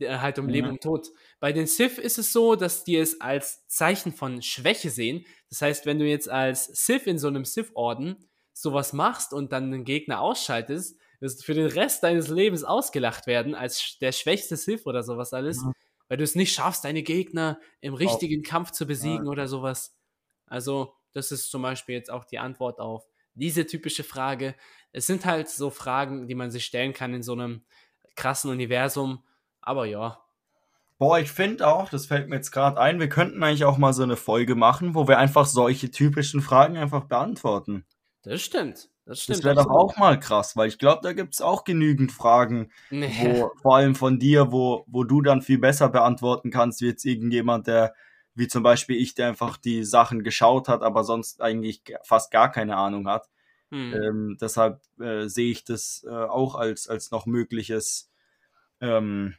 Der, 0.00 0.22
halt 0.22 0.38
um. 0.38 0.48
Leben 0.48 0.68
und 0.70 0.82
Tod. 0.82 1.08
Bei 1.38 1.52
den 1.52 1.66
Sith 1.66 1.98
ist 1.98 2.18
es 2.18 2.32
so, 2.32 2.56
dass 2.56 2.84
die 2.84 2.96
es 2.96 3.20
als 3.20 3.66
Zeichen 3.68 4.12
von 4.12 4.42
Schwäche 4.42 4.90
sehen. 4.90 5.24
Das 5.50 5.62
heißt, 5.62 5.86
wenn 5.86 5.98
du 5.98 6.06
jetzt 6.06 6.28
als 6.28 6.66
Sith 6.66 7.06
in 7.06 7.18
so 7.18 7.28
einem 7.28 7.44
Sith-Orden 7.44 8.28
sowas 8.52 8.92
machst 8.92 9.32
und 9.32 9.52
dann 9.52 9.64
einen 9.64 9.84
Gegner 9.84 10.20
ausschaltest, 10.20 10.98
wirst 11.20 11.40
du 11.40 11.44
für 11.44 11.54
den 11.54 11.66
Rest 11.66 12.02
deines 12.02 12.28
Lebens 12.28 12.64
ausgelacht 12.64 13.26
werden 13.26 13.54
als 13.54 13.98
der 14.00 14.12
schwächste 14.12 14.56
Sith 14.56 14.86
oder 14.86 15.02
sowas 15.02 15.32
alles, 15.34 15.62
Mhm. 15.62 15.72
weil 16.08 16.16
du 16.16 16.24
es 16.24 16.34
nicht 16.34 16.52
schaffst, 16.54 16.84
deine 16.84 17.02
Gegner 17.02 17.60
im 17.80 17.94
richtigen 17.94 18.42
Kampf 18.42 18.70
zu 18.72 18.86
besiegen 18.86 19.28
oder 19.28 19.46
sowas. 19.46 19.94
Also, 20.46 20.94
das 21.12 21.30
ist 21.30 21.50
zum 21.50 21.62
Beispiel 21.62 21.94
jetzt 21.94 22.10
auch 22.10 22.24
die 22.24 22.38
Antwort 22.38 22.80
auf 22.80 23.04
diese 23.34 23.66
typische 23.66 24.02
Frage. 24.02 24.54
Es 24.92 25.06
sind 25.06 25.24
halt 25.24 25.48
so 25.48 25.70
Fragen, 25.70 26.26
die 26.26 26.34
man 26.34 26.50
sich 26.50 26.64
stellen 26.64 26.92
kann 26.92 27.14
in 27.14 27.22
so 27.22 27.32
einem 27.32 27.64
krassen 28.16 28.50
Universum. 28.50 29.24
Aber 29.62 29.86
ja, 29.86 30.20
Boah, 30.98 31.18
ich 31.18 31.32
finde 31.32 31.66
auch, 31.66 31.88
das 31.88 32.04
fällt 32.06 32.28
mir 32.28 32.36
jetzt 32.36 32.50
gerade 32.50 32.78
ein, 32.78 33.00
wir 33.00 33.08
könnten 33.08 33.42
eigentlich 33.42 33.64
auch 33.64 33.78
mal 33.78 33.94
so 33.94 34.02
eine 34.02 34.16
Folge 34.16 34.54
machen, 34.54 34.94
wo 34.94 35.08
wir 35.08 35.18
einfach 35.18 35.46
solche 35.46 35.90
typischen 35.90 36.42
Fragen 36.42 36.76
einfach 36.76 37.04
beantworten. 37.04 37.86
das 38.22 38.42
stimmt. 38.42 38.90
Das 39.06 39.22
stimmt. 39.22 39.38
Das 39.38 39.44
wäre 39.44 39.54
doch 39.56 39.70
auch 39.70 39.96
mal 39.96 40.20
krass, 40.20 40.56
weil 40.56 40.68
ich 40.68 40.78
glaube, 40.78 41.00
da 41.02 41.12
gibt's 41.14 41.40
auch 41.40 41.64
genügend 41.64 42.12
Fragen, 42.12 42.70
Nee. 42.90 43.10
wo, 43.18 43.50
vor 43.62 43.76
allem 43.76 43.94
von 43.94 44.18
dir, 44.18 44.52
wo, 44.52 44.84
wo 44.88 45.04
du 45.04 45.22
dann 45.22 45.40
viel 45.42 45.58
besser 45.58 45.88
beantworten 45.88 46.50
kannst, 46.50 46.82
wie 46.82 46.86
jetzt 46.88 47.04
irgendjemand, 47.06 47.66
der, 47.66 47.94
wie 48.34 48.46
zum 48.46 48.62
Beispiel 48.62 48.96
ich, 48.96 49.14
der 49.14 49.28
einfach 49.28 49.56
die 49.56 49.84
Sachen 49.84 50.22
geschaut 50.22 50.68
hat, 50.68 50.82
aber 50.82 51.02
sonst 51.02 51.40
eigentlich 51.40 51.82
ge- 51.82 51.96
fast 52.04 52.30
gar 52.30 52.52
keine 52.52 52.76
Ahnung 52.76 53.08
hat. 53.08 53.28
Hm. 53.70 53.94
Ähm, 53.94 54.38
deshalb 54.40 54.80
äh, 55.00 55.26
sehe 55.28 55.50
ich 55.50 55.64
das 55.64 56.04
äh, 56.06 56.10
auch 56.12 56.54
als, 56.56 56.88
als 56.88 57.10
noch 57.10 57.24
mögliches 57.26 58.10
ähm, 58.80 59.34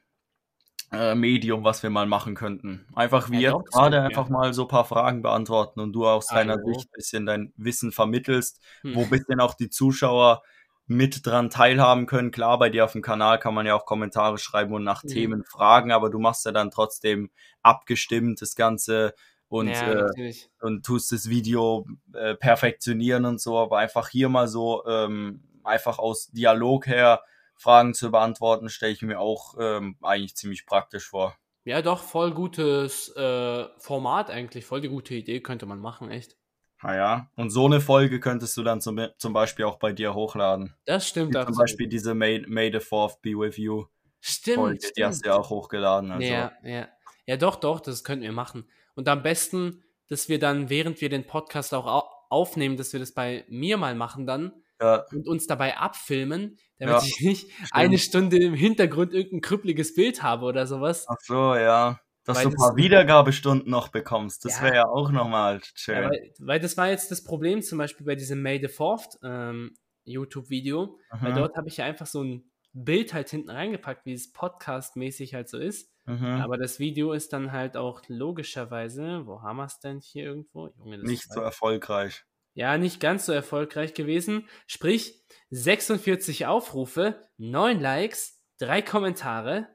äh, 0.91 1.15
Medium, 1.15 1.63
was 1.63 1.84
wir 1.84 1.89
mal 1.89 2.05
machen 2.05 2.35
könnten. 2.35 2.85
Einfach 2.95 3.30
wie 3.31 3.41
Ja, 3.41 3.51
jetzt 3.57 3.72
gerade 3.72 4.01
einfach 4.01 4.30
mal 4.30 4.53
so 4.53 4.63
ein 4.63 4.68
paar 4.68 4.85
Fragen 4.85 5.22
beantworten 5.22 5.80
und 5.80 5.93
du 5.93 6.07
aus 6.07 6.27
deiner 6.27 6.53
Hallo. 6.57 6.73
Sicht 6.73 6.88
ein 6.89 6.95
bisschen 6.95 7.26
dein 7.26 7.53
Wissen 7.57 7.91
vermittelst, 7.91 8.59
Hm. 8.81 8.95
wo 8.95 9.03
ein 9.03 9.09
bisschen 9.09 9.39
auch 9.39 9.53
die 9.53 9.69
Zuschauer 9.69 10.43
mit 10.88 11.26
dran 11.26 11.49
teilhaben 11.49 12.05
können. 12.07 12.31
Klar, 12.31 12.59
bei 12.59 12.69
dir 12.69 12.84
auf 12.84 12.91
dem 12.91 13.01
Kanal 13.01 13.39
kann 13.39 13.53
man 13.53 13.65
ja 13.65 13.76
auch 13.76 13.85
Kommentare 13.85 14.38
schreiben 14.38 14.73
und 14.73 14.84
nach 14.84 15.03
Mhm. 15.03 15.07
Themen 15.07 15.43
fragen, 15.45 15.91
aber 15.91 16.09
du 16.09 16.19
machst 16.19 16.45
ja 16.45 16.51
dann 16.51 16.72
trotzdem 16.72 17.30
abgestimmt 17.61 18.41
das 18.41 18.55
Ganze 18.55 19.13
und 19.47 19.69
ja, 19.69 20.07
äh, 20.07 20.34
und 20.61 20.85
tust 20.85 21.11
das 21.11 21.30
Video 21.30 21.85
äh, 22.13 22.35
perfektionieren 22.35 23.26
und 23.26 23.39
so, 23.39 23.57
aber 23.59 23.77
einfach 23.77 24.09
hier 24.09 24.27
mal 24.30 24.47
so 24.47 24.85
ähm, 24.85 25.41
einfach 25.63 25.99
aus 25.99 26.27
Dialog 26.31 26.88
her 26.88 27.22
Fragen 27.61 27.93
zu 27.93 28.11
beantworten, 28.11 28.69
stelle 28.69 28.93
ich 28.93 29.01
mir 29.01 29.19
auch 29.19 29.55
ähm, 29.59 29.95
eigentlich 30.01 30.35
ziemlich 30.35 30.65
praktisch 30.65 31.07
vor. 31.07 31.35
Ja, 31.63 31.81
doch, 31.81 32.01
voll 32.01 32.33
gutes 32.33 33.15
äh, 33.15 33.67
Format 33.77 34.31
eigentlich, 34.31 34.65
voll 34.65 34.81
die 34.81 34.89
gute 34.89 35.13
Idee 35.13 35.41
könnte 35.41 35.67
man 35.67 35.79
machen, 35.79 36.09
echt. 36.09 36.35
Naja, 36.81 37.29
und 37.35 37.51
so 37.51 37.67
eine 37.67 37.79
Folge 37.79 38.19
könntest 38.19 38.57
du 38.57 38.63
dann 38.63 38.81
zum, 38.81 38.99
zum 39.17 39.33
Beispiel 39.33 39.65
auch 39.65 39.77
bei 39.77 39.93
dir 39.93 40.15
hochladen. 40.15 40.75
Das 40.85 41.07
stimmt 41.07 41.35
Wie 41.35 41.45
zum. 41.45 41.55
Beispiel 41.55 41.88
diese 41.88 42.15
May, 42.15 42.43
May 42.47 42.71
the 42.71 42.79
Fourth 42.79 43.21
be 43.21 43.31
with 43.31 43.57
you 43.57 43.85
Stimmt, 44.19 44.57
Folge, 44.57 44.91
die 44.97 45.05
hast 45.05 45.23
du 45.23 45.29
ja 45.29 45.35
auch 45.35 45.51
hochgeladen. 45.51 46.11
Also. 46.11 46.25
Ja, 46.25 46.51
ja. 46.63 46.88
Ja, 47.27 47.38
doch, 47.38 47.55
doch, 47.55 47.79
das 47.79 48.03
könnten 48.03 48.23
wir 48.23 48.31
machen. 48.31 48.67
Und 48.95 49.07
am 49.07 49.21
besten, 49.21 49.83
dass 50.09 50.27
wir 50.27 50.39
dann, 50.39 50.69
während 50.69 51.01
wir 51.01 51.09
den 51.09 51.27
Podcast 51.27 51.73
auch 51.73 51.85
au 51.85 52.03
aufnehmen, 52.29 52.77
dass 52.77 52.93
wir 52.93 52.99
das 53.01 53.11
bei 53.11 53.43
mir 53.49 53.75
mal 53.75 53.93
machen 53.93 54.25
dann 54.25 54.53
Ja, 54.81 55.05
und 55.13 55.27
uns 55.27 55.45
dabei 55.47 55.77
abfilmen, 55.77 56.57
damit 56.79 56.95
Ja, 56.95 57.01
ich 57.03 57.21
nicht 57.21 57.47
eine 57.71 57.97
Stunde 57.99 58.37
im 58.37 58.53
Hintergrund 58.55 59.13
irgendein 59.13 59.41
krüppeliges 59.41 59.93
Bild 59.93 60.23
habe 60.23 60.45
oder 60.45 60.65
sowas. 60.65 61.05
ach 61.07 61.17
so, 61.21 61.55
ja. 61.55 61.99
Dass 62.23 62.37
Weil 62.37 62.43
du 62.45 62.49
ein 62.51 62.55
paar 62.55 62.75
Wiedergabestunden 62.77 63.69
noch 63.69 63.87
bekommst, 63.89 64.45
das 64.45 64.57
Ja. 64.57 64.63
wäre 64.65 64.75
ja 64.75 64.85
auch 64.87 65.11
nochmal 65.11 65.59
schön. 65.75 66.09
Weil, 66.09 66.31
weil 66.39 66.59
das 66.59 66.77
war 66.77 66.89
jetzt 66.89 67.09
das 67.11 67.23
Problem 67.23 67.61
zum 67.61 67.77
Beispiel 67.77 68.05
bei 68.05 68.15
diesem 68.15 68.41
May 68.41 68.59
the 68.61 68.67
Fourth 68.67 69.17
ähm, 69.23 69.75
YouTube-Video, 70.03 70.97
weil 71.19 71.31
Mhm, 71.31 71.35
dort 71.37 71.55
habe 71.55 71.67
ich 71.67 71.77
ja 71.77 71.85
einfach 71.85 72.05
so 72.07 72.23
ein 72.23 72.51
Bild 72.73 73.13
halt 73.13 73.29
hinten 73.29 73.49
reingepackt, 73.49 74.05
wie 74.05 74.13
es 74.13 74.31
Podcast-mäßig 74.33 75.33
halt 75.33 75.49
so 75.49 75.57
ist. 75.57 75.91
mhm. 76.05 76.25
Aber 76.41 76.57
das 76.57 76.79
Video 76.79 77.11
ist 77.13 77.33
dann 77.33 77.51
halt 77.51 77.75
auch 77.77 78.01
logischerweise, 78.07 79.25
wo 79.25 79.41
haben 79.41 79.57
wir 79.57 79.65
es 79.65 79.79
denn 79.79 79.99
hier 79.99 80.25
irgendwo? 80.25 80.69
Junge, 80.77 80.97
das 80.99 81.07
Nicht 81.09 81.23
so 81.29 81.35
halt- 81.35 81.45
erfolgreich. 81.45 82.23
Ja, 82.53 82.78
nicht 82.78 82.99
ganz 82.99 83.26
so 83.26 83.32
erfolgreich 83.32 83.94
gewesen. 83.94 84.48
Sprich, 84.68 85.23
46 85.52 86.45
Aufrufe, 86.45 87.28
9 87.38 87.80
Likes, 87.80 88.44
3 88.60 88.82
Kommentare. 88.82 89.68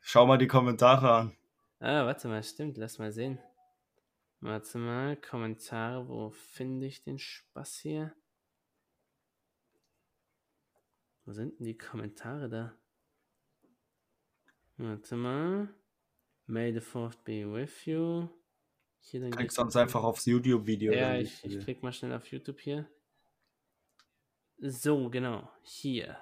Schau 0.00 0.26
mal 0.26 0.38
die 0.38 0.48
Kommentare 0.48 1.12
an. 1.12 1.36
Ah, 1.80 2.06
warte 2.06 2.28
mal, 2.28 2.42
stimmt, 2.42 2.76
lass 2.76 2.98
mal 2.98 3.12
sehen. 3.12 3.38
Warte 4.40 4.78
mal, 4.78 5.16
Kommentare, 5.16 6.08
wo 6.08 6.30
finde 6.30 6.86
ich 6.86 7.02
den 7.02 7.18
Spaß 7.18 7.78
hier? 7.78 8.14
Wo 11.24 11.32
sind 11.32 11.58
denn 11.58 11.66
die 11.66 11.78
Kommentare 11.78 12.48
da? 12.50 12.74
Warte 14.76 15.16
mal. 15.16 15.74
May 16.46 16.72
the 16.74 16.80
fourth 16.80 17.24
be 17.24 17.50
with 17.50 17.86
you. 17.86 18.28
Hier, 19.06 19.20
dann 19.20 19.30
Klick 19.30 19.52
sonst 19.52 19.76
einfach 19.76 20.02
aufs 20.02 20.24
YouTube-Video. 20.24 20.92
Ja, 20.92 21.16
ich, 21.16 21.44
ich 21.44 21.60
klick 21.60 21.82
mal 21.82 21.92
schnell 21.92 22.12
auf 22.14 22.26
YouTube 22.26 22.58
hier. 22.60 22.88
So, 24.58 25.10
genau. 25.10 25.50
Hier. 25.62 26.16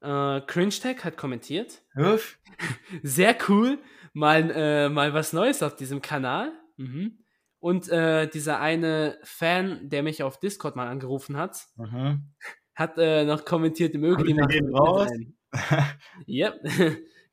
Äh, 0.00 0.40
Cringe 0.42 0.70
Tag 0.70 1.04
hat 1.04 1.16
kommentiert. 1.16 1.82
Hüff. 1.94 2.38
Sehr 3.02 3.36
cool. 3.48 3.78
Mal, 4.12 4.50
äh, 4.54 4.88
mal 4.88 5.14
was 5.14 5.32
Neues 5.32 5.62
auf 5.62 5.74
diesem 5.74 6.00
Kanal. 6.00 6.52
Mhm. 6.76 7.18
Und 7.58 7.88
äh, 7.88 8.28
dieser 8.28 8.60
eine 8.60 9.18
Fan, 9.24 9.88
der 9.88 10.02
mich 10.04 10.22
auf 10.22 10.38
Discord 10.38 10.76
mal 10.76 10.86
angerufen 10.86 11.36
hat, 11.36 11.66
mhm. 11.76 12.34
hat 12.74 12.98
äh, 12.98 13.24
noch 13.24 13.44
kommentiert, 13.44 13.94
möge 13.94 14.22
die 14.22 14.34
mit 14.34 14.48
raus. 14.72 15.10
yep. 16.28 16.60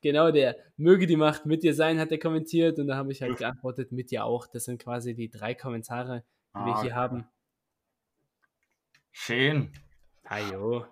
Genau 0.02 0.30
der. 0.30 0.56
Möge 0.76 1.06
die 1.06 1.16
Macht 1.16 1.46
mit 1.46 1.62
dir 1.62 1.74
sein, 1.74 1.98
hat 1.98 2.12
er 2.12 2.18
kommentiert. 2.18 2.78
Und 2.78 2.88
da 2.88 2.96
habe 2.96 3.12
ich 3.12 3.22
halt 3.22 3.38
geantwortet, 3.38 3.92
mit 3.92 4.10
dir 4.10 4.24
auch. 4.24 4.46
Das 4.46 4.64
sind 4.64 4.82
quasi 4.82 5.14
die 5.14 5.30
drei 5.30 5.54
Kommentare, 5.54 6.24
die 6.54 6.58
ah, 6.58 6.66
wir 6.66 6.74
hier 6.80 6.90
okay. 6.90 6.92
haben. 6.92 7.28
Schön. 9.10 9.72
Hajo. 10.28 10.86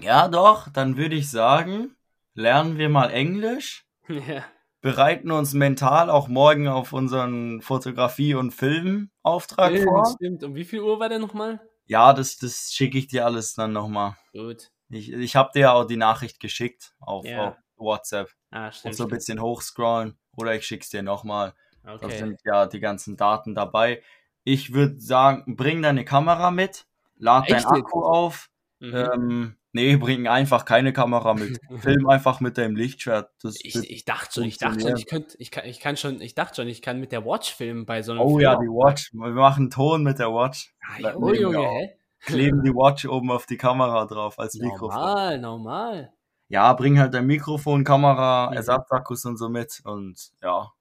Ja, 0.00 0.28
doch, 0.28 0.68
dann 0.68 0.96
würde 0.96 1.16
ich 1.16 1.30
sagen, 1.30 1.96
lernen 2.34 2.78
wir 2.78 2.88
mal 2.88 3.10
Englisch. 3.10 3.84
Ja 4.08 4.44
bereiten 4.80 5.30
uns 5.30 5.54
mental 5.54 6.10
auch 6.10 6.28
morgen 6.28 6.68
auf 6.68 6.92
unseren 6.92 7.60
Fotografie- 7.60 8.34
und 8.34 8.52
Filmauftrag 8.52 9.74
ja, 9.74 9.84
vor. 9.84 10.06
Stimmt. 10.14 10.44
Um 10.44 10.54
wie 10.54 10.64
viel 10.64 10.80
Uhr 10.80 11.00
war 11.00 11.08
der 11.08 11.18
nochmal? 11.18 11.60
Ja, 11.86 12.12
das, 12.12 12.36
das 12.36 12.72
schicke 12.72 12.98
ich 12.98 13.08
dir 13.08 13.24
alles 13.24 13.54
dann 13.54 13.72
nochmal. 13.72 14.16
Gut. 14.32 14.70
Ich, 14.90 15.12
ich 15.12 15.36
habe 15.36 15.50
dir 15.54 15.60
ja 15.60 15.72
auch 15.72 15.84
die 15.84 15.96
Nachricht 15.96 16.40
geschickt 16.40 16.94
auf, 17.00 17.26
ja. 17.26 17.48
auf 17.48 17.56
WhatsApp. 17.76 18.30
Ah, 18.50 18.72
stimmt. 18.72 18.92
Und 18.92 18.96
so 18.96 19.04
ein 19.04 19.10
bisschen 19.10 19.40
hochscrollen 19.40 20.16
oder 20.36 20.54
ich 20.54 20.66
schicke 20.66 20.82
es 20.82 20.90
dir 20.90 21.02
nochmal. 21.02 21.54
Okay. 21.86 21.98
Da 22.00 22.10
sind 22.10 22.40
ja 22.44 22.66
die 22.66 22.80
ganzen 22.80 23.16
Daten 23.16 23.54
dabei. 23.54 24.02
Ich 24.44 24.72
würde 24.72 24.98
sagen, 25.00 25.56
bring 25.56 25.82
deine 25.82 26.04
Kamera 26.04 26.50
mit, 26.50 26.86
lad 27.16 27.50
Echt? 27.50 27.64
dein 27.64 27.82
Akku 27.82 28.02
auf. 28.02 28.50
Mhm. 28.80 28.94
Ähm, 28.94 29.58
Nee, 29.72 29.96
bring 29.96 30.26
einfach 30.26 30.64
keine 30.64 30.92
Kamera 30.92 31.34
mit. 31.34 31.60
Film 31.82 32.08
einfach 32.08 32.40
mit 32.40 32.56
deinem 32.56 32.74
Lichtschwert. 32.74 33.30
Das 33.42 33.56
ich, 33.60 33.76
ich 33.76 34.04
dachte 34.04 34.34
schon, 34.34 34.44
ich 34.44 34.56
dachte 34.56 34.80
schon, 34.80 34.96
ich 34.96 35.06
könnte, 35.06 35.36
ich 35.38 35.50
kann, 35.50 35.66
ich 35.66 35.78
kann 35.78 35.96
schon, 35.96 36.20
ich 36.22 36.34
dachte 36.34 36.56
schon, 36.56 36.68
ich 36.68 36.80
kann 36.80 36.98
mit 37.00 37.12
der 37.12 37.24
Watch 37.24 37.54
filmen 37.54 37.84
bei 37.84 38.02
so 38.02 38.12
einem 38.12 38.22
Oh 38.22 38.30
Film. 38.30 38.40
ja, 38.40 38.56
die 38.56 38.66
Watch. 38.66 39.12
Wir 39.12 39.28
machen 39.30 39.70
Ton 39.70 40.02
mit 40.02 40.18
der 40.18 40.28
Watch. 40.28 40.74
Ah, 41.02 41.12
oh 41.14 41.32
Junge, 41.32 41.60
hä? 41.60 41.90
Kleben 42.20 42.62
die 42.64 42.74
Watch 42.74 43.06
oben 43.06 43.30
auf 43.30 43.46
die 43.46 43.58
Kamera 43.58 44.06
drauf 44.06 44.38
als 44.38 44.54
Mikrofon. 44.54 44.88
Normal, 44.88 45.38
normal. 45.38 46.12
Ja, 46.48 46.72
bring 46.72 46.98
halt 46.98 47.14
dein 47.14 47.26
Mikrofon, 47.26 47.84
Kamera. 47.84 48.52
Ersatzakkus 48.54 49.24
und 49.24 49.36
so 49.36 49.48
mit 49.48 49.80
und 49.84 50.30
ja, 50.42 50.72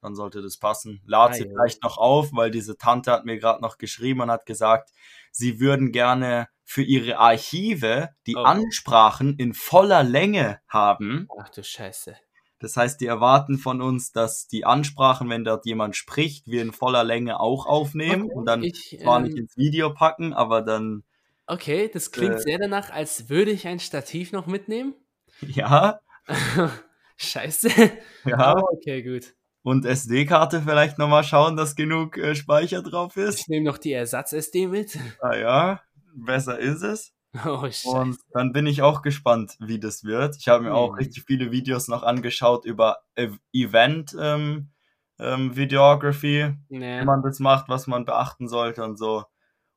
dann 0.00 0.14
sollte 0.14 0.40
das 0.40 0.56
passen. 0.56 1.02
Lad 1.04 1.30
ah, 1.30 1.34
sie 1.34 1.44
vielleicht 1.44 1.82
noch 1.82 1.98
auf, 1.98 2.30
weil 2.32 2.50
diese 2.50 2.76
Tante 2.76 3.10
hat 3.10 3.24
mir 3.24 3.38
gerade 3.38 3.60
noch 3.60 3.76
geschrieben 3.78 4.20
und 4.20 4.30
hat 4.30 4.46
gesagt, 4.46 4.90
sie 5.32 5.58
würden 5.58 5.90
gerne 5.90 6.48
für 6.64 6.82
ihre 6.82 7.18
Archive 7.18 8.10
die 8.26 8.36
oh. 8.36 8.42
Ansprachen 8.42 9.36
in 9.36 9.52
voller 9.52 10.04
Länge 10.04 10.60
haben. 10.68 11.28
Ach 11.38 11.48
du 11.48 11.62
Scheiße. 11.62 12.16
Das 12.58 12.76
heißt, 12.76 13.00
die 13.00 13.06
erwarten 13.06 13.58
von 13.58 13.82
uns, 13.82 14.12
dass 14.12 14.48
die 14.48 14.64
Ansprachen, 14.64 15.28
wenn 15.28 15.44
dort 15.44 15.66
jemand 15.66 15.94
spricht, 15.94 16.46
wir 16.46 16.62
in 16.62 16.72
voller 16.72 17.04
Länge 17.04 17.38
auch 17.38 17.66
aufnehmen 17.66 18.24
okay, 18.24 18.34
und 18.34 18.44
dann 18.46 18.62
ich, 18.62 18.98
zwar 19.02 19.18
ähm, 19.18 19.24
nicht 19.24 19.36
ins 19.36 19.56
Video 19.56 19.92
packen, 19.92 20.32
aber 20.32 20.62
dann. 20.62 21.04
Okay, 21.46 21.90
das 21.92 22.12
klingt 22.12 22.36
äh, 22.36 22.40
sehr 22.40 22.58
danach, 22.58 22.90
als 22.90 23.28
würde 23.28 23.50
ich 23.50 23.66
ein 23.66 23.78
Stativ 23.78 24.32
noch 24.32 24.46
mitnehmen. 24.46 24.94
Ja. 25.46 26.00
Scheiße. 27.16 27.68
Ja. 28.24 28.56
Oh, 28.56 28.76
okay, 28.76 29.02
gut. 29.02 29.34
Und 29.62 29.84
SD-Karte 29.84 30.62
vielleicht 30.62 30.98
nochmal 30.98 31.24
schauen, 31.24 31.56
dass 31.56 31.76
genug 31.76 32.18
äh, 32.18 32.34
Speicher 32.34 32.82
drauf 32.82 33.16
ist. 33.16 33.40
Ich 33.40 33.48
nehme 33.48 33.64
noch 33.66 33.78
die 33.78 33.92
Ersatz-SD 33.92 34.66
mit. 34.66 34.98
Ah 35.20 35.36
ja 35.36 35.80
besser 36.16 36.58
ist 36.58 36.82
es. 36.82 37.12
Oh, 37.44 37.62
Scheiße. 37.62 37.88
Und 37.88 38.18
dann 38.32 38.52
bin 38.52 38.66
ich 38.66 38.82
auch 38.82 39.02
gespannt, 39.02 39.56
wie 39.60 39.78
das 39.78 40.04
wird. 40.04 40.36
Ich 40.38 40.48
habe 40.48 40.64
mir 40.64 40.70
mhm. 40.70 40.76
auch 40.76 40.96
richtig 40.96 41.24
viele 41.24 41.50
Videos 41.50 41.88
noch 41.88 42.02
angeschaut 42.02 42.64
über 42.64 43.02
Event 43.52 44.16
ähm, 44.18 44.70
ähm, 45.18 45.54
Videography, 45.54 46.54
nee. 46.68 47.00
wie 47.00 47.04
man 47.04 47.22
das 47.22 47.38
macht, 47.38 47.68
was 47.68 47.86
man 47.86 48.04
beachten 48.04 48.48
sollte 48.48 48.84
und 48.84 48.96
so. 48.96 49.24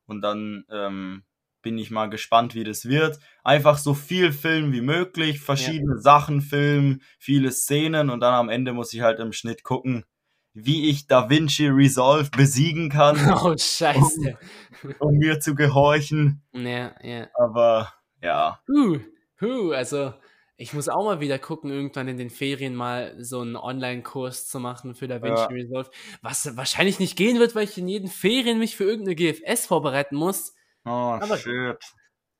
Und 0.06 0.22
dann 0.22 0.64
ähm, 0.70 1.24
bin 1.62 1.78
ich 1.78 1.90
mal 1.90 2.08
gespannt, 2.08 2.54
wie 2.54 2.64
das 2.64 2.86
wird. 2.86 3.18
Einfach 3.44 3.78
so 3.78 3.94
viel 3.94 4.32
filmen 4.32 4.72
wie 4.72 4.80
möglich, 4.80 5.40
verschiedene 5.40 5.94
ja. 5.96 6.00
Sachen 6.00 6.40
filmen, 6.40 7.02
viele 7.18 7.52
Szenen 7.52 8.10
und 8.10 8.20
dann 8.20 8.34
am 8.34 8.48
Ende 8.48 8.72
muss 8.72 8.92
ich 8.92 9.00
halt 9.00 9.20
im 9.20 9.32
Schnitt 9.32 9.62
gucken, 9.62 10.04
wie 10.52 10.88
ich 10.88 11.06
Da 11.06 11.30
Vinci 11.30 11.68
Resolve 11.68 12.30
besiegen 12.30 12.90
kann. 12.90 13.16
Oh, 13.42 13.56
scheiße. 13.56 14.38
Um, 14.82 14.94
um 14.98 15.14
mir 15.18 15.40
zu 15.40 15.54
gehorchen. 15.54 16.42
Ja, 16.52 16.94
ja. 17.02 17.28
Aber 17.34 17.92
ja. 18.22 18.60
Huh, 18.68 18.98
huh, 19.40 19.72
also 19.72 20.12
ich 20.56 20.74
muss 20.74 20.90
auch 20.90 21.04
mal 21.04 21.20
wieder 21.20 21.38
gucken, 21.38 21.70
irgendwann 21.70 22.08
in 22.08 22.18
den 22.18 22.28
Ferien 22.28 22.74
mal 22.74 23.14
so 23.18 23.40
einen 23.40 23.56
Online-Kurs 23.56 24.46
zu 24.46 24.60
machen 24.60 24.94
für 24.94 25.08
Da 25.08 25.22
Vinci 25.22 25.42
ja. 25.42 25.46
Resolve. 25.46 25.90
Was 26.20 26.54
wahrscheinlich 26.54 27.00
nicht 27.00 27.16
gehen 27.16 27.38
wird, 27.38 27.54
weil 27.54 27.64
ich 27.64 27.78
in 27.78 27.88
jeden 27.88 28.10
Ferien 28.10 28.58
mich 28.58 28.76
für 28.76 28.84
irgendeine 28.84 29.14
GFS 29.14 29.66
vorbereiten 29.66 30.16
muss. 30.16 30.54
Oh, 30.84 31.18
Aber 31.20 31.36
shit. 31.36 31.78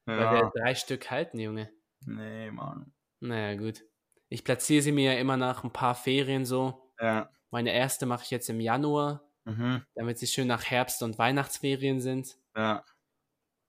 Ja. 0.07 0.51
Drei 0.55 0.75
Stück 0.75 1.11
halten, 1.11 1.39
Junge. 1.39 1.71
Nee, 2.07 2.51
Mann. 2.51 2.93
Naja, 3.21 3.57
gut. 3.57 3.85
Ich 4.29 4.45
platziere 4.45 4.83
sie 4.83 4.93
mir 4.93 5.15
ja 5.15 5.19
immer 5.19 5.37
nach 5.37 5.65
ein 5.65 5.73
paar 5.73 5.95
Ferien 5.95 6.45
so. 6.45 6.93
Ja. 7.01 7.31
Meine 7.51 7.73
erste 7.73 8.07
mache 8.07 8.25
ich 8.25 8.31
jetzt 8.31 8.49
im 8.49 8.61
Januar, 8.61 9.29
mhm. 9.45 9.83
damit 9.95 10.19
sie 10.19 10.27
schön 10.27 10.47
nach 10.47 10.65
Herbst- 10.65 11.03
und 11.03 11.19
Weihnachtsferien 11.19 12.01
sind. 12.01 12.37
Ja. 12.57 12.85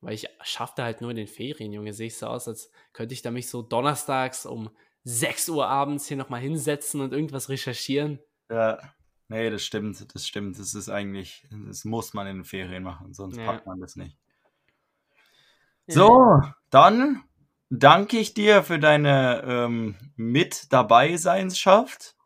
Weil 0.01 0.13
ich 0.13 0.27
schaffte 0.41 0.83
halt 0.83 1.01
nur 1.01 1.11
in 1.11 1.17
den 1.17 1.27
Ferien, 1.27 1.73
Junge. 1.73 1.93
Sehe 1.93 2.07
ich 2.07 2.17
so 2.17 2.27
aus, 2.27 2.47
als 2.47 2.71
könnte 2.93 3.13
ich 3.13 3.21
da 3.21 3.31
mich 3.31 3.49
so 3.49 3.61
donnerstags 3.61 4.45
um 4.45 4.69
6 5.03 5.49
Uhr 5.49 5.67
abends 5.67 6.07
hier 6.07 6.17
nochmal 6.17 6.41
hinsetzen 6.41 7.01
und 7.01 7.13
irgendwas 7.13 7.49
recherchieren. 7.49 8.19
Ja. 8.49 8.79
Nee, 9.27 9.49
das 9.49 9.63
stimmt, 9.63 10.13
das 10.13 10.27
stimmt. 10.27 10.59
Das 10.59 10.73
ist 10.73 10.89
eigentlich, 10.89 11.47
das 11.49 11.85
muss 11.85 12.13
man 12.13 12.27
in 12.27 12.39
den 12.39 12.43
Ferien 12.43 12.83
machen, 12.83 13.13
sonst 13.13 13.37
ja. 13.37 13.45
packt 13.45 13.65
man 13.65 13.79
das 13.79 13.95
nicht. 13.95 14.17
So, 15.87 16.41
dann 16.69 17.23
danke 17.69 18.17
ich 18.17 18.33
dir 18.33 18.63
für 18.63 18.79
deine 18.79 19.43
ähm, 19.45 19.95
Mit 20.15 20.71
dabei 20.71 21.17
Seinschaft. 21.17 22.15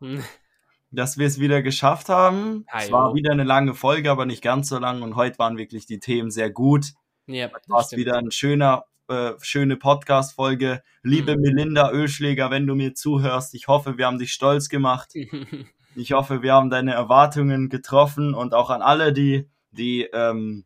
dass 0.90 1.18
wir 1.18 1.26
es 1.26 1.38
wieder 1.38 1.62
geschafft 1.62 2.08
haben. 2.08 2.64
Hi, 2.68 2.84
es 2.84 2.92
war 2.92 3.14
wieder 3.14 3.32
eine 3.32 3.44
lange 3.44 3.74
Folge, 3.74 4.10
aber 4.10 4.24
nicht 4.24 4.42
ganz 4.42 4.68
so 4.68 4.78
lang. 4.78 5.02
Und 5.02 5.16
heute 5.16 5.38
waren 5.38 5.58
wirklich 5.58 5.86
die 5.86 6.00
Themen 6.00 6.30
sehr 6.30 6.50
gut. 6.50 6.92
Ja, 7.26 7.50
war 7.66 7.80
es 7.80 7.92
wieder 7.92 8.16
ein 8.16 8.30
schöner, 8.30 8.84
äh, 9.08 9.32
schöne 9.40 9.76
Podcast-Folge. 9.76 10.82
Liebe 11.02 11.36
mhm. 11.36 11.42
Melinda 11.42 11.90
Ölschläger, 11.90 12.50
wenn 12.50 12.66
du 12.66 12.74
mir 12.74 12.94
zuhörst, 12.94 13.54
ich 13.54 13.68
hoffe, 13.68 13.98
wir 13.98 14.06
haben 14.06 14.18
dich 14.18 14.32
stolz 14.32 14.68
gemacht. 14.68 15.12
ich 15.96 16.12
hoffe, 16.12 16.42
wir 16.42 16.54
haben 16.54 16.70
deine 16.70 16.94
Erwartungen 16.94 17.68
getroffen 17.68 18.32
und 18.34 18.54
auch 18.54 18.70
an 18.70 18.82
alle, 18.82 19.12
die 19.12 19.50
die 19.72 20.04
ähm, 20.12 20.64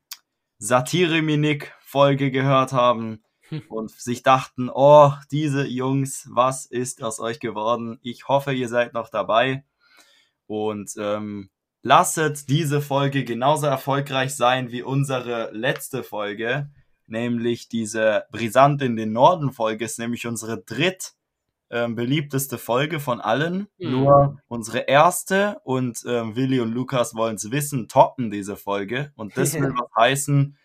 Satire-Minik-Folge 1.91 2.31
gehört 2.31 2.73
haben 2.73 3.23
und 3.69 3.91
sich 3.91 4.23
dachten, 4.23 4.71
oh, 4.73 5.12
diese 5.31 5.67
Jungs, 5.67 6.29
was 6.31 6.67
ist 6.67 7.03
aus 7.03 7.21
euch 7.21 7.41
geworden? 7.41 7.99
Ich 8.03 8.29
hoffe, 8.29 8.53
ihr 8.53 8.69
seid 8.69 8.95
noch 8.95 9.09
dabei. 9.11 9.65
Und 10.47 10.93
ähm, 10.99 11.51
lasset 11.83 12.49
diese 12.49 12.81
Folge 12.81 13.25
genauso 13.25 13.67
erfolgreich 13.67 14.35
sein 14.35 14.71
wie 14.71 14.83
unsere 14.83 15.51
letzte 15.53 16.03
Folge, 16.03 16.71
nämlich 17.07 17.69
diese 17.69 18.25
Brisant 18.31 18.83
in 18.83 18.97
den 18.97 19.12
Norden 19.12 19.53
Folge 19.53 19.85
ist 19.85 19.99
nämlich 19.99 20.27
unsere 20.27 20.62
dritt 20.62 21.15
ähm, 21.73 21.95
beliebteste 21.95 22.59
Folge 22.59 22.99
von 22.99 23.21
allen. 23.21 23.69
Mhm. 23.79 23.91
Nur 23.91 24.41
unsere 24.49 24.81
erste 24.81 25.61
und 25.62 26.03
ähm, 26.07 26.35
Willi 26.35 26.61
und 26.61 26.73
Lukas 26.73 27.15
wollen 27.15 27.37
es 27.37 27.51
wissen, 27.53 27.87
toppen 27.89 28.31
diese 28.31 28.57
Folge. 28.57 29.12
Und 29.17 29.37
das 29.37 29.55
will 29.61 29.73
was 29.73 29.91
heißen. 29.97 30.57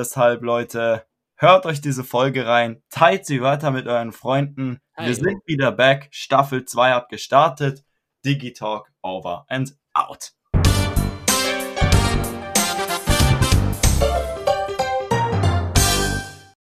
Deshalb, 0.00 0.40
Leute, 0.42 1.06
hört 1.36 1.66
euch 1.66 1.82
diese 1.82 2.04
Folge 2.04 2.46
rein, 2.46 2.82
teilt 2.88 3.26
sie 3.26 3.42
weiter 3.42 3.70
mit 3.70 3.86
euren 3.86 4.12
Freunden. 4.12 4.80
Hi. 4.96 5.08
Wir 5.08 5.14
sind 5.14 5.42
wieder 5.44 5.72
back. 5.72 6.08
Staffel 6.10 6.64
2 6.64 6.92
hat 6.92 7.10
gestartet. 7.10 7.84
Digitalk 8.24 8.90
over 9.02 9.44
and 9.48 9.76
out. 9.92 10.32